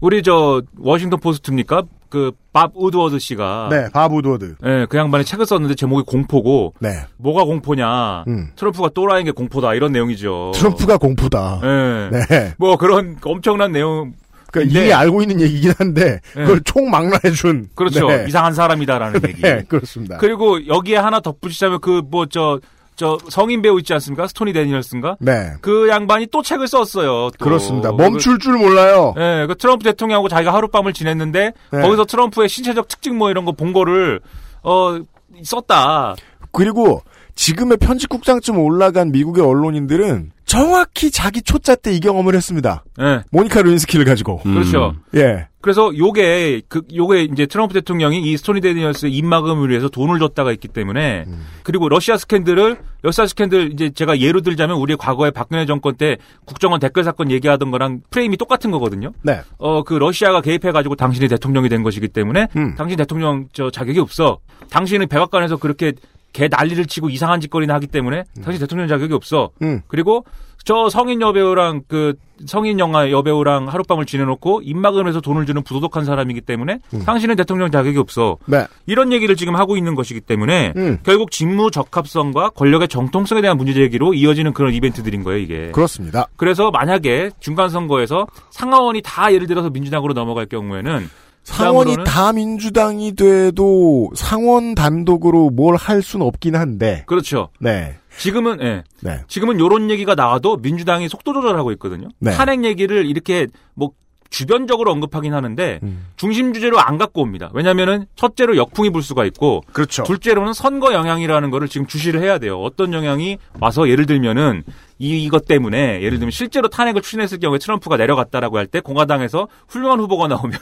우리 0.00 0.22
저 0.22 0.62
워싱턴 0.78 1.20
포스트입니까? 1.20 1.82
그 2.16 2.32
밥 2.52 2.72
우드워드 2.74 3.18
씨가 3.18 3.68
네, 3.70 3.88
밥 3.92 4.10
우드워드. 4.14 4.54
예, 4.64 4.86
그 4.88 4.96
양반이 4.96 5.24
책을 5.26 5.44
썼는데 5.44 5.74
제목이 5.74 6.04
공포고 6.06 6.72
네. 6.80 7.04
뭐가 7.18 7.44
공포냐? 7.44 8.24
음. 8.28 8.48
트럼프가 8.56 8.88
또라이인 8.94 9.26
게 9.26 9.30
공포다 9.30 9.74
이런 9.74 9.92
내용이죠. 9.92 10.52
트럼프가 10.54 10.96
공포다. 10.96 11.60
예. 11.62 12.10
네. 12.10 12.54
뭐 12.56 12.76
그런 12.78 13.16
엄청난 13.22 13.72
내용 13.72 14.14
그러니까 14.50 14.80
이미 14.80 14.90
알고 14.92 15.20
있는 15.20 15.40
얘기긴 15.42 15.72
한데 15.76 16.20
그걸 16.32 16.62
총망라해준 16.62 17.62
네. 17.62 17.68
그렇죠. 17.74 18.06
네. 18.08 18.24
이상한 18.26 18.54
사람이다라는 18.54 19.20
얘기. 19.28 19.42
네, 19.42 19.62
그렇습니다. 19.68 20.16
그리고 20.16 20.66
여기에 20.66 20.96
하나 20.96 21.20
덧붙이자면 21.20 21.80
그 21.80 22.00
뭐 22.10 22.24
저 22.30 22.58
저 22.96 23.18
성인 23.28 23.60
배우 23.62 23.78
있지 23.78 23.92
않습니까? 23.92 24.26
스토니 24.26 24.52
데니얼슨가? 24.54 25.18
네. 25.20 25.52
그 25.60 25.88
양반이 25.88 26.26
또 26.32 26.42
책을 26.42 26.66
썼어요. 26.66 27.30
또. 27.38 27.44
그렇습니다. 27.44 27.92
멈출 27.92 28.38
줄 28.38 28.56
몰라요. 28.56 29.12
네, 29.16 29.46
그 29.46 29.54
트럼프 29.54 29.84
대통령하고 29.84 30.28
자기가 30.28 30.52
하룻밤을 30.54 30.92
지냈는데 30.94 31.52
네. 31.72 31.82
거기서 31.82 32.06
트럼프의 32.06 32.48
신체적 32.48 32.88
특징 32.88 33.18
뭐 33.18 33.30
이런 33.30 33.44
거 33.44 33.52
본 33.52 33.72
거를 33.72 34.20
어 34.62 34.98
썼다. 35.44 36.16
그리고 36.52 37.02
지금의 37.34 37.76
편집국장쯤 37.76 38.58
올라간 38.58 39.12
미국의 39.12 39.44
언론인들은 39.44 40.32
정확히 40.46 41.10
자기 41.10 41.42
초짜 41.42 41.74
때 41.74 41.92
이 41.92 42.00
경험을 42.00 42.34
했습니다. 42.34 42.84
네. 42.98 43.20
모니카 43.30 43.62
루인스키를 43.62 44.04
가지고. 44.04 44.38
그렇죠. 44.38 44.94
예. 45.14 45.48
그래서 45.60 45.90
요게 45.96 46.62
그 46.68 46.82
요게 46.94 47.24
이제 47.32 47.46
트럼프 47.46 47.74
대통령이 47.74 48.22
이 48.22 48.36
스토니 48.36 48.60
데니얼스의 48.60 49.12
입막음을 49.12 49.68
위해서 49.68 49.88
돈을 49.88 50.20
줬다가 50.20 50.52
있기 50.52 50.68
때문에 50.68 51.24
그리고 51.64 51.88
러시아 51.88 52.16
스캔들을 52.16 52.78
러시아 53.02 53.26
스캔들 53.26 53.72
이제 53.72 53.90
제가 53.90 54.20
예로 54.20 54.42
들자면 54.42 54.76
우리의 54.76 54.96
과거에 54.96 55.32
박근혜 55.32 55.66
정권 55.66 55.96
때 55.96 56.18
국정원 56.44 56.78
댓글 56.78 57.02
사건 57.02 57.32
얘기하던 57.32 57.72
거랑 57.72 58.02
프레임이 58.10 58.36
똑같은 58.36 58.70
거거든요. 58.70 59.12
네. 59.22 59.40
어그 59.58 59.94
러시아가 59.94 60.40
개입해 60.40 60.70
가지고 60.70 60.94
당신이 60.94 61.26
대통령이 61.26 61.68
된 61.68 61.82
것이기 61.82 62.08
때문에 62.08 62.46
당신 62.76 62.96
대통령 62.96 63.48
저 63.52 63.70
자격이 63.70 63.98
없어. 63.98 64.38
당신은 64.70 65.08
백악관에서 65.08 65.56
그렇게 65.56 65.94
개 66.36 66.48
난리를 66.48 66.84
치고 66.84 67.08
이상한 67.08 67.40
짓거리나 67.40 67.72
하기 67.76 67.86
때문에 67.86 68.24
당신 68.44 68.60
대통령 68.60 68.88
자격이 68.88 69.14
없어. 69.14 69.52
음. 69.62 69.80
그리고 69.88 70.26
저 70.64 70.90
성인 70.90 71.22
여배우랑 71.22 71.84
그 71.88 72.12
성인 72.44 72.78
영화 72.78 73.10
여배우랑 73.10 73.68
하룻밤을 73.68 74.04
지내놓고 74.04 74.60
입막음해서 74.62 75.22
돈을 75.22 75.46
주는 75.46 75.62
부도덕한 75.62 76.04
사람이기 76.04 76.42
때문에 76.42 76.80
당신은 77.06 77.36
대통령 77.36 77.70
자격이 77.70 77.96
없어. 77.96 78.36
네. 78.44 78.66
이런 78.84 79.12
얘기를 79.12 79.34
지금 79.34 79.56
하고 79.56 79.78
있는 79.78 79.94
것이기 79.94 80.20
때문에 80.20 80.74
음. 80.76 80.98
결국 81.04 81.30
직무 81.30 81.70
적합성과 81.70 82.50
권력의 82.50 82.88
정통성에 82.88 83.40
대한 83.40 83.56
문제 83.56 83.72
제기로 83.72 84.12
이어지는 84.12 84.52
그런 84.52 84.74
이벤트들인 84.74 85.22
거예요, 85.22 85.38
이게. 85.38 85.70
그렇습니다. 85.70 86.26
그래서 86.36 86.70
만약에 86.70 87.30
중간 87.40 87.70
선거에서 87.70 88.26
상하원이 88.50 89.00
다 89.02 89.32
예를 89.32 89.46
들어서 89.46 89.70
민주당으로 89.70 90.12
넘어갈 90.12 90.44
경우에는 90.44 91.08
상원이 91.46 91.96
다 92.04 92.32
민주당이 92.32 93.14
돼도 93.14 94.10
상원 94.14 94.74
단독으로 94.74 95.50
뭘 95.50 95.76
할 95.76 96.02
수는 96.02 96.26
없긴 96.26 96.56
한데. 96.56 97.04
그렇죠. 97.06 97.50
네. 97.60 97.96
지금은 98.18 98.60
예. 98.62 98.82
네. 99.02 99.20
지금은 99.28 99.60
요런 99.60 99.90
얘기가 99.90 100.14
나와도 100.14 100.56
민주당이 100.56 101.08
속도 101.08 101.32
조절하고 101.34 101.70
있거든요. 101.72 102.08
네. 102.18 102.32
탄핵 102.32 102.64
얘기를 102.64 103.06
이렇게 103.06 103.46
뭐 103.74 103.90
주변적으로 104.30 104.92
언급하긴 104.92 105.34
하는데 105.34 105.80
음. 105.82 106.06
중심 106.16 106.52
주제로 106.52 106.78
안 106.80 106.98
갖고 106.98 107.22
옵니다. 107.22 107.50
왜냐면은 107.54 108.06
첫째로 108.16 108.56
역풍이 108.56 108.90
불 108.90 109.02
수가 109.02 109.24
있고 109.26 109.62
그렇죠. 109.72 110.02
둘째로는 110.04 110.52
선거 110.52 110.92
영향이라는 110.92 111.50
거를 111.50 111.68
지금 111.68 111.86
주시를 111.86 112.20
해야 112.22 112.38
돼요. 112.38 112.60
어떤 112.60 112.92
영향이 112.92 113.38
와서 113.60 113.88
예를 113.88 114.06
들면은 114.06 114.62
이 114.98 115.22
이것 115.24 115.46
때문에 115.46 116.00
예를 116.02 116.18
들면 116.18 116.30
실제로 116.30 116.68
탄핵을 116.68 117.02
추진했을 117.02 117.38
경우에 117.38 117.58
트럼프가 117.58 117.96
내려갔다라고 117.96 118.58
할 118.58 118.66
때 118.66 118.80
공화당에서 118.80 119.46
훌륭한 119.68 120.00
후보가 120.00 120.26
나오면 120.28 120.58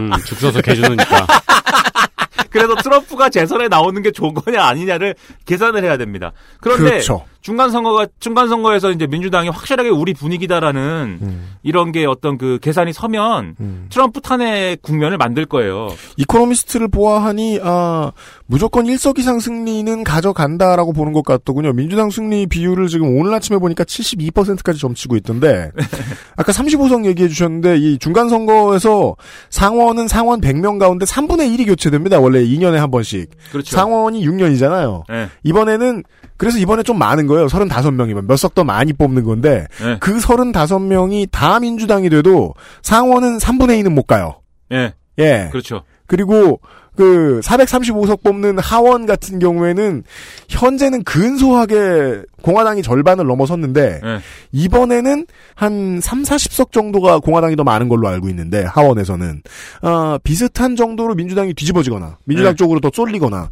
음, 0.00 0.10
죽 0.26 0.38
써서 0.38 0.60
개주니까. 0.60 1.26
그래서 2.50 2.74
트럼프가 2.74 3.28
재선에 3.30 3.68
나오는 3.68 4.02
게 4.02 4.10
좋은 4.10 4.34
거냐 4.34 4.64
아니냐를 4.64 5.14
계산을 5.46 5.84
해야 5.84 5.96
됩니다. 5.96 6.32
그런데 6.60 6.82
그렇죠. 6.90 7.24
중간 7.40 7.70
선거가 7.70 8.06
중간 8.20 8.48
선거에서 8.48 8.90
이제 8.90 9.06
민주당이 9.06 9.48
확실하게 9.48 9.88
우리 9.88 10.12
분위기다라는 10.12 11.18
음. 11.22 11.50
이런 11.62 11.90
게 11.92 12.04
어떤 12.04 12.36
그 12.36 12.58
계산이 12.60 12.92
서면 12.92 13.56
트럼프 13.88 14.20
탄핵 14.20 14.82
국면을 14.82 15.16
만들 15.16 15.46
거예요. 15.46 15.88
이코노미스트를 16.16 16.88
보아하니 16.88 17.60
아 17.62 18.12
무조건 18.46 18.86
일석 18.86 19.18
이상 19.18 19.40
승리는 19.40 20.04
가져간다라고 20.04 20.92
보는 20.92 21.12
것 21.12 21.24
같더군요. 21.24 21.72
민주당 21.72 22.10
승리 22.10 22.46
비율을 22.46 22.88
지금 22.88 23.18
오늘 23.18 23.32
아침에 23.34 23.58
보니까 23.58 23.84
72%까지 23.84 24.78
점치고 24.78 25.16
있던데 25.16 25.70
아까 26.36 26.52
35석 26.52 27.06
얘기해 27.06 27.28
주셨는데 27.28 27.78
이 27.78 27.98
중간 27.98 28.28
선거에서 28.28 29.16
상원은 29.48 30.08
상원 30.08 30.40
100명 30.40 30.78
가운데 30.78 31.06
3분의 31.06 31.56
1이 31.56 31.66
교체됩니다. 31.66 32.20
원래 32.20 32.42
2년에 32.44 32.76
한 32.76 32.90
번씩. 32.90 33.30
그렇죠. 33.50 33.76
상원이 33.76 34.26
6년이잖아요. 34.26 35.04
네. 35.08 35.28
이번에는 35.44 36.02
그래서 36.40 36.56
이번에 36.58 36.82
좀 36.82 36.98
많은 36.98 37.26
거예요. 37.26 37.46
35명이면 37.48 38.26
몇 38.26 38.36
석 38.36 38.54
더 38.54 38.64
많이 38.64 38.94
뽑는 38.94 39.24
건데 39.24 39.66
네. 39.78 39.98
그 40.00 40.16
35명이 40.16 41.28
다 41.30 41.60
민주당이 41.60 42.08
돼도 42.08 42.54
상원은 42.82 43.36
3분의 43.36 43.82
2는 43.84 43.90
못 43.90 44.04
가요. 44.06 44.40
예. 44.72 44.94
예. 45.18 45.48
그렇죠. 45.52 45.82
그리고 46.06 46.60
그 46.96 47.40
435석 47.44 48.22
뽑는 48.24 48.58
하원 48.58 49.04
같은 49.06 49.38
경우에는 49.38 50.02
현재는 50.48 51.04
근소하게 51.04 52.22
공화당이 52.42 52.82
절반을 52.82 53.26
넘어섰는데 53.26 54.00
예. 54.02 54.18
이번에는 54.52 55.26
한 55.54 56.00
3, 56.02 56.22
40석 56.22 56.72
정도가 56.72 57.18
공화당이 57.20 57.56
더 57.56 57.64
많은 57.64 57.88
걸로 57.88 58.08
알고 58.08 58.28
있는데 58.30 58.64
하원에서는 58.64 59.42
어, 59.82 60.16
비슷한 60.24 60.74
정도로 60.76 61.14
민주당이 61.14 61.52
뒤집어지거나 61.54 62.16
민주당 62.24 62.52
네. 62.52 62.56
쪽으로 62.56 62.80
더 62.80 62.90
쏠리거나 62.92 63.50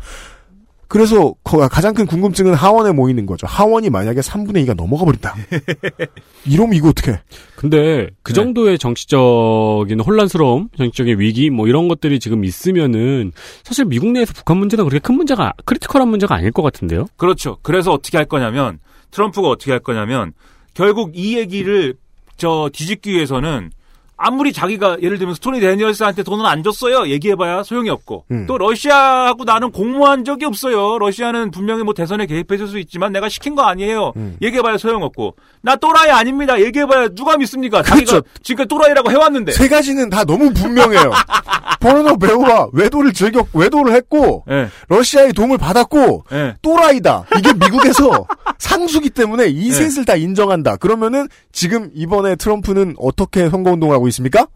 그래서 0.88 1.34
거- 1.44 1.68
가장 1.68 1.92
큰 1.92 2.06
궁금증은 2.06 2.54
하원에 2.54 2.92
모이는 2.92 3.26
거죠. 3.26 3.46
하원이 3.46 3.90
만약에 3.90 4.20
3분의 4.20 4.66
2가 4.66 4.74
넘어가 4.74 5.04
버린다. 5.04 5.34
이러면 6.46 6.74
이거 6.74 6.88
어떻게? 6.88 7.20
근데 7.56 8.08
그 8.22 8.32
네. 8.32 8.34
정도의 8.34 8.78
정치적인 8.78 10.00
혼란스러움, 10.00 10.68
정치적인 10.76 11.20
위기 11.20 11.50
뭐 11.50 11.66
이런 11.68 11.88
것들이 11.88 12.18
지금 12.18 12.44
있으면은 12.44 13.32
사실 13.64 13.84
미국 13.84 14.10
내에서 14.12 14.32
북한 14.32 14.56
문제는 14.56 14.84
그렇게 14.88 14.98
큰 15.00 15.14
문제가 15.16 15.52
critical한 15.66 16.08
문제가 16.08 16.34
아닐 16.36 16.50
것 16.52 16.62
같은데요. 16.62 17.06
그렇죠. 17.16 17.58
그래서 17.62 17.92
어떻게 17.92 18.16
할 18.16 18.24
거냐면 18.26 18.78
트럼프가 19.10 19.48
어떻게 19.48 19.70
할 19.70 19.80
거냐면 19.80 20.32
결국 20.74 21.12
이 21.14 21.36
얘기를 21.36 21.94
저 22.38 22.70
뒤집기 22.72 23.12
위해서는 23.12 23.72
아무리 24.18 24.52
자기가 24.52 24.98
예를 25.00 25.16
들면 25.18 25.36
스토미 25.36 25.60
대니얼스한테 25.60 26.24
돈을 26.24 26.44
안 26.44 26.64
줬어요. 26.64 27.08
얘기해봐야 27.08 27.62
소용이 27.62 27.88
없고 27.88 28.24
음. 28.32 28.46
또 28.48 28.58
러시아하고 28.58 29.44
나는 29.44 29.70
공모한 29.70 30.24
적이 30.24 30.46
없어요. 30.46 30.98
러시아는 30.98 31.52
분명히 31.52 31.84
뭐 31.84 31.94
대선에 31.94 32.26
개입했을 32.26 32.66
수 32.66 32.78
있지만 32.80 33.12
내가 33.12 33.28
시킨 33.28 33.54
거 33.54 33.62
아니에요. 33.62 34.12
음. 34.16 34.36
얘기해봐야 34.42 34.76
소용없고 34.76 35.36
나 35.62 35.76
또라이 35.76 36.10
아닙니다. 36.10 36.60
얘기해봐야 36.60 37.08
누가 37.10 37.36
믿습니까? 37.36 37.82
자기가 37.84 38.10
그렇죠. 38.10 38.28
지금까지 38.42 38.68
또라이라고 38.68 39.10
해왔는데. 39.12 39.52
세 39.52 39.68
가지는 39.68 40.10
다 40.10 40.24
너무 40.24 40.52
분명해요. 40.52 41.12
포르노 41.80 42.18
배우와 42.18 42.70
외도를 42.72 43.12
즐겼 43.12 43.46
외도를 43.54 43.94
했고 43.94 44.44
예. 44.50 44.68
러시아의 44.88 45.32
도움을 45.32 45.58
받았고 45.58 46.24
예. 46.32 46.54
또라이다. 46.60 47.26
이게 47.38 47.52
미국에서 47.58 48.26
상수기 48.58 49.10
때문에 49.10 49.46
이 49.46 49.70
네. 49.70 49.88
셋을 49.88 50.04
다 50.04 50.16
인정한다. 50.16 50.76
그러면은 50.76 51.28
지금 51.52 51.90
이번에 51.94 52.34
트럼프는 52.36 52.96
어떻게 52.98 53.48
선거운동을 53.48 53.94
하고 53.94 54.07
있습니까? 54.08 54.46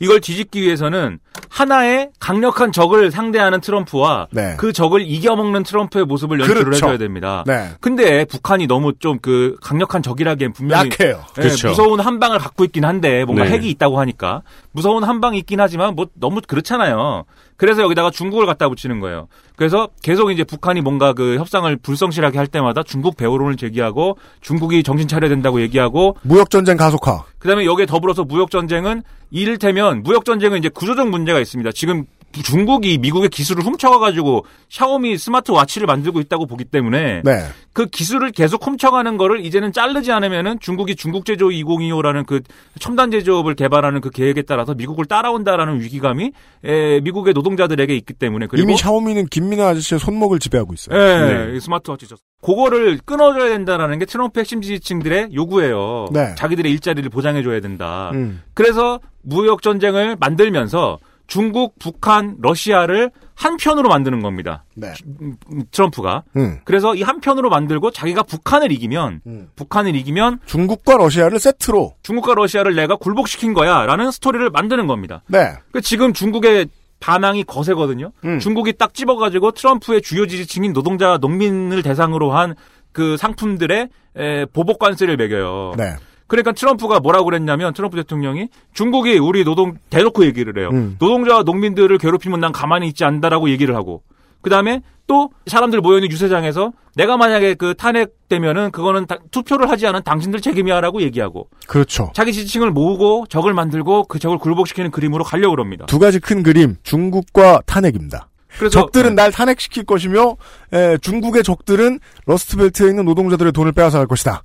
이걸 0.00 0.20
뒤집기 0.20 0.60
위해서는 0.60 1.20
하나의 1.48 2.10
강력한 2.18 2.72
적을 2.72 3.12
상대하는 3.12 3.60
트럼프와 3.60 4.26
네. 4.32 4.56
그 4.58 4.72
적을 4.72 5.00
이겨먹는 5.02 5.62
트럼프의 5.62 6.04
모습을 6.04 6.40
연출을 6.40 6.64
그렇죠. 6.64 6.86
해줘야 6.86 6.98
됩니다. 6.98 7.44
네. 7.46 7.70
근데 7.80 8.24
북한이 8.24 8.66
너무 8.66 8.92
좀 8.98 9.18
그 9.24 9.56
강력한 9.62 10.02
적이라기엔 10.02 10.52
분명히 10.52 10.90
약해요. 10.90 11.24
예, 11.38 11.42
그렇죠. 11.42 11.68
무서운 11.68 12.00
한 12.00 12.18
방을 12.18 12.38
갖고 12.38 12.64
있긴 12.64 12.84
한데 12.84 13.24
뭔가 13.24 13.44
네. 13.44 13.52
핵이 13.52 13.70
있다고 13.70 13.98
하니까 14.00 14.42
무서운 14.72 15.02
한 15.04 15.20
방이 15.20 15.38
있긴 15.38 15.60
하지만 15.60 15.94
뭐 15.94 16.08
너무 16.14 16.42
그렇잖아요. 16.46 17.24
그래서 17.56 17.82
여기다가 17.82 18.10
중국을 18.10 18.46
갖다 18.46 18.68
붙이는 18.68 19.00
거예요. 19.00 19.28
그래서 19.56 19.88
계속 20.02 20.30
이제 20.30 20.42
북한이 20.42 20.80
뭔가 20.80 21.12
그 21.12 21.36
협상을 21.36 21.74
불성실하게 21.76 22.38
할 22.38 22.46
때마다 22.46 22.82
중국 22.82 23.16
배후론을 23.16 23.56
제기하고 23.56 24.18
중국이 24.40 24.82
정신 24.82 25.06
차려야 25.06 25.28
된다고 25.28 25.60
얘기하고 25.60 26.16
무역 26.22 26.50
전쟁 26.50 26.76
가속화. 26.76 27.24
그다음에 27.38 27.64
여기에 27.64 27.86
더불어서 27.86 28.24
무역 28.24 28.50
전쟁은 28.50 29.02
이를테면 29.30 30.02
무역 30.02 30.24
전쟁은 30.24 30.58
이제 30.58 30.68
구조적 30.68 31.08
문제가 31.08 31.40
있습니다. 31.40 31.70
지금 31.72 32.04
중국이 32.42 32.98
미국의 32.98 33.28
기술을 33.28 33.62
훔쳐가가지고 33.64 34.44
샤오미 34.68 35.16
스마트워치를 35.18 35.86
만들고 35.86 36.20
있다고 36.20 36.46
보기 36.46 36.64
때문에 36.64 37.22
네. 37.24 37.44
그 37.72 37.86
기술을 37.86 38.30
계속 38.32 38.66
훔쳐가는 38.66 39.16
거를 39.16 39.44
이제는 39.44 39.72
자르지 39.72 40.12
않으면은 40.12 40.58
중국이 40.60 40.96
중국 40.96 41.24
제조 41.24 41.48
2025라는 41.48 42.26
그 42.26 42.40
첨단 42.80 43.10
제조업을 43.10 43.54
개발하는 43.54 44.00
그 44.00 44.10
계획에 44.10 44.42
따라서 44.42 44.74
미국을 44.74 45.04
따라온다라는 45.06 45.80
위기감이 45.80 46.32
에, 46.64 47.00
미국의 47.00 47.34
노동자들에게 47.34 47.94
있기 47.96 48.14
때문에 48.14 48.46
그리고 48.46 48.68
이미 48.68 48.76
샤오미는 48.76 49.26
김민아 49.26 49.68
아저씨의 49.68 49.98
손목을 49.98 50.38
지배하고 50.38 50.74
있어요. 50.74 50.98
예, 50.98 51.46
네. 51.46 51.56
이 51.56 51.60
스마트워치죠. 51.60 52.16
그거를 52.42 52.98
끊어줘야 53.04 53.48
된다라는 53.48 53.98
게 53.98 54.04
트럼프 54.04 54.38
핵심 54.38 54.60
지지층들의 54.60 55.30
요구예요. 55.34 56.08
네. 56.12 56.34
자기들의 56.36 56.70
일자리를 56.72 57.08
보장해줘야 57.08 57.60
된다. 57.60 58.10
음. 58.12 58.42
그래서 58.52 59.00
무역 59.22 59.62
전쟁을 59.62 60.16
만들면서 60.20 60.98
중국, 61.26 61.78
북한, 61.78 62.36
러시아를 62.40 63.10
한 63.34 63.56
편으로 63.56 63.88
만드는 63.88 64.20
겁니다. 64.20 64.64
네. 64.76 64.92
음, 65.20 65.36
트럼프가. 65.70 66.22
음. 66.36 66.60
그래서 66.64 66.94
이 66.94 67.02
한 67.02 67.20
편으로 67.20 67.50
만들고 67.50 67.90
자기가 67.90 68.22
북한을 68.22 68.70
이기면 68.72 69.20
북한을 69.56 69.96
이기면 69.96 70.40
중국과 70.46 70.96
러시아를 70.96 71.38
세트로 71.40 71.94
중국과 72.02 72.34
러시아를 72.34 72.74
내가 72.74 72.96
굴복시킨 72.96 73.54
거야라는 73.54 74.10
스토리를 74.10 74.48
만드는 74.50 74.86
겁니다. 74.86 75.22
네. 75.26 75.52
그 75.72 75.80
지금 75.80 76.12
중국의 76.12 76.68
반항이 77.00 77.44
거세거든요. 77.44 78.12
음. 78.24 78.38
중국이 78.38 78.72
딱 78.74 78.94
집어가지고 78.94 79.50
트럼프의 79.52 80.00
주요 80.02 80.26
지지층인 80.26 80.72
노동자, 80.72 81.18
농민을 81.18 81.82
대상으로 81.82 82.32
한 82.32 82.54
그 82.94 83.16
상품들의 83.16 83.88
에, 84.16 84.44
보복 84.46 84.78
관세를 84.78 85.16
매겨요. 85.16 85.72
네. 85.76 85.96
그러니까 86.34 86.50
트럼프가 86.52 86.98
뭐라고 86.98 87.26
그랬냐면 87.26 87.72
트럼프 87.74 87.96
대통령이 87.96 88.48
중국이 88.72 89.18
우리 89.18 89.44
노동 89.44 89.74
대놓고 89.90 90.24
얘기를 90.26 90.58
해요. 90.58 90.70
음. 90.72 90.96
노동자와 90.98 91.44
농민들을 91.44 91.96
괴롭히면 91.98 92.40
난 92.40 92.50
가만히 92.50 92.88
있지 92.88 93.04
않다라고 93.04 93.50
얘기를 93.50 93.76
하고 93.76 94.02
그 94.42 94.50
다음에 94.50 94.82
또 95.06 95.30
사람들 95.46 95.80
모여있는 95.80 96.10
유세장에서 96.10 96.72
내가 96.96 97.16
만약에 97.16 97.54
그 97.54 97.74
탄핵되면은 97.74 98.72
그거는 98.72 99.06
다- 99.06 99.18
투표를 99.30 99.70
하지 99.70 99.86
않은 99.86 100.02
당신들 100.02 100.40
책임이야라고 100.40 101.02
얘기하고 101.02 101.48
그렇죠. 101.68 102.10
자기 102.14 102.32
지지층을 102.32 102.70
모으고 102.72 103.26
적을 103.28 103.54
만들고 103.54 104.04
그 104.04 104.18
적을 104.18 104.38
굴복시키는 104.38 104.90
그림으로 104.90 105.22
가려고 105.22 105.54
그럽니다. 105.54 105.86
두 105.86 105.98
가지 106.00 106.18
큰 106.18 106.42
그림 106.42 106.76
중국과 106.82 107.60
탄핵입니다. 107.66 108.28
그래서- 108.58 108.80
적들은 108.80 109.14
날 109.14 109.30
탄핵시킬 109.30 109.84
것이며 109.84 110.36
에, 110.72 110.96
중국의 110.98 111.42
적들은 111.44 111.98
러스트벨트에 112.26 112.88
있는 112.88 113.04
노동자들의 113.04 113.52
돈을 113.52 113.72
빼앗아 113.72 113.98
갈 113.98 114.06
것이다. 114.06 114.42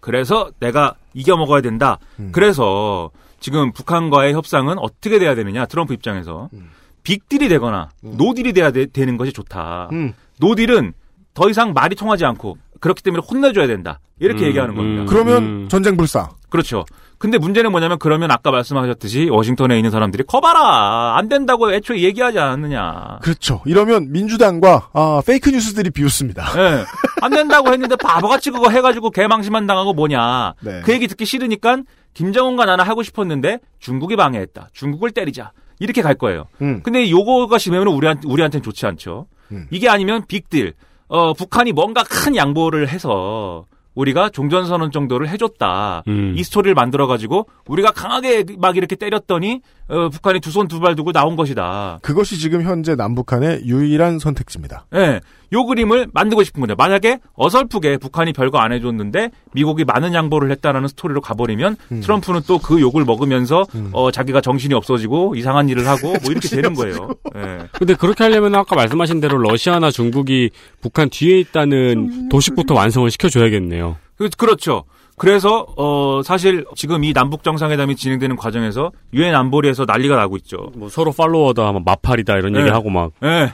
그래서 0.00 0.50
내가 0.60 0.94
이겨 1.14 1.36
먹어야 1.36 1.60
된다. 1.60 1.98
음. 2.18 2.30
그래서 2.32 3.10
지금 3.40 3.72
북한과의 3.72 4.34
협상은 4.34 4.78
어떻게 4.78 5.18
돼야 5.18 5.34
되느냐? 5.34 5.66
트럼프 5.66 5.94
입장에서 5.94 6.48
음. 6.52 6.70
빅딜이 7.02 7.48
되거나 7.48 7.90
no 8.00 8.15
deal이 8.15 8.52
돼야 8.52 8.70
되, 8.70 8.86
는 8.86 9.16
것이 9.16 9.32
좋다. 9.32 9.88
음. 9.92 10.12
no 10.40 10.52
deal은 10.52 10.92
더 11.34 11.48
이상 11.48 11.72
말이 11.72 11.94
통하지 11.94 12.24
않고 12.24 12.58
그렇기 12.80 13.02
때문에 13.02 13.22
혼내줘야 13.28 13.66
된다. 13.66 14.00
이렇게 14.18 14.44
음, 14.44 14.48
얘기하는 14.48 14.74
겁니다. 14.74 15.04
그러면 15.08 15.68
전쟁 15.68 15.96
불사. 15.96 16.30
그렇죠. 16.48 16.84
근데 17.18 17.36
문제는 17.36 17.72
뭐냐면 17.72 17.98
그러면 17.98 18.30
아까 18.30 18.50
말씀하셨듯이 18.50 19.28
워싱턴에 19.30 19.76
있는 19.76 19.90
사람들이 19.90 20.24
커봐라 20.24 21.16
안 21.16 21.28
된다고 21.28 21.72
애초에 21.72 22.00
얘기하지 22.00 22.38
않았느냐. 22.38 23.18
그렇죠. 23.22 23.60
이러면 23.66 24.12
민주당과 24.12 24.90
아, 24.92 25.20
페이크 25.26 25.50
뉴스들이 25.50 25.90
비웃습니다. 25.90 26.44
예. 26.56 26.84
안 27.20 27.30
된다고 27.32 27.72
했는데 27.72 27.96
바보같이 27.96 28.50
그거 28.50 28.70
해가지고 28.70 29.10
개망신만 29.10 29.66
당하고 29.66 29.94
뭐냐. 29.94 30.54
네. 30.60 30.80
그 30.84 30.92
얘기 30.92 31.08
듣기 31.08 31.24
싫으니까 31.24 31.78
김정은과 32.14 32.64
나는 32.64 32.84
하고 32.84 33.02
싶었는데 33.02 33.58
중국이 33.80 34.16
방해했다. 34.16 34.68
중국을 34.72 35.10
때리자. 35.10 35.52
이렇게 35.80 36.02
갈 36.02 36.14
거예요. 36.14 36.46
음. 36.62 36.82
근데 36.82 37.10
요거가 37.10 37.58
심하면 37.58 37.88
우리한, 37.88 38.20
우리한테는 38.24 38.62
좋지 38.62 38.86
않죠. 38.86 39.26
이게 39.70 39.88
아니면 39.88 40.24
빅딜. 40.28 40.74
어, 41.08 41.32
북한이 41.32 41.72
뭔가 41.72 42.02
큰 42.02 42.36
양보를 42.36 42.88
해서 42.88 43.64
우리가 43.98 44.30
종전선언 44.30 44.92
정도를 44.92 45.28
해줬다. 45.28 46.04
음. 46.06 46.34
이 46.36 46.44
스토리를 46.44 46.72
만들어가지고 46.74 47.48
우리가 47.66 47.90
강하게 47.90 48.44
막 48.58 48.76
이렇게 48.76 48.94
때렸더니 48.94 49.60
어, 49.88 50.08
북한이 50.10 50.40
두 50.40 50.50
손 50.50 50.68
두 50.68 50.80
발 50.80 50.94
두고 50.94 51.12
나온 51.12 51.34
것이다. 51.36 51.98
그것이 52.02 52.38
지금 52.38 52.62
현재 52.62 52.94
남북한의 52.94 53.62
유일한 53.64 54.18
선택지입니다. 54.18 54.86
예, 54.94 55.20
요 55.52 55.64
그림을 55.64 56.08
만들고 56.12 56.42
싶은 56.44 56.60
거죠. 56.60 56.74
만약에 56.76 57.20
어설프게 57.34 57.96
북한이 57.96 58.32
별거 58.34 58.58
안 58.58 58.72
해줬는데 58.72 59.30
미국이 59.54 59.84
많은 59.84 60.12
양보를 60.14 60.50
했다라는 60.50 60.88
스토리로 60.88 61.20
가버리면 61.22 61.76
음. 61.92 62.00
트럼프는 62.00 62.42
또 62.46 62.58
그 62.58 62.80
욕을 62.80 63.04
먹으면서 63.06 63.64
어, 63.92 64.10
자기가 64.10 64.40
정신이 64.42 64.74
없어지고 64.74 65.36
이상한 65.36 65.68
일을 65.70 65.86
하고 65.88 66.08
뭐 66.08 66.20
이렇게 66.30 66.48
되는 66.48 66.74
거예요. 66.74 67.08
예. 67.36 67.66
근데 67.72 67.94
그렇게 67.94 68.24
하려면 68.24 68.54
아까 68.56 68.76
말씀하신 68.76 69.20
대로 69.20 69.38
러시아나 69.38 69.90
중국이 69.90 70.50
북한 70.82 71.08
뒤에 71.08 71.38
있다는 71.40 72.28
도식부터 72.28 72.74
완성을 72.74 73.10
시켜줘야겠네요. 73.10 73.96
그, 74.16 74.28
그렇죠. 74.36 74.84
그래서 75.18 75.66
어 75.76 76.22
사실 76.24 76.64
지금 76.74 77.04
이 77.04 77.12
남북 77.12 77.42
정상회담이 77.42 77.96
진행되는 77.96 78.36
과정에서 78.36 78.92
유엔 79.12 79.34
안보리에서 79.34 79.84
난리가 79.86 80.16
나고 80.16 80.36
있죠. 80.38 80.70
뭐 80.74 80.88
서로 80.88 81.12
팔로워다, 81.12 81.72
막 81.72 81.82
마팔이다 81.84 82.36
이런 82.38 82.52
네. 82.52 82.60
얘기 82.60 82.70
하고 82.70 82.90
막. 82.90 83.12
예. 83.22 83.52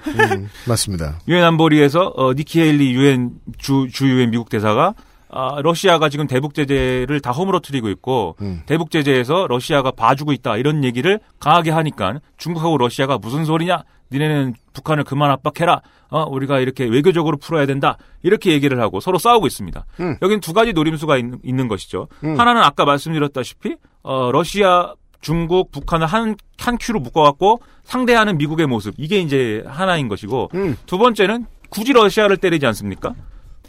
맞습니다. 0.68 1.18
유엔 1.28 1.42
안보리에서 1.44 2.12
어, 2.16 2.32
니키 2.34 2.60
헤일리 2.60 2.92
유엔 2.92 3.32
주, 3.58 3.88
주 3.92 4.08
유엔 4.08 4.30
미국 4.30 4.48
대사가 4.48 4.94
아, 5.36 5.60
러시아가 5.62 6.08
지금 6.08 6.28
대북 6.28 6.54
제재를 6.54 7.20
다 7.20 7.32
허물어뜨리고 7.32 7.88
있고 7.90 8.36
대북 8.66 8.92
제재에서 8.92 9.46
러시아가 9.48 9.90
봐주고 9.90 10.32
있다 10.32 10.56
이런 10.58 10.84
얘기를 10.84 11.18
강하게 11.40 11.72
하니까 11.72 12.20
중국하고 12.36 12.78
러시아가 12.78 13.18
무슨 13.18 13.44
소리냐? 13.44 13.82
니네는 14.14 14.54
북한을 14.72 15.04
그만 15.04 15.30
압박해라. 15.30 15.82
어, 16.08 16.22
우리가 16.22 16.60
이렇게 16.60 16.84
외교적으로 16.84 17.36
풀어야 17.36 17.66
된다. 17.66 17.98
이렇게 18.22 18.52
얘기를 18.52 18.80
하고 18.80 19.00
서로 19.00 19.18
싸우고 19.18 19.46
있습니다. 19.46 19.84
음. 20.00 20.16
여긴 20.22 20.40
두 20.40 20.52
가지 20.52 20.72
노림수가 20.72 21.16
있, 21.18 21.24
는 21.54 21.68
것이죠. 21.68 22.08
음. 22.22 22.38
하나는 22.38 22.62
아까 22.62 22.84
말씀드렸다시피 22.84 23.76
어, 24.02 24.30
러시아, 24.32 24.94
중국, 25.20 25.72
북한을 25.72 26.06
한, 26.06 26.36
한 26.58 26.78
큐로 26.78 27.00
묶어갖고 27.00 27.60
상대하는 27.82 28.38
미국의 28.38 28.66
모습. 28.66 28.94
이게 28.96 29.18
이제 29.18 29.64
하나인 29.66 30.08
것이고 30.08 30.50
음. 30.54 30.76
두 30.86 30.98
번째는 30.98 31.46
굳이 31.70 31.92
러시아를 31.92 32.36
때리지 32.36 32.66
않습니까? 32.66 33.14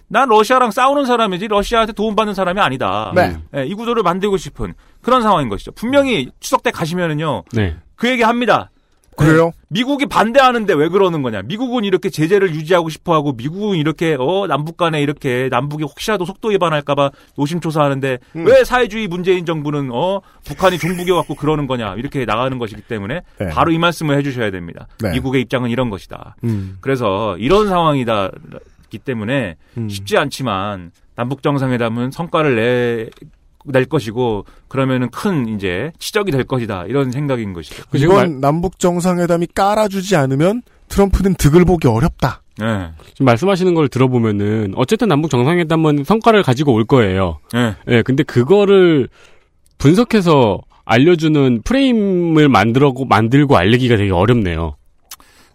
난 0.08 0.30
러시아랑 0.30 0.70
싸우는 0.70 1.06
사람이지 1.06 1.48
러시아한테 1.48 1.94
도움받는 1.94 2.36
사람이 2.36 2.60
아니다. 2.62 3.12
네. 3.16 3.38
예, 3.56 3.66
이 3.66 3.74
구도를 3.74 4.04
만들고 4.04 4.38
싶은 4.38 4.76
그런 5.02 5.24
상황인 5.24 5.50
것이죠. 5.50 5.72
분명히 5.72 6.30
추석 6.40 6.62
때 6.62 6.70
가시면은요. 6.70 7.46
네. 7.54 7.76
그 7.96 8.10
얘기 8.10 8.22
합니다. 8.22 8.70
그래요? 9.16 9.52
미국이 9.70 10.06
반대하는데 10.06 10.74
왜 10.74 10.90
그러는 10.90 11.22
거냐? 11.22 11.42
미국은 11.44 11.84
이렇게 11.84 12.10
제재를 12.10 12.54
유지하고 12.54 12.90
싶어하고 12.90 13.34
미국은 13.34 13.78
이렇게 13.78 14.16
어 14.20 14.46
남북 14.48 14.78
간에 14.78 15.02
이렇게 15.02 15.48
남북이 15.50 15.84
혹시라도 15.84 16.26
속도 16.26 16.50
위반할까봐 16.50 17.12
노심초사하는데 17.38 18.20
음. 18.36 18.46
왜 18.46 18.64
사회주의 18.64 19.08
문재인 19.08 19.46
정부는 19.46 19.90
어 19.92 20.22
북한이 20.44 20.78
종북에 20.78 21.12
갖고 21.12 21.36
그러는 21.36 21.68
거냐 21.68 21.96
이렇게 21.96 22.26
나가는 22.26 22.58
것이기 22.58 22.82
때문에 22.84 23.22
네. 23.40 23.50
바로 23.50 23.72
이 23.72 23.78
말씀을 23.78 24.18
해주셔야 24.18 24.52
됩니다. 24.52 24.88
네. 25.02 25.12
미국의 25.12 25.42
입장은 25.42 25.70
이런 25.70 25.90
것이다. 25.90 26.36
음. 26.44 26.78
그래서 26.82 27.38
이런 27.38 27.68
상황이다기 27.68 29.00
때문에 29.04 29.56
음. 29.78 29.90
쉽지 29.90 30.18
않지만 30.18 30.92
남북 31.16 31.42
정상회담은 31.42 32.12
성과를 32.12 33.10
내. 33.66 33.86
낼 33.86 33.86
것이고 33.86 34.46
그러면은 34.68 35.10
큰 35.10 35.48
이제 35.56 35.92
치적이 36.00 36.32
될 36.32 36.44
것이다 36.44 36.86
이런 36.88 37.12
생각인 37.12 37.54
것이죠. 37.54 37.84
이번 37.96 38.42
남북 38.42 38.80
정상회담이 38.80 39.48
깔아주지 39.54 40.16
않으면 40.16 40.64
트럼프는 40.90 41.36
득을 41.36 41.66
보기 41.66 41.88
어렵다. 41.88 42.42
네. 42.58 42.90
지금 43.14 43.26
말씀하시는 43.26 43.74
걸 43.74 43.90
들어보면은 43.90 44.74
어쨌든 44.76 45.08
남북 45.08 45.30
정상회담은 45.30 46.04
성과를 46.04 46.44
가지고 46.44 46.74
올 46.74 46.86
거예요. 46.86 47.40
네. 47.54 47.76
예, 47.90 48.02
근데 48.02 48.24
그거를 48.24 49.10
분석해서 49.78 50.62
알려주는 50.86 51.62
프레임을 51.64 52.48
만들고 52.48 53.06
만들고 53.06 53.58
알리기가 53.58 53.98
되게 53.98 54.12
어렵네요. 54.12 54.76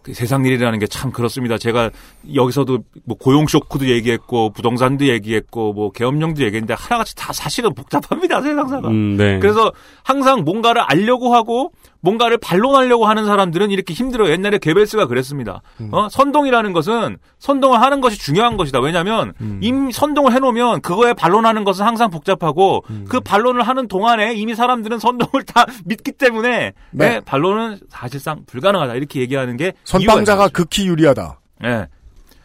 그 0.03 0.13
세상 0.13 0.45
일이라는 0.45 0.79
게 0.79 0.87
참 0.91 1.11
그렇습니다. 1.11 1.57
제가 1.57 1.89
여기서도 2.35 2.79
뭐 3.05 3.17
고용 3.17 3.47
쇼크도 3.47 3.87
얘기했고 3.87 4.49
부동산도 4.51 5.07
얘기했고 5.07 5.73
뭐 5.73 5.91
계엄령도 5.91 6.43
얘기했는데 6.43 6.73
하나같이 6.77 7.15
다 7.15 7.31
사실은 7.33 7.73
복잡합니다. 7.73 8.41
세상사가. 8.41 8.89
음, 8.89 9.15
네. 9.17 9.39
그래서 9.39 9.71
항상 10.03 10.43
뭔가를 10.43 10.81
알려고 10.81 11.33
하고 11.33 11.71
뭔가를 12.01 12.37
반론하려고 12.37 13.05
하는 13.05 13.25
사람들은 13.25 13.71
이렇게 13.71 13.93
힘들어요. 13.93 14.31
옛날에 14.31 14.57
게벨스가 14.57 15.05
그랬습니다. 15.07 15.61
어? 15.91 16.09
선동이라는 16.09 16.73
것은 16.73 17.17
선동을 17.39 17.79
하는 17.79 18.01
것이 18.01 18.17
중요한 18.17 18.57
것이다. 18.57 18.79
왜냐하면 18.79 19.33
이미 19.61 19.91
선동을 19.91 20.33
해놓으면 20.33 20.81
그거에 20.81 21.13
반론하는 21.13 21.63
것은 21.63 21.85
항상 21.85 22.09
복잡하고 22.09 22.83
그 23.07 23.19
반론을 23.19 23.61
하는 23.61 23.87
동안에 23.87 24.33
이미 24.33 24.55
사람들은 24.55 24.99
선동을 24.99 25.43
다 25.45 25.65
믿기 25.85 26.11
때문에 26.11 26.73
네. 26.91 27.09
네, 27.09 27.19
반론은 27.21 27.79
사실상 27.89 28.43
불가능하다. 28.45 28.95
이렇게 28.95 29.21
얘기하는 29.21 29.57
게 29.57 29.73
이유가 29.99 30.47
극히 30.49 30.87
유리하다. 30.87 31.39
네. 31.61 31.87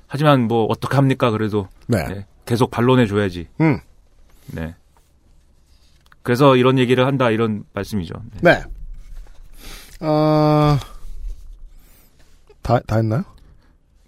하지만 0.06 0.46
뭐 0.46 0.66
어떡합니까? 0.68 1.30
그래도 1.30 1.68
네. 1.86 2.04
네, 2.06 2.26
계속 2.44 2.70
반론해 2.70 3.06
줘야지. 3.06 3.48
음. 3.60 3.80
네. 4.52 4.74
그래서 6.22 6.56
이런 6.56 6.78
얘기를 6.78 7.06
한다 7.06 7.30
이런 7.30 7.64
말씀이죠. 7.72 8.14
네. 8.42 8.54
네. 8.54 8.64
아, 10.00 10.78
다, 12.62 12.80
다 12.86 12.96
했나요? 12.96 13.24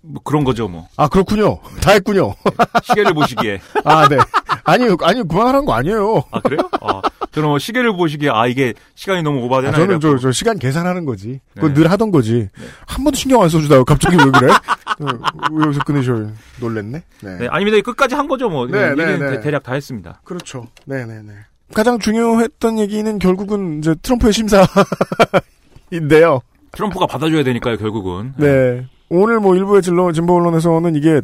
뭐 0.02 0.22
그런 0.22 0.44
거죠, 0.44 0.68
뭐. 0.68 0.88
아, 0.96 1.08
그렇군요. 1.08 1.58
다 1.82 1.92
했군요. 1.92 2.34
시계를 2.84 3.14
보시기에. 3.14 3.60
아, 3.84 4.08
네. 4.08 4.16
아니, 4.64 4.84
아니, 5.02 5.26
그만하는 5.26 5.64
거 5.64 5.72
아니에요. 5.74 6.22
아, 6.30 6.40
그래요? 6.40 6.68
아, 6.80 7.02
저는 7.32 7.48
뭐 7.48 7.58
시계를 7.58 7.92
보시기에, 7.96 8.30
아, 8.30 8.46
이게 8.46 8.74
시간이 8.94 9.22
너무 9.22 9.42
오바되나? 9.44 9.72
아, 9.72 9.76
저는. 9.76 10.00
저, 10.00 10.16
저 10.18 10.32
시간 10.32 10.58
계산하는 10.58 11.04
거지. 11.04 11.40
그건 11.54 11.74
네. 11.74 11.80
늘 11.82 11.90
하던 11.90 12.10
거지. 12.10 12.48
한 12.86 13.04
번도 13.04 13.16
신경 13.16 13.42
안 13.42 13.48
써주다가 13.48 13.84
갑자기 13.84 14.16
왜 14.16 14.24
그래? 14.30 14.52
어, 14.52 15.06
왜 15.52 15.64
여기서 15.66 15.84
끊으셔? 15.84 16.30
놀랬네? 16.60 17.02
네. 17.22 17.38
네, 17.38 17.48
아닙니다. 17.50 17.78
끝까지 17.84 18.14
한 18.14 18.28
거죠, 18.28 18.48
뭐. 18.48 18.66
네, 18.66 18.94
네, 18.94 19.18
네. 19.18 19.30
대- 19.30 19.40
대략 19.40 19.62
다 19.62 19.74
했습니다. 19.74 20.20
그렇죠. 20.24 20.66
네네네. 20.86 21.32
가장 21.74 21.98
중요했던 21.98 22.78
얘기는 22.78 23.18
결국은 23.18 23.78
이제 23.80 23.94
트럼프의 24.00 24.32
심사 24.32 24.64
인데요. 25.90 26.40
트럼프가 26.72 27.06
받아줘야 27.06 27.42
되니까요, 27.44 27.76
결국은. 27.76 28.34
네. 28.36 28.86
오늘 29.08 29.40
뭐 29.40 29.56
일부의 29.56 29.82
진로, 29.82 30.12
진보 30.12 30.36
언론에서는 30.36 30.94
이게 30.94 31.22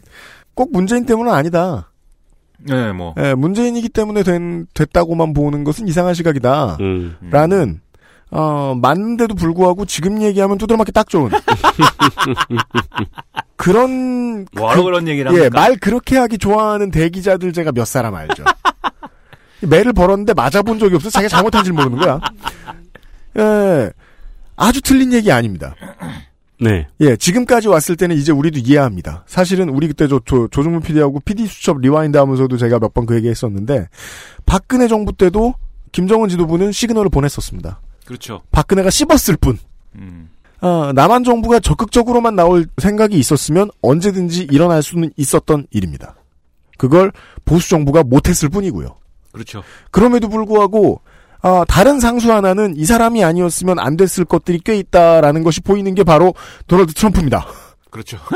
꼭 0.54 0.72
문재인 0.72 1.04
때문은 1.04 1.32
아니다. 1.32 1.90
네, 2.58 2.92
뭐. 2.92 3.14
예, 3.18 3.34
문재인이기 3.34 3.90
때문에 3.90 4.22
된, 4.22 4.66
됐다고만 4.74 5.34
보는 5.34 5.64
것은 5.64 5.86
이상한 5.86 6.14
시각이다. 6.14 6.78
음. 6.80 7.16
라는, 7.30 7.80
어, 8.30 8.74
맞는데도 8.80 9.34
불구하고 9.34 9.84
지금 9.84 10.22
얘기하면 10.22 10.56
두드러 10.56 10.78
맞기 10.78 10.92
딱 10.92 11.08
좋은. 11.08 11.30
그런. 13.56 14.46
뭐하러 14.54 14.82
그, 14.82 14.90
런 14.90 15.08
얘기를 15.08 15.32
예, 15.34 15.36
합니까? 15.36 15.60
말 15.60 15.76
그렇게 15.76 16.16
하기 16.16 16.38
좋아하는 16.38 16.90
대기자들 16.90 17.52
제가 17.52 17.72
몇 17.72 17.86
사람 17.86 18.14
알죠. 18.14 18.44
매를 19.62 19.92
벌었는데 19.92 20.34
맞아본 20.34 20.78
적이 20.78 20.96
없어. 20.96 21.10
자기가 21.10 21.28
잘못한지 21.28 21.72
모르는 21.72 21.98
거야. 21.98 22.20
예, 23.38 23.90
아주 24.56 24.81
틀린 24.81 25.12
얘기 25.12 25.31
아닙니다. 25.32 25.74
네. 26.60 26.86
예, 27.01 27.16
지금까지 27.16 27.68
왔을 27.68 27.97
때는 27.97 28.16
이제 28.16 28.32
우리도 28.32 28.60
이해합니다. 28.60 29.24
사실은 29.26 29.68
우리 29.68 29.89
그때 29.89 30.06
조, 30.06 30.20
조, 30.20 30.48
조중문 30.48 30.82
PD하고 30.82 31.20
PD 31.20 31.47
수첩 31.47 31.81
rewind 31.80 32.16
하면서도 32.16 32.56
제가 32.56 32.78
몇 32.78 32.93
번 32.94 33.06
그 33.06 33.16
얘기 33.16 33.28
했었는데, 33.28 33.89
박근혜 34.47 34.86
정부 34.89 35.12
때도 35.12 35.55
김정은 35.93 36.28
지도부는 36.28 36.72
시그널을 36.72 37.10
보냈었습니다. 37.10 37.81
그렇죠. 38.06 38.43
박근혜가 38.52 38.90
씹었을 38.90 39.36
뿐. 39.36 39.59
음. 39.97 40.31
어, 40.60 40.93
남한 40.94 41.24
정부가 41.24 41.60
적극적으로만 41.60 42.36
나올 42.36 42.66
생각이 42.78 43.18
있었으면 43.18 43.70
언제든지 43.82 44.48
일어날 44.51 44.82
수는 44.82 45.10
있었던 45.16 45.66
일입니다. 45.70 46.14
그걸 46.78 47.12
보수 47.44 47.68
정부가 47.68 48.02
못했을 48.02 48.48
뿐이고요. 48.48 48.97
그렇죠. 49.32 49.62
그럼에도 49.90 50.28
불구하고 50.28 51.01
아, 51.46 51.62
다른 51.68 52.00
상수 52.00 52.32
하나는 52.32 52.74
이 52.74 52.86
사람이 52.86 53.22
아니었으면 53.22 53.78
안 53.78 53.98
됐을 53.98 54.24
것들이 54.24 54.60
꽤 54.64 54.78
있다라는 54.78 55.42
것이 55.42 55.60
보이는 55.60 55.94
게 55.94 56.02
바로 56.02 56.32
도널드 56.66 56.94
트럼프입니다. 56.94 57.46
그렇죠. 57.90 58.16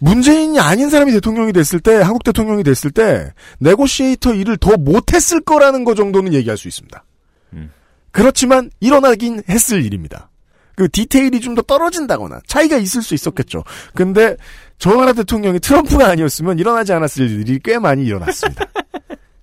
문재인이 0.00 0.58
아닌 0.58 0.88
사람이 0.88 1.12
대통령이 1.12 1.52
됐을 1.52 1.80
때, 1.80 1.96
한국 1.96 2.24
대통령이 2.24 2.64
됐을 2.64 2.90
때, 2.90 3.30
네고시에이터 3.58 4.32
일을 4.32 4.56
더 4.56 4.78
못했을 4.78 5.42
거라는 5.42 5.84
거 5.84 5.94
정도는 5.94 6.32
얘기할 6.32 6.56
수 6.56 6.66
있습니다. 6.66 7.04
음. 7.52 7.70
그렇지만 8.10 8.70
일어나긴 8.80 9.42
했을 9.50 9.84
일입니다. 9.84 10.30
그 10.76 10.88
디테일이 10.90 11.40
좀 11.40 11.54
더 11.54 11.60
떨어진다거나 11.62 12.40
차이가 12.46 12.78
있을 12.78 13.02
수 13.02 13.12
있었겠죠. 13.14 13.64
근데 13.94 14.36
저 14.78 14.94
나라 14.94 15.12
대통령이 15.12 15.60
트럼프가 15.60 16.06
아니었으면 16.08 16.58
일어나지 16.58 16.94
않았을 16.94 17.30
일이 17.30 17.58
꽤 17.62 17.78
많이 17.78 18.06
일어났습니다. 18.06 18.64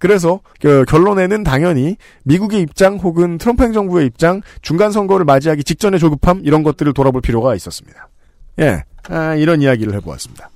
그래서 0.03 0.41
그 0.59 0.83
결론에는 0.83 1.45
당연히 1.45 1.95
미국의 2.25 2.59
입장 2.59 2.97
혹은 2.97 3.37
트럼프 3.37 3.63
행정부의 3.63 4.05
입장, 4.07 4.41
중간 4.61 4.91
선거를 4.91 5.23
맞이하기 5.23 5.63
직전의 5.63 5.97
조급함 6.01 6.41
이런 6.43 6.61
것들을 6.61 6.91
돌아볼 6.91 7.21
필요가 7.21 7.55
있었습니다. 7.55 8.09
예, 8.59 8.83
아, 9.07 9.35
이런 9.35 9.61
이야기를 9.61 9.93
해보았습니다. 9.93 10.49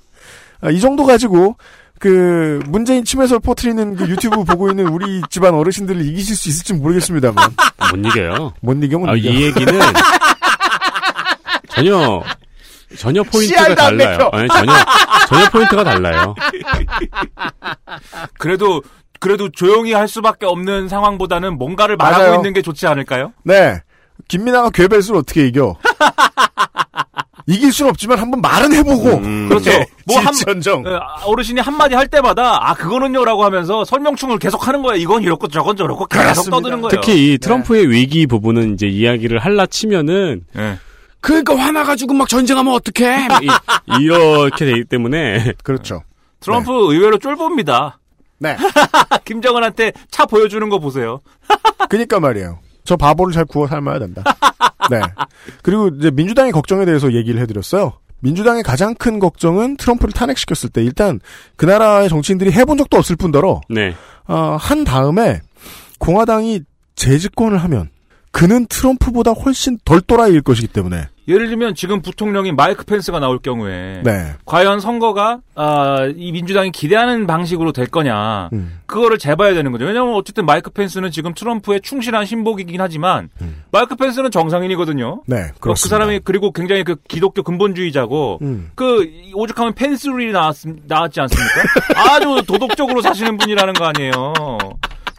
아, 0.60 0.70
이 0.70 0.78
정도 0.80 1.06
가지고 1.06 1.56
그 1.98 2.60
문재인 2.66 3.06
침해설 3.06 3.40
퍼트리는 3.40 3.96
그 3.96 4.10
유튜브 4.10 4.44
보고 4.44 4.68
있는 4.68 4.88
우리 4.88 5.22
집안 5.30 5.54
어르신들을 5.54 6.04
이기실 6.04 6.36
수 6.36 6.50
있을지 6.50 6.74
모르겠습니다만 6.74 7.48
못 7.90 8.06
이겨요. 8.06 8.52
못 8.60 8.84
이겨 8.84 8.98
못 8.98 9.08
아, 9.08 9.14
이겨. 9.14 9.30
이 9.30 9.44
얘기는 9.44 9.80
전혀 11.70 12.22
전혀 12.98 13.22
포인트가 13.22 13.74
달라요. 13.74 14.28
아니, 14.30 14.46
전혀 14.48 14.72
전혀 15.26 15.48
포인트가 15.48 15.84
달라요. 15.84 16.34
그래도 18.38 18.82
그래도 19.20 19.48
조용히 19.50 19.92
할 19.92 20.08
수밖에 20.08 20.46
없는 20.46 20.88
상황보다는 20.88 21.58
뭔가를 21.58 21.96
말하고 21.96 22.22
맞아요. 22.24 22.34
있는 22.36 22.52
게 22.52 22.62
좋지 22.62 22.86
않을까요? 22.86 23.32
네. 23.44 23.80
김민하가 24.28 24.70
괴벨스를 24.70 25.18
어떻게 25.18 25.46
이겨? 25.46 25.76
이길 27.46 27.72
순 27.72 27.88
없지만 27.88 28.18
한번 28.18 28.42
말은 28.42 28.74
해보고. 28.74 29.20
그렇죠. 29.48 29.70
네, 29.70 29.86
뭐 30.06 30.18
한, 30.20 30.34
질천정. 30.34 30.84
어, 30.86 31.00
어르신이 31.24 31.60
한마디 31.60 31.94
할 31.94 32.06
때마다 32.06 32.58
아 32.68 32.74
그거는요라고 32.74 33.42
하면서 33.42 33.84
설명충을 33.86 34.38
계속 34.38 34.68
하는 34.68 34.82
거예요. 34.82 35.00
이건 35.00 35.22
이렇고 35.22 35.48
저건 35.48 35.74
저렇고 35.76 36.04
계속 36.06 36.22
그렇습니다. 36.22 36.56
떠드는 36.56 36.80
거예요. 36.82 36.90
특히 37.00 37.32
이 37.32 37.38
트럼프의 37.38 37.88
위기 37.90 38.26
부분은 38.26 38.74
이제 38.74 38.86
이야기를 38.86 39.38
할라 39.38 39.64
치면은 39.64 40.44
네. 40.52 40.76
그러니까 41.20 41.56
화나가지고 41.56 42.12
막 42.12 42.28
전쟁하면 42.28 42.74
어떡해? 42.74 43.28
막 43.28 43.42
이- 43.42 43.48
이렇게 44.02 44.66
되기 44.66 44.84
때문에 44.84 45.54
그렇죠. 45.64 46.02
트럼프 46.40 46.70
의외로 46.92 47.18
쫄봅니다. 47.18 47.97
네. 48.38 48.56
김정은한테 49.24 49.92
차 50.10 50.26
보여주는 50.26 50.68
거 50.68 50.78
보세요. 50.78 51.20
그니까 51.88 52.20
말이에요. 52.20 52.58
저 52.84 52.96
바보를 52.96 53.34
잘 53.34 53.44
구워 53.44 53.66
삶아야 53.66 53.98
된다. 53.98 54.22
네. 54.90 55.00
그리고 55.62 55.88
이제 55.88 56.10
민주당의 56.10 56.52
걱정에 56.52 56.84
대해서 56.84 57.12
얘기를 57.12 57.40
해드렸어요. 57.42 57.92
민주당의 58.20 58.62
가장 58.62 58.94
큰 58.94 59.18
걱정은 59.18 59.76
트럼프를 59.76 60.12
탄핵시켰을 60.12 60.70
때 60.72 60.82
일단 60.82 61.20
그 61.56 61.66
나라의 61.66 62.08
정치인들이 62.08 62.52
해본 62.52 62.78
적도 62.78 62.96
없을 62.96 63.16
뿐더러 63.16 63.60
네. 63.68 63.94
어, 64.26 64.56
한 64.58 64.84
다음에 64.84 65.40
공화당이 65.98 66.62
재집권을 66.96 67.58
하면 67.58 67.90
그는 68.32 68.66
트럼프보다 68.66 69.32
훨씬 69.32 69.78
덜 69.84 70.00
또라이일 70.00 70.42
것이기 70.42 70.68
때문에 70.68 71.08
예를 71.28 71.48
들면 71.48 71.74
지금 71.74 72.00
부통령인 72.00 72.56
마이크 72.56 72.84
펜스가 72.84 73.20
나올 73.20 73.38
경우에 73.38 74.00
네. 74.02 74.32
과연 74.46 74.80
선거가 74.80 75.40
아, 75.54 76.10
이 76.16 76.32
민주당이 76.32 76.72
기대하는 76.72 77.26
방식으로 77.26 77.72
될 77.72 77.86
거냐 77.86 78.48
음. 78.54 78.80
그거를 78.86 79.18
재봐야 79.18 79.52
되는 79.52 79.70
거죠. 79.70 79.84
왜냐하면 79.84 80.14
어쨌든 80.14 80.46
마이크 80.46 80.70
펜스는 80.70 81.10
지금 81.10 81.34
트럼프의 81.34 81.82
충실한 81.82 82.24
신복이긴 82.24 82.80
하지만 82.80 83.28
마이크 83.70 83.94
펜스는 83.94 84.30
정상인이거든요. 84.30 85.22
네, 85.26 85.36
어, 85.36 85.46
그 85.54 85.60
그렇습니다. 85.60 85.96
사람이 85.96 86.20
그리고 86.24 86.52
굉장히 86.52 86.84
그 86.84 86.96
기독교 87.06 87.42
근본주의자고 87.42 88.38
음. 88.40 88.70
그 88.74 89.06
오죽하면 89.34 89.74
펜스룰이 89.74 90.32
나왔, 90.32 90.56
나왔지 90.86 91.20
않습니까? 91.20 91.62
아주 92.14 92.42
도덕적으로 92.46 93.02
사시는 93.02 93.36
분이라는 93.36 93.74
거 93.74 93.84
아니에요. 93.84 94.32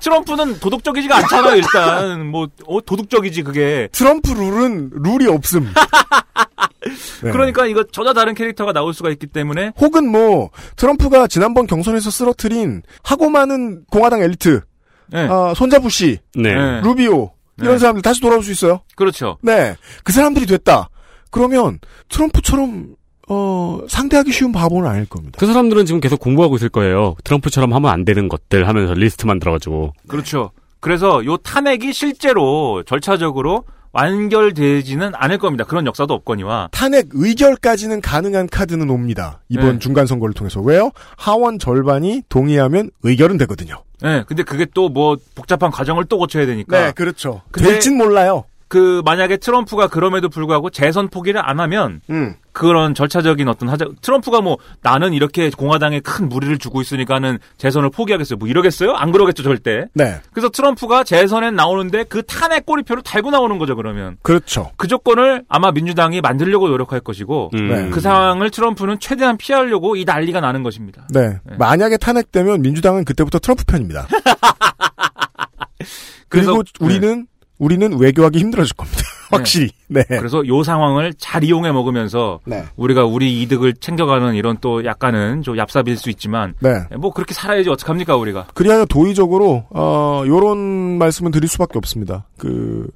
트럼프는 0.02 0.60
도덕적이지가 0.60 1.18
않잖아요. 1.18 1.56
일단 1.56 2.28
뭐 2.28 2.48
어, 2.66 2.82
도덕적이지 2.82 3.44
그게. 3.44 3.90
트럼프 3.92 4.32
룰은 4.32 4.92
룰이 4.94 5.28
없음. 5.28 5.68
네. 7.24 7.32
그러니까 7.32 7.66
이거 7.66 7.84
전혀 7.92 8.14
다른 8.14 8.34
캐릭터가 8.34 8.74
나올 8.74 8.94
수가 8.94 9.10
있기 9.12 9.28
때문에 9.28 9.74
혹은 9.78 10.10
뭐 10.10 10.50
트럼프가 10.76 11.28
지난번 11.28 11.68
경선에서 11.68 12.10
쓰러트린 12.10 12.82
하고 13.04 13.30
많은 13.30 13.84
공화당 13.92 14.22
엘리트 14.22 14.62
네. 15.08 15.28
아, 15.30 15.54
손자부 15.56 15.90
씨, 15.90 16.20
네. 16.36 16.54
네. 16.56 16.82
루비오 16.82 17.32
이런 17.58 17.74
네. 17.74 17.80
사람들 17.80 18.02
다시 18.02 18.22
돌아올 18.22 18.44
수 18.44 18.52
있어요. 18.52 18.82
그렇죠. 18.96 19.38
네, 19.42 19.76
그 20.04 20.14
사람들이 20.14 20.46
됐다. 20.46 20.90
그러면 21.32 21.80
트럼프처럼 22.10 22.96
어, 23.30 23.80
상대하기 23.88 24.32
쉬운 24.32 24.52
바보는 24.52 24.90
아닐 24.90 25.06
겁니다. 25.08 25.38
그 25.40 25.46
사람들은 25.46 25.86
지금 25.86 26.02
계속 26.02 26.20
공부하고 26.20 26.56
있을 26.56 26.70
거예요. 26.70 27.16
트럼프처럼 27.24 27.74
하면 27.74 27.92
안 27.92 28.04
되는 28.06 28.28
것들 28.28 28.68
하면서 28.68 28.94
리스트 28.94 29.26
만들어가지고. 29.26 29.94
그렇죠. 30.08 30.52
그래서 30.80 31.24
요 31.26 31.38
탄핵이 31.38 31.94
실제로 31.94 32.84
절차적으로 32.86 33.64
완결되지는 33.92 35.12
않을 35.16 35.38
겁니다. 35.40 35.64
그런 35.64 35.86
역사도 35.86 36.14
없거니와. 36.14 36.70
탄핵 36.72 37.08
의결까지는 37.12 38.02
가능한 38.02 38.48
카드는 38.48 38.90
옵니다. 38.90 39.42
이번 39.50 39.74
네. 39.74 39.80
중간 39.80 40.06
선거를 40.06 40.34
통해서 40.34 40.62
왜요? 40.62 40.92
하원 41.18 41.58
절반이 41.60 42.24
동의하면 42.30 42.92
의결은 43.04 43.38
되거든요. 43.38 43.84
네, 44.02 44.24
근데 44.28 44.44
그게 44.44 44.66
또 44.74 44.90
뭐 44.90 45.18
복잡한 45.36 45.72
과정을 45.72 46.06
또 46.06 46.18
거쳐야 46.18 46.46
되니까. 46.46 46.86
네, 46.86 46.92
그렇죠. 46.92 47.42
될진 47.52 47.98
몰라요. 47.98 48.46
그 48.68 49.02
만약에 49.04 49.38
트럼프가 49.38 49.88
그럼에도 49.88 50.30
불구하고 50.30 50.70
재선 50.70 51.10
포기를 51.10 51.42
안 51.44 51.60
하면 51.60 52.02
음. 52.12 52.36
그런 52.60 52.94
절차적인 52.94 53.48
어떤 53.48 53.70
하자 53.70 53.86
트럼프가 54.02 54.42
뭐 54.42 54.58
나는 54.82 55.14
이렇게 55.14 55.50
공화당에 55.50 56.02
큰 56.02 56.28
무리를 56.28 56.58
주고 56.58 56.82
있으니까는 56.82 57.40
재선을 57.58 57.90
포기하겠어요. 57.90 58.36
뭐 58.38 58.50
이러겠어요? 58.50 58.96
안 58.96 59.14
그러겠죠, 59.14 59.44
절대. 59.44 59.86
네, 59.94 60.20
그래서 60.34 60.50
트럼프가 60.50 61.06
재선에 61.06 61.52
나오는데 61.52 62.04
그 62.04 62.22
탄핵 62.24 62.66
꼬리표를 62.66 63.02
달고 63.02 63.32
나오는 63.32 63.58
거죠, 63.60 63.78
그러면. 63.78 64.18
그렇죠. 64.24 64.72
그 64.76 64.88
조건을 64.88 65.46
아마 65.48 65.72
민주당이 65.72 66.20
만들려고 66.20 66.68
노력할 66.68 67.00
것이고 67.00 67.52
음. 67.54 67.68
네. 67.70 67.90
그 67.92 68.02
상황을 68.02 68.50
트럼프는 68.52 69.00
최대한 69.00 69.38
피하려고 69.38 69.96
이 69.96 70.04
난리가 70.04 70.42
나는 70.42 70.62
것입니다. 70.62 71.08
네. 71.14 71.38
만약에 71.58 71.96
탄핵되면 71.96 72.62
민주당은 72.62 73.06
그때부터 73.06 73.40
트럼프 73.40 73.64
편입니다. 73.64 74.06
그리고 76.28 76.56
그래서- 76.56 76.64
우리는 76.82 77.26
우리는 77.60 78.00
외교하기 78.00 78.40
힘들어질 78.40 78.76
겁니다. 78.76 79.02
확실히. 79.30 79.70
네. 79.88 80.04
그래서 80.08 80.46
요 80.48 80.64
상황을 80.64 81.14
잘 81.18 81.44
이용해 81.44 81.72
먹으면서 81.72 82.40
네. 82.46 82.64
우리가 82.78 83.06
우리 83.06 83.42
이득을 83.42 83.76
챙겨가는 83.76 84.34
이런 84.34 84.58
또 84.60 84.84
약간은 84.86 85.44
좀 85.44 85.56
얍삽일 85.56 85.98
수 85.98 86.10
있지만 86.10 86.56
네. 86.62 86.84
뭐 86.98 87.14
그렇게 87.14 87.34
살아야지 87.34 87.70
어떡합니까 87.70 88.16
우리가 88.16 88.48
그리하여 88.56 88.86
도의적으로 88.86 89.66
어 89.70 90.24
요런 90.26 90.58
말씀은 90.58 91.32
드릴 91.32 91.48
수밖에 91.48 91.78
없습니다. 91.78 92.26
그 92.38 92.88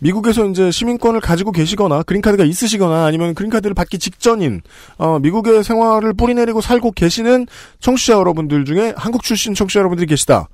미국에서 0.00 0.46
이제 0.46 0.70
시민권을 0.70 1.20
가지고 1.20 1.52
계시거나 1.52 2.02
그린카드가 2.02 2.44
있으시거나 2.44 3.04
아니면 3.04 3.34
그린카드를 3.34 3.74
받기 3.74 3.98
직전인 3.98 4.62
어 4.96 5.18
미국의 5.20 5.62
생활을 5.62 6.14
뿌리내리고 6.14 6.60
살고 6.60 6.92
계시는 6.92 7.46
청취자 7.80 8.14
여러분들 8.14 8.64
중에 8.64 8.94
한국 8.96 9.22
출신 9.22 9.54
청취자 9.54 9.80
여러분들이 9.80 10.06
계시다. 10.06 10.48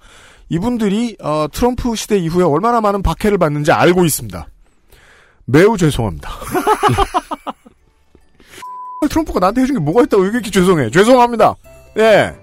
이분들이 0.49 1.17
어 1.23 1.47
트럼프 1.53 1.95
시대 1.97 2.17
이후에 2.19 2.45
얼마나 2.45 2.81
많은 2.81 3.03
박해를 3.03 3.39
받는지 3.39 3.73
알고 3.73 4.05
있습니다. 4.05 4.47
매우 5.47 5.77
죄송합니다. 5.77 6.31
트럼프가 9.09 9.39
나한테 9.41 9.63
해준 9.63 9.77
게 9.77 9.81
뭐가 9.81 10.03
있다고 10.03 10.25
왜 10.25 10.29
이렇게 10.31 10.51
죄송해? 10.51 10.91
죄송합니다. 10.91 11.55
예. 11.99 12.35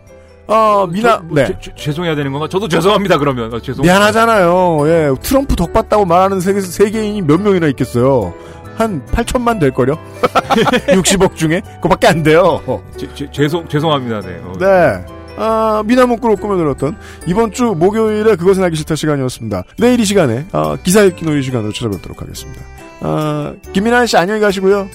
어, 0.48 0.88
미나, 0.88 1.18
뭐, 1.20 1.36
네. 1.36 1.46
죄- 1.48 1.58
죄- 1.62 1.74
죄송해야 1.76 2.16
되는 2.16 2.32
건가? 2.32 2.48
저도 2.50 2.68
죄송합니다, 2.68 3.18
그러면. 3.18 3.54
어, 3.54 3.62
죄송. 3.62 3.84
미안하잖아요. 3.84 4.80
예. 4.88 5.10
트럼프 5.22 5.56
덕받다고 5.56 6.06
말하는 6.06 6.40
세계, 6.42 6.60
세계인이 6.62 7.22
몇 7.22 7.40
명이나 7.42 7.68
있겠어요. 7.68 8.34
한 8.76 9.06
8천만 9.08 9.60
될걸요? 9.60 9.96
60억 10.88 11.36
중에? 11.36 11.62
그거밖에 11.76 12.08
안 12.08 12.24
돼요. 12.24 12.62
죄- 12.98 13.14
죄- 13.14 13.30
죄송, 13.32 13.68
죄송합니다, 13.68 14.22
네. 14.22 14.40
어. 14.44 14.54
네. 14.60 15.06
아, 15.38 15.84
미나 15.86 16.06
문구로 16.06 16.36
꾸며들었던 16.38 16.96
이번 17.28 17.52
주 17.52 17.76
목요일에 17.78 18.36
그것은 18.36 18.64
알기 18.64 18.78
싫다 18.78 18.96
시간이었습니다. 18.96 19.64
내일 19.78 20.00
이 20.00 20.06
시간에, 20.06 20.46
어, 20.52 20.76
기사 20.84 21.02
읽기 21.04 21.26
놀이 21.26 21.42
시간으로 21.44 21.72
찾아뵙도록 21.74 22.22
하겠습니다. 22.22 22.62
아, 23.02 23.54
김민아 23.74 24.06
씨 24.06 24.18
안녕히 24.18 24.40
가시고요. 24.40 24.88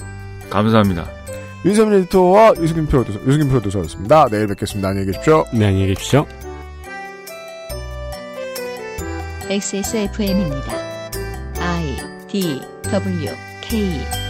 감사합니다. 0.49 1.05
윤세민 1.65 1.93
에디터와 1.99 2.53
유승균 2.61 2.87
프로듀서, 2.87 3.19
유승균 3.27 3.49
프로듀서였습니다. 3.49 4.27
내일 4.31 4.47
뵙겠습니다. 4.47 4.89
안녕히 4.89 5.07
계십시오. 5.07 5.45
네, 5.53 5.67
안녕히 5.67 5.87
계십시오. 5.87 6.25
XSFM입니다. 9.49 10.73
I 11.59 11.97
D 12.27 12.61
W 12.83 13.31
K 13.61 14.28